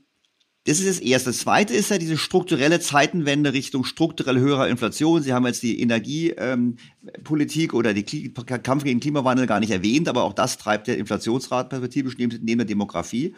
das 0.67 0.81
ist 0.81 0.89
das 0.89 0.99
Erste. 1.01 1.31
Das 1.31 1.39
Zweite 1.41 1.75
ist 1.75 1.91
ja 1.91 1.99
diese 1.99 2.17
strukturelle 2.17 2.81
Zeitenwende 2.81 3.53
Richtung 3.53 3.85
strukturell 3.85 4.39
höherer 4.39 4.69
Inflation. 4.69 5.23
Sie 5.23 5.35
haben 5.35 5.45
jetzt 5.45 5.63
die 5.63 5.79
Energiepolitik 5.81 7.73
ähm, 7.73 7.79
oder 7.79 7.93
die 7.93 8.03
Kli 8.03 8.33
Kampf 8.33 8.85
gegen 8.85 9.01
Klimawandel 9.01 9.47
gar 9.47 9.61
nicht 9.61 9.73
erwähnt, 9.73 10.09
aber 10.09 10.25
auch 10.25 10.33
das 10.33 10.57
treibt 10.57 10.87
der 10.87 10.97
Inflationsrat 10.97 11.69
perspektivisch 11.69 12.17
neben, 12.17 12.43
neben 12.43 12.59
der 12.59 12.67
Demografie. 12.67 13.35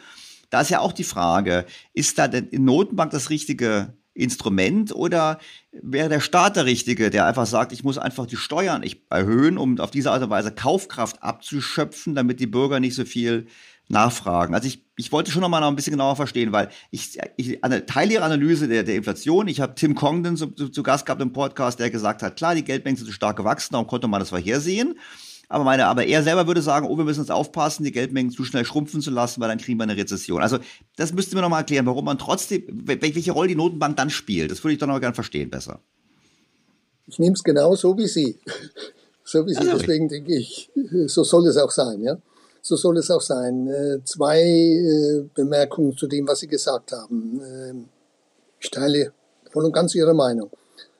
Da 0.49 0.61
ist 0.61 0.69
ja 0.69 0.79
auch 0.79 0.93
die 0.93 1.03
Frage, 1.03 1.65
ist 1.93 2.17
da 2.17 2.29
die 2.29 2.59
Notenbank 2.59 3.11
das 3.11 3.29
richtige 3.29 3.93
Instrument 4.13 4.95
oder 4.95 5.39
wäre 5.71 6.09
der 6.09 6.21
Staat 6.21 6.55
der 6.55 6.65
Richtige, 6.65 7.09
der 7.09 7.25
einfach 7.25 7.45
sagt, 7.45 7.73
ich 7.73 7.83
muss 7.83 7.97
einfach 7.97 8.25
die 8.25 8.37
Steuern 8.37 8.83
erhöhen, 9.09 9.57
um 9.57 9.79
auf 9.79 9.91
diese 9.91 10.11
Art 10.11 10.23
und 10.23 10.29
Weise 10.29 10.51
Kaufkraft 10.51 11.21
abzuschöpfen, 11.21 12.15
damit 12.15 12.39
die 12.39 12.47
Bürger 12.47 12.79
nicht 12.79 12.95
so 12.95 13.05
viel 13.05 13.47
nachfragen. 13.89 14.53
Also 14.53 14.67
ich, 14.67 14.83
ich 14.97 15.11
wollte 15.11 15.31
schon 15.31 15.41
noch 15.41 15.49
mal 15.49 15.59
noch 15.59 15.67
ein 15.67 15.75
bisschen 15.75 15.91
genauer 15.91 16.15
verstehen, 16.15 16.51
weil 16.51 16.69
ich, 16.91 17.17
ich 17.37 17.59
teile 17.87 18.13
Ihre 18.13 18.23
Analyse 18.23 18.67
der, 18.67 18.83
der 18.83 18.95
Inflation. 18.95 19.47
Ich 19.47 19.61
habe 19.61 19.75
Tim 19.75 19.95
Congdon 19.95 20.35
zu, 20.35 20.47
zu, 20.47 20.69
zu 20.69 20.83
Gast 20.83 21.05
gehabt 21.05 21.21
im 21.21 21.31
Podcast, 21.31 21.79
der 21.79 21.89
gesagt 21.89 22.21
hat, 22.21 22.35
klar, 22.35 22.55
die 22.55 22.63
Geldmengen 22.63 22.97
sind 22.97 23.11
stark 23.11 23.37
gewachsen, 23.37 23.73
darum 23.73 23.87
konnte 23.87 24.07
man 24.07 24.19
das 24.19 24.29
vorhersehen. 24.29 24.95
Aber, 25.49 25.63
meine, 25.63 25.85
aber 25.85 26.05
er 26.05 26.23
selber 26.23 26.45
würde 26.45 26.61
sagen, 26.61 26.87
oh, 26.87 26.97
wir 26.97 27.05
müssen 27.05 27.21
uns 27.21 27.29
aufpassen, 27.29 27.85
die 27.85 27.93
Geldmengen 27.93 28.31
zu 28.31 28.43
schnell 28.43 28.65
schrumpfen 28.65 29.01
zu 29.01 29.11
lassen, 29.11 29.39
weil 29.39 29.47
dann 29.47 29.59
kriegen 29.59 29.79
wir 29.79 29.83
eine 29.83 29.95
Rezession. 29.95 30.41
Also 30.41 30.59
das 30.97 31.13
müsste 31.13 31.35
mir 31.35 31.41
noch 31.41 31.49
mal 31.49 31.59
erklären, 31.59 31.85
warum 31.85 32.03
man 32.03 32.17
trotzdem, 32.17 32.63
welche 32.67 33.31
Rolle 33.31 33.47
die 33.47 33.55
Notenbank 33.55 33.95
dann 33.95 34.09
spielt. 34.09 34.51
Das 34.51 34.61
würde 34.63 34.73
ich 34.73 34.79
doch 34.79 34.87
noch 34.87 34.99
gerne 34.99 35.15
verstehen 35.15 35.49
besser. 35.49 35.79
Ich 37.07 37.17
nehme 37.19 37.33
es 37.33 37.43
genau 37.43 37.75
so 37.75 37.97
wie 37.97 38.07
Sie. 38.07 38.39
So 39.29 39.45
wie 39.45 39.53
Sie, 39.53 39.59
also 39.59 39.77
deswegen 39.77 40.07
denke 40.07 40.33
ich, 40.33 40.71
so 41.07 41.21
soll 41.25 41.45
es 41.47 41.57
auch 41.57 41.71
sein, 41.71 42.01
ja. 42.01 42.17
So 42.67 42.75
soll 42.75 42.97
es 42.97 43.09
auch 43.11 43.21
sein. 43.21 43.67
Äh, 43.67 44.03
zwei 44.03 44.41
äh, 44.41 45.23
Bemerkungen 45.33 45.95
zu 45.95 46.07
dem, 46.07 46.27
was 46.27 46.39
Sie 46.39 46.47
gesagt 46.47 46.91
haben. 46.91 47.41
Ähm, 47.41 47.85
ich 48.59 48.71
teile 48.71 49.13
voll 49.51 49.65
und 49.65 49.73
ganz 49.73 49.95
Ihre 49.95 50.13
Meinung. 50.13 50.49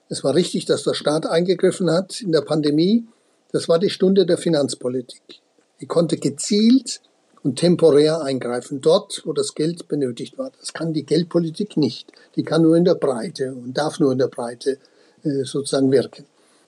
Es 0.09 0.23
war 0.23 0.35
richtig, 0.35 0.65
dass 0.65 0.83
der 0.83 0.93
Staat 0.93 1.25
eingegriffen 1.25 1.91
hat 1.91 2.21
in 2.21 2.31
der 2.31 2.41
Pandemie 2.41 3.05
das 3.51 3.69
war 3.69 3.79
die 3.79 3.89
Stunde 3.89 4.25
der 4.25 4.37
Finanzpolitik. 4.37 5.41
Die 5.79 5.85
konnte 5.85 6.17
gezielt 6.17 7.01
und 7.43 7.57
temporär 7.57 8.21
eingreifen, 8.21 8.81
dort, 8.81 9.21
wo 9.25 9.33
das 9.33 9.55
Geld 9.55 9.87
benötigt 9.87 10.37
war. 10.37 10.51
Das 10.59 10.73
kann 10.73 10.93
die 10.93 11.05
Geldpolitik 11.05 11.77
nicht. 11.77 12.11
Die 12.35 12.43
kann 12.43 12.63
nur 12.63 12.75
in 12.75 12.83
der 12.83 12.95
Breite 12.95 13.53
und 13.53 13.77
darf 13.77 13.99
nur 13.99 14.11
in 14.11 14.17
der 14.17 14.27
Breite 14.27 14.79
äh, 15.23 15.43
sozusagen 15.43 15.91
wirken. 15.91 16.25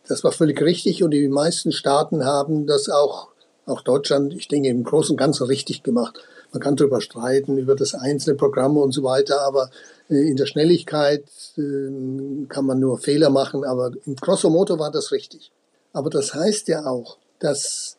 Das 0.08 0.24
war 0.24 0.32
völlig 0.32 0.62
richtig 0.62 1.04
und 1.04 1.12
die 1.12 1.28
meisten 1.28 1.72
Staaten 1.72 2.26
haben 2.26 2.66
das 2.66 2.90
auch, 2.90 3.30
auch 3.70 3.82
Deutschland, 3.82 4.34
ich 4.34 4.48
denke, 4.48 4.70
im 4.70 4.84
Großen 4.84 5.12
und 5.14 5.18
Ganzen 5.18 5.46
richtig 5.46 5.84
gemacht. 5.84 6.20
Man 6.52 6.62
kann 6.62 6.76
darüber 6.76 7.02
streiten, 7.02 7.58
über 7.58 7.76
das 7.76 7.94
einzelne 7.94 8.36
Programm 8.36 8.78
und 8.78 8.92
so 8.92 9.04
weiter, 9.04 9.42
aber 9.42 9.70
äh, 10.10 10.30
in 10.30 10.36
der 10.36 10.48
Schnelligkeit 10.48 11.26
äh, 11.58 12.46
kann 12.48 12.66
man 12.66 12.80
nur 12.80 12.98
Fehler 13.00 13.30
machen, 13.30 13.64
aber 13.64 13.92
im 14.06 14.16
grosso 14.16 14.50
modo 14.50 14.80
war 14.80 14.92
das 14.92 15.12
richtig. 15.12 15.52
Aber 15.94 16.10
das 16.10 16.34
heißt 16.34 16.68
ja 16.68 16.86
auch, 16.86 17.18
dass 17.40 17.98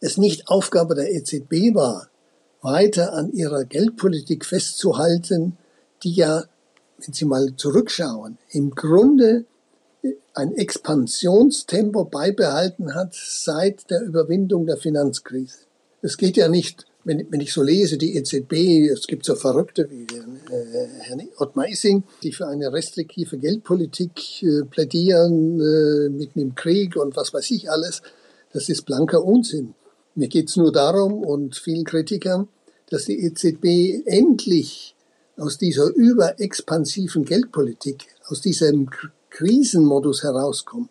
es 0.00 0.18
nicht 0.18 0.48
Aufgabe 0.48 0.94
der 0.94 1.12
EZB 1.12 1.74
war, 1.74 2.08
weiter 2.60 3.12
an 3.12 3.32
ihrer 3.32 3.64
Geldpolitik 3.64 4.44
festzuhalten, 4.44 5.56
die 6.02 6.12
ja, 6.12 6.44
wenn 6.98 7.12
Sie 7.12 7.24
mal 7.24 7.54
zurückschauen, 7.56 8.38
im 8.50 8.70
Grunde 8.70 9.44
ein 10.34 10.54
Expansionstempo 10.54 12.04
beibehalten 12.04 12.94
hat 12.94 13.14
seit 13.14 13.90
der 13.90 14.02
Überwindung 14.02 14.66
der 14.66 14.76
Finanzkrise. 14.76 15.58
Es 16.00 16.16
geht 16.16 16.36
ja 16.36 16.48
nicht 16.48 16.86
wenn, 17.04 17.26
wenn 17.30 17.40
ich 17.40 17.52
so 17.52 17.62
lese, 17.62 17.98
die 17.98 18.16
EZB, 18.16 18.88
es 18.90 19.06
gibt 19.06 19.24
so 19.24 19.34
Verrückte 19.34 19.88
wie 19.90 20.02
äh, 20.02 20.88
Herrn 21.00 21.28
Ottmar 21.38 21.68
Issing, 21.68 22.04
die 22.22 22.32
für 22.32 22.46
eine 22.46 22.72
restriktive 22.72 23.38
Geldpolitik 23.38 24.42
äh, 24.42 24.64
plädieren, 24.64 25.60
äh, 25.60 26.08
mitten 26.10 26.40
im 26.40 26.54
Krieg 26.54 26.96
und 26.96 27.16
was 27.16 27.34
weiß 27.34 27.50
ich 27.50 27.70
alles, 27.70 28.02
das 28.52 28.68
ist 28.68 28.82
blanker 28.82 29.24
Unsinn. 29.24 29.74
Mir 30.14 30.28
geht 30.28 30.50
es 30.50 30.56
nur 30.56 30.72
darum 30.72 31.24
und 31.24 31.56
vielen 31.56 31.84
Kritikern, 31.84 32.48
dass 32.90 33.06
die 33.06 33.24
EZB 33.24 34.06
endlich 34.06 34.94
aus 35.38 35.56
dieser 35.58 35.88
überexpansiven 35.88 37.24
Geldpolitik, 37.24 38.06
aus 38.26 38.42
diesem 38.42 38.90
Krisenmodus 39.32 40.22
herauskommt. 40.22 40.90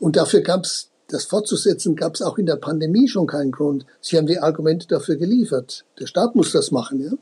Und 0.00 0.16
dafür 0.16 0.40
gab 0.40 0.64
es 0.64 0.88
das 1.08 1.24
fortzusetzen 1.24 1.94
gab 1.94 2.14
es 2.14 2.22
auch 2.22 2.38
in 2.38 2.46
der 2.46 2.56
Pandemie 2.56 3.08
schon 3.08 3.26
keinen 3.26 3.52
Grund. 3.52 3.86
Sie 4.00 4.16
haben 4.16 4.26
die 4.26 4.38
Argumente 4.38 4.88
dafür 4.88 5.16
geliefert. 5.16 5.84
Der 6.00 6.06
Staat 6.06 6.34
muss 6.34 6.52
das 6.52 6.70
machen, 6.70 7.00
ja. 7.00 7.12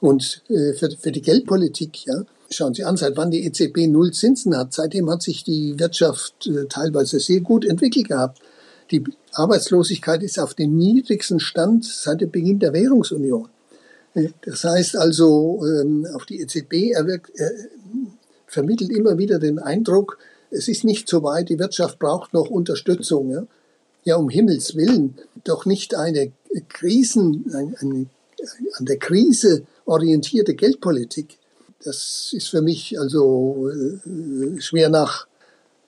Und 0.00 0.42
äh, 0.48 0.72
für, 0.72 0.90
für 0.90 1.12
die 1.12 1.20
Geldpolitik, 1.20 2.06
ja, 2.06 2.24
schauen 2.50 2.72
Sie 2.72 2.84
an, 2.84 2.96
seit 2.96 3.18
wann 3.18 3.30
die 3.30 3.44
EZB 3.44 3.86
null 3.88 4.12
Zinsen 4.12 4.56
hat. 4.56 4.72
Seitdem 4.72 5.10
hat 5.10 5.20
sich 5.22 5.44
die 5.44 5.78
Wirtschaft 5.78 6.46
äh, 6.46 6.66
teilweise 6.66 7.20
sehr 7.20 7.40
gut 7.40 7.66
entwickelt 7.66 8.08
gehabt. 8.08 8.40
Die 8.90 9.04
Arbeitslosigkeit 9.32 10.22
ist 10.22 10.38
auf 10.38 10.54
dem 10.54 10.78
niedrigsten 10.78 11.38
Stand 11.38 11.84
seit 11.84 12.22
dem 12.22 12.30
Beginn 12.30 12.58
der 12.58 12.72
Währungsunion. 12.72 13.50
Äh, 14.14 14.28
das 14.42 14.64
heißt 14.64 14.96
also, 14.96 15.62
ähm, 15.66 16.06
auch 16.16 16.24
die 16.24 16.40
EZB 16.40 16.92
erwirkt, 16.92 17.38
äh, 17.38 17.50
vermittelt 18.50 18.90
immer 18.90 19.16
wieder 19.16 19.38
den 19.38 19.58
Eindruck, 19.58 20.18
es 20.50 20.66
ist 20.68 20.84
nicht 20.84 21.08
so 21.08 21.22
weit, 21.22 21.48
die 21.48 21.58
Wirtschaft 21.58 21.98
braucht 21.98 22.34
noch 22.34 22.50
Unterstützung. 22.50 23.30
Ja, 23.30 23.46
ja 24.04 24.16
um 24.16 24.28
Himmels 24.28 24.74
Willen, 24.74 25.16
doch 25.44 25.64
nicht 25.64 25.94
eine 25.94 26.32
Krisen, 26.68 27.44
eine, 27.54 27.74
eine, 27.78 28.06
an 28.74 28.86
der 28.86 28.98
Krise 28.98 29.62
orientierte 29.84 30.54
Geldpolitik. 30.54 31.38
Das 31.84 32.30
ist 32.32 32.48
für 32.48 32.62
mich 32.62 32.98
also 32.98 33.70
äh, 33.70 34.60
schwer 34.60 34.88
nach, 34.88 35.26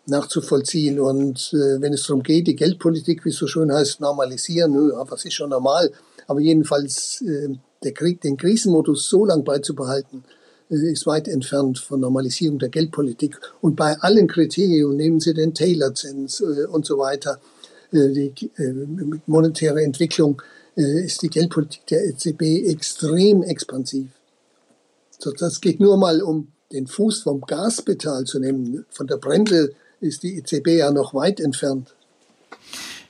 nachzuvollziehen. 0.07 1.01
Und 1.01 1.53
äh, 1.53 1.81
wenn 1.81 1.93
es 1.93 2.07
darum 2.07 2.23
geht, 2.23 2.47
die 2.47 2.57
Geldpolitik, 2.57 3.25
wie 3.25 3.31
es 3.31 3.37
so 3.37 3.47
schön 3.47 3.73
heißt, 3.73 4.01
normalisieren, 4.01 4.91
ja, 4.91 5.11
was 5.11 5.25
ist 5.25 5.35
schon 5.35 5.51
normal, 5.51 5.91
aber 6.29 6.41
jedenfalls 6.41 7.21
äh, 7.23 7.49
der 7.83 7.93
Krieg, 7.93 8.21
den 8.21 8.37
Krisenmodus 8.37 9.09
so 9.09 9.25
lang 9.25 9.43
beizubehalten, 9.45 10.25
ist 10.73 11.07
weit 11.07 11.29
entfernt 11.29 11.79
von 11.79 12.01
Normalisierung 12.01 12.59
der 12.59 12.71
Geldpolitik. 12.71 13.39
Und 13.61 13.77
bei 13.77 13.99
allen 14.01 14.27
Kriterien, 14.27 14.97
nehmen 14.97 15.21
Sie 15.21 15.35
den 15.35 15.55
Taylor-Zins 15.55 16.41
äh, 16.41 16.67
und 16.67 16.87
so 16.87 16.99
weiter, 16.99 17.41
äh, 17.93 18.09
die 18.09 18.51
äh, 18.57 18.75
monetäre 19.27 19.83
Entwicklung, 19.83 20.41
ist 20.75 21.21
die 21.21 21.29
Geldpolitik 21.29 21.87
der 21.89 22.07
EZB 22.07 22.67
extrem 22.71 23.43
expansiv. 23.43 24.09
So, 25.19 25.31
das 25.31 25.61
geht 25.61 25.81
nur 25.81 25.99
mal 25.99 26.23
um 26.23 26.49
den 26.73 26.87
Fuß 26.87 27.25
vom 27.25 27.43
Gaspedal 27.43 28.25
zu 28.25 28.39
nehmen. 28.39 28.87
Von 28.89 29.07
der 29.07 29.19
Bremse 29.19 29.73
ist 30.01 30.23
die 30.23 30.39
EZB 30.39 30.79
ja 30.79 30.91
noch 30.91 31.13
weit 31.13 31.41
entfernt. 31.41 31.95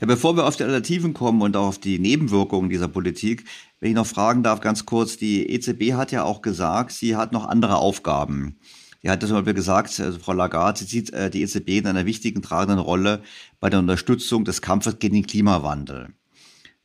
Ja, 0.03 0.07
bevor 0.07 0.36
wir 0.36 0.46
auf 0.46 0.57
die 0.57 0.64
Alternativen 0.64 1.14
kommen 1.14 1.42
und 1.42 1.57
auch 1.57 1.68
auf 1.68 1.78
die 1.78 2.00
Nebenwirkungen 2.00 2.68
dieser 2.68 2.88
Politik, 2.88 3.44
wenn 3.78 3.90
ich 3.90 3.94
noch 3.94 4.05
fragen 4.05 4.42
darf, 4.42 4.59
ganz 4.59 4.84
kurz, 4.84 5.16
die 5.16 5.48
EZB 5.48 5.92
hat 5.92 6.11
ja 6.11 6.24
auch 6.24 6.42
gesagt, 6.42 6.90
sie 6.90 7.14
hat 7.14 7.30
noch 7.30 7.46
andere 7.46 7.76
Aufgaben. 7.76 8.57
Sie 9.00 9.09
hat 9.09 9.22
zum 9.22 9.30
Beispiel 9.30 9.55
gesagt, 9.55 10.00
also 10.00 10.18
Frau 10.18 10.32
Lagarde, 10.32 10.80
sie 10.80 10.86
sieht 10.86 11.12
äh, 11.12 11.30
die 11.30 11.42
EZB 11.42 11.68
in 11.78 11.86
einer 11.86 12.05
wichtigen, 12.05 12.42
tragenden 12.42 12.80
Rolle 12.80 13.22
bei 13.61 13.70
der 13.70 13.78
Unterstützung 13.78 14.44
des 14.44 14.61
Kampfes 14.61 14.98
gegen 14.98 15.14
den 15.14 15.26
Klimawandel. 15.28 16.09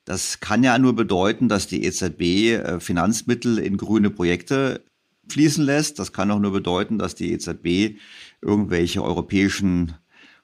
Das 0.05 0.39
kann 0.39 0.63
ja 0.63 0.77
nur 0.77 0.95
bedeuten, 0.95 1.49
dass 1.49 1.65
die 1.65 1.85
EZB 1.85 2.21
äh, 2.21 2.79
Finanzmittel 2.79 3.57
in 3.57 3.77
grüne 3.77 4.11
Projekte 4.11 4.85
fließen 5.27 5.65
lässt. 5.65 5.97
Das 5.97 6.13
kann 6.13 6.29
auch 6.29 6.39
nur 6.39 6.51
bedeuten, 6.51 6.99
dass 6.99 7.15
die 7.15 7.33
EZB 7.33 7.97
irgendwelche 8.43 9.01
europäischen 9.01 9.95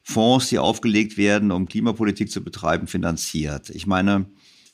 Fonds, 0.03 0.49
die 0.49 0.59
aufgelegt 0.59 1.17
werden, 1.17 1.51
um 1.51 1.65
Klimapolitik 1.65 2.29
zu 2.29 2.43
betreiben, 2.43 2.87
finanziert. 2.87 3.69
Ich 3.69 3.87
meine, 3.87 4.25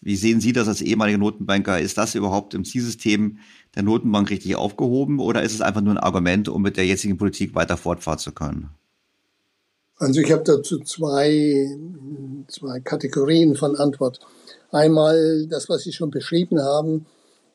wie 0.02 0.16
sehen 0.16 0.42
Sie 0.42 0.54
das 0.54 0.68
als 0.68 0.82
ehemaliger 0.82 1.18
Notenbanker? 1.18 1.80
Ist 1.80 1.98
das 1.98 2.16
überhaupt 2.16 2.54
im 2.54 2.66
Zielsystem 2.66 3.40
der 3.76 3.84
Notenbank 3.84 4.30
richtig 4.30 4.56
aufgehoben 4.56 5.20
oder 5.20 5.44
ist 5.44 5.54
es 5.54 5.62
einfach 5.62 5.82
nur 5.82 5.94
ein 5.94 6.00
Argument, 6.00 6.50
um 6.50 6.62
mit 6.62 6.78
der 6.78 6.86
jetzigen 6.86 7.18
Politik 7.18 7.54
weiter 7.56 7.78
fortfahren 7.78 8.20
zu 8.20 8.32
können? 8.32 8.70
Also 9.98 10.22
ich 10.22 10.32
habe 10.32 10.44
dazu 10.44 10.80
zwei, 10.80 11.78
zwei 12.48 12.80
Kategorien 12.80 13.56
von 13.56 13.76
Antwort. 13.76 14.20
Einmal 14.72 15.46
das, 15.48 15.68
was 15.68 15.84
Sie 15.84 15.92
schon 15.92 16.10
beschrieben 16.10 16.62
haben, 16.62 17.06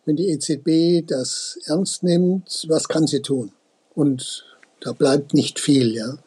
wenn 0.05 0.17
die 0.17 0.29
EZB 0.29 1.07
das 1.07 1.59
ernst 1.65 2.03
nimmt, 2.03 2.67
was 2.69 2.89
kann 2.89 3.07
sie 3.07 3.23
tun? 3.23 3.53
Und 3.95 4.45
da 4.81 4.93
bleibt 4.93 5.35
nicht 5.35 5.59
viel, 5.59 5.95
ja. 5.95 6.19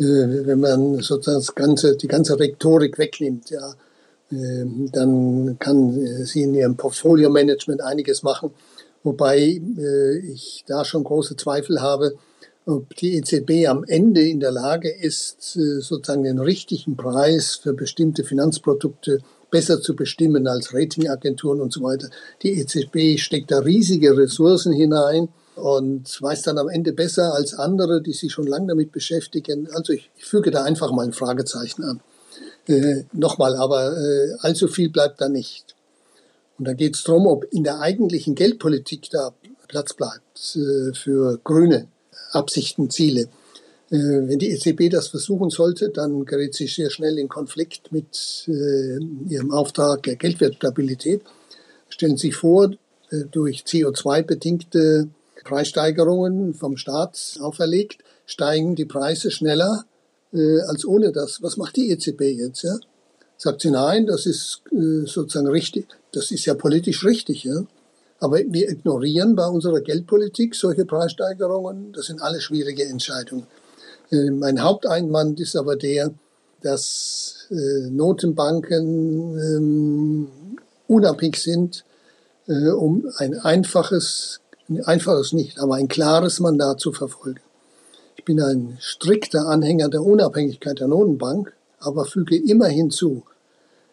Äh, 0.00 0.46
wenn 0.46 0.60
man 0.60 1.00
sozusagen 1.00 1.38
das 1.38 1.54
ganze, 1.54 1.96
die 1.96 2.08
ganze 2.08 2.38
Rhetorik 2.38 2.98
wegnimmt, 2.98 3.50
ja 3.50 3.74
ähm, 4.32 4.88
dann 4.92 5.58
kann 5.58 6.00
äh, 6.00 6.24
sie 6.24 6.42
in 6.42 6.54
ihrem 6.54 6.76
Portfolio-Management 6.76 7.82
einiges 7.82 8.22
machen. 8.22 8.50
Wobei 9.02 9.38
äh, 9.38 10.18
ich 10.18 10.64
da 10.66 10.84
schon 10.84 11.04
große 11.04 11.36
Zweifel 11.36 11.80
habe, 11.80 12.14
ob 12.66 12.94
die 12.96 13.16
EZB 13.16 13.66
am 13.68 13.84
Ende 13.84 14.22
in 14.22 14.38
der 14.38 14.52
Lage 14.52 14.90
ist, 14.90 15.40
sozusagen 15.54 16.22
den 16.22 16.38
richtigen 16.38 16.94
Preis 16.94 17.56
für 17.56 17.72
bestimmte 17.72 18.22
Finanzprodukte 18.22 19.20
besser 19.50 19.80
zu 19.80 19.96
bestimmen 19.96 20.46
als 20.46 20.72
Ratingagenturen 20.72 21.60
und 21.60 21.72
so 21.72 21.82
weiter. 21.82 22.10
Die 22.42 22.60
EZB 22.60 23.18
steckt 23.18 23.50
da 23.50 23.60
riesige 23.60 24.16
Ressourcen 24.16 24.72
hinein 24.72 25.30
und 25.60 26.20
weiß 26.20 26.42
dann 26.42 26.58
am 26.58 26.68
Ende 26.68 26.92
besser 26.92 27.34
als 27.34 27.54
andere, 27.54 28.02
die 28.02 28.12
sich 28.12 28.32
schon 28.32 28.46
lange 28.46 28.68
damit 28.68 28.92
beschäftigen. 28.92 29.68
Also 29.72 29.92
ich, 29.92 30.10
ich 30.16 30.24
füge 30.24 30.50
da 30.50 30.64
einfach 30.64 30.92
mal 30.92 31.06
ein 31.06 31.12
Fragezeichen 31.12 31.84
an. 31.84 32.00
Äh, 32.66 33.04
Nochmal, 33.12 33.56
aber 33.56 33.96
äh, 33.96 34.34
allzu 34.40 34.68
viel 34.68 34.90
bleibt 34.90 35.20
da 35.20 35.28
nicht. 35.28 35.74
Und 36.58 36.66
da 36.66 36.74
geht 36.74 36.94
es 36.94 37.04
darum, 37.04 37.26
ob 37.26 37.44
in 37.52 37.64
der 37.64 37.80
eigentlichen 37.80 38.34
Geldpolitik 38.34 39.08
da 39.10 39.32
Platz 39.66 39.94
bleibt 39.94 40.56
äh, 40.56 40.92
für 40.94 41.38
grüne 41.44 41.86
Absichten, 42.32 42.90
Ziele. 42.90 43.28
Äh, 43.90 43.96
wenn 43.96 44.38
die 44.38 44.50
EZB 44.50 44.90
das 44.90 45.08
versuchen 45.08 45.50
sollte, 45.50 45.90
dann 45.90 46.24
gerät 46.24 46.54
sie 46.54 46.66
sehr 46.66 46.90
schnell 46.90 47.18
in 47.18 47.28
Konflikt 47.28 47.92
mit 47.92 48.46
äh, 48.48 48.98
ihrem 49.28 49.52
Auftrag 49.52 50.02
der 50.02 50.16
Geldwertstabilität. 50.16 51.22
Stellen 51.88 52.16
Sie 52.16 52.28
sich 52.28 52.36
vor, 52.36 52.72
äh, 53.10 53.24
durch 53.30 53.62
CO2-bedingte 53.62 55.08
Preissteigerungen 55.44 56.54
vom 56.54 56.76
Staat 56.76 57.38
auferlegt, 57.40 57.98
steigen 58.26 58.74
die 58.74 58.84
Preise 58.84 59.30
schneller 59.30 59.84
äh, 60.32 60.60
als 60.62 60.84
ohne 60.84 61.12
das. 61.12 61.42
Was 61.42 61.56
macht 61.56 61.76
die 61.76 61.90
EZB 61.90 62.20
jetzt? 62.22 62.62
Ja? 62.62 62.76
Sagt 63.36 63.62
sie, 63.62 63.70
nein, 63.70 64.06
das 64.06 64.26
ist 64.26 64.62
äh, 64.72 65.06
sozusagen 65.06 65.48
richtig, 65.48 65.86
das 66.12 66.30
ist 66.30 66.44
ja 66.44 66.54
politisch 66.54 67.04
richtig. 67.04 67.44
Ja? 67.44 67.64
Aber 68.18 68.38
wir 68.38 68.68
ignorieren 68.68 69.34
bei 69.34 69.46
unserer 69.46 69.80
Geldpolitik 69.80 70.54
solche 70.54 70.84
Preissteigerungen. 70.84 71.92
Das 71.92 72.06
sind 72.06 72.22
alle 72.22 72.40
schwierige 72.40 72.84
Entscheidungen. 72.84 73.46
Äh, 74.10 74.30
mein 74.30 74.62
Haupteinwand 74.62 75.40
ist 75.40 75.56
aber 75.56 75.76
der, 75.76 76.12
dass 76.62 77.46
äh, 77.50 77.90
Notenbanken 77.90 79.38
ähm, 79.38 80.28
unabhängig 80.86 81.36
sind, 81.36 81.84
äh, 82.46 82.68
um 82.68 83.10
ein 83.16 83.38
einfaches, 83.38 84.40
einfaches 84.84 85.32
nicht, 85.32 85.58
aber 85.58 85.74
ein 85.74 85.88
klares 85.88 86.40
Mandat 86.40 86.80
zu 86.80 86.92
verfolgen. 86.92 87.40
Ich 88.16 88.24
bin 88.24 88.40
ein 88.40 88.76
strikter 88.80 89.46
Anhänger 89.46 89.88
der 89.88 90.02
Unabhängigkeit 90.02 90.78
der 90.78 90.88
Notenbank, 90.88 91.52
aber 91.78 92.04
füge 92.04 92.36
immer 92.36 92.66
hinzu, 92.66 93.24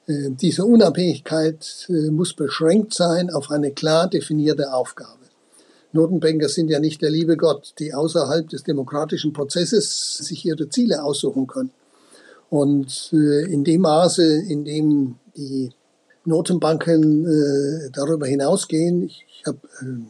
äh, 0.08 0.30
diese 0.30 0.66
Unabhängigkeit 0.66 1.88
äh, 1.90 2.10
muss 2.10 2.34
beschränkt 2.34 2.94
sein 2.94 3.30
auf 3.30 3.52
eine 3.52 3.72
klar 3.72 4.10
definierte 4.10 4.74
Aufgabe. 4.74 5.14
Notenbanker 5.94 6.50
sind 6.50 6.70
ja 6.70 6.80
nicht 6.80 7.02
der 7.02 7.10
liebe 7.10 7.38
Gott, 7.38 7.74
die 7.80 7.94
außerhalb 7.94 8.50
des 8.50 8.64
demokratischen 8.64 9.34
Prozesses 9.34 10.18
sich 10.18 10.46
ihre 10.46 10.70
Ziele 10.70 11.04
aussuchen 11.04 11.48
können. 11.48 11.72
Und 12.50 13.10
äh, 13.14 13.52
in 13.52 13.64
dem 13.64 13.82
Maße, 13.82 14.24
in 14.24 14.64
dem 14.66 15.16
die 15.36 15.72
Notenbanken 16.26 17.90
darüber 17.94 18.28
hinausgehen, 18.28 19.04
ich, 19.04 19.44
habe 19.46 19.60
ähm, 19.82 20.08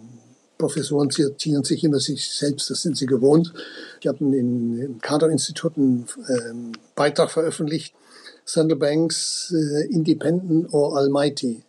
Professoren 0.57 1.09
zitieren 1.09 1.63
sich 1.63 1.83
immer 1.83 1.99
sich 1.99 2.29
selbst, 2.29 2.69
das 2.69 2.81
sind 2.81 2.97
sie 2.97 3.05
gewohnt. 3.05 3.53
Ich 4.01 4.07
habe 4.07 4.23
in, 4.23 4.79
im 4.79 5.01
Kader-Institut 5.01 5.77
einen 5.77 6.07
ähm, 6.29 6.71
Beitrag 6.95 7.31
veröffentlicht, 7.31 7.93
Central 8.45 8.79
Banks 8.79 9.53
äh, 9.55 9.85
Independent 9.87 10.73
or 10.73 10.97
Almighty. 10.97 11.63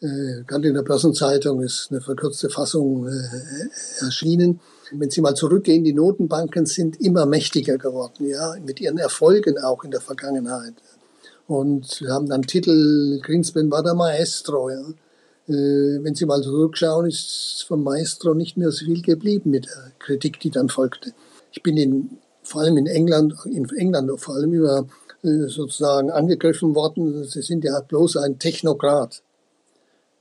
Äh, 0.00 0.42
gerade 0.46 0.68
in 0.68 0.74
der 0.74 0.82
Börsenzeitung 0.82 1.62
ist 1.62 1.88
eine 1.90 2.00
verkürzte 2.00 2.50
Fassung 2.50 3.06
äh, 3.06 4.04
erschienen. 4.04 4.60
Wenn 4.90 5.10
Sie 5.10 5.20
mal 5.20 5.34
zurückgehen, 5.34 5.84
die 5.84 5.92
Notenbanken 5.92 6.66
sind 6.66 7.00
immer 7.00 7.24
mächtiger 7.24 7.78
geworden, 7.78 8.26
ja, 8.26 8.56
mit 8.64 8.80
ihren 8.80 8.98
Erfolgen 8.98 9.58
auch 9.58 9.84
in 9.84 9.90
der 9.90 10.00
Vergangenheit. 10.00 10.74
Und 11.46 12.00
wir 12.00 12.10
haben 12.10 12.28
dann 12.28 12.42
Titel, 12.42 13.20
Greenspan 13.22 13.70
war 13.70 13.82
der 13.82 13.94
Maestro, 13.94 14.70
ja. 14.70 14.82
Wenn 15.52 16.14
Sie 16.14 16.26
mal 16.26 16.42
zurückschauen, 16.42 17.06
ist 17.06 17.64
vom 17.66 17.82
Maestro 17.82 18.34
nicht 18.34 18.56
mehr 18.56 18.70
so 18.70 18.84
viel 18.84 19.02
geblieben 19.02 19.50
mit 19.50 19.66
der 19.66 19.92
Kritik, 19.98 20.40
die 20.40 20.50
dann 20.50 20.68
folgte. 20.68 21.12
Ich 21.52 21.62
bin 21.62 21.76
in, 21.76 22.18
vor 22.42 22.62
allem 22.62 22.76
in 22.76 22.86
England, 22.86 23.34
in 23.44 23.68
England 23.76 24.10
vor 24.20 24.34
allem 24.34 24.52
über 24.52 24.86
sozusagen 25.22 26.10
angegriffen 26.10 26.74
worden. 26.74 27.24
Sie 27.24 27.42
sind 27.42 27.64
ja 27.64 27.80
bloß 27.80 28.16
ein 28.16 28.38
Technokrat. 28.38 29.22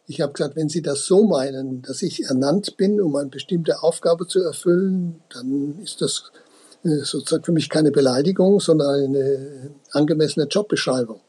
Ich 0.08 0.22
habe 0.22 0.34
gesagt, 0.34 0.56
wenn 0.56 0.70
Sie 0.70 0.82
das 0.82 1.06
so 1.06 1.24
meinen, 1.24 1.82
dass 1.84 2.02
ich 2.02 2.26
ernannt 2.26 2.78
bin, 2.78 3.00
um 3.00 3.16
eine 3.16 3.30
bestimmte 3.30 3.82
Aufgabe 3.82 4.28
zu 4.28 4.42
erfüllen, 4.42 5.22
dann 5.30 5.80
ist 5.82 6.02
das 6.02 6.32
äh, 6.84 6.98
sozusagen 7.04 7.44
für 7.44 7.52
mich 7.52 7.70
keine 7.70 7.92
Beleidigung, 7.92 8.60
sondern 8.60 9.06
eine 9.06 9.72
angemessene 9.92 10.48
Jobbeschreibung. 10.48 11.22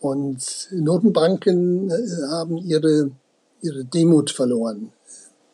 Und 0.00 0.68
Notenbanken 0.70 1.90
äh, 1.90 2.26
haben 2.30 2.56
ihre, 2.56 3.10
ihre 3.62 3.84
Demut 3.84 4.30
verloren, 4.30 4.92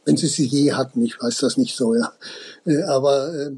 wenn 0.05 0.17
sie 0.17 0.27
sie 0.27 0.47
je 0.47 0.73
hatten. 0.73 1.03
Ich 1.03 1.21
weiß 1.21 1.39
das 1.39 1.57
nicht 1.57 1.77
so, 1.77 1.95
ja. 1.95 2.13
Äh, 2.65 2.83
aber 2.83 3.53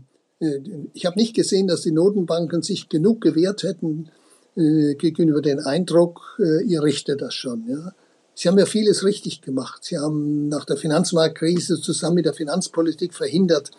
ich 0.93 1.05
habe 1.05 1.19
nicht 1.19 1.35
gesehen, 1.35 1.67
dass 1.67 1.81
die 1.81 1.91
Notenbanken 1.91 2.63
sich 2.63 2.89
genug 2.89 3.21
gewehrt 3.21 3.65
hätten 3.65 4.11
gegenüber 4.55 5.43
dem 5.43 5.59
Eindruck, 5.59 6.41
ihr 6.65 6.81
richtet 6.81 7.23
das 7.23 7.35
schon. 7.35 7.65
Ja. 7.69 7.93
Sie 8.41 8.47
haben 8.47 8.59
ja 8.59 8.67
vieles 8.67 9.03
richtig 9.03 9.41
gemacht. 9.41 9.83
Sie 9.83 9.99
haben 9.99 10.47
nach 10.47 10.65
der 10.65 10.77
Finanzmarktkrise 10.77 11.81
zusammen 11.81 12.15
mit 12.15 12.25
der 12.25 12.35
Finanzpolitik 12.35 13.13
verhindert, 13.13 13.73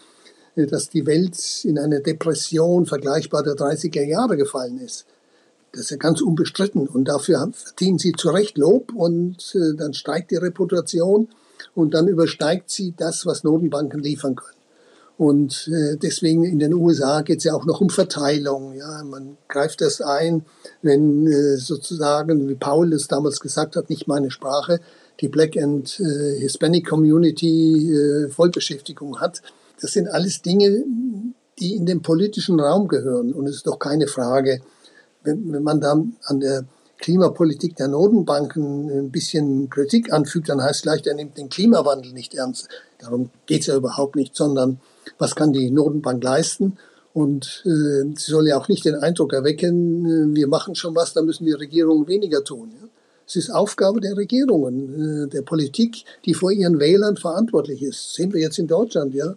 äh, 0.57 0.65
dass 0.65 0.89
die 0.89 1.05
Welt 1.05 1.63
in 1.63 1.80
eine 1.80 2.01
Depression 2.01 2.86
vergleichbar 2.86 3.41
der 3.41 3.53
30er 3.53 4.03
Jahre 4.03 4.36
gefallen 4.36 4.82
ist. 4.82 5.05
Das 5.72 5.82
ist 5.82 5.91
ja 5.91 5.97
ganz 5.97 6.22
unbestritten 6.22 6.88
und 6.88 7.05
dafür 7.05 7.51
verdienen 7.53 7.99
sie 7.99 8.13
zu 8.13 8.30
Recht 8.30 8.57
Lob 8.57 8.91
und 8.93 9.55
äh, 9.55 9.76
dann 9.76 9.93
steigt 9.93 10.32
die 10.32 10.38
Reputation 10.38 11.30
und 11.76 11.93
dann 11.93 12.07
übersteigt 12.07 12.72
sie 12.72 12.93
das, 12.97 13.26
was 13.26 13.43
Notenbanken 13.43 13.99
liefern 13.99 14.36
können. 14.36 14.59
Und 15.20 15.67
äh, 15.67 15.97
deswegen 15.97 16.45
in 16.45 16.59
den 16.59 16.74
USA 16.74 17.22
geht 17.24 17.39
es 17.39 17.43
ja 17.43 17.53
auch 17.53 17.65
noch 17.65 17.82
um 17.82 17.89
Verteilung. 17.89 18.74
Ja, 18.74 19.03
man 19.03 19.38
greift 19.49 19.82
das 19.82 19.99
ein, 19.99 20.45
wenn 20.82 21.28
äh, 21.28 21.57
sozusagen, 21.57 22.47
wie 22.47 22.55
Paul 22.55 22.93
es 22.93 23.09
damals 23.09 23.41
gesagt 23.41 23.76
hat, 23.76 23.89
nicht 23.89 24.07
meine 24.07 24.32
Sprache, 24.32 24.80
die 25.20 25.28
Black 25.28 25.57
and 25.57 25.99
äh, 25.99 26.39
Hispanic 26.39 26.88
Community 26.88 27.93
äh, 27.93 28.30
Vollbeschäftigung 28.30 29.20
hat. 29.20 29.41
Das 29.82 29.91
sind 29.91 30.07
alles 30.07 30.41
Dinge, 30.41 30.86
die 31.59 31.76
in 31.76 31.86
den 31.86 32.01
politischen 32.01 32.57
Raum 32.57 32.88
gehören. 32.88 33.34
Und 33.34 33.45
es 33.47 33.57
ist 33.57 33.67
doch 33.67 33.78
keine 33.78 34.07
Frage, 34.07 34.61
wenn, 35.24 35.51
wenn 35.51 35.63
man 35.63 35.82
da 35.82 36.01
an 36.26 36.39
der 36.39 36.65
Klimapolitik 36.99 37.78
der 37.78 37.88
Notenbanken 37.88 38.89
ein 38.89 39.11
bisschen 39.11 39.70
Kritik 39.70 40.11
anfügt, 40.11 40.49
dann 40.49 40.61
heißt 40.61 40.84
gleich, 40.84 41.05
er 41.07 41.15
nimmt 41.15 41.38
den 41.38 41.49
Klimawandel 41.49 42.11
nicht 42.11 42.34
ernst. 42.36 42.67
Darum 42.99 43.30
geht 43.45 43.61
es 43.61 43.67
ja 43.67 43.76
überhaupt 43.76 44.15
nicht, 44.15 44.36
sondern 44.36 44.80
was 45.17 45.36
kann 45.36 45.53
die 45.53 45.72
Notenbank 45.72 46.24
leisten. 46.24 46.78
Und 47.13 47.63
äh, 47.65 48.15
sie 48.15 48.32
soll 48.32 48.47
ja 48.47 48.57
auch 48.57 48.67
nicht 48.67 48.86
den 48.86 48.95
Eindruck 48.95 49.34
erwecken, 49.34 50.05
äh, 50.05 50.36
wir 50.36 50.47
machen 50.47 50.76
schon 50.76 50.95
was, 50.95 51.13
da 51.13 51.22
müssen 51.22 51.45
die 51.45 51.53
Regierungen 51.53 52.07
weniger 52.07 52.43
tun. 52.43 52.72
Ja? 52.80 52.88
Es 53.26 53.36
ist 53.36 53.49
Aufgabe 53.49 53.99
der 54.01 54.15
Regierungen, 54.15 55.26
äh, 55.26 55.28
der 55.28 55.41
Politik, 55.41 56.03
die 56.26 56.34
vor 56.34 56.51
ihren 56.51 56.80
Wählern 56.80 57.15
verantwortlich 57.15 57.82
ist. 57.82 58.13
Sehen 58.13 58.34
wir 58.34 58.41
jetzt 58.41 58.59
in 58.59 58.67
Deutschland, 58.67 59.13
ja. 59.13 59.36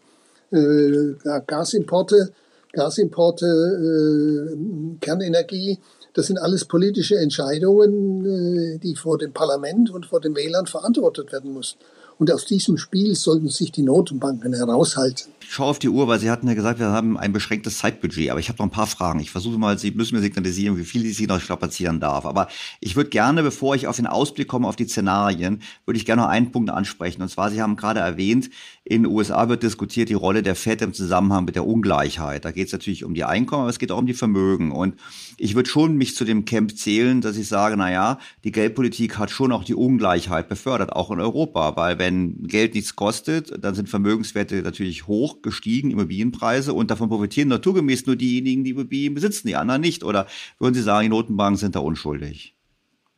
Äh, 0.51 1.15
Gasimporte, 1.47 2.33
Gasimporte, 2.73 3.47
äh, 3.47 4.57
Kernenergie, 5.01 5.79
das 6.15 6.27
sind 6.27 6.39
alles 6.39 6.65
politische 6.67 7.17
Entscheidungen, 7.17 8.25
äh, 8.25 8.79
die 8.79 8.97
vor 8.97 9.19
dem 9.19 9.33
Parlament 9.33 9.91
und 9.91 10.07
vor 10.07 10.21
den 10.21 10.37
Wählern 10.37 10.67
verantwortet 10.67 11.33
werden 11.33 11.55
müssen. 11.55 11.79
Und 12.19 12.31
aus 12.31 12.45
diesem 12.45 12.77
Spiel 12.77 13.15
sollten 13.15 13.49
sich 13.49 13.73
die 13.73 13.83
Notenbanken 13.83 14.55
heraushalten. 14.55 15.33
Ich 15.41 15.53
schaue 15.53 15.67
auf 15.67 15.79
die 15.79 15.89
Uhr, 15.89 16.07
weil 16.07 16.21
Sie 16.21 16.31
hatten 16.31 16.47
ja 16.47 16.55
gesagt, 16.55 16.79
wir 16.79 16.87
haben 16.87 17.19
ein 17.19 17.33
beschränktes 17.33 17.79
Zeitbudget. 17.79 18.31
Aber 18.31 18.39
ich 18.39 18.49
habe 18.49 18.59
noch 18.59 18.67
ein 18.67 18.71
paar 18.71 18.87
Fragen. 18.87 19.19
Ich 19.19 19.31
versuche 19.31 19.59
mal, 19.59 19.79
Sie 19.79 19.91
müssen 19.91 20.15
mir 20.15 20.21
signalisieren, 20.21 20.77
wie 20.77 20.85
viel 20.85 21.05
ich 21.05 21.17
Sie 21.17 21.27
noch 21.27 21.41
strapazieren 21.41 22.01
darf. 22.01 22.25
Aber 22.25 22.49
ich 22.81 22.95
würde 22.95 23.11
gerne, 23.11 23.43
bevor 23.43 23.75
ich 23.75 23.87
auf 23.87 23.97
den 23.97 24.07
Ausblick 24.07 24.47
komme, 24.47 24.69
auf 24.69 24.77
die 24.77 24.87
Szenarien, 24.87 25.63
würde 25.85 25.99
ich 25.99 26.07
gerne 26.07 26.23
noch 26.23 26.29
einen 26.29 26.53
Punkt 26.53 26.71
ansprechen. 26.71 27.23
Und 27.23 27.29
zwar, 27.29 27.51
Sie 27.51 27.61
haben 27.61 27.77
gerade 27.77 28.01
erwähnt, 28.01 28.51
in 28.85 29.05
den 29.05 29.13
USA 29.13 29.49
wird 29.49 29.63
diskutiert 29.63 30.09
die 30.09 30.15
Rolle 30.15 30.43
der 30.43 30.57
FED 30.57 30.83
im 30.83 30.93
Zusammenhang 30.93 31.45
mit 31.45 31.55
der 31.55 31.67
Ungleichheit. 31.67 32.45
Da 32.45 32.51
geht 32.51 32.67
es 32.67 32.73
natürlich 32.73 33.05
um 33.05 33.15
die 33.15 33.23
Einkommen, 33.23 33.63
aber 33.63 33.71
es 33.71 33.79
geht 33.79 33.93
auch 33.93 33.99
um 33.99 34.07
die 34.07 34.15
Vermögen. 34.15 34.73
Und 34.73 34.97
ich 35.39 35.55
würde 35.55 35.69
schon 35.69 35.97
mich 35.97 36.17
zu 36.17 36.25
dem 36.25 36.45
Camp 36.45 36.77
zählen, 36.77 37.21
dass 37.21 37.37
ich 37.37 37.47
sage, 37.47 37.77
na 37.77 37.93
ja, 37.93 38.19
die 38.43 38.51
Geldpolitik 38.51 39.19
hat 39.19 39.31
schon 39.31 39.53
auch 39.53 39.63
die 39.63 39.77
Ungleichheit 39.77 40.49
befördert, 40.49 40.93
auch 40.93 41.13
in 41.13 41.21
Europa. 41.21 41.77
Weil 41.77 42.01
wenn 42.01 42.43
Geld 42.43 42.75
nichts 42.75 42.97
kostet, 42.97 43.53
dann 43.65 43.77
sind 43.77 43.89
Vermögenswerte 43.89 44.63
natürlich 44.63 45.07
hoch 45.07 45.43
gestiegen, 45.43 45.93
Immobilienpreise. 45.93 46.75
Und 46.75 46.91
davon 46.91 47.09
profitieren 47.09 47.49
naturgemäß 47.49 48.07
nur 48.07 48.17
diejenigen, 48.17 48.65
die 48.65 48.71
Immobilien 48.71 49.15
besitzen, 49.15 49.47
die 49.47 49.55
anderen 49.55 49.81
nicht. 49.81 50.03
Oder 50.03 50.27
würden 50.59 50.75
Sie 50.75 50.83
sagen, 50.83 51.05
die 51.05 51.11
Notenbanken 51.11 51.57
sind 51.57 51.77
da 51.77 51.81
unschuldig? 51.81 52.57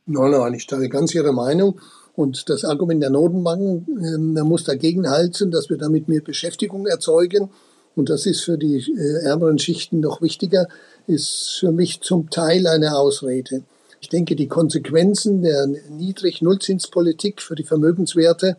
Nein, 0.05 0.29
nein, 0.29 0.53
ich 0.53 0.67
teile 0.67 0.89
ganz 0.89 1.15
Ihre 1.15 1.33
Meinung. 1.33 1.81
Und 2.15 2.49
das 2.49 2.63
Argument 2.63 3.03
der 3.03 3.09
Notenbanken, 3.09 4.33
man 4.33 4.47
muss 4.47 4.63
dagegen 4.63 5.09
halten, 5.09 5.51
dass 5.51 5.69
wir 5.69 5.77
damit 5.77 6.07
mehr 6.07 6.21
Beschäftigung 6.21 6.85
erzeugen. 6.85 7.49
Und 7.95 8.09
das 8.09 8.25
ist 8.25 8.41
für 8.41 8.57
die 8.57 8.77
äh, 8.77 9.25
ärmeren 9.25 9.57
Schichten 9.57 9.99
noch 9.99 10.21
wichtiger, 10.21 10.67
ist 11.07 11.57
für 11.59 11.71
mich 11.71 12.01
zum 12.01 12.29
Teil 12.29 12.67
eine 12.67 12.97
Ausrede. 12.97 13.63
Ich 14.01 14.09
denke, 14.09 14.35
die 14.35 14.47
Konsequenzen 14.47 15.41
der 15.41 15.67
Niedrig-Nullzinspolitik 15.89 17.41
für 17.41 17.55
die 17.55 17.63
Vermögenswerte 17.63 18.57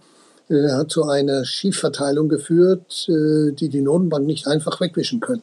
äh, 0.48 0.70
hat 0.70 0.90
zu 0.90 1.04
einer 1.04 1.44
Schiefverteilung 1.44 2.28
geführt, 2.28 3.06
äh, 3.08 3.52
die 3.52 3.68
die 3.68 3.82
Notenbank 3.82 4.26
nicht 4.26 4.46
einfach 4.46 4.80
wegwischen 4.80 5.20
können. 5.20 5.42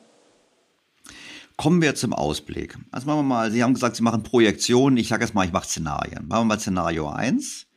Kommen 1.55 1.81
wir 1.81 1.93
zum 1.93 2.13
Ausblick. 2.13 2.77
Also 2.91 3.05
machen 3.05 3.19
wir 3.19 3.23
mal, 3.23 3.51
Sie 3.51 3.63
haben 3.63 3.75
gesagt, 3.75 3.95
Sie 3.95 4.03
machen 4.03 4.23
Projektionen. 4.23 4.97
Ich 4.97 5.07
sage 5.07 5.23
jetzt 5.23 5.35
mal, 5.35 5.45
ich 5.45 5.53
mache 5.53 5.67
Szenarien. 5.67 6.27
Machen 6.27 6.41
wir 6.41 6.55
mal 6.55 6.59
Szenario 6.59 7.09
1. 7.09 7.67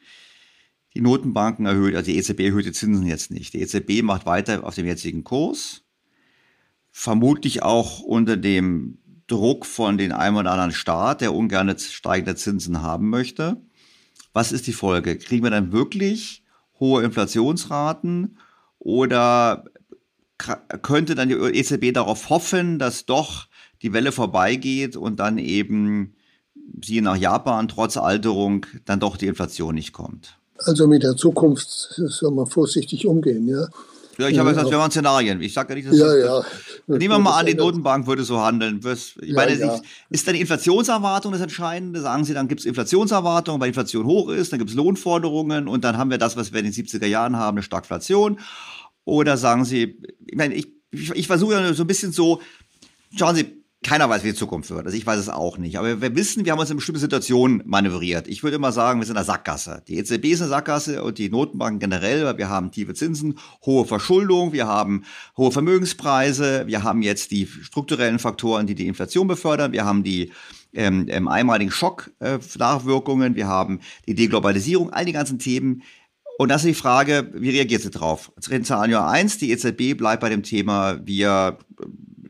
Die 0.97 1.03
Notenbanken 1.03 1.67
erhöht, 1.67 1.95
also 1.95 2.11
die 2.11 2.17
EZB 2.17 2.41
erhöht 2.41 2.65
die 2.65 2.73
Zinsen 2.73 3.07
jetzt 3.07 3.31
nicht. 3.31 3.53
Die 3.53 3.61
EZB 3.61 4.03
macht 4.03 4.25
weiter 4.25 4.65
auf 4.65 4.77
dem 4.77 4.87
jetzigen 4.87 5.25
Kurs. 5.25 5.83
Vermutlich 6.91 7.63
auch 7.63 8.01
unter 8.01 8.39
dem 8.39 8.97
Druck 9.27 9.67
von 9.67 9.99
den 9.99 10.13
einem 10.13 10.37
oder 10.37 10.53
anderen 10.53 10.73
Staat, 10.73 11.21
der 11.21 11.35
ungern 11.35 11.79
steigende 11.79 12.35
Zinsen 12.35 12.81
haben 12.81 13.11
möchte. 13.11 13.61
Was 14.33 14.53
ist 14.53 14.69
die 14.69 14.73
Folge? 14.73 15.19
Kriegen 15.19 15.45
wir 15.45 15.51
dann 15.51 15.71
wirklich 15.71 16.43
hohe 16.81 17.03
Inflationsraten 17.05 18.39
oder 18.79 19.67
könnte 20.81 21.15
dann 21.15 21.29
die 21.29 21.35
EZB 21.35 21.93
darauf 21.93 22.31
hoffen, 22.31 22.79
dass 22.79 23.05
doch 23.05 23.49
die 23.83 23.93
Welle 23.93 24.13
vorbeigeht 24.13 24.97
und 24.97 25.21
dann 25.21 25.37
eben, 25.37 26.17
siehe 26.83 27.03
nach 27.03 27.19
Japan, 27.19 27.69
trotz 27.69 27.99
Alterung 27.99 28.65
dann 28.87 28.99
doch 28.99 29.19
die 29.19 29.27
Inflation 29.27 29.75
nicht 29.75 29.93
kommt? 29.93 30.39
Also 30.65 30.87
mit 30.87 31.03
der 31.03 31.17
Zukunft 31.17 31.69
soll 31.69 32.33
man 32.33 32.47
vorsichtig 32.47 33.07
umgehen, 33.07 33.49
ja. 33.49 33.67
Ja, 34.19 34.29
ich 34.29 34.39
habe 34.39 34.49
gesagt, 34.49 34.71
wir 34.71 34.79
machen 34.79 34.91
Szenarien. 34.91 35.43
Ich 35.43 35.53
sage 35.53 35.71
ja 35.71 35.75
nicht, 35.75 35.89
dass 35.89 35.99
ja, 35.99 36.17
ja. 36.17 36.41
Das, 36.87 36.99
nehmen 36.99 37.15
wir 37.15 37.19
mal 37.19 37.39
an, 37.39 37.47
die 37.47 37.55
Notenbank 37.55 38.07
würde 38.07 38.25
so 38.25 38.41
handeln. 38.41 38.81
Ich 38.83 39.17
ja, 39.21 39.35
meine, 39.35 39.55
ja. 39.55 39.81
ist 40.09 40.27
dann 40.27 40.35
die 40.35 40.41
Inflationserwartung 40.41 41.33
das 41.33 41.43
Entscheidende? 41.43 42.01
Sagen 42.01 42.25
Sie, 42.25 42.33
dann 42.33 42.49
gibt 42.49 42.61
es 42.61 42.67
Inflationserwartungen, 42.67 43.61
weil 43.61 43.69
Inflation 43.69 44.07
hoch 44.07 44.31
ist, 44.31 44.53
dann 44.53 44.59
gibt 44.59 44.71
es 44.71 44.77
Lohnforderungen 44.77 45.69
und 45.69 45.85
dann 45.85 45.99
haben 45.99 46.11
wir 46.11 46.19
das, 46.19 46.37
was 46.37 46.53
wir 46.53 46.61
in 46.61 46.65
den 46.65 46.73
70er 46.73 47.07
Jahren 47.07 47.37
haben, 47.37 47.57
eine 47.57 47.63
Stagflation. 47.63 48.41
Oder 49.05 49.37
sagen 49.37 49.65
Sie, 49.65 50.01
ich 50.27 50.37
meine, 50.37 50.55
ich, 50.55 50.69
ich, 50.91 51.11
ich 51.11 51.27
versuche 51.27 51.53
ja 51.53 51.75
so 51.75 51.85
ein 51.85 51.87
bisschen 51.87 52.13
so, 52.13 52.41
schauen 53.15 53.37
Sie, 53.37 53.56
keiner 53.83 54.09
weiß, 54.09 54.25
wie 54.25 54.31
die 54.31 54.35
Zukunft 54.35 54.71
wird. 54.71 54.87
Also 54.87 54.97
ich 54.97 55.07
weiß 55.07 55.19
es 55.19 55.29
auch 55.29 55.59
nicht. 55.59 55.79
Aber 55.79 56.01
wir 56.01 56.17
wissen, 56.17 56.45
wir 56.45 56.53
haben 56.53 56.59
uns 56.59 56.71
in 56.71 56.77
bestimmte 56.77 57.01
Situationen 57.01 57.63
manövriert. 57.67 58.27
Ich 58.27 58.43
würde 58.43 58.57
immer 58.57 58.73
sagen, 58.73 59.01
wir 59.01 59.07
sind 59.07 59.15
in 59.15 59.19
der 59.19 59.25
Sackgasse. 59.25 59.83
Die 59.87 59.99
EZB 59.99 60.25
ist 60.27 60.41
eine 60.41 60.51
Sackgasse 60.51 61.05
und 61.05 61.19
die 61.19 61.29
Notenbanken 61.29 61.79
generell, 61.79 62.25
weil 62.25 62.39
wir 62.39 62.49
haben 62.49 62.73
tiefe 62.73 62.95
Zinsen, 62.95 63.39
hohe 63.65 63.85
Verschuldung, 63.85 64.53
wir 64.53 64.67
haben 64.67 65.05
hohe 65.37 65.53
Vermögenspreise, 65.53 66.65
wir 66.67 66.83
haben 66.83 67.03
jetzt 67.03 67.31
die 67.31 67.47
strukturellen 67.47 68.19
Faktoren, 68.19 68.67
die 68.67 68.75
die 68.75 68.89
Inflation 68.89 69.29
befördern, 69.29 69.73
wir 69.73 69.85
haben 69.85 70.03
die 70.03 70.33
ähm, 70.73 71.07
ähm, 71.09 71.29
einmaligen 71.29 71.71
Schock-Nachwirkungen, 71.71 73.35
äh, 73.35 73.37
wir 73.37 73.47
haben 73.47 73.81
die 74.07 74.15
Deglobalisierung, 74.15 74.91
all 74.91 75.05
die 75.05 75.13
ganzen 75.13 75.39
Themen, 75.39 75.83
und 76.39 76.51
das 76.51 76.65
ist 76.65 76.69
die 76.69 76.75
Frage, 76.75 77.31
wie 77.35 77.51
reagiert 77.51 77.81
sie 77.81 77.91
drauf? 77.91 78.31
Szenario 78.41 79.01
1, 79.01 79.39
die 79.39 79.53
EZB 79.53 79.97
bleibt 79.97 80.21
bei 80.21 80.29
dem 80.29 80.43
Thema, 80.43 81.01
wir 81.03 81.57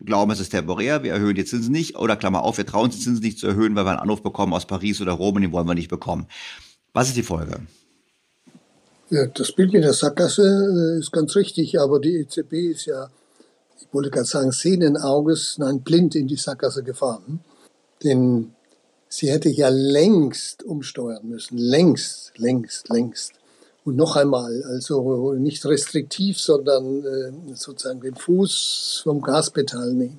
glauben, 0.06 0.30
es 0.30 0.40
ist 0.40 0.50
temporär, 0.50 1.02
wir 1.02 1.12
erhöhen 1.12 1.34
die 1.34 1.44
Zinsen 1.44 1.72
nicht, 1.72 1.96
oder 1.96 2.16
Klammer 2.16 2.42
auf, 2.42 2.56
wir 2.58 2.66
trauen 2.66 2.90
die 2.90 2.98
Zinsen 2.98 3.22
nicht 3.22 3.38
zu 3.38 3.46
erhöhen, 3.46 3.74
weil 3.74 3.84
wir 3.84 3.90
einen 3.90 4.00
Anruf 4.00 4.22
bekommen 4.22 4.54
aus 4.54 4.66
Paris 4.66 5.00
oder 5.00 5.12
Rom 5.12 5.36
und 5.36 5.42
den 5.42 5.52
wollen 5.52 5.66
wir 5.66 5.74
nicht 5.74 5.90
bekommen. 5.90 6.26
Was 6.92 7.08
ist 7.08 7.16
die 7.16 7.22
Folge? 7.22 7.60
Ja, 9.10 9.26
das 9.26 9.52
Bild 9.52 9.72
mit 9.72 9.84
der 9.84 9.92
Sackgasse 9.92 10.96
äh, 10.96 10.98
ist 10.98 11.12
ganz 11.12 11.36
richtig, 11.36 11.78
aber 11.78 12.00
die 12.00 12.16
EZB 12.16 12.52
ist 12.72 12.86
ja, 12.86 13.08
ich 13.78 13.86
wollte 13.92 14.10
gerade 14.10 14.26
sagen, 14.26 14.50
sehenden 14.50 14.96
Auges, 14.96 15.58
nein, 15.58 15.82
blind 15.82 16.16
in 16.16 16.26
die 16.26 16.36
Sackgasse 16.36 16.82
gefahren. 16.82 17.40
Denn 18.02 18.52
sie 19.08 19.30
hätte 19.30 19.48
ja 19.48 19.68
längst 19.68 20.64
umsteuern 20.64 21.28
müssen, 21.28 21.56
längst, 21.56 22.36
längst, 22.36 22.88
längst. 22.88 23.34
Und 23.86 23.94
noch 23.94 24.16
einmal, 24.16 24.64
also 24.64 25.34
nicht 25.34 25.64
restriktiv, 25.64 26.40
sondern 26.40 27.04
äh, 27.04 27.54
sozusagen 27.54 28.00
den 28.00 28.16
Fuß 28.16 29.02
vom 29.04 29.22
Gaspedal 29.22 29.94
nehmen. 29.94 30.18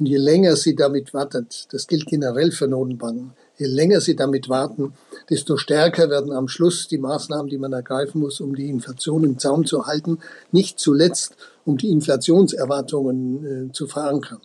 Und 0.00 0.06
je 0.06 0.16
länger 0.16 0.56
sie 0.56 0.74
damit 0.74 1.14
wartet, 1.14 1.68
das 1.70 1.86
gilt 1.86 2.06
generell 2.06 2.50
für 2.50 2.66
Notenbanken, 2.66 3.34
je 3.58 3.66
länger 3.66 4.00
sie 4.00 4.16
damit 4.16 4.48
warten, 4.48 4.94
desto 5.28 5.56
stärker 5.56 6.10
werden 6.10 6.32
am 6.32 6.48
Schluss 6.48 6.88
die 6.88 6.98
Maßnahmen, 6.98 7.48
die 7.48 7.58
man 7.58 7.72
ergreifen 7.72 8.20
muss, 8.20 8.40
um 8.40 8.56
die 8.56 8.68
Inflation 8.68 9.22
im 9.22 9.38
Zaum 9.38 9.66
zu 9.66 9.86
halten, 9.86 10.18
nicht 10.50 10.80
zuletzt, 10.80 11.36
um 11.64 11.76
die 11.76 11.90
Inflationserwartungen 11.90 13.68
äh, 13.68 13.72
zu 13.72 13.86
verankern. 13.86 14.40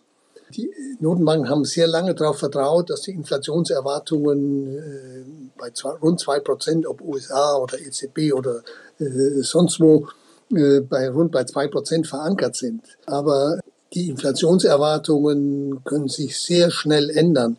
Die 0.53 0.69
Notenbanken 0.99 1.49
haben 1.49 1.65
sehr 1.65 1.87
lange 1.87 2.13
darauf 2.13 2.39
vertraut, 2.39 2.89
dass 2.89 3.01
die 3.01 3.11
Inflationserwartungen 3.11 4.77
äh, 4.77 5.23
bei 5.57 5.71
zwei, 5.71 5.91
rund 5.91 6.19
zwei 6.19 6.39
Prozent, 6.39 6.85
ob 6.85 7.01
USA 7.01 7.57
oder 7.57 7.79
EZB 7.79 8.33
oder 8.33 8.61
äh, 8.99 9.41
sonst 9.41 9.79
wo, 9.79 10.07
äh, 10.53 10.81
bei 10.81 11.09
rund 11.09 11.31
bei 11.31 11.43
zwei 11.45 11.67
Prozent 11.67 12.07
verankert 12.07 12.55
sind. 12.55 12.81
Aber 13.05 13.59
die 13.93 14.09
Inflationserwartungen 14.09 15.83
können 15.83 16.09
sich 16.09 16.39
sehr 16.39 16.69
schnell 16.69 17.09
ändern. 17.09 17.57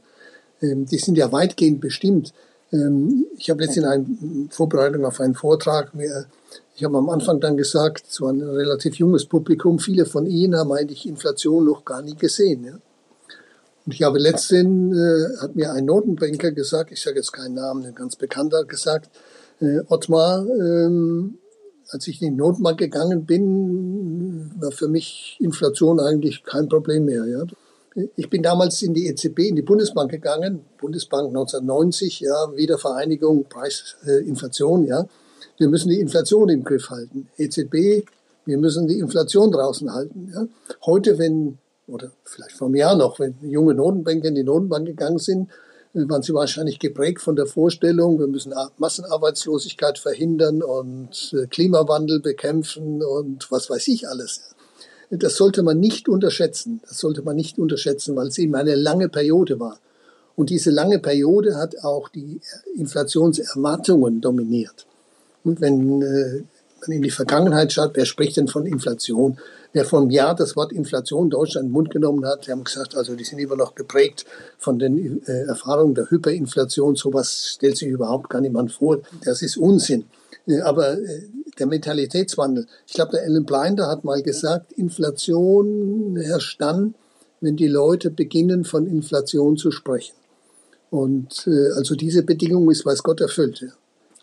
Ähm, 0.62 0.86
die 0.86 0.98
sind 0.98 1.16
ja 1.16 1.32
weitgehend 1.32 1.80
bestimmt. 1.80 2.32
Ähm, 2.72 3.26
ich 3.36 3.50
habe 3.50 3.64
jetzt 3.64 3.76
in 3.76 4.48
Vorbereitung 4.50 5.04
auf 5.04 5.20
einen 5.20 5.34
Vortrag 5.34 5.94
mir 5.94 6.26
ich 6.76 6.84
habe 6.84 6.98
am 6.98 7.08
Anfang 7.08 7.40
dann 7.40 7.56
gesagt, 7.56 8.04
es 8.06 8.20
war 8.20 8.30
ein 8.30 8.42
relativ 8.42 8.96
junges 8.96 9.24
Publikum, 9.24 9.78
viele 9.78 10.04
von 10.04 10.26
Ihnen 10.26 10.56
haben 10.56 10.72
eigentlich 10.72 11.08
Inflation 11.08 11.64
noch 11.64 11.86
gar 11.86 12.02
nie 12.02 12.16
gesehen. 12.16 12.64
Ja? 12.64 12.74
Und 13.86 13.94
ich 13.94 14.02
habe 14.02 14.18
letztens, 14.18 14.94
äh, 14.94 15.38
hat 15.40 15.56
mir 15.56 15.72
ein 15.72 15.86
Notenbanker 15.86 16.52
gesagt, 16.52 16.92
ich 16.92 17.00
sage 17.00 17.16
jetzt 17.16 17.32
keinen 17.32 17.54
Namen, 17.54 17.86
ein 17.86 17.94
ganz 17.94 18.16
bekannter, 18.16 18.66
gesagt, 18.66 19.08
äh, 19.60 19.80
Ottmar, 19.88 20.44
ähm, 20.46 21.38
als 21.88 22.06
ich 22.08 22.20
in 22.20 22.32
die 22.32 22.36
Notenbank 22.36 22.78
gegangen 22.78 23.24
bin, 23.24 24.52
war 24.60 24.70
für 24.70 24.88
mich 24.88 25.38
Inflation 25.40 25.98
eigentlich 25.98 26.44
kein 26.44 26.68
Problem 26.68 27.06
mehr. 27.06 27.24
Ja? 27.24 28.02
Ich 28.16 28.28
bin 28.28 28.42
damals 28.42 28.82
in 28.82 28.92
die 28.92 29.06
EZB, 29.06 29.48
in 29.48 29.56
die 29.56 29.62
Bundesbank 29.62 30.10
gegangen, 30.10 30.60
Bundesbank 30.78 31.28
1990, 31.28 32.20
ja, 32.20 32.54
Wiedervereinigung, 32.54 33.44
Preisinflation, 33.44 34.84
äh, 34.84 34.88
ja. 34.88 35.06
Wir 35.58 35.68
müssen 35.68 35.88
die 35.88 36.00
Inflation 36.00 36.48
im 36.48 36.64
Griff 36.64 36.90
halten. 36.90 37.28
EZB, 37.38 38.04
wir 38.44 38.58
müssen 38.58 38.86
die 38.86 38.98
Inflation 38.98 39.50
draußen 39.50 39.92
halten. 39.92 40.30
Ja. 40.32 40.46
Heute, 40.84 41.18
wenn, 41.18 41.58
oder 41.86 42.12
vielleicht 42.24 42.56
vor 42.56 42.68
einem 42.68 42.76
Jahr 42.76 42.96
noch, 42.96 43.18
wenn 43.18 43.34
junge 43.42 43.74
Notenbanker 43.74 44.28
in 44.28 44.34
die 44.34 44.44
Notenbank 44.44 44.86
gegangen 44.86 45.18
sind, 45.18 45.50
äh, 45.94 46.08
waren 46.08 46.22
sie 46.22 46.34
wahrscheinlich 46.34 46.78
geprägt 46.78 47.20
von 47.20 47.36
der 47.36 47.46
Vorstellung, 47.46 48.18
wir 48.18 48.26
müssen 48.26 48.52
Massenarbeitslosigkeit 48.78 49.98
verhindern 49.98 50.62
und 50.62 51.32
äh, 51.32 51.46
Klimawandel 51.46 52.20
bekämpfen 52.20 53.02
und 53.02 53.50
was 53.50 53.68
weiß 53.70 53.88
ich 53.88 54.08
alles. 54.08 54.54
Das 55.10 55.36
sollte 55.36 55.62
man 55.62 55.78
nicht 55.78 56.08
unterschätzen. 56.08 56.80
Das 56.88 56.98
sollte 56.98 57.22
man 57.22 57.36
nicht 57.36 57.58
unterschätzen, 57.58 58.16
weil 58.16 58.26
es 58.26 58.38
eben 58.38 58.54
eine 58.56 58.74
lange 58.74 59.08
Periode 59.08 59.60
war. 59.60 59.78
Und 60.34 60.50
diese 60.50 60.70
lange 60.70 60.98
Periode 60.98 61.56
hat 61.56 61.82
auch 61.82 62.08
die 62.08 62.40
Inflationserwartungen 62.74 64.20
dominiert. 64.20 64.86
Wenn 65.46 66.02
äh, 66.02 66.42
man 66.80 66.96
in 66.96 67.02
die 67.02 67.10
Vergangenheit 67.10 67.72
schaut, 67.72 67.92
wer 67.94 68.04
spricht 68.04 68.36
denn 68.36 68.48
von 68.48 68.66
Inflation? 68.66 69.38
Wer 69.72 69.84
vor 69.84 70.00
einem 70.00 70.10
Jahr 70.10 70.34
das 70.34 70.56
Wort 70.56 70.72
Inflation 70.72 71.24
in 71.24 71.30
Deutschland 71.30 71.66
in 71.66 71.68
den 71.68 71.72
Mund 71.72 71.90
genommen 71.90 72.26
hat, 72.26 72.46
die 72.46 72.50
haben 72.50 72.64
gesagt, 72.64 72.96
also 72.96 73.14
die 73.14 73.24
sind 73.24 73.38
immer 73.38 73.56
noch 73.56 73.74
geprägt 73.74 74.24
von 74.58 74.78
den 74.78 75.22
äh, 75.26 75.42
Erfahrungen 75.42 75.94
der 75.94 76.10
Hyperinflation. 76.10 76.96
Sowas 76.96 77.52
stellt 77.54 77.76
sich 77.76 77.88
überhaupt 77.88 78.30
gar 78.30 78.40
niemand 78.40 78.72
vor. 78.72 79.00
Das 79.24 79.42
ist 79.42 79.56
Unsinn. 79.56 80.06
Äh, 80.46 80.60
aber 80.60 80.96
der 81.58 81.66
Mentalitätswandel. 81.66 82.66
Ich 82.86 82.94
glaube, 82.94 83.12
der 83.12 83.24
Ellen 83.24 83.44
Blinder 83.44 83.86
hat 83.88 84.04
mal 84.04 84.22
gesagt, 84.22 84.72
Inflation 84.72 86.16
herrscht 86.16 86.60
dann, 86.60 86.94
wenn 87.40 87.56
die 87.56 87.68
Leute 87.68 88.10
beginnen, 88.10 88.64
von 88.64 88.86
Inflation 88.86 89.56
zu 89.56 89.70
sprechen. 89.70 90.14
Und 90.90 91.48
also 91.74 91.94
diese 91.94 92.22
Bedingung 92.22 92.70
ist, 92.70 92.86
weiß 92.86 93.02
Gott, 93.02 93.20
erfüllt. 93.20 93.60
Ja. 93.60 93.68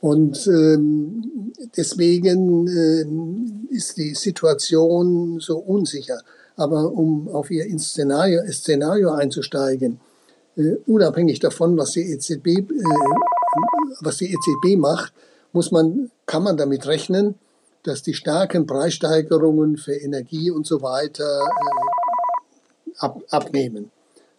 Und 0.03 0.47
ähm, 0.47 1.53
deswegen 1.77 2.67
äh, 2.67 3.73
ist 3.73 3.95
die 3.95 4.15
Situation 4.15 5.39
so 5.39 5.59
unsicher. 5.59 6.19
Aber 6.57 6.91
um 6.91 7.29
auf 7.29 7.49
Ihr 7.49 7.65
Szenario, 7.79 8.41
Szenario 8.51 9.11
einzusteigen, 9.11 10.01
äh, 10.57 10.75
unabhängig 10.87 11.39
davon, 11.39 11.77
was 11.77 11.91
die 11.91 12.01
EZB, 12.01 12.47
äh, 12.47 12.63
was 14.01 14.17
die 14.17 14.33
EZB 14.33 14.77
macht, 14.77 15.13
muss 15.53 15.71
man, 15.71 16.11
kann 16.25 16.43
man 16.43 16.57
damit 16.57 16.85
rechnen, 16.85 17.35
dass 17.83 18.03
die 18.03 18.13
starken 18.13 18.67
Preissteigerungen 18.67 19.77
für 19.77 19.95
Energie 19.95 20.51
und 20.51 20.67
so 20.67 20.81
weiter 20.81 21.47
äh, 21.47 22.91
ab, 22.97 23.21
abnehmen. 23.29 23.89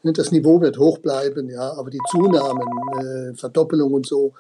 Das 0.03 0.31
Niveau 0.31 0.61
wird 0.61 0.79
hoch 0.79 0.99
bleiben, 0.99 1.49
ja, 1.49 1.73
aber 1.73 1.89
die 1.89 2.03
Zunahmen, 2.11 2.69
äh, 2.99 3.35
Verdoppelung 3.35 3.95
und 3.95 4.07
so, 4.07 4.35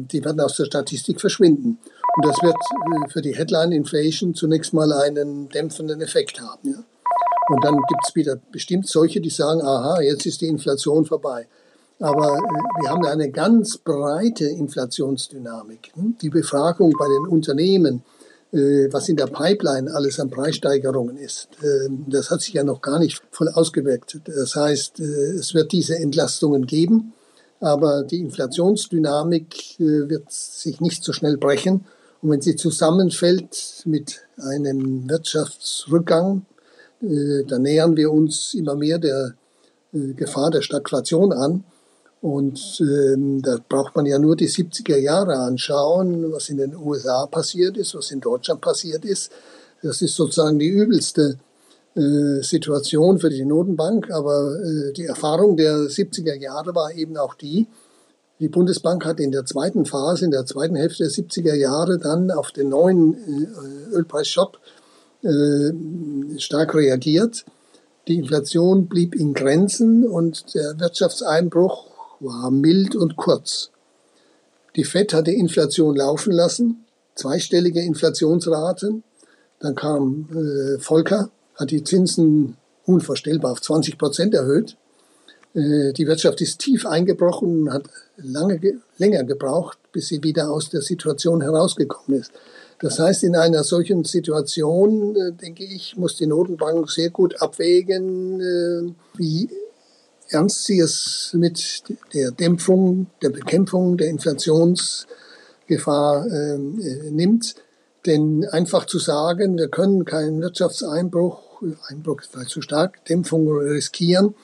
die 0.00 0.24
werden 0.24 0.40
aus 0.40 0.56
der 0.56 0.64
Statistik 0.64 1.20
verschwinden. 1.20 1.78
Und 2.16 2.24
das 2.24 2.36
wird 2.42 2.56
äh, 2.56 3.10
für 3.10 3.20
die 3.20 3.36
Headline 3.36 3.72
Inflation 3.72 4.34
zunächst 4.34 4.72
mal 4.72 4.90
einen 4.92 5.48
dämpfenden 5.50 6.00
Effekt 6.00 6.40
haben. 6.40 6.70
Ja. 6.70 6.84
Und 7.48 7.64
dann 7.64 7.76
gibt 7.88 8.00
es 8.08 8.14
wieder 8.14 8.38
bestimmt 8.50 8.88
solche, 8.88 9.20
die 9.20 9.30
sagen, 9.30 9.60
aha, 9.60 10.00
jetzt 10.00 10.26
ist 10.26 10.40
die 10.40 10.48
Inflation 10.48 11.04
vorbei. 11.04 11.46
Aber 12.00 12.38
äh, 12.38 12.82
wir 12.82 12.90
haben 12.90 13.04
eine 13.04 13.30
ganz 13.30 13.76
breite 13.78 14.46
Inflationsdynamik. 14.46 15.92
Hm? 15.94 16.16
Die 16.20 16.30
Befragung 16.30 16.94
bei 16.98 17.06
den 17.06 17.26
Unternehmen, 17.32 18.02
was 18.52 19.08
in 19.10 19.16
der 19.16 19.26
Pipeline 19.26 19.92
alles 19.92 20.18
an 20.18 20.30
Preissteigerungen 20.30 21.18
ist, 21.18 21.48
das 22.06 22.30
hat 22.30 22.40
sich 22.40 22.54
ja 22.54 22.64
noch 22.64 22.80
gar 22.80 22.98
nicht 23.00 23.20
voll 23.30 23.48
ausgewirkt. 23.48 24.20
Das 24.24 24.54
heißt, 24.54 25.00
es 25.00 25.52
wird 25.52 25.72
diese 25.72 25.96
Entlastungen 25.96 26.64
geben. 26.64 27.12
Aber 27.60 28.02
die 28.04 28.20
Inflationsdynamik 28.20 29.80
äh, 29.80 30.08
wird 30.08 30.30
sich 30.30 30.80
nicht 30.80 31.02
so 31.02 31.12
schnell 31.12 31.36
brechen. 31.36 31.84
Und 32.22 32.30
wenn 32.30 32.40
sie 32.40 32.56
zusammenfällt 32.56 33.82
mit 33.84 34.22
einem 34.36 35.08
Wirtschaftsrückgang, 35.08 36.44
äh, 37.02 37.44
dann 37.44 37.62
nähern 37.62 37.96
wir 37.96 38.12
uns 38.12 38.54
immer 38.54 38.74
mehr 38.74 38.98
der 38.98 39.34
äh, 39.92 40.12
Gefahr 40.14 40.50
der 40.50 40.62
Stagflation 40.62 41.32
an. 41.32 41.64
Und 42.20 42.80
ähm, 42.80 43.42
da 43.42 43.58
braucht 43.68 43.94
man 43.94 44.06
ja 44.06 44.18
nur 44.18 44.36
die 44.36 44.48
70er 44.48 44.96
Jahre 44.96 45.36
anschauen, 45.36 46.32
was 46.32 46.48
in 46.48 46.56
den 46.56 46.74
USA 46.74 47.26
passiert 47.26 47.76
ist, 47.76 47.94
was 47.94 48.10
in 48.10 48.20
Deutschland 48.20 48.60
passiert 48.60 49.04
ist. 49.04 49.30
Das 49.82 50.02
ist 50.02 50.16
sozusagen 50.16 50.58
die 50.58 50.68
übelste 50.68 51.38
Situation 52.42 53.18
für 53.18 53.30
die 53.30 53.44
Notenbank, 53.44 54.10
aber 54.10 54.54
äh, 54.60 54.92
die 54.92 55.06
Erfahrung 55.06 55.56
der 55.56 55.76
70er 55.76 56.34
Jahre 56.34 56.74
war 56.74 56.92
eben 56.92 57.16
auch 57.16 57.34
die, 57.34 57.66
die 58.38 58.48
Bundesbank 58.48 59.06
hat 59.06 59.18
in 59.18 59.32
der 59.32 59.46
zweiten 59.46 59.86
Phase, 59.86 60.26
in 60.26 60.30
der 60.30 60.44
zweiten 60.44 60.76
Hälfte 60.76 61.04
der 61.04 61.10
70er 61.10 61.54
Jahre 61.54 61.98
dann 61.98 62.30
auf 62.30 62.52
den 62.52 62.68
neuen 62.68 63.14
äh, 63.14 63.94
Ölpreisschock 63.96 64.58
stark 66.36 66.74
reagiert. 66.74 67.44
Die 68.06 68.16
Inflation 68.16 68.86
blieb 68.86 69.16
in 69.16 69.34
Grenzen 69.34 70.06
und 70.06 70.54
der 70.54 70.78
Wirtschaftseinbruch 70.78 71.86
war 72.20 72.52
mild 72.52 72.94
und 72.94 73.16
kurz. 73.16 73.70
Die 74.76 74.84
FED 74.84 75.14
hat 75.14 75.26
die 75.26 75.34
Inflation 75.34 75.96
laufen 75.96 76.32
lassen, 76.32 76.84
zweistellige 77.16 77.80
Inflationsraten. 77.80 79.02
Dann 79.58 79.74
kam 79.74 80.28
äh, 80.30 80.78
Volcker 80.78 81.30
hat 81.58 81.70
die 81.70 81.84
Zinsen 81.84 82.56
unvorstellbar 82.84 83.52
auf 83.52 83.60
20 83.60 83.98
Prozent 83.98 84.34
erhöht. 84.34 84.76
Äh, 85.56 85.92
die 85.92 86.06
Wirtschaft 86.06 86.40
ist 86.40 86.60
tief 86.60 86.86
eingebrochen 86.86 87.62
und 87.62 87.72
hat 87.72 87.88
lange, 88.16 88.60
länger 88.98 89.24
gebraucht, 89.24 89.78
bis 89.92 90.06
sie 90.08 90.22
wieder 90.22 90.50
aus 90.50 90.70
der 90.70 90.82
Situation 90.82 91.40
herausgekommen 91.40 92.20
ist. 92.20 92.30
Das 92.78 92.98
heißt, 92.98 93.24
in 93.24 93.34
einer 93.36 93.64
solchen 93.64 94.04
Situation, 94.04 95.16
äh, 95.16 95.32
denke 95.32 95.64
ich, 95.64 95.96
muss 95.96 96.16
die 96.16 96.26
Notenbank 96.26 96.90
sehr 96.90 97.08
gut 97.10 97.40
abwägen, 97.40 98.40
äh, 98.40 98.92
wie 99.16 99.48
ernst 100.28 100.66
sie 100.66 100.80
es 100.80 101.30
mit 101.32 101.84
der 102.12 102.32
Dämpfung, 102.32 103.06
der 103.22 103.30
Bekämpfung 103.30 103.96
der 103.96 104.08
Inflationsgefahr 104.08 106.26
nimmt. 106.26 107.54
Denn 108.06 108.44
einfach 108.50 108.86
zu 108.86 108.98
sagen, 108.98 109.56
wir 109.56 109.68
können 109.68 110.04
keinen 110.04 110.42
Wirtschaftseinbruch 110.42 111.45
Einbruch 111.88 112.20
ist 112.20 112.32
vielleicht 112.32 112.50
zu 112.50 112.62
stark, 112.62 113.04
Dämpfung 113.06 113.48
riskieren, 113.48 114.34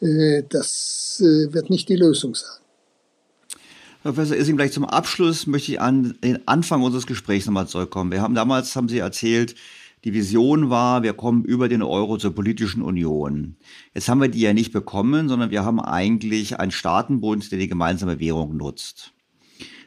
äh, 0.00 0.42
das 0.48 1.20
äh, 1.20 1.52
wird 1.52 1.70
nicht 1.70 1.88
die 1.88 1.96
Lösung 1.96 2.34
sein. 2.34 2.58
Professor 4.02 4.36
Ising, 4.36 4.56
gleich 4.56 4.72
zum 4.72 4.84
Abschluss 4.84 5.46
möchte 5.46 5.72
ich 5.72 5.80
an 5.80 6.16
den 6.22 6.46
Anfang 6.46 6.82
unseres 6.82 7.06
Gesprächs 7.06 7.46
nochmal 7.46 7.66
zurückkommen. 7.66 8.12
Wir 8.12 8.22
haben 8.22 8.34
damals, 8.34 8.76
haben 8.76 8.88
Sie 8.88 8.98
erzählt, 8.98 9.56
die 10.04 10.14
Vision 10.14 10.70
war, 10.70 11.02
wir 11.02 11.12
kommen 11.12 11.44
über 11.44 11.68
den 11.68 11.82
Euro 11.82 12.16
zur 12.18 12.32
politischen 12.32 12.82
Union. 12.82 13.56
Jetzt 13.94 14.08
haben 14.08 14.20
wir 14.20 14.28
die 14.28 14.40
ja 14.40 14.52
nicht 14.52 14.72
bekommen, 14.72 15.28
sondern 15.28 15.50
wir 15.50 15.64
haben 15.64 15.80
eigentlich 15.80 16.60
einen 16.60 16.70
Staatenbund, 16.70 17.50
der 17.50 17.58
die 17.58 17.68
gemeinsame 17.68 18.20
Währung 18.20 18.56
nutzt. 18.56 19.12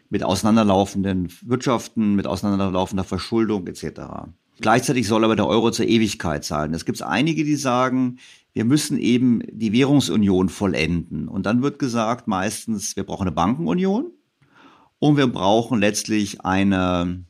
mit 0.09 0.25
auseinanderlaufenden 0.25 1.29
Wirtschaften, 1.41 2.15
mit 2.15 2.27
auseinanderlaufender 2.27 3.05
Verschuldung 3.05 3.65
etc. 3.67 4.33
Gleichzeitig 4.61 5.07
soll 5.07 5.23
aber 5.23 5.35
der 5.35 5.47
Euro 5.47 5.71
zur 5.71 5.87
Ewigkeit 5.87 6.45
sein. 6.45 6.73
Es 6.73 6.85
gibt 6.85 7.01
einige, 7.01 7.43
die 7.43 7.55
sagen, 7.55 8.19
wir 8.53 8.65
müssen 8.65 8.97
eben 8.97 9.41
die 9.51 9.73
Währungsunion 9.73 10.49
vollenden. 10.49 11.27
Und 11.27 11.45
dann 11.45 11.61
wird 11.61 11.79
gesagt 11.79 12.27
meistens, 12.27 12.95
wir 12.95 13.03
brauchen 13.03 13.23
eine 13.23 13.31
Bankenunion 13.31 14.11
und 14.99 15.17
wir 15.17 15.27
brauchen 15.27 15.79
letztlich 15.79 16.41
eine 16.41 17.25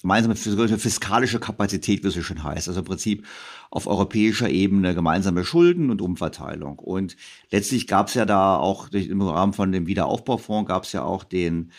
gemeinsame 0.00 0.36
fiskalische 0.36 1.40
Kapazität, 1.40 2.04
wie 2.04 2.08
es 2.08 2.14
so 2.14 2.22
schön 2.22 2.42
heißt. 2.42 2.68
Also 2.68 2.80
im 2.80 2.86
Prinzip 2.86 3.26
auf 3.70 3.86
europäischer 3.86 4.48
Ebene 4.50 4.94
gemeinsame 4.94 5.44
Schulden 5.44 5.90
und 5.90 6.02
Umverteilung. 6.02 6.78
Und 6.78 7.16
letztlich 7.50 7.86
gab 7.86 8.08
es 8.08 8.14
ja 8.14 8.26
da 8.26 8.56
auch 8.56 8.90
im 8.90 9.22
Rahmen 9.22 9.52
von 9.52 9.72
dem 9.72 9.86
Wiederaufbaufonds 9.86 10.68
gab 10.68 10.84
es 10.84 10.92
ja 10.92 11.02
auch 11.02 11.24
den 11.24 11.72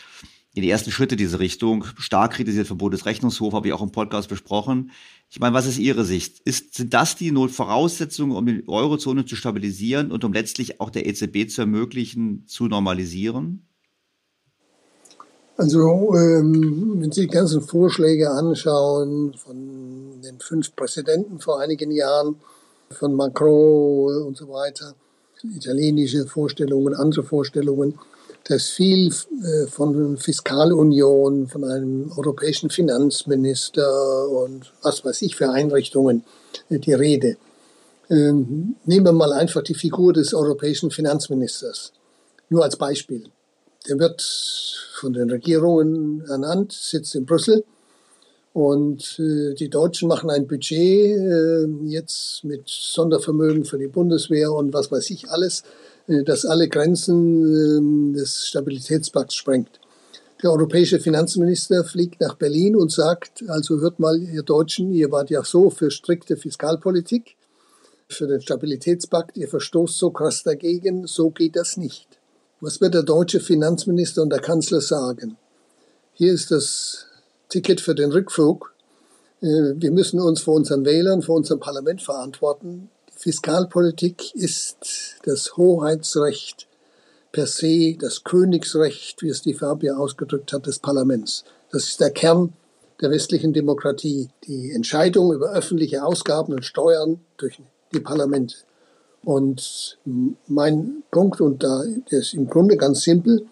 die 0.61 0.69
ersten 0.69 0.91
Schritte 0.91 1.15
diese 1.15 1.39
Richtung, 1.39 1.85
stark 1.97 2.33
kritisiert 2.33 2.67
vom 2.67 2.77
Bundesrechnungshof, 2.77 3.53
habe 3.53 3.67
ich 3.67 3.73
auch 3.73 3.81
im 3.81 3.91
Podcast 3.91 4.29
besprochen. 4.29 4.91
Ich 5.29 5.39
meine, 5.39 5.53
was 5.53 5.67
ist 5.67 5.77
Ihre 5.77 6.05
Sicht? 6.05 6.39
Ist, 6.45 6.75
sind 6.75 6.93
das 6.93 7.15
die 7.15 7.31
Voraussetzungen, 7.31 8.35
um 8.35 8.45
die 8.45 8.63
Eurozone 8.67 9.25
zu 9.25 9.35
stabilisieren 9.35 10.11
und 10.11 10.23
um 10.23 10.33
letztlich 10.33 10.79
auch 10.81 10.89
der 10.89 11.05
EZB 11.05 11.49
zu 11.49 11.61
ermöglichen, 11.61 12.45
zu 12.47 12.67
normalisieren? 12.67 13.67
Also, 15.57 16.15
ähm, 16.15 17.01
wenn 17.01 17.11
Sie 17.11 17.21
die 17.21 17.27
ganzen 17.27 17.61
Vorschläge 17.61 18.29
anschauen 18.29 19.33
von 19.33 20.21
den 20.21 20.39
fünf 20.39 20.75
Präsidenten 20.75 21.39
vor 21.39 21.59
einigen 21.59 21.91
Jahren, 21.91 22.35
von 22.91 23.15
Macron 23.15 24.23
und 24.23 24.37
so 24.37 24.47
weiter, 24.49 24.93
italienische 25.43 26.25
Vorstellungen, 26.25 26.93
andere 26.93 27.23
Vorstellungen, 27.23 27.99
da 28.47 28.55
ist 28.55 28.69
viel 28.69 29.07
äh, 29.09 29.67
von 29.67 30.15
Fiskalunion, 30.17 31.47
von 31.47 31.65
einem 31.65 32.11
europäischen 32.15 32.69
Finanzminister 32.69 34.29
und 34.29 34.71
was 34.81 35.03
weiß 35.03 35.21
ich 35.23 35.35
für 35.35 35.49
Einrichtungen 35.49 36.23
äh, 36.69 36.79
die 36.79 36.93
Rede. 36.93 37.35
Ähm, 38.09 38.77
nehmen 38.85 39.05
wir 39.05 39.11
mal 39.11 39.33
einfach 39.33 39.63
die 39.63 39.73
Figur 39.73 40.13
des 40.13 40.33
europäischen 40.33 40.91
Finanzministers. 40.91 41.91
Nur 42.47 42.63
als 42.63 42.77
Beispiel. 42.77 43.25
Der 43.89 43.99
wird 43.99 44.21
von 44.95 45.11
den 45.11 45.29
Regierungen 45.29 46.23
ernannt, 46.29 46.71
sitzt 46.71 47.15
in 47.15 47.25
Brüssel. 47.25 47.65
Und 48.53 49.19
äh, 49.19 49.55
die 49.55 49.69
Deutschen 49.69 50.07
machen 50.07 50.29
ein 50.29 50.47
Budget 50.47 51.67
jetzt 51.83 52.45
mit 52.45 52.63
Sondervermögen 52.65 53.65
für 53.65 53.77
die 53.77 53.87
Bundeswehr 53.87 54.53
und 54.53 54.71
was 54.73 54.89
weiß 54.89 55.09
ich 55.09 55.29
alles, 55.29 55.63
das 56.07 56.45
alle 56.45 56.69
Grenzen 56.69 58.13
äh, 58.13 58.17
des 58.17 58.47
Stabilitätspakts 58.47 59.35
sprengt. 59.35 59.79
Der 60.41 60.51
europäische 60.51 60.99
Finanzminister 60.99 61.83
fliegt 61.83 62.21
nach 62.21 62.35
Berlin 62.35 62.75
und 62.75 62.91
sagt, 62.91 63.43
also 63.47 63.79
hört 63.79 63.99
mal, 63.99 64.21
ihr 64.21 64.43
Deutschen, 64.43 64.91
ihr 64.91 65.11
wart 65.11 65.29
ja 65.31 65.43
so 65.43 65.69
für 65.69 65.89
strikte 65.89 66.37
Fiskalpolitik, 66.37 67.35
für 68.07 68.27
den 68.27 68.41
Stabilitätspakt, 68.41 69.35
ihr 69.35 69.47
verstoßt 69.47 69.97
so 69.97 70.11
krass 70.11 70.43
dagegen, 70.43 71.07
so 71.07 71.31
geht 71.31 71.55
das 71.55 71.75
nicht. 71.75 72.07
Was 72.61 72.79
wird 72.81 72.93
der 72.93 73.03
deutsche 73.03 73.39
Finanzminister 73.39 74.21
und 74.21 74.29
der 74.29 74.39
Kanzler 74.39 74.79
sagen? 74.79 75.37
Hier 76.13 76.33
ist 76.33 76.51
das 76.51 77.05
Ticket 77.49 77.81
für 77.81 77.95
den 77.95 78.11
Rückflug. 78.11 78.73
Äh, 79.41 79.73
wir 79.75 79.91
müssen 79.91 80.19
uns 80.19 80.41
vor 80.41 80.55
unseren 80.55 80.85
Wählern, 80.85 81.21
vor 81.21 81.35
unserem 81.35 81.59
Parlament 81.59 82.01
verantworten. 82.01 82.89
Fiskalpolitik 83.17 84.35
ist 84.35 85.17
das 85.23 85.57
Hoheitsrecht 85.57 86.67
per 87.31 87.47
se, 87.47 87.97
das 87.99 88.23
Königsrecht, 88.23 89.23
wie 89.23 89.29
es 89.29 89.41
die 89.41 89.55
Fabia 89.55 89.97
ausgedrückt 89.97 90.53
hat, 90.53 90.67
des 90.67 90.77
Parlaments. 90.77 91.43
Das 91.71 91.85
ist 91.85 91.99
der 91.99 92.11
Kern 92.11 92.53
der 93.01 93.09
westlichen 93.09 93.53
Demokratie. 93.53 94.29
Die 94.45 94.71
Entscheidung 94.71 95.33
über 95.33 95.51
öffentliche 95.51 96.03
Ausgaben 96.03 96.53
und 96.53 96.63
Steuern 96.63 97.19
durch 97.37 97.59
die 97.91 97.99
Parlamente. 97.99 98.55
Und 99.23 99.97
mein 100.47 101.03
Punkt, 101.09 101.41
und 101.41 101.63
da 101.63 101.83
ist 102.09 102.35
im 102.35 102.47
Grunde 102.47 102.77
ganz 102.77 103.01
simpel, 103.01 103.47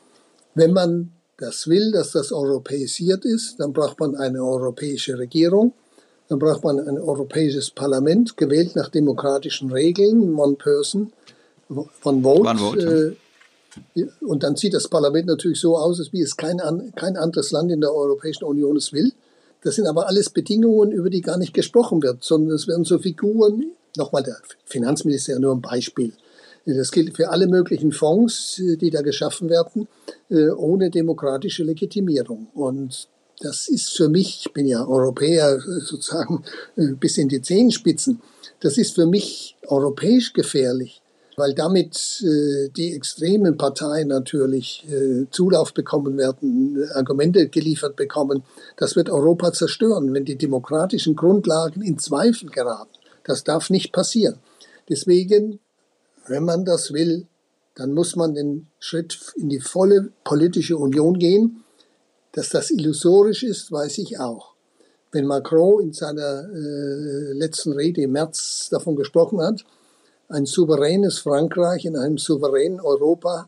wenn 0.53 0.73
man 0.73 1.11
das 1.37 1.67
will, 1.67 1.91
dass 1.91 2.11
das 2.11 2.31
europäisiert 2.31 3.25
ist, 3.25 3.59
dann 3.59 3.73
braucht 3.73 3.99
man 3.99 4.15
eine 4.15 4.43
europäische 4.43 5.17
Regierung, 5.17 5.73
dann 6.27 6.39
braucht 6.39 6.63
man 6.63 6.79
ein 6.79 6.97
europäisches 6.97 7.69
Parlament, 7.69 8.37
gewählt 8.37 8.75
nach 8.75 8.89
demokratischen 8.89 9.71
Regeln, 9.71 10.35
one 10.35 10.55
person, 10.55 11.13
one 11.69 12.21
vote. 12.21 12.41
One 12.41 12.57
vote. 12.57 13.15
Äh, 13.95 14.05
und 14.21 14.43
dann 14.43 14.55
sieht 14.55 14.73
das 14.73 14.87
Parlament 14.87 15.27
natürlich 15.27 15.59
so 15.59 15.77
aus, 15.77 16.01
wie 16.11 16.21
es 16.21 16.37
kein, 16.37 16.61
kein 16.95 17.17
anderes 17.17 17.51
Land 17.51 17.71
in 17.71 17.81
der 17.81 17.93
Europäischen 17.93 18.45
Union 18.45 18.77
es 18.77 18.93
will. 18.93 19.11
Das 19.63 19.75
sind 19.75 19.87
aber 19.87 20.07
alles 20.07 20.29
Bedingungen, 20.29 20.91
über 20.91 21.09
die 21.09 21.21
gar 21.21 21.37
nicht 21.37 21.53
gesprochen 21.53 22.01
wird, 22.01 22.23
sondern 22.23 22.55
es 22.55 22.67
werden 22.67 22.85
so 22.85 22.99
Figuren 22.99 23.71
Nochmal 23.97 24.23
der 24.23 24.37
Finanzminister 24.65 25.39
nur 25.39 25.55
ein 25.55 25.61
Beispiel. 25.61 26.13
Das 26.65 26.91
gilt 26.91 27.15
für 27.15 27.29
alle 27.29 27.47
möglichen 27.47 27.91
Fonds, 27.91 28.59
die 28.59 28.89
da 28.89 29.01
geschaffen 29.01 29.49
werden, 29.49 29.87
äh, 30.29 30.49
ohne 30.49 30.89
demokratische 30.89 31.63
Legitimierung. 31.63 32.47
Und 32.55 33.07
das 33.39 33.67
ist 33.67 33.89
für 33.95 34.09
mich, 34.09 34.45
ich 34.45 34.53
bin 34.53 34.65
ja 34.65 34.85
Europäer 34.85 35.59
sozusagen 35.59 36.43
äh, 36.75 36.93
bis 36.93 37.17
in 37.17 37.29
die 37.29 37.41
Zehenspitzen, 37.41 38.21
das 38.59 38.77
ist 38.77 38.95
für 38.95 39.05
mich 39.05 39.57
europäisch 39.67 40.33
gefährlich, 40.33 41.01
weil 41.35 41.53
damit 41.53 42.23
äh, 42.23 42.69
die 42.69 42.93
extremen 42.93 43.57
Parteien 43.57 44.07
natürlich 44.07 44.87
Zulauf 45.31 45.73
bekommen 45.73 46.17
werden, 46.17 46.87
Argumente 46.93 47.49
geliefert 47.49 47.95
bekommen. 47.95 48.43
Das 48.77 48.95
wird 48.95 49.09
Europa 49.09 49.51
zerstören, 49.51 50.13
wenn 50.13 50.25
die 50.25 50.37
demokratischen 50.37 51.15
Grundlagen 51.15 51.81
in 51.81 51.99
Zweifel 51.99 52.49
geraten. 52.49 52.91
Das 53.23 53.43
darf 53.43 53.69
nicht 53.69 53.91
passieren. 53.91 54.37
Deswegen, 54.87 55.59
wenn 56.27 56.45
man 56.45 56.63
das 56.63 56.93
will, 56.93 57.27
dann 57.75 57.93
muss 57.93 58.15
man 58.15 58.33
den 58.33 58.67
Schritt 58.79 59.17
in 59.35 59.49
die 59.49 59.59
volle 59.59 60.11
politische 60.23 60.77
Union 60.77 61.19
gehen. 61.19 61.64
Dass 62.35 62.49
das 62.49 62.69
illusorisch 62.69 63.43
ist, 63.43 63.71
weiß 63.71 63.97
ich 63.99 64.19
auch. 64.19 64.53
Wenn 65.11 65.25
Macron 65.25 65.81
in 65.81 65.93
seiner 65.93 66.49
äh, 66.53 67.31
letzten 67.33 67.71
Rede 67.73 68.01
im 68.01 68.11
März 68.11 68.67
davon 68.69 68.95
gesprochen 68.95 69.41
hat, 69.41 69.63
ein 70.27 70.45
souveränes 70.45 71.19
Frankreich 71.19 71.85
in 71.85 71.95
einem 71.95 72.17
souveränen 72.17 72.81
Europa, 72.81 73.47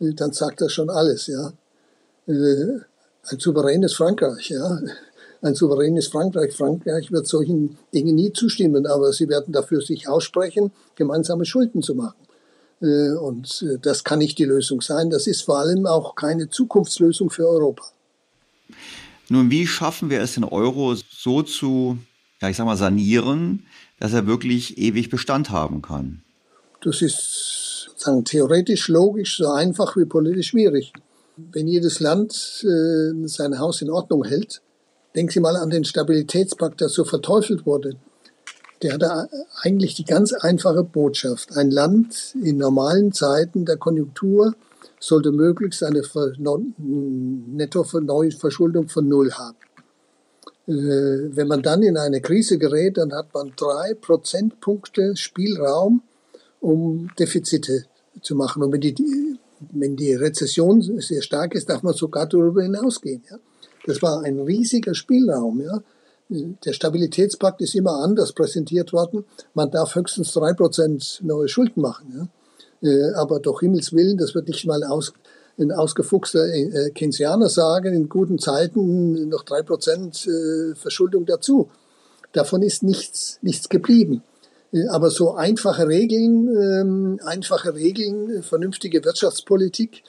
äh, 0.00 0.12
dann 0.14 0.32
sagt 0.32 0.60
das 0.60 0.72
schon 0.72 0.90
alles, 0.90 1.28
ja. 1.28 1.52
Äh, 2.26 2.80
ein 3.30 3.38
souveränes 3.38 3.94
Frankreich, 3.94 4.50
ja 4.50 4.80
ein 5.42 5.54
souveränes 5.54 6.08
Frankreich. 6.08 6.54
Frankreich 6.56 7.12
wird 7.12 7.26
solchen 7.26 7.78
Dingen 7.94 8.14
nie 8.14 8.32
zustimmen, 8.32 8.86
aber 8.86 9.12
sie 9.12 9.28
werden 9.28 9.52
dafür 9.52 9.80
sich 9.80 10.08
aussprechen, 10.08 10.72
gemeinsame 10.94 11.44
Schulden 11.44 11.82
zu 11.82 11.94
machen. 11.94 12.16
Äh, 12.80 13.12
und 13.12 13.62
äh, 13.62 13.78
das 13.80 14.04
kann 14.04 14.18
nicht 14.18 14.38
die 14.38 14.44
Lösung 14.44 14.80
sein. 14.80 15.10
Das 15.10 15.26
ist 15.26 15.42
vor 15.42 15.58
allem 15.58 15.86
auch 15.86 16.14
keine 16.14 16.48
Zukunftslösung 16.48 17.30
für 17.30 17.48
Europa. 17.48 17.84
Nun, 19.30 19.50
wie 19.50 19.66
schaffen 19.66 20.10
wir 20.10 20.20
es, 20.20 20.34
den 20.34 20.44
Euro 20.44 20.94
so 20.94 21.42
zu, 21.42 21.98
ja, 22.40 22.48
ich 22.48 22.56
sag 22.56 22.66
mal, 22.66 22.76
sanieren, 22.76 23.66
dass 24.00 24.12
er 24.12 24.26
wirklich 24.26 24.78
ewig 24.78 25.10
Bestand 25.10 25.50
haben 25.50 25.82
kann? 25.82 26.22
Das 26.82 27.02
ist 27.02 27.88
sozusagen 27.88 28.24
theoretisch 28.24 28.88
logisch 28.88 29.36
so 29.36 29.50
einfach 29.50 29.96
wie 29.96 30.04
politisch 30.04 30.48
schwierig. 30.48 30.92
Wenn 31.36 31.68
jedes 31.68 32.00
Land 32.00 32.64
äh, 32.64 33.26
sein 33.26 33.58
Haus 33.58 33.82
in 33.82 33.90
Ordnung 33.90 34.24
hält, 34.24 34.62
Denken 35.18 35.32
Sie 35.32 35.40
mal 35.40 35.56
an 35.56 35.70
den 35.70 35.84
Stabilitätspakt, 35.84 36.80
der 36.80 36.88
so 36.88 37.04
verteufelt 37.04 37.66
wurde. 37.66 37.96
Der 38.82 38.92
hatte 38.92 39.28
eigentlich 39.62 39.94
die 39.94 40.04
ganz 40.04 40.32
einfache 40.32 40.84
Botschaft. 40.84 41.56
Ein 41.56 41.70
Land 41.70 42.36
in 42.40 42.58
normalen 42.58 43.12
Zeiten 43.12 43.64
der 43.64 43.78
Konjunktur 43.78 44.54
sollte 45.00 45.32
möglichst 45.32 45.82
eine 45.82 46.02
Netto-Verschuldung 46.78 48.88
von 48.88 49.08
Null 49.08 49.32
haben. 49.32 49.56
Äh, 50.66 51.34
wenn 51.34 51.48
man 51.48 51.62
dann 51.62 51.82
in 51.82 51.96
eine 51.96 52.20
Krise 52.20 52.58
gerät, 52.58 52.98
dann 52.98 53.12
hat 53.12 53.32
man 53.32 53.52
drei 53.56 53.94
Prozentpunkte 53.94 55.16
Spielraum, 55.16 56.02
um 56.60 57.08
Defizite 57.18 57.84
zu 58.20 58.34
machen. 58.34 58.62
Und 58.62 58.72
wenn 58.72 58.80
die, 58.80 59.38
wenn 59.72 59.96
die 59.96 60.12
Rezession 60.12 60.82
sehr 60.82 61.22
stark 61.22 61.54
ist, 61.54 61.70
darf 61.70 61.82
man 61.82 61.94
sogar 61.94 62.26
darüber 62.26 62.62
hinausgehen. 62.62 63.22
Ja? 63.30 63.38
Das 63.86 64.02
war 64.02 64.22
ein 64.22 64.40
riesiger 64.40 64.94
Spielraum. 64.94 65.62
Ja. 65.62 65.82
Der 66.28 66.74
Stabilitätspakt 66.74 67.62
ist 67.62 67.74
immer 67.74 68.02
anders 68.02 68.32
präsentiert 68.32 68.92
worden. 68.92 69.24
Man 69.54 69.70
darf 69.70 69.94
höchstens 69.94 70.32
drei 70.32 70.52
Prozent 70.52 71.20
neue 71.22 71.48
Schulden 71.48 71.80
machen. 71.80 72.12
Ja. 72.14 72.28
Äh, 72.82 73.12
aber 73.14 73.40
doch 73.40 73.60
Himmels 73.60 73.92
Willen, 73.92 74.18
das 74.18 74.34
wird 74.34 74.48
nicht 74.48 74.66
mal 74.66 74.84
aus, 74.84 75.12
ein 75.58 75.72
ausgefuchster 75.72 76.46
äh, 76.46 76.90
Keynesianer 76.90 77.48
sagen, 77.48 77.94
in 77.94 78.08
guten 78.08 78.38
Zeiten 78.38 79.28
noch 79.28 79.42
drei 79.42 79.62
Prozent 79.62 80.26
äh, 80.26 80.74
Verschuldung 80.74 81.26
dazu. 81.26 81.68
Davon 82.32 82.62
ist 82.62 82.82
nichts, 82.82 83.38
nichts 83.42 83.68
geblieben. 83.68 84.22
Aber 84.90 85.10
so 85.10 85.32
einfache 85.32 85.88
Regeln, 85.88 86.48
ähm, 86.48 87.20
einfache 87.24 87.74
Regeln, 87.74 88.42
vernünftige 88.42 89.02
Wirtschaftspolitik, 89.02 90.02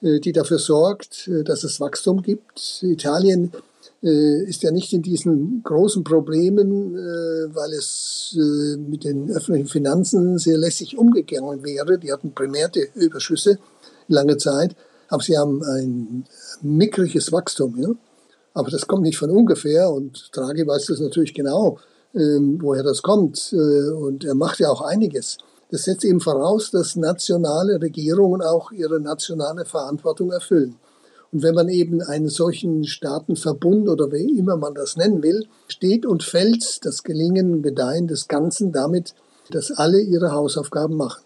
äh, 0.00 0.20
die 0.20 0.32
dafür 0.32 0.58
sorgt, 0.58 1.28
äh, 1.28 1.44
dass 1.44 1.62
es 1.62 1.78
Wachstum 1.78 2.22
gibt. 2.22 2.82
Italien 2.82 3.52
äh, 3.52 3.58
ist 4.00 4.62
ja 4.62 4.70
nicht 4.70 4.92
in 4.92 5.02
diesen 5.02 5.62
großen 5.64 6.04
Problemen, 6.04 6.94
weil 6.94 7.72
es 7.72 8.36
mit 8.78 9.02
den 9.02 9.28
öffentlichen 9.30 9.68
Finanzen 9.68 10.38
sehr 10.38 10.56
lässig 10.56 10.96
umgegangen 10.96 11.64
wäre. 11.64 11.98
Die 11.98 12.12
hatten 12.12 12.32
primäre 12.32 12.70
Überschüsse 12.94 13.58
lange 14.06 14.36
Zeit, 14.36 14.76
aber 15.08 15.22
sie 15.22 15.36
haben 15.36 15.64
ein 15.64 16.24
mickriges 16.62 17.32
Wachstum. 17.32 17.76
Ja? 17.76 17.88
Aber 18.54 18.70
das 18.70 18.86
kommt 18.86 19.02
nicht 19.02 19.18
von 19.18 19.30
ungefähr 19.30 19.90
und 19.90 20.30
Draghi 20.32 20.66
weiß 20.66 20.86
das 20.86 21.00
natürlich 21.00 21.34
genau, 21.34 21.78
ähm, 22.14 22.58
woher 22.60 22.82
das 22.82 23.02
kommt. 23.02 23.52
Und 23.52 24.24
er 24.24 24.34
macht 24.34 24.60
ja 24.60 24.70
auch 24.70 24.82
einiges. 24.82 25.38
Das 25.70 25.84
setzt 25.84 26.04
eben 26.04 26.20
voraus, 26.20 26.70
dass 26.70 26.96
nationale 26.96 27.80
Regierungen 27.80 28.42
auch 28.42 28.72
ihre 28.72 29.00
nationale 29.00 29.64
Verantwortung 29.64 30.30
erfüllen. 30.32 30.76
Und 31.32 31.42
wenn 31.42 31.54
man 31.54 31.68
eben 31.68 32.00
einen 32.00 32.28
solchen 32.28 32.84
Staatenverbund 32.84 33.88
oder 33.88 34.10
wie 34.10 34.38
immer 34.38 34.56
man 34.56 34.74
das 34.74 34.96
nennen 34.96 35.22
will, 35.22 35.46
steht 35.66 36.06
und 36.06 36.22
fällt 36.22 36.84
das 36.84 37.02
Gelingen, 37.02 37.62
Gedeihen 37.62 38.06
des 38.06 38.28
Ganzen 38.28 38.72
damit, 38.72 39.14
dass 39.50 39.70
alle 39.70 40.00
ihre 40.00 40.32
Hausaufgaben 40.32 40.96
machen. 40.96 41.22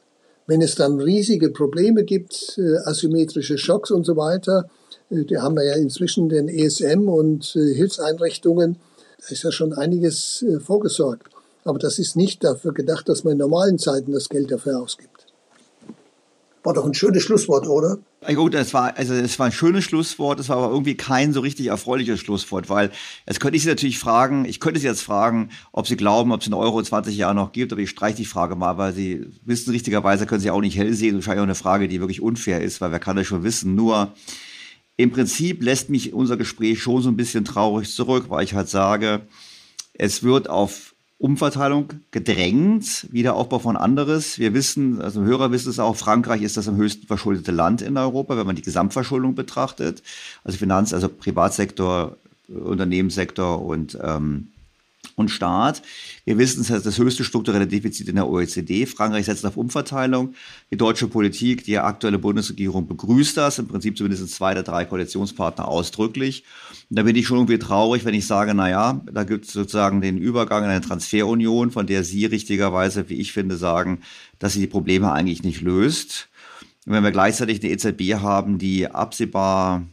Wenn 0.47 0.61
es 0.61 0.75
dann 0.75 1.01
riesige 1.01 1.51
Probleme 1.51 2.05
gibt, 2.05 2.59
äh, 2.59 2.79
asymmetrische 2.85 3.59
Schocks 3.59 3.91
und 3.91 4.05
so 4.05 4.17
weiter, 4.17 4.69
äh, 5.11 5.25
die 5.25 5.39
haben 5.39 5.57
wir 5.57 5.65
ja 5.65 5.75
inzwischen 5.75 6.29
den 6.29 6.49
ESM 6.49 7.09
und 7.09 7.55
äh, 7.55 7.75
Hilfseinrichtungen, 7.75 8.77
da 9.21 9.29
ist 9.29 9.45
ja 9.45 9.53
schon 9.53 9.73
einiges 9.73 10.45
vorgesorgt. 10.65 11.29
Aber 11.65 11.79
das 11.79 12.01
ist 12.01 12.17
nicht 12.17 12.43
dafür 12.43 12.75
gedacht, 12.75 13.09
dass 13.09 13.23
man 13.23 13.35
in 13.35 13.39
normalen 13.39 13.79
Zeiten 13.79 14.11
das 14.11 14.29
Geld 14.29 14.51
dafür 14.51 14.81
ausgibt. 14.83 15.22
War 16.65 16.75
doch 16.75 16.85
ein 16.85 16.95
schönes 16.95 17.25
Schlusswort, 17.25 17.67
oder? 17.67 17.99
Gut, 18.35 18.55
es 18.55 18.73
war, 18.73 18.97
also 18.97 19.15
es 19.15 19.37
war 19.41 19.47
ein 19.47 19.53
schönes 19.53 19.83
Schlusswort, 19.83 20.39
es 20.39 20.49
war 20.49 20.59
aber 20.59 20.71
irgendwie 20.71 20.95
kein 20.95 21.33
so 21.33 21.41
richtig 21.41 21.67
erfreuliches 21.67 22.21
Schlusswort, 22.21 22.71
weil 22.71 22.93
jetzt 23.27 23.41
könnte 23.41 23.57
ich 23.57 23.65
Sie 23.65 23.69
natürlich 23.69 23.99
fragen, 23.99 24.45
ich 24.45 24.61
könnte 24.61 24.79
Sie 24.79 24.87
jetzt 24.87 25.03
fragen, 25.03 25.51
ob 25.73 25.89
Sie 25.89 25.97
glauben, 25.97 26.31
ob 26.31 26.41
es 26.41 26.47
einen 26.47 26.55
Euro 26.55 26.79
in 26.79 26.85
20 26.85 27.17
Jahren 27.17 27.35
noch 27.35 27.51
gibt, 27.51 27.73
aber 27.73 27.81
ich 27.81 27.91
streiche 27.91 28.19
die 28.19 28.25
Frage 28.25 28.55
mal, 28.55 28.79
weil 28.79 28.93
Sie 28.93 29.27
wissen 29.45 29.71
richtigerweise, 29.71 30.27
können 30.27 30.41
Sie 30.41 30.53
auch 30.53 30.61
nicht 30.61 30.77
hell 30.77 30.95
sehen, 30.95 31.17
wahrscheinlich 31.17 31.41
auch 31.41 31.45
eine 31.45 31.57
Frage, 31.57 31.89
die 31.89 31.99
wirklich 31.99 32.23
unfair 32.23 32.61
ist, 32.61 32.81
weil 32.81 32.93
wer 32.93 33.01
kann 33.01 33.17
das 33.17 33.27
schon 33.27 33.43
wissen, 33.43 33.75
nur 33.75 34.13
im 34.97 35.11
Prinzip 35.11 35.65
lässt 35.65 35.91
mich 35.91 36.13
unser 36.13 36.37
Gespräch 36.37 36.81
schon 36.81 37.03
so 37.03 37.09
ein 37.09 37.17
bisschen 37.17 37.45
traurig 37.45 37.93
zurück, 37.93 38.27
weil 38.29 38.45
ich 38.45 38.55
halt 38.55 38.69
sage, 38.69 39.23
es 39.95 40.23
wird 40.23 40.49
auf 40.49 40.92
Umverteilung 41.23 41.89
gedrängt, 42.11 43.07
Wiederaufbau 43.13 43.61
von 43.61 43.77
anderes. 43.77 44.41
Wir 44.41 44.55
wissen, 44.55 45.01
also 45.01 45.23
Hörer 45.23 45.53
wissen 45.53 45.71
es 45.71 45.79
auch, 45.79 45.95
Frankreich 45.95 46.43
ist 46.43 46.57
das 46.57 46.67
am 46.67 46.75
höchsten 46.75 47.07
verschuldete 47.07 47.53
Land 47.53 47.81
in 47.81 47.97
Europa, 47.97 48.37
wenn 48.37 48.45
man 48.45 48.57
die 48.57 48.63
Gesamtverschuldung 48.63 49.37
betrachtet. 49.37 50.03
Also 50.43 50.59
Finanz, 50.59 50.93
also 50.93 51.09
Privatsektor, 51.09 52.17
Unternehmenssektor 52.49 53.65
und 53.65 53.97
ähm, 54.03 54.49
und 55.17 55.31
Staat. 55.31 55.83
Wir 56.25 56.39
wissen, 56.39 56.61
es 56.61 56.71
ist 56.71 56.87
das 56.87 56.99
höchste 56.99 57.25
strukturelle 57.25 57.67
Defizit 57.67 58.09
in 58.09 58.15
der 58.15 58.29
OECD. 58.29 58.87
Frankreich 58.87 59.27
setzt 59.27 59.45
auf 59.45 59.57
Umverteilung. 59.57 60.35
Die 60.71 60.77
deutsche 60.77 61.09
Politik, 61.09 61.65
die 61.65 61.79
aktuelle 61.79 62.19
Bundesregierung 62.19 62.87
begrüßt 62.87 63.37
das, 63.37 63.59
im 63.59 63.69
Prinzip 63.69 63.97
zumindest 63.97 64.31
zwei 64.31 64.55
der 64.55 64.63
drei 64.63 64.85
Koalitionspartner 64.85 65.69
ausdrücklich. 65.69 66.45
Und 66.89 66.99
da 66.99 67.03
bin 67.03 67.17
ich 67.17 67.27
schon 67.27 67.39
irgendwie 67.39 67.59
traurig, 67.59 68.05
wenn 68.05 68.15
ich 68.15 68.27
sage, 68.27 68.55
na 68.55 68.71
ja, 68.71 69.01
da 69.13 69.25
gibt 69.25 69.47
es 69.47 69.53
sozusagen 69.53 70.01
den 70.01 70.19
Übergang 70.19 70.65
in 70.65 70.71
eine 70.71 70.81
Transferunion, 70.81 71.71
von 71.71 71.87
der 71.87 72.05
Sie 72.05 72.27
richtigerweise, 72.27 73.09
wie 73.09 73.15
ich 73.15 73.33
finde, 73.33 73.57
sagen, 73.57 74.01
dass 74.39 74.55
sie 74.55 74.61
die 74.61 74.67
Probleme 74.67 75.13
eigentlich 75.13 75.43
nicht 75.43 75.61
löst. 75.61 76.29
Und 76.87 76.93
wenn 76.93 77.05
wir 77.05 77.13
gleichzeitig 77.13 77.63
eine 77.63 77.73
EZB 77.73 78.21
haben, 78.21 78.59
die 78.59 78.89
absehbar 78.89 79.87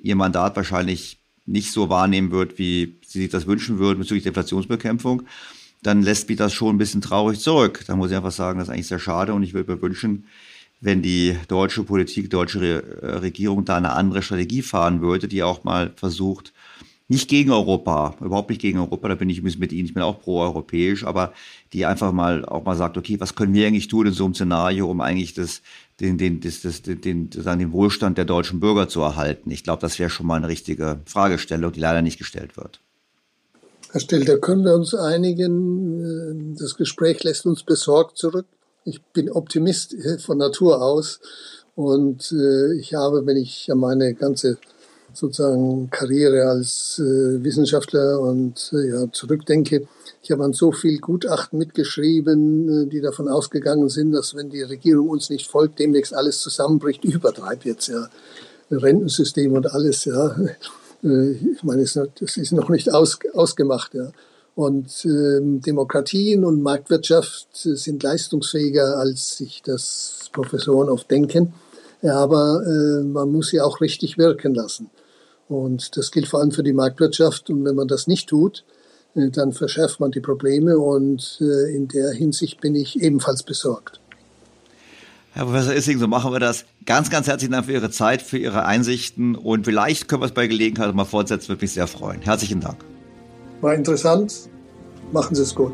ihr 0.00 0.16
Mandat 0.16 0.56
wahrscheinlich 0.56 1.18
nicht 1.46 1.72
so 1.72 1.88
wahrnehmen 1.88 2.30
wird, 2.30 2.58
wie 2.58 2.96
sie 3.14 3.22
sich 3.22 3.30
das 3.30 3.46
wünschen 3.46 3.78
würden 3.78 4.00
bezüglich 4.00 4.24
der 4.24 4.30
Inflationsbekämpfung, 4.30 5.22
dann 5.82 6.02
lässt 6.02 6.28
mich 6.28 6.36
das 6.36 6.52
schon 6.52 6.74
ein 6.74 6.78
bisschen 6.78 7.00
traurig 7.00 7.40
zurück. 7.40 7.84
Da 7.86 7.96
muss 7.96 8.10
ich 8.10 8.16
einfach 8.16 8.32
sagen, 8.32 8.58
das 8.58 8.68
ist 8.68 8.74
eigentlich 8.74 8.88
sehr 8.88 8.98
schade 8.98 9.32
und 9.32 9.42
ich 9.42 9.54
würde 9.54 9.72
mir 9.74 9.82
wünschen, 9.82 10.26
wenn 10.80 11.00
die 11.00 11.36
deutsche 11.48 11.82
Politik, 11.82 12.28
deutsche 12.28 12.82
Regierung 13.22 13.64
da 13.64 13.76
eine 13.76 13.92
andere 13.92 14.22
Strategie 14.22 14.62
fahren 14.62 15.00
würde, 15.00 15.28
die 15.28 15.42
auch 15.42 15.64
mal 15.64 15.92
versucht, 15.96 16.52
nicht 17.06 17.28
gegen 17.28 17.50
Europa, 17.50 18.16
überhaupt 18.20 18.48
nicht 18.48 18.62
gegen 18.62 18.78
Europa, 18.78 19.08
da 19.08 19.14
bin 19.14 19.28
ich 19.28 19.42
mit 19.42 19.72
Ihnen, 19.72 19.86
ich 19.86 19.94
bin 19.94 20.02
auch 20.02 20.20
pro-europäisch, 20.20 21.04
aber 21.04 21.34
die 21.72 21.84
einfach 21.84 22.12
mal 22.12 22.44
auch 22.46 22.64
mal 22.64 22.76
sagt, 22.76 22.96
okay, 22.96 23.20
was 23.20 23.34
können 23.34 23.52
wir 23.52 23.66
eigentlich 23.66 23.88
tun 23.88 24.06
in 24.06 24.12
so 24.14 24.24
einem 24.24 24.34
Szenario, 24.34 24.90
um 24.90 25.02
eigentlich 25.02 25.34
das, 25.34 25.60
den, 26.00 26.16
den, 26.16 26.40
das, 26.40 26.62
das, 26.62 26.80
den, 26.80 27.24
sozusagen 27.24 27.58
den 27.58 27.72
Wohlstand 27.72 28.16
der 28.16 28.24
deutschen 28.24 28.58
Bürger 28.58 28.88
zu 28.88 29.02
erhalten? 29.02 29.50
Ich 29.50 29.64
glaube, 29.64 29.82
das 29.82 29.98
wäre 29.98 30.08
schon 30.08 30.26
mal 30.26 30.36
eine 30.36 30.48
richtige 30.48 31.00
Fragestellung, 31.04 31.72
die 31.72 31.80
leider 31.80 32.00
nicht 32.00 32.18
gestellt 32.18 32.56
wird. 32.56 32.80
Herr 33.94 34.00
Stelter, 34.00 34.38
können 34.38 34.64
wir 34.64 34.74
uns 34.74 34.92
einigen? 34.92 36.56
Das 36.58 36.76
Gespräch 36.76 37.22
lässt 37.22 37.46
uns 37.46 37.62
besorgt 37.62 38.18
zurück. 38.18 38.46
Ich 38.84 39.00
bin 39.00 39.30
Optimist 39.30 39.94
von 40.18 40.36
Natur 40.36 40.82
aus 40.82 41.20
und 41.76 42.32
äh, 42.32 42.74
ich 42.74 42.94
habe, 42.94 43.24
wenn 43.24 43.36
ich 43.36 43.70
an 43.70 43.78
meine 43.78 44.14
ganze 44.14 44.58
sozusagen 45.12 45.90
Karriere 45.90 46.48
als 46.48 46.98
äh, 46.98 47.44
Wissenschaftler 47.44 48.18
und 48.18 48.72
äh, 48.72 48.88
ja, 48.88 49.12
zurückdenke, 49.12 49.86
ich 50.24 50.32
habe 50.32 50.42
an 50.42 50.54
so 50.54 50.72
viel 50.72 50.98
Gutachten 50.98 51.60
mitgeschrieben, 51.60 52.86
äh, 52.86 52.86
die 52.88 53.00
davon 53.00 53.28
ausgegangen 53.28 53.90
sind, 53.90 54.10
dass 54.10 54.34
wenn 54.34 54.50
die 54.50 54.62
Regierung 54.62 55.08
uns 55.08 55.30
nicht 55.30 55.46
folgt, 55.48 55.78
demnächst 55.78 56.12
alles 56.12 56.40
zusammenbricht. 56.40 57.04
Ich 57.04 57.14
übertreibe 57.14 57.68
jetzt 57.68 57.86
ja 57.86 58.08
Rentensystem 58.72 59.52
und 59.52 59.72
alles. 59.72 60.04
Ja, 60.04 60.32
äh, 60.36 60.48
ich 61.04 61.62
meine, 61.62 61.82
das 61.82 62.36
ist 62.36 62.52
noch 62.52 62.70
nicht 62.70 62.92
aus, 62.92 63.18
ausgemacht. 63.34 63.94
Ja. 63.94 64.10
Und 64.54 65.04
ähm, 65.04 65.60
Demokratien 65.60 66.44
und 66.44 66.62
Marktwirtschaft 66.62 67.48
sind 67.52 68.02
leistungsfähiger, 68.02 68.96
als 68.96 69.36
sich 69.36 69.62
das 69.62 70.30
Professoren 70.32 70.88
oft 70.88 71.10
denken. 71.10 71.52
Ja, 72.02 72.16
aber 72.16 72.62
äh, 72.66 73.02
man 73.02 73.32
muss 73.32 73.48
sie 73.48 73.60
auch 73.60 73.80
richtig 73.80 74.16
wirken 74.16 74.54
lassen. 74.54 74.90
Und 75.48 75.96
das 75.96 76.10
gilt 76.10 76.28
vor 76.28 76.40
allem 76.40 76.52
für 76.52 76.62
die 76.62 76.72
Marktwirtschaft. 76.72 77.50
Und 77.50 77.64
wenn 77.64 77.74
man 77.74 77.88
das 77.88 78.06
nicht 78.06 78.28
tut, 78.28 78.64
äh, 79.14 79.30
dann 79.30 79.52
verschärft 79.52 80.00
man 80.00 80.10
die 80.10 80.20
Probleme. 80.20 80.78
Und 80.78 81.38
äh, 81.40 81.74
in 81.74 81.88
der 81.88 82.12
Hinsicht 82.12 82.60
bin 82.60 82.74
ich 82.74 83.02
ebenfalls 83.02 83.42
besorgt. 83.42 84.00
Herr 85.36 85.46
Professor 85.46 85.74
Issing, 85.74 85.98
so 85.98 86.06
machen 86.06 86.30
wir 86.30 86.38
das. 86.38 86.64
Ganz, 86.86 87.10
ganz 87.10 87.26
herzlichen 87.26 87.50
Dank 87.50 87.66
für 87.66 87.72
Ihre 87.72 87.90
Zeit, 87.90 88.22
für 88.22 88.38
Ihre 88.38 88.66
Einsichten 88.66 89.34
und 89.34 89.64
vielleicht 89.64 90.06
können 90.06 90.22
wir 90.22 90.26
es 90.26 90.32
bei 90.32 90.46
Gelegenheit 90.46 90.94
mal 90.94 91.04
fortsetzen, 91.04 91.48
würde 91.48 91.62
mich 91.62 91.72
sehr 91.72 91.88
freuen. 91.88 92.22
Herzlichen 92.22 92.60
Dank. 92.60 92.84
War 93.60 93.74
interessant. 93.74 94.48
Machen 95.10 95.34
Sie 95.34 95.42
es 95.42 95.52
gut. 95.52 95.72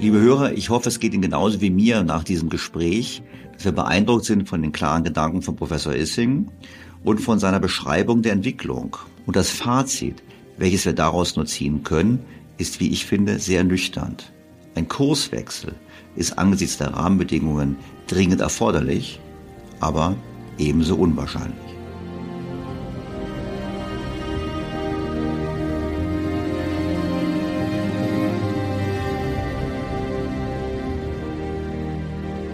Liebe 0.00 0.18
Hörer, 0.18 0.54
ich 0.54 0.70
hoffe, 0.70 0.88
es 0.88 0.98
geht 0.98 1.14
Ihnen 1.14 1.22
genauso 1.22 1.60
wie 1.60 1.70
mir 1.70 2.02
nach 2.02 2.24
diesem 2.24 2.48
Gespräch, 2.48 3.22
dass 3.52 3.64
wir 3.64 3.70
beeindruckt 3.70 4.24
sind 4.24 4.48
von 4.48 4.60
den 4.60 4.72
klaren 4.72 5.04
Gedanken 5.04 5.40
von 5.40 5.54
Professor 5.54 5.94
Issing 5.94 6.50
und 7.04 7.20
von 7.20 7.38
seiner 7.38 7.60
Beschreibung 7.60 8.22
der 8.22 8.32
Entwicklung. 8.32 8.96
Und 9.26 9.36
das 9.36 9.50
Fazit, 9.50 10.22
welches 10.56 10.86
wir 10.86 10.94
daraus 10.94 11.36
nur 11.36 11.46
ziehen 11.46 11.84
können, 11.84 12.24
ist, 12.56 12.80
wie 12.80 12.90
ich 12.90 13.06
finde, 13.06 13.38
sehr 13.38 13.62
nüchtern. 13.62 14.16
Ein 14.74 14.88
Kurswechsel 14.88 15.74
ist 16.16 16.38
angesichts 16.38 16.78
der 16.78 16.94
Rahmenbedingungen 16.94 17.76
dringend 18.06 18.40
erforderlich, 18.40 19.20
aber 19.80 20.16
ebenso 20.58 20.96
unwahrscheinlich. 20.96 21.58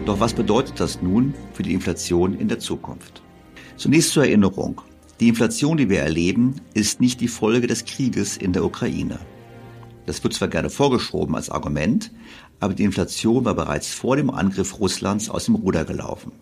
Doch 0.06 0.18
was 0.18 0.34
bedeutet 0.34 0.80
das 0.80 1.00
nun 1.02 1.34
für 1.52 1.62
die 1.62 1.72
Inflation 1.72 2.34
in 2.34 2.48
der 2.48 2.58
Zukunft? 2.58 3.22
Zunächst 3.80 4.12
zur 4.12 4.24
Erinnerung. 4.24 4.82
Die 5.20 5.28
Inflation, 5.28 5.78
die 5.78 5.88
wir 5.88 6.00
erleben, 6.00 6.56
ist 6.74 7.00
nicht 7.00 7.18
die 7.22 7.28
Folge 7.28 7.66
des 7.66 7.86
Krieges 7.86 8.36
in 8.36 8.52
der 8.52 8.62
Ukraine. 8.62 9.18
Das 10.04 10.22
wird 10.22 10.34
zwar 10.34 10.48
gerne 10.48 10.68
vorgeschoben 10.68 11.34
als 11.34 11.48
Argument, 11.48 12.10
aber 12.58 12.74
die 12.74 12.84
Inflation 12.84 13.46
war 13.46 13.54
bereits 13.54 13.88
vor 13.88 14.16
dem 14.16 14.28
Angriff 14.28 14.80
Russlands 14.80 15.30
aus 15.30 15.46
dem 15.46 15.54
Ruder 15.54 15.86
gelaufen. 15.86 16.32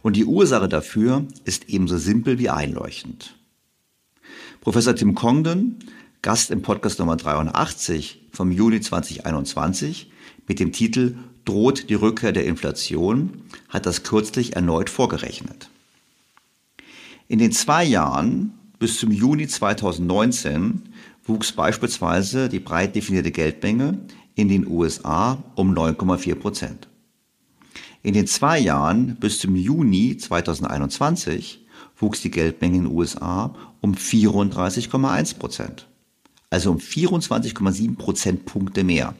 Und 0.00 0.16
die 0.16 0.24
Ursache 0.24 0.66
dafür 0.66 1.26
ist 1.44 1.68
ebenso 1.68 1.98
simpel 1.98 2.38
wie 2.38 2.48
einleuchtend. 2.48 3.36
Professor 4.62 4.96
Tim 4.96 5.14
Congdon, 5.14 5.76
Gast 6.22 6.50
im 6.50 6.62
Podcast 6.62 7.00
Nummer 7.00 7.16
83 7.16 8.28
vom 8.32 8.50
Juni 8.50 8.80
2021 8.80 10.10
mit 10.48 10.58
dem 10.58 10.72
Titel 10.72 11.16
droht 11.44 11.90
die 11.90 11.94
Rückkehr 11.94 12.32
der 12.32 12.46
Inflation, 12.46 13.42
hat 13.68 13.84
das 13.84 14.04
kürzlich 14.04 14.56
erneut 14.56 14.88
vorgerechnet. 14.88 15.68
In 17.26 17.38
den 17.38 17.52
zwei 17.52 17.84
Jahren 17.84 18.52
bis 18.78 18.98
zum 18.98 19.10
Juni 19.10 19.46
2019 19.46 20.82
wuchs 21.24 21.52
beispielsweise 21.52 22.50
die 22.50 22.60
breit 22.60 22.94
definierte 22.94 23.30
Geldmenge 23.30 23.98
in 24.34 24.48
den 24.48 24.66
USA 24.66 25.42
um 25.54 25.74
9,4 25.74 26.34
Prozent. 26.34 26.88
In 28.02 28.12
den 28.12 28.26
zwei 28.26 28.58
Jahren 28.58 29.16
bis 29.16 29.38
zum 29.38 29.56
Juni 29.56 30.18
2021 30.18 31.64
wuchs 31.96 32.20
die 32.20 32.30
Geldmenge 32.30 32.76
in 32.76 32.84
den 32.84 32.92
USA 32.92 33.54
um 33.80 33.94
34,1 33.94 35.38
Prozent, 35.38 35.86
also 36.50 36.72
um 36.72 36.76
24,7 36.76 37.96
Prozentpunkte 37.96 38.84
mehr. 38.84 39.14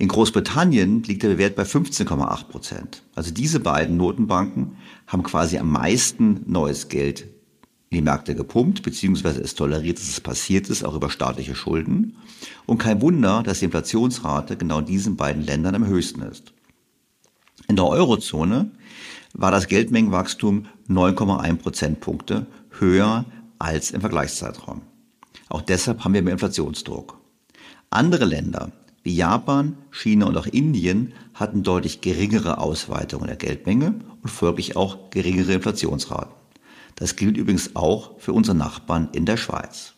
In 0.00 0.08
Großbritannien 0.08 1.02
liegt 1.02 1.24
der 1.24 1.36
Wert 1.36 1.56
bei 1.56 1.64
15,8 1.64 2.44
Prozent. 2.44 3.02
Also 3.14 3.34
diese 3.34 3.60
beiden 3.60 3.98
Notenbanken 3.98 4.78
haben 5.06 5.22
quasi 5.22 5.58
am 5.58 5.70
meisten 5.70 6.40
neues 6.46 6.88
Geld 6.88 7.26
in 7.90 7.98
die 7.98 8.00
Märkte 8.00 8.34
gepumpt, 8.34 8.82
beziehungsweise 8.82 9.42
es 9.42 9.54
toleriert, 9.54 9.98
dass 9.98 10.08
es 10.08 10.22
passiert 10.22 10.70
ist, 10.70 10.84
auch 10.84 10.94
über 10.94 11.10
staatliche 11.10 11.54
Schulden. 11.54 12.16
Und 12.64 12.78
kein 12.78 13.02
Wunder, 13.02 13.42
dass 13.42 13.58
die 13.58 13.66
Inflationsrate 13.66 14.56
genau 14.56 14.78
in 14.78 14.86
diesen 14.86 15.16
beiden 15.16 15.42
Ländern 15.42 15.74
am 15.74 15.86
höchsten 15.86 16.22
ist. 16.22 16.54
In 17.68 17.76
der 17.76 17.84
Eurozone 17.84 18.70
war 19.34 19.50
das 19.50 19.68
Geldmengenwachstum 19.68 20.64
9,1 20.88 21.56
Prozentpunkte 21.56 22.46
höher 22.78 23.26
als 23.58 23.90
im 23.90 24.00
Vergleichszeitraum. 24.00 24.80
Auch 25.50 25.60
deshalb 25.60 26.04
haben 26.04 26.14
wir 26.14 26.22
mehr 26.22 26.32
Inflationsdruck. 26.32 27.18
Andere 27.90 28.24
Länder 28.24 28.72
wie 29.02 29.14
Japan, 29.14 29.76
China 29.90 30.26
und 30.26 30.36
auch 30.36 30.46
Indien 30.46 31.12
hatten 31.34 31.62
deutlich 31.62 32.00
geringere 32.00 32.58
Ausweitungen 32.58 33.26
der 33.26 33.36
Geldmenge 33.36 33.94
und 34.22 34.28
folglich 34.28 34.76
auch 34.76 35.10
geringere 35.10 35.54
Inflationsraten. 35.54 36.34
Das 36.96 37.16
gilt 37.16 37.36
übrigens 37.36 37.76
auch 37.76 38.20
für 38.20 38.32
unsere 38.32 38.56
Nachbarn 38.56 39.08
in 39.12 39.24
der 39.24 39.38
Schweiz. 39.38 39.94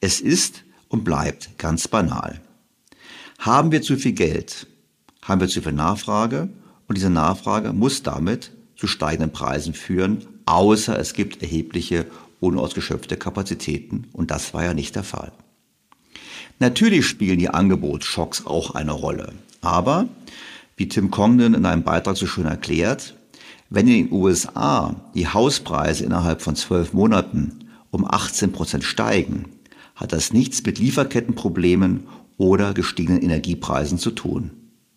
Es 0.00 0.20
ist 0.20 0.64
und 0.88 1.04
bleibt 1.04 1.58
ganz 1.58 1.88
banal. 1.88 2.40
Haben 3.38 3.70
wir 3.70 3.82
zu 3.82 3.96
viel 3.96 4.12
Geld, 4.12 4.66
haben 5.22 5.40
wir 5.40 5.48
zu 5.48 5.60
viel 5.60 5.72
Nachfrage 5.72 6.48
und 6.86 6.96
diese 6.96 7.10
Nachfrage 7.10 7.72
muss 7.72 8.02
damit 8.02 8.52
zu 8.76 8.86
steigenden 8.86 9.32
Preisen 9.32 9.74
führen, 9.74 10.26
außer 10.46 10.98
es 10.98 11.12
gibt 11.12 11.42
erhebliche 11.42 12.06
unausgeschöpfte 12.40 13.16
Kapazitäten 13.16 14.06
und 14.12 14.30
das 14.30 14.54
war 14.54 14.64
ja 14.64 14.72
nicht 14.72 14.96
der 14.96 15.04
Fall. 15.04 15.32
Natürlich 16.60 17.06
spielen 17.06 17.38
die 17.38 17.50
Angebotsschocks 17.50 18.46
auch 18.46 18.74
eine 18.74 18.92
Rolle, 18.92 19.32
aber 19.60 20.08
wie 20.76 20.88
Tim 20.88 21.10
Congdon 21.10 21.54
in 21.54 21.66
einem 21.66 21.84
Beitrag 21.84 22.16
so 22.16 22.26
schön 22.26 22.46
erklärt, 22.46 23.14
wenn 23.70 23.86
in 23.86 24.08
den 24.08 24.12
USA 24.12 24.96
die 25.14 25.28
Hauspreise 25.28 26.04
innerhalb 26.04 26.42
von 26.42 26.56
zwölf 26.56 26.92
Monaten 26.92 27.68
um 27.90 28.04
18 28.04 28.52
Prozent 28.52 28.84
steigen, 28.84 29.46
hat 29.94 30.12
das 30.12 30.32
nichts 30.32 30.64
mit 30.64 30.78
Lieferkettenproblemen 30.78 32.06
oder 32.38 32.74
gestiegenen 32.74 33.22
Energiepreisen 33.22 33.98
zu 33.98 34.10
tun. 34.10 34.50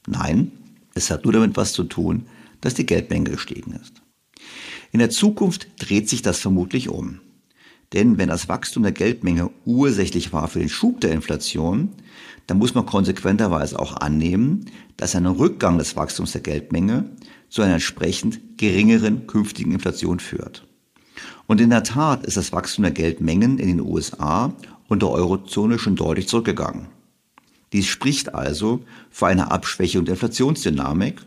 Nein, 0.07 0.51
es 0.93 1.11
hat 1.11 1.25
nur 1.25 1.33
damit 1.33 1.57
was 1.57 1.73
zu 1.73 1.83
tun, 1.83 2.25
dass 2.61 2.75
die 2.75 2.85
Geldmenge 2.85 3.31
gestiegen 3.31 3.73
ist. 3.73 4.01
In 4.91 4.99
der 4.99 5.09
Zukunft 5.09 5.67
dreht 5.79 6.09
sich 6.09 6.21
das 6.21 6.39
vermutlich 6.39 6.89
um. 6.89 7.19
Denn 7.93 8.17
wenn 8.17 8.29
das 8.29 8.47
Wachstum 8.47 8.83
der 8.83 8.93
Geldmenge 8.93 9.49
ursächlich 9.65 10.31
war 10.31 10.47
für 10.47 10.59
den 10.59 10.69
Schub 10.69 11.01
der 11.01 11.11
Inflation, 11.11 11.89
dann 12.47 12.57
muss 12.57 12.73
man 12.73 12.85
konsequenterweise 12.85 13.77
auch 13.77 13.97
annehmen, 13.97 14.65
dass 14.97 15.15
ein 15.15 15.25
Rückgang 15.25 15.77
des 15.77 15.95
Wachstums 15.95 16.31
der 16.31 16.41
Geldmenge 16.41 17.09
zu 17.49 17.61
einer 17.61 17.73
entsprechend 17.73 18.57
geringeren 18.57 19.27
künftigen 19.27 19.73
Inflation 19.73 20.19
führt. 20.19 20.67
Und 21.47 21.59
in 21.59 21.69
der 21.69 21.83
Tat 21.83 22.25
ist 22.25 22.37
das 22.37 22.53
Wachstum 22.53 22.83
der 22.83 22.93
Geldmengen 22.93 23.59
in 23.59 23.67
den 23.67 23.81
USA 23.81 24.53
und 24.87 25.01
der 25.01 25.09
Eurozone 25.09 25.79
schon 25.79 25.97
deutlich 25.97 26.29
zurückgegangen. 26.29 26.87
Dies 27.73 27.87
spricht 27.87 28.33
also 28.35 28.83
für 29.09 29.27
eine 29.27 29.51
Abschwächung 29.51 30.05
der 30.05 30.13
Inflationsdynamik 30.13 31.21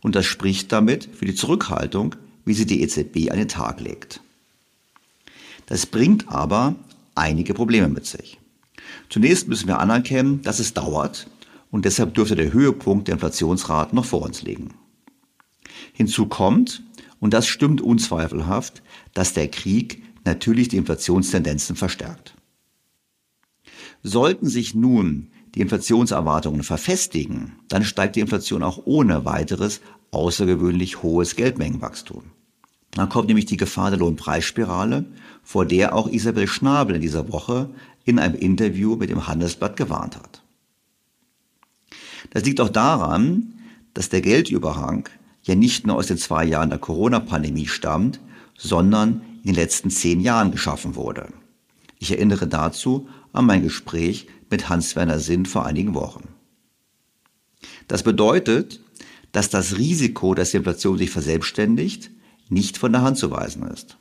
und 0.00 0.14
das 0.14 0.26
spricht 0.26 0.72
damit 0.72 1.08
für 1.12 1.24
die 1.24 1.34
Zurückhaltung, 1.34 2.14
wie 2.44 2.54
sie 2.54 2.66
die 2.66 2.82
EZB 2.82 3.30
an 3.30 3.38
den 3.38 3.48
Tag 3.48 3.80
legt. 3.80 4.22
Das 5.68 5.84
bringt 5.84 6.28
aber 6.28 6.74
einige 7.14 7.52
Probleme 7.52 7.88
mit 7.88 8.06
sich. 8.06 8.40
Zunächst 9.10 9.48
müssen 9.48 9.68
wir 9.68 9.80
anerkennen, 9.80 10.40
dass 10.42 10.60
es 10.60 10.72
dauert 10.72 11.28
und 11.70 11.84
deshalb 11.84 12.14
dürfte 12.14 12.36
der 12.36 12.52
Höhepunkt 12.52 13.08
der 13.08 13.14
Inflationsraten 13.14 13.94
noch 13.94 14.06
vor 14.06 14.22
uns 14.22 14.42
liegen. 14.42 14.74
Hinzu 15.92 16.26
kommt, 16.26 16.82
und 17.20 17.34
das 17.34 17.46
stimmt 17.46 17.82
unzweifelhaft, 17.82 18.82
dass 19.12 19.34
der 19.34 19.48
Krieg 19.48 20.02
natürlich 20.24 20.68
die 20.68 20.78
Inflationstendenzen 20.78 21.76
verstärkt. 21.76 22.34
Sollten 24.02 24.48
sich 24.48 24.74
nun 24.74 25.30
die 25.54 25.60
Inflationserwartungen 25.60 26.62
verfestigen, 26.62 27.56
dann 27.68 27.84
steigt 27.84 28.16
die 28.16 28.20
Inflation 28.20 28.62
auch 28.62 28.82
ohne 28.84 29.24
weiteres 29.26 29.80
außergewöhnlich 30.12 31.02
hohes 31.02 31.36
Geldmengenwachstum. 31.36 32.22
Dann 32.92 33.08
kommt 33.08 33.28
nämlich 33.28 33.46
die 33.46 33.56
Gefahr 33.56 33.90
der 33.90 33.98
Lohnpreisspirale, 33.98 35.04
vor 35.48 35.64
der 35.64 35.94
auch 35.94 36.10
Isabel 36.10 36.46
Schnabel 36.46 36.96
in 36.96 37.00
dieser 37.00 37.32
Woche 37.32 37.70
in 38.04 38.18
einem 38.18 38.34
Interview 38.34 38.96
mit 38.96 39.08
dem 39.08 39.26
Handelsblatt 39.26 39.78
gewarnt 39.78 40.18
hat. 40.18 40.42
Das 42.28 42.44
liegt 42.44 42.60
auch 42.60 42.68
daran, 42.68 43.54
dass 43.94 44.10
der 44.10 44.20
Geldüberhang 44.20 45.08
ja 45.44 45.54
nicht 45.54 45.86
nur 45.86 45.96
aus 45.96 46.08
den 46.08 46.18
zwei 46.18 46.44
Jahren 46.44 46.68
der 46.68 46.78
Corona-Pandemie 46.78 47.66
stammt, 47.66 48.20
sondern 48.58 49.22
in 49.38 49.46
den 49.46 49.54
letzten 49.54 49.88
zehn 49.88 50.20
Jahren 50.20 50.50
geschaffen 50.50 50.96
wurde. 50.96 51.32
Ich 51.98 52.10
erinnere 52.10 52.46
dazu 52.46 53.08
an 53.32 53.46
mein 53.46 53.62
Gespräch 53.62 54.26
mit 54.50 54.68
Hans-Werner 54.68 55.18
Sinn 55.18 55.46
vor 55.46 55.64
einigen 55.64 55.94
Wochen. 55.94 56.28
Das 57.86 58.02
bedeutet, 58.02 58.80
dass 59.32 59.48
das 59.48 59.78
Risiko, 59.78 60.34
dass 60.34 60.50
die 60.50 60.58
Inflation 60.58 60.98
sich 60.98 61.08
verselbstständigt, 61.08 62.10
nicht 62.50 62.76
von 62.76 62.92
der 62.92 63.00
Hand 63.00 63.16
zu 63.16 63.30
weisen 63.30 63.62
ist. 63.62 63.96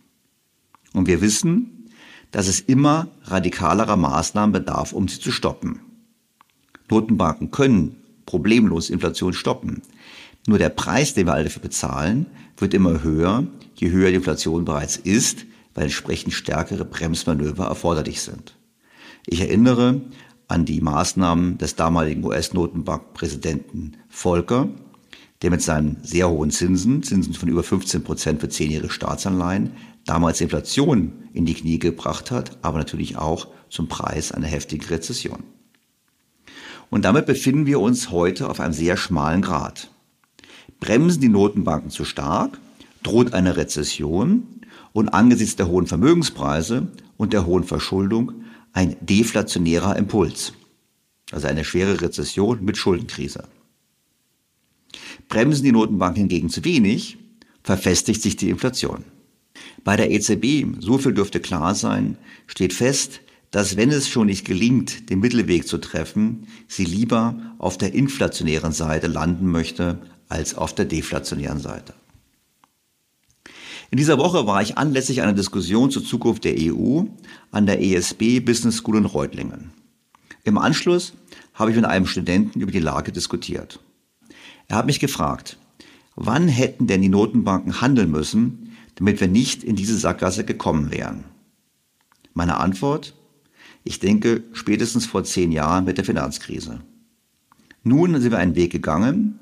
Und 0.98 1.08
wir 1.08 1.22
wissen, 1.22 1.92
dass 2.32 2.48
es 2.48 2.60
immer 2.60 3.10
radikalerer 3.26 3.96
Maßnahmen 3.96 4.52
bedarf, 4.52 4.94
um 4.94 5.08
sie 5.08 5.20
zu 5.20 5.32
stoppen. 5.32 5.82
Notenbanken 6.90 7.52
können 7.52 7.98
problemlos 8.26 8.90
Inflation 8.90 9.34
stoppen. 9.34 9.84
Nur 10.48 10.58
der 10.58 10.70
Preis, 10.70 11.14
den 11.14 11.28
wir 11.28 11.36
alle 11.36 11.44
dafür 11.44 11.62
bezahlen, 11.62 12.26
wird 12.58 12.74
immer 12.74 13.04
höher, 13.04 13.46
je 13.76 13.92
höher 13.92 14.10
die 14.10 14.16
Inflation 14.16 14.66
bereits 14.66 14.98
ist, 14.98 15.46
weil 15.76 15.84
entsprechend 15.84 16.34
stärkere 16.34 16.84
Bremsmanöver 16.84 17.66
erforderlich 17.66 18.22
sind. 18.22 18.58
Ich 19.28 19.42
erinnere 19.42 20.02
an 20.48 20.66
die 20.66 20.82
Maßnahmen 20.82 21.60
des 21.60 21.76
damaligen 21.76 22.24
US-Notenbankpräsidenten 22.26 23.98
Volcker, 24.10 24.70
der 25.44 25.52
mit 25.52 25.62
seinen 25.62 25.98
sehr 26.02 26.28
hohen 26.28 26.50
Zinsen, 26.50 27.04
Zinsen 27.04 27.36
von 27.36 27.50
über 27.50 27.62
15 27.62 28.04
Prozent 28.04 28.42
für 28.42 28.50
zehnjährige 28.50 28.92
Staatsanleihen, 28.92 29.74
damals 30.08 30.42
Inflation 30.42 31.30
in 31.34 31.46
die 31.46 31.54
Knie 31.54 31.80
gebracht 31.80 32.32
hat, 32.32 32.58
aber 32.64 32.80
natürlich 32.80 33.18
auch 33.18 33.48
zum 33.70 33.88
Preis 33.88 34.32
einer 34.32 34.48
heftigen 34.48 34.86
Rezession. 34.86 35.44
Und 36.90 37.06
damit 37.06 37.26
befinden 37.26 37.66
wir 37.66 37.80
uns 37.80 38.12
heute 38.12 38.50
auf 38.50 38.60
einem 38.60 38.74
sehr 38.74 38.98
schmalen 38.98 39.42
Grad. 39.42 39.92
Bremsen 40.80 41.22
die 41.22 41.30
Notenbanken 41.30 41.90
zu 41.90 42.06
stark, 42.06 42.58
droht 43.04 43.34
eine 43.34 43.58
Rezession 43.58 44.62
und 44.94 45.10
angesichts 45.10 45.58
der 45.58 45.68
hohen 45.68 45.88
Vermögenspreise 45.88 46.88
und 47.18 47.34
der 47.34 47.46
hohen 47.46 47.64
Verschuldung 47.64 48.44
ein 48.74 48.96
deflationärer 49.02 49.96
Impuls, 49.96 50.54
also 51.32 51.48
eine 51.48 51.66
schwere 51.66 52.00
Rezession 52.00 52.64
mit 52.64 52.78
Schuldenkrise. 52.78 53.44
Bremsen 55.28 55.66
die 55.66 55.72
Notenbanken 55.72 56.22
hingegen 56.22 56.50
zu 56.50 56.64
wenig, 56.64 57.18
verfestigt 57.64 58.22
sich 58.22 58.38
die 58.38 58.50
Inflation. 58.50 59.04
Bei 59.84 59.96
der 59.96 60.12
EZB, 60.12 60.66
so 60.80 60.98
viel 60.98 61.14
dürfte 61.14 61.40
klar 61.40 61.76
sein, 61.76 62.18
steht 62.48 62.74
fest, 62.74 63.22
dass 63.52 63.78
wenn 63.78 63.92
es 63.92 64.10
schon 64.10 64.28
nicht 64.28 64.46
gelingt, 64.46 65.10
den 65.10 65.20
Mittelweg 65.20 65.68
zu 65.68 65.78
treffen, 65.78 66.48
sie 66.68 66.86
lieber 66.86 67.36
auf 67.58 67.78
der 67.78 67.94
inflationären 67.94 68.74
Seite 68.74 69.08
landen 69.08 69.50
möchte 69.50 70.00
als 70.30 70.56
auf 70.56 70.76
der 70.76 70.86
deflationären 70.86 71.60
Seite. 71.60 71.94
In 73.90 73.98
dieser 73.98 74.18
Woche 74.18 74.46
war 74.46 74.62
ich 74.62 74.78
anlässlich 74.78 75.22
einer 75.22 75.34
Diskussion 75.34 75.92
zur 75.92 76.04
Zukunft 76.04 76.44
der 76.44 76.56
EU 76.58 77.04
an 77.52 77.66
der 77.66 77.82
ESB 77.82 78.42
Business 78.42 78.78
School 78.78 78.98
in 78.98 79.06
Reutlingen. 79.06 79.72
Im 80.44 80.58
Anschluss 80.58 81.14
habe 81.54 81.72
ich 81.72 81.76
mit 81.78 81.86
einem 81.86 82.06
Studenten 82.06 82.60
über 82.60 82.72
die 82.72 82.80
Lage 82.80 83.14
diskutiert. 83.14 83.80
Er 84.68 84.78
hat 84.78 84.86
mich 84.86 85.00
gefragt, 85.00 85.58
wann 86.16 86.50
hätten 86.50 86.88
denn 86.88 87.02
die 87.02 87.10
Notenbanken 87.10 87.80
handeln 87.80 88.12
müssen, 88.12 88.67
damit 88.98 89.22
wir 89.22 89.28
nicht 89.28 89.64
in 89.64 89.76
diese 89.76 89.98
Sackgasse 89.98 90.44
gekommen 90.44 90.92
wären? 90.92 91.24
Meine 92.34 92.58
Antwort? 92.58 93.16
Ich 93.84 94.00
denke, 94.00 94.44
spätestens 94.54 95.06
vor 95.06 95.24
zehn 95.24 95.52
Jahren 95.52 95.86
mit 95.86 95.98
der 95.98 96.06
Finanzkrise. 96.06 96.82
Nun 97.84 98.20
sind 98.20 98.32
wir 98.32 98.38
einen 98.38 98.56
Weg 98.56 98.72
gegangen, 98.72 99.40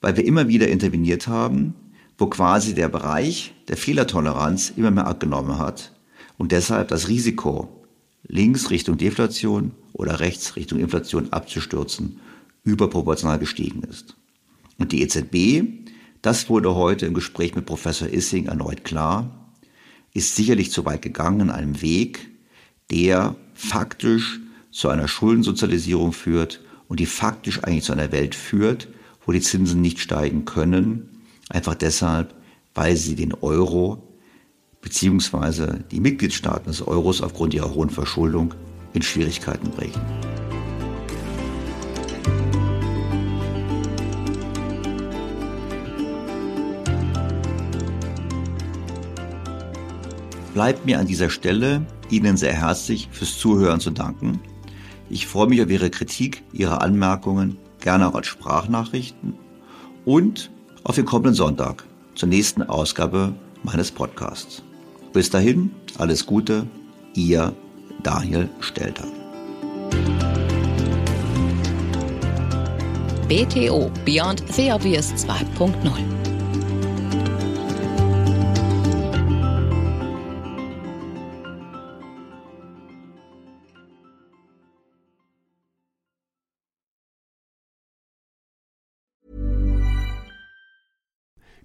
weil 0.00 0.16
wir 0.16 0.24
immer 0.24 0.48
wieder 0.48 0.68
interveniert 0.68 1.28
haben, 1.28 1.74
wo 2.18 2.26
quasi 2.26 2.74
der 2.74 2.88
Bereich 2.88 3.54
der 3.68 3.76
Fehlertoleranz 3.76 4.72
immer 4.76 4.90
mehr 4.90 5.06
abgenommen 5.06 5.58
hat 5.58 5.92
und 6.38 6.52
deshalb 6.52 6.88
das 6.88 7.08
Risiko 7.08 7.86
links 8.26 8.70
Richtung 8.70 8.96
Deflation 8.96 9.72
oder 9.92 10.20
rechts 10.20 10.56
Richtung 10.56 10.78
Inflation 10.78 11.32
abzustürzen, 11.32 12.20
überproportional 12.64 13.38
gestiegen 13.38 13.82
ist. 13.82 14.16
Und 14.78 14.92
die 14.92 15.02
EZB, 15.02 15.85
das 16.26 16.50
wurde 16.50 16.74
heute 16.74 17.06
im 17.06 17.14
Gespräch 17.14 17.54
mit 17.54 17.66
Professor 17.66 18.08
Issing 18.08 18.46
erneut 18.46 18.82
klar, 18.82 19.30
ist 20.12 20.34
sicherlich 20.34 20.72
zu 20.72 20.84
weit 20.84 21.00
gegangen 21.00 21.38
in 21.38 21.50
einem 21.50 21.80
Weg, 21.82 22.28
der 22.90 23.36
faktisch 23.54 24.40
zu 24.72 24.88
einer 24.88 25.06
Schuldensozialisierung 25.06 26.12
führt 26.12 26.62
und 26.88 26.98
die 26.98 27.06
faktisch 27.06 27.62
eigentlich 27.62 27.84
zu 27.84 27.92
einer 27.92 28.10
Welt 28.10 28.34
führt, 28.34 28.88
wo 29.24 29.30
die 29.30 29.40
Zinsen 29.40 29.80
nicht 29.80 30.00
steigen 30.00 30.44
können, 30.44 31.22
einfach 31.48 31.76
deshalb, 31.76 32.34
weil 32.74 32.96
sie 32.96 33.14
den 33.14 33.32
Euro 33.32 34.02
bzw. 34.80 35.78
die 35.92 36.00
Mitgliedstaaten 36.00 36.66
des 36.66 36.82
Euros 36.82 37.22
aufgrund 37.22 37.54
ihrer 37.54 37.72
hohen 37.72 37.90
Verschuldung 37.90 38.52
in 38.94 39.02
Schwierigkeiten 39.02 39.70
bringen. 39.70 39.94
Bleibt 50.56 50.86
mir 50.86 50.98
an 50.98 51.06
dieser 51.06 51.28
Stelle 51.28 51.84
Ihnen 52.08 52.38
sehr 52.38 52.54
herzlich 52.54 53.10
fürs 53.12 53.36
Zuhören 53.36 53.78
zu 53.78 53.90
danken. 53.90 54.40
Ich 55.10 55.26
freue 55.26 55.48
mich 55.48 55.60
auf 55.60 55.68
Ihre 55.68 55.90
Kritik, 55.90 56.44
Ihre 56.54 56.80
Anmerkungen, 56.80 57.58
gerne 57.78 58.08
auch 58.08 58.14
als 58.14 58.28
Sprachnachrichten 58.28 59.34
und 60.06 60.50
auf 60.82 60.94
den 60.94 61.04
kommenden 61.04 61.34
Sonntag 61.34 61.84
zur 62.14 62.30
nächsten 62.30 62.62
Ausgabe 62.62 63.34
meines 63.64 63.90
Podcasts. 63.90 64.62
Bis 65.12 65.28
dahin, 65.28 65.72
alles 65.98 66.24
Gute, 66.24 66.66
Ihr 67.12 67.52
Daniel 68.02 68.48
Stelter. 68.60 69.04
BTO 73.28 73.90
Beyond 74.06 74.42
the 74.54 74.72
Obvious 74.72 75.12
2.0 75.12 76.15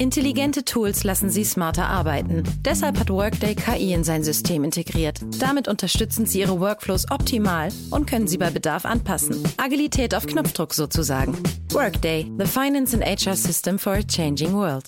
Intelligente 0.00 0.64
Tools 0.64 1.04
lassen 1.04 1.28
Sie 1.28 1.44
smarter 1.44 1.86
arbeiten. 1.86 2.42
Deshalb 2.64 2.98
hat 2.98 3.10
Workday 3.10 3.54
KI 3.54 3.92
in 3.92 4.02
sein 4.02 4.24
System 4.24 4.64
integriert. 4.64 5.20
Damit 5.38 5.68
unterstützen 5.68 6.24
Sie 6.24 6.40
Ihre 6.40 6.58
Workflows 6.58 7.10
optimal 7.10 7.68
und 7.90 8.06
können 8.06 8.26
sie 8.26 8.38
bei 8.38 8.48
Bedarf 8.48 8.86
anpassen. 8.86 9.44
Agilität 9.58 10.14
auf 10.14 10.26
Knopfdruck 10.26 10.72
sozusagen. 10.72 11.36
Workday, 11.72 12.30
the 12.38 12.46
finance 12.46 12.96
and 12.96 13.04
HR 13.04 13.36
system 13.36 13.78
for 13.78 13.92
a 13.92 14.02
changing 14.02 14.54
world. 14.54 14.86